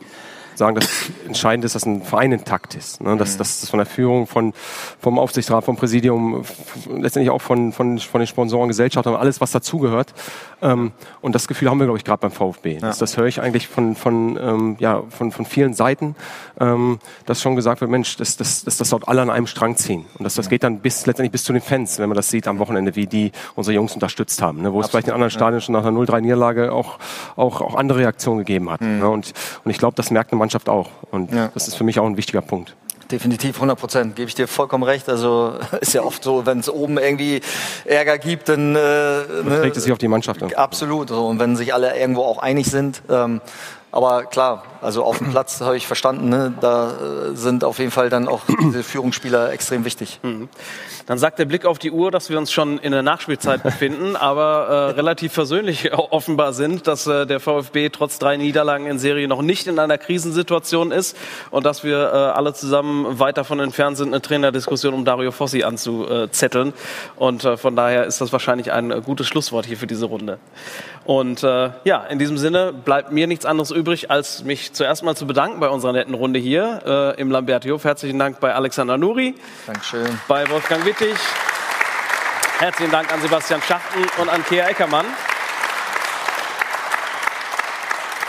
sagen, 0.59 0.75
dass 0.75 0.87
entscheidend 1.25 1.65
ist, 1.65 1.73
dass 1.73 1.85
ein 1.85 2.03
Verein 2.03 2.31
intakt 2.31 2.75
ist. 2.75 3.01
Ne? 3.01 3.17
Dass, 3.17 3.33
mhm. 3.33 3.37
dass 3.39 3.61
das 3.61 3.69
von 3.69 3.79
der 3.79 3.87
Führung, 3.87 4.27
von, 4.27 4.53
vom 4.99 5.17
Aufsichtsrat, 5.17 5.63
vom 5.63 5.75
Präsidium, 5.75 6.43
letztendlich 6.95 7.31
auch 7.31 7.41
von, 7.41 7.71
von, 7.71 7.97
von 7.97 8.21
den 8.21 8.27
Sponsoren, 8.27 8.67
Gesellschaftern, 8.67 9.15
alles, 9.15 9.41
was 9.41 9.51
dazugehört. 9.51 10.13
Ähm, 10.61 10.91
und 11.21 11.33
das 11.33 11.47
Gefühl 11.47 11.69
haben 11.69 11.79
wir, 11.79 11.85
glaube 11.85 11.97
ich, 11.97 12.03
gerade 12.03 12.19
beim 12.19 12.31
VfB. 12.31 12.75
Ja. 12.75 12.79
Das, 12.81 12.99
das 12.99 13.17
höre 13.17 13.25
ich 13.25 13.41
eigentlich 13.41 13.67
von, 13.67 13.95
von, 13.95 14.37
ähm, 14.39 14.75
ja, 14.79 15.01
von, 15.09 15.31
von 15.31 15.45
vielen 15.45 15.73
Seiten, 15.73 16.15
ähm, 16.59 16.99
dass 17.25 17.41
schon 17.41 17.55
gesagt 17.55 17.81
wird, 17.81 17.89
Mensch, 17.89 18.17
dass, 18.17 18.37
dass, 18.37 18.63
dass 18.63 18.77
das 18.77 18.89
dort 18.89 19.07
alle 19.07 19.21
an 19.21 19.29
einem 19.29 19.47
Strang 19.47 19.75
ziehen. 19.77 20.05
Und 20.17 20.23
das, 20.23 20.35
das 20.35 20.49
geht 20.49 20.63
dann 20.63 20.79
bis, 20.79 21.05
letztendlich 21.05 21.31
bis 21.31 21.43
zu 21.43 21.53
den 21.53 21.61
Fans, 21.61 21.99
wenn 21.99 22.09
man 22.09 22.15
das 22.15 22.29
sieht 22.29 22.47
am 22.47 22.59
Wochenende, 22.59 22.95
wie 22.95 23.07
die 23.07 23.31
unsere 23.55 23.73
Jungs 23.73 23.93
unterstützt 23.93 24.41
haben. 24.41 24.61
Ne? 24.61 24.73
Wo 24.73 24.79
Absolut, 24.79 24.83
es 24.83 24.91
vielleicht 24.91 25.07
in 25.07 25.13
anderen 25.13 25.31
Stadien 25.31 25.61
schon 25.61 25.73
nach 25.73 25.85
einer 25.85 25.97
0-3-Niederlage 25.97 26.73
auch, 26.73 26.99
auch, 27.35 27.61
auch 27.61 27.75
andere 27.75 27.99
Reaktionen 27.99 28.39
gegeben 28.39 28.69
hat. 28.69 28.81
Mhm. 28.81 28.99
Ne? 28.99 29.09
Und, 29.09 29.33
und 29.63 29.71
ich 29.71 29.77
glaube, 29.77 29.95
das 29.95 30.11
merkt 30.11 30.31
eine 30.31 30.39
Mannschaft 30.49 30.67
auch. 30.67 30.89
Und 31.11 31.31
ja. 31.31 31.51
das 31.53 31.67
ist 31.67 31.75
für 31.75 31.83
mich 31.83 31.99
auch 31.99 32.07
ein 32.07 32.17
wichtiger 32.17 32.41
Punkt. 32.41 32.75
Definitiv 33.11 33.55
100 33.55 33.79
Prozent, 33.79 34.15
gebe 34.15 34.29
ich 34.29 34.35
dir 34.35 34.47
vollkommen 34.47 34.83
recht. 34.83 35.07
Also 35.07 35.53
ist 35.81 35.93
ja 35.93 36.01
oft 36.01 36.23
so, 36.23 36.47
wenn 36.47 36.59
es 36.59 36.69
oben 36.69 36.97
irgendwie 36.97 37.41
Ärger 37.85 38.17
gibt, 38.17 38.49
dann 38.49 38.75
äh, 38.75 38.79
ne, 38.79 39.59
trägt 39.61 39.77
es 39.77 39.83
sich 39.83 39.91
auf 39.91 39.99
die 39.99 40.07
Mannschaft. 40.07 40.41
An. 40.41 40.51
Absolut. 40.53 41.09
So. 41.09 41.27
Und 41.27 41.37
wenn 41.37 41.55
sich 41.55 41.71
alle 41.71 41.95
irgendwo 41.95 42.23
auch 42.23 42.39
einig 42.39 42.65
sind, 42.67 43.03
ähm, 43.09 43.41
aber 43.91 44.25
klar, 44.25 44.63
also 44.81 45.03
auf 45.03 45.17
dem 45.17 45.29
Platz 45.31 45.61
habe 45.61 45.77
ich 45.77 45.87
verstanden, 45.87 46.29
ne? 46.29 46.53
da 46.61 46.91
äh, 46.91 47.35
sind 47.35 47.63
auf 47.63 47.79
jeden 47.79 47.91
Fall 47.91 48.09
dann 48.09 48.27
auch 48.27 48.41
diese 48.61 48.83
Führungsspieler 48.83 49.51
extrem 49.51 49.85
wichtig. 49.85 50.19
Mhm. 50.23 50.49
Dann 51.05 51.17
sagt 51.17 51.39
der 51.39 51.45
Blick 51.45 51.65
auf 51.65 51.79
die 51.79 51.91
Uhr, 51.91 52.11
dass 52.11 52.29
wir 52.29 52.37
uns 52.37 52.51
schon 52.51 52.77
in 52.77 52.91
der 52.91 53.01
Nachspielzeit 53.01 53.63
befinden, 53.63 54.15
aber 54.15 54.67
äh, 54.67 54.91
relativ 54.91 55.33
versöhnlich 55.33 55.91
offenbar 56.11 56.53
sind, 56.53 56.87
dass 56.87 57.07
äh, 57.07 57.25
der 57.25 57.39
VfB 57.39 57.89
trotz 57.89 58.19
drei 58.19 58.37
Niederlagen 58.37 58.85
in 58.85 58.99
Serie 58.99 59.27
noch 59.27 59.41
nicht 59.41 59.67
in 59.67 59.79
einer 59.79 59.97
Krisensituation 59.97 60.91
ist 60.91 61.17
und 61.49 61.65
dass 61.65 61.83
wir 61.83 61.97
äh, 61.97 62.15
alle 62.15 62.53
zusammen 62.53 63.19
weit 63.19 63.37
davon 63.37 63.59
entfernt 63.59 63.97
sind, 63.97 64.09
eine 64.09 64.21
Trainerdiskussion 64.21 64.93
um 64.93 65.03
Dario 65.03 65.31
Fossi 65.31 65.63
anzuzetteln. 65.63 66.73
Und 67.15 67.43
äh, 67.43 67.57
von 67.57 67.75
daher 67.75 68.05
ist 68.05 68.21
das 68.21 68.31
wahrscheinlich 68.31 68.71
ein 68.71 68.91
äh, 68.91 69.01
gutes 69.03 69.27
Schlusswort 69.27 69.65
hier 69.65 69.77
für 69.77 69.87
diese 69.87 70.05
Runde. 70.05 70.37
Und 71.09 71.41
äh, 71.41 71.71
ja, 71.85 72.03
in 72.03 72.19
diesem 72.19 72.37
Sinne 72.37 72.71
bleibt 72.71 73.11
mir 73.11 73.25
nichts 73.25 73.43
anderes 73.43 73.71
übrig, 73.71 74.11
als 74.11 74.43
mich 74.43 74.73
zuerst 74.73 75.01
mal 75.01 75.15
zu 75.15 75.25
bedanken 75.25 75.59
bei 75.59 75.67
unserer 75.67 75.91
netten 75.91 76.13
Runde 76.13 76.37
hier 76.37 76.83
äh, 76.85 77.19
im 77.19 77.31
Lamberti-Hof. 77.31 77.83
Herzlichen 77.83 78.19
Dank 78.19 78.39
bei 78.39 78.53
Alexander 78.53 78.95
Nuri. 78.95 79.33
Dankeschön. 79.65 80.19
Bei 80.27 80.47
Wolfgang 80.51 80.85
Wittig. 80.85 81.15
Herzlichen 82.59 82.91
Dank 82.91 83.11
an 83.11 83.21
Sebastian 83.21 83.59
Schachten 83.63 84.05
und 84.21 84.29
an 84.29 84.45
Kea 84.45 84.67
Eckermann. 84.67 85.07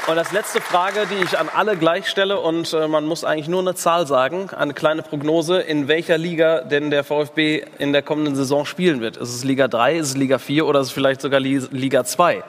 Und 0.06 0.18
als 0.18 0.32
letzte 0.32 0.60
Frage, 0.60 1.06
die 1.06 1.22
ich 1.22 1.38
an 1.38 1.48
alle 1.54 1.76
gleich 1.76 2.08
stelle, 2.08 2.40
und 2.40 2.72
äh, 2.72 2.88
man 2.88 3.04
muss 3.04 3.22
eigentlich 3.22 3.48
nur 3.48 3.60
eine 3.60 3.74
Zahl 3.74 4.06
sagen, 4.06 4.50
eine 4.50 4.74
kleine 4.74 5.02
Prognose, 5.02 5.60
in 5.60 5.88
welcher 5.88 6.18
Liga 6.18 6.62
denn 6.62 6.90
der 6.90 7.04
VfB 7.04 7.64
in 7.78 7.92
der 7.92 8.02
kommenden 8.02 8.34
Saison 8.34 8.64
spielen 8.64 9.00
wird. 9.00 9.18
Ist 9.18 9.34
es 9.34 9.44
Liga 9.44 9.68
3, 9.68 9.96
ist 9.96 10.08
es 10.08 10.16
Liga 10.16 10.38
4 10.38 10.66
oder 10.66 10.80
ist 10.80 10.88
es 10.88 10.92
vielleicht 10.92 11.20
sogar 11.20 11.38
Liga 11.38 12.04
2? 12.04 12.42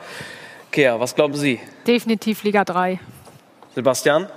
Kea, 0.71 0.99
was 0.99 1.13
glauben 1.13 1.35
Sie? 1.35 1.59
Definitiv 1.85 2.43
Liga 2.43 2.63
3. 2.63 2.99
Sebastian? 3.75 4.27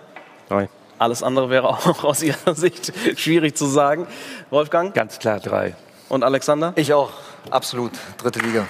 3. 0.48 0.68
Alles 0.98 1.22
andere 1.22 1.50
wäre 1.50 1.68
auch 1.68 2.04
aus 2.04 2.22
Ihrer 2.22 2.54
Sicht 2.54 2.92
schwierig 3.16 3.56
zu 3.56 3.66
sagen. 3.66 4.06
Wolfgang? 4.50 4.92
Ganz 4.92 5.18
klar 5.18 5.40
3. 5.40 5.74
Und 6.08 6.24
Alexander? 6.24 6.72
Ich 6.76 6.92
auch, 6.92 7.10
absolut. 7.50 7.92
Dritte 8.18 8.40
Liga. 8.40 8.66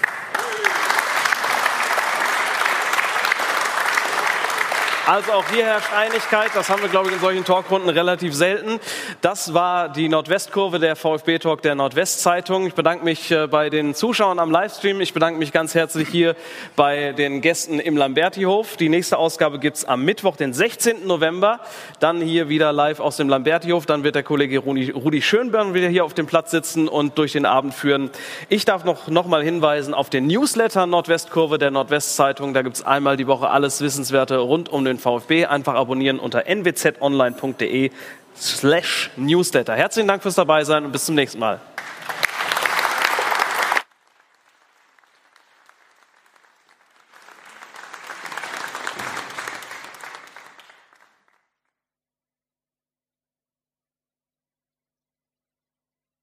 Also 5.07 5.33
auch 5.33 5.45
hier 5.51 5.67
herrscht 5.67 5.93
Einigkeit. 5.95 6.53
Das 6.55 6.71
haben 6.71 6.81
wir, 6.81 6.89
glaube 6.89 7.09
ich, 7.09 7.15
in 7.15 7.21
solchen 7.21 7.45
Talkrunden 7.45 7.91
relativ 7.91 8.35
selten. 8.35 8.81
Das 9.21 9.53
war 9.53 9.91
die 9.91 10.09
Nordwestkurve, 10.09 10.79
der 10.79 10.97
VfB-Talk 10.97 11.61
der 11.61 11.75
Nordwestzeitung. 11.75 12.67
Ich 12.67 12.73
bedanke 12.73 13.05
mich 13.05 13.31
äh, 13.31 13.47
bei 13.47 13.69
den 13.69 13.95
Zuschauern 13.95 14.39
am 14.39 14.51
Livestream. 14.51 15.03
Ich 15.03 15.13
bedanke 15.13 15.39
mich 15.39 15.53
ganz 15.53 15.75
herzlich 15.75 16.09
hier 16.09 16.37
bei 16.75 17.13
den 17.13 17.43
Gästen 17.43 17.81
im 17.81 17.99
Lambertihof. 17.99 18.79
Die 18.79 18.89
nächste 18.89 19.19
Ausgabe 19.19 19.59
gibt's 19.59 19.85
am 19.85 20.07
Mittwoch, 20.07 20.37
den 20.37 20.55
16. 20.55 21.07
November. 21.07 21.61
Dann 22.01 22.23
hier 22.23 22.49
wieder 22.49 22.73
live 22.73 23.01
aus 23.01 23.19
dem 23.19 23.29
Lambertihof. 23.29 23.85
Dann 23.85 24.05
wird 24.05 24.15
der 24.15 24.23
Kollege 24.23 24.61
Rudi 24.61 25.21
Schönborn 25.21 25.75
wieder 25.75 25.89
hier 25.89 26.07
auf 26.07 26.15
dem 26.15 26.27
Platz 26.27 26.51
sitzen 26.51 26.89
und 26.89 27.19
durch 27.19 27.33
den 27.33 27.45
Abend 27.45 27.75
führen. 27.75 28.09
Ich 28.49 28.65
darf 28.65 28.85
noch, 28.85 29.09
noch 29.09 29.27
mal 29.27 29.43
hinweisen 29.43 29.93
auf 29.93 30.09
den 30.09 30.29
Newsletter 30.29 30.87
Nordwestkurve 30.87 31.59
der 31.59 31.71
Nordwestzeitung. 31.71 32.55
Da 32.55 32.63
gibt's 32.63 32.83
einmal 32.83 33.19
die 33.19 33.27
Woche 33.27 33.51
alles 33.51 33.83
Wissenswerte 33.83 34.39
rund 34.39 34.71
um 34.71 34.83
den 34.87 34.94
den 34.95 34.99
VfB. 34.99 35.47
Einfach 35.47 35.75
abonnieren 35.75 36.19
unter 36.19 36.45
nwzonline.de 36.47 37.91
slash 38.37 39.11
newsletter. 39.17 39.75
Herzlichen 39.75 40.09
Dank 40.09 40.23
fürs 40.23 40.35
Dabeisein 40.35 40.85
und 40.85 40.93
bis 40.93 41.05
zum 41.05 41.15
nächsten 41.15 41.39
Mal. 41.39 41.61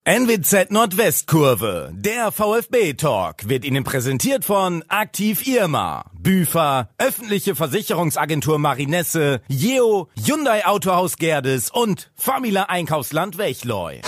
NWZ 0.04 0.72
Nordwestkurve, 0.72 1.92
der 1.94 2.32
VfB-Talk, 2.32 3.48
wird 3.48 3.64
Ihnen 3.64 3.84
präsentiert 3.84 4.44
von 4.44 4.84
Aktiv 4.88 5.46
Irma, 5.46 6.10
Büfer, 6.18 6.90
öffentliche 6.98 7.54
Versicherungsagentur 7.54 8.58
Marinesse, 8.58 9.42
Jeo, 9.48 10.10
Hyundai 10.16 10.66
Autohaus 10.66 11.18
Gerdes 11.18 11.70
und 11.70 12.10
Famila 12.16 12.64
Einkaufsland 12.64 13.38
Wechleu. 13.38 14.00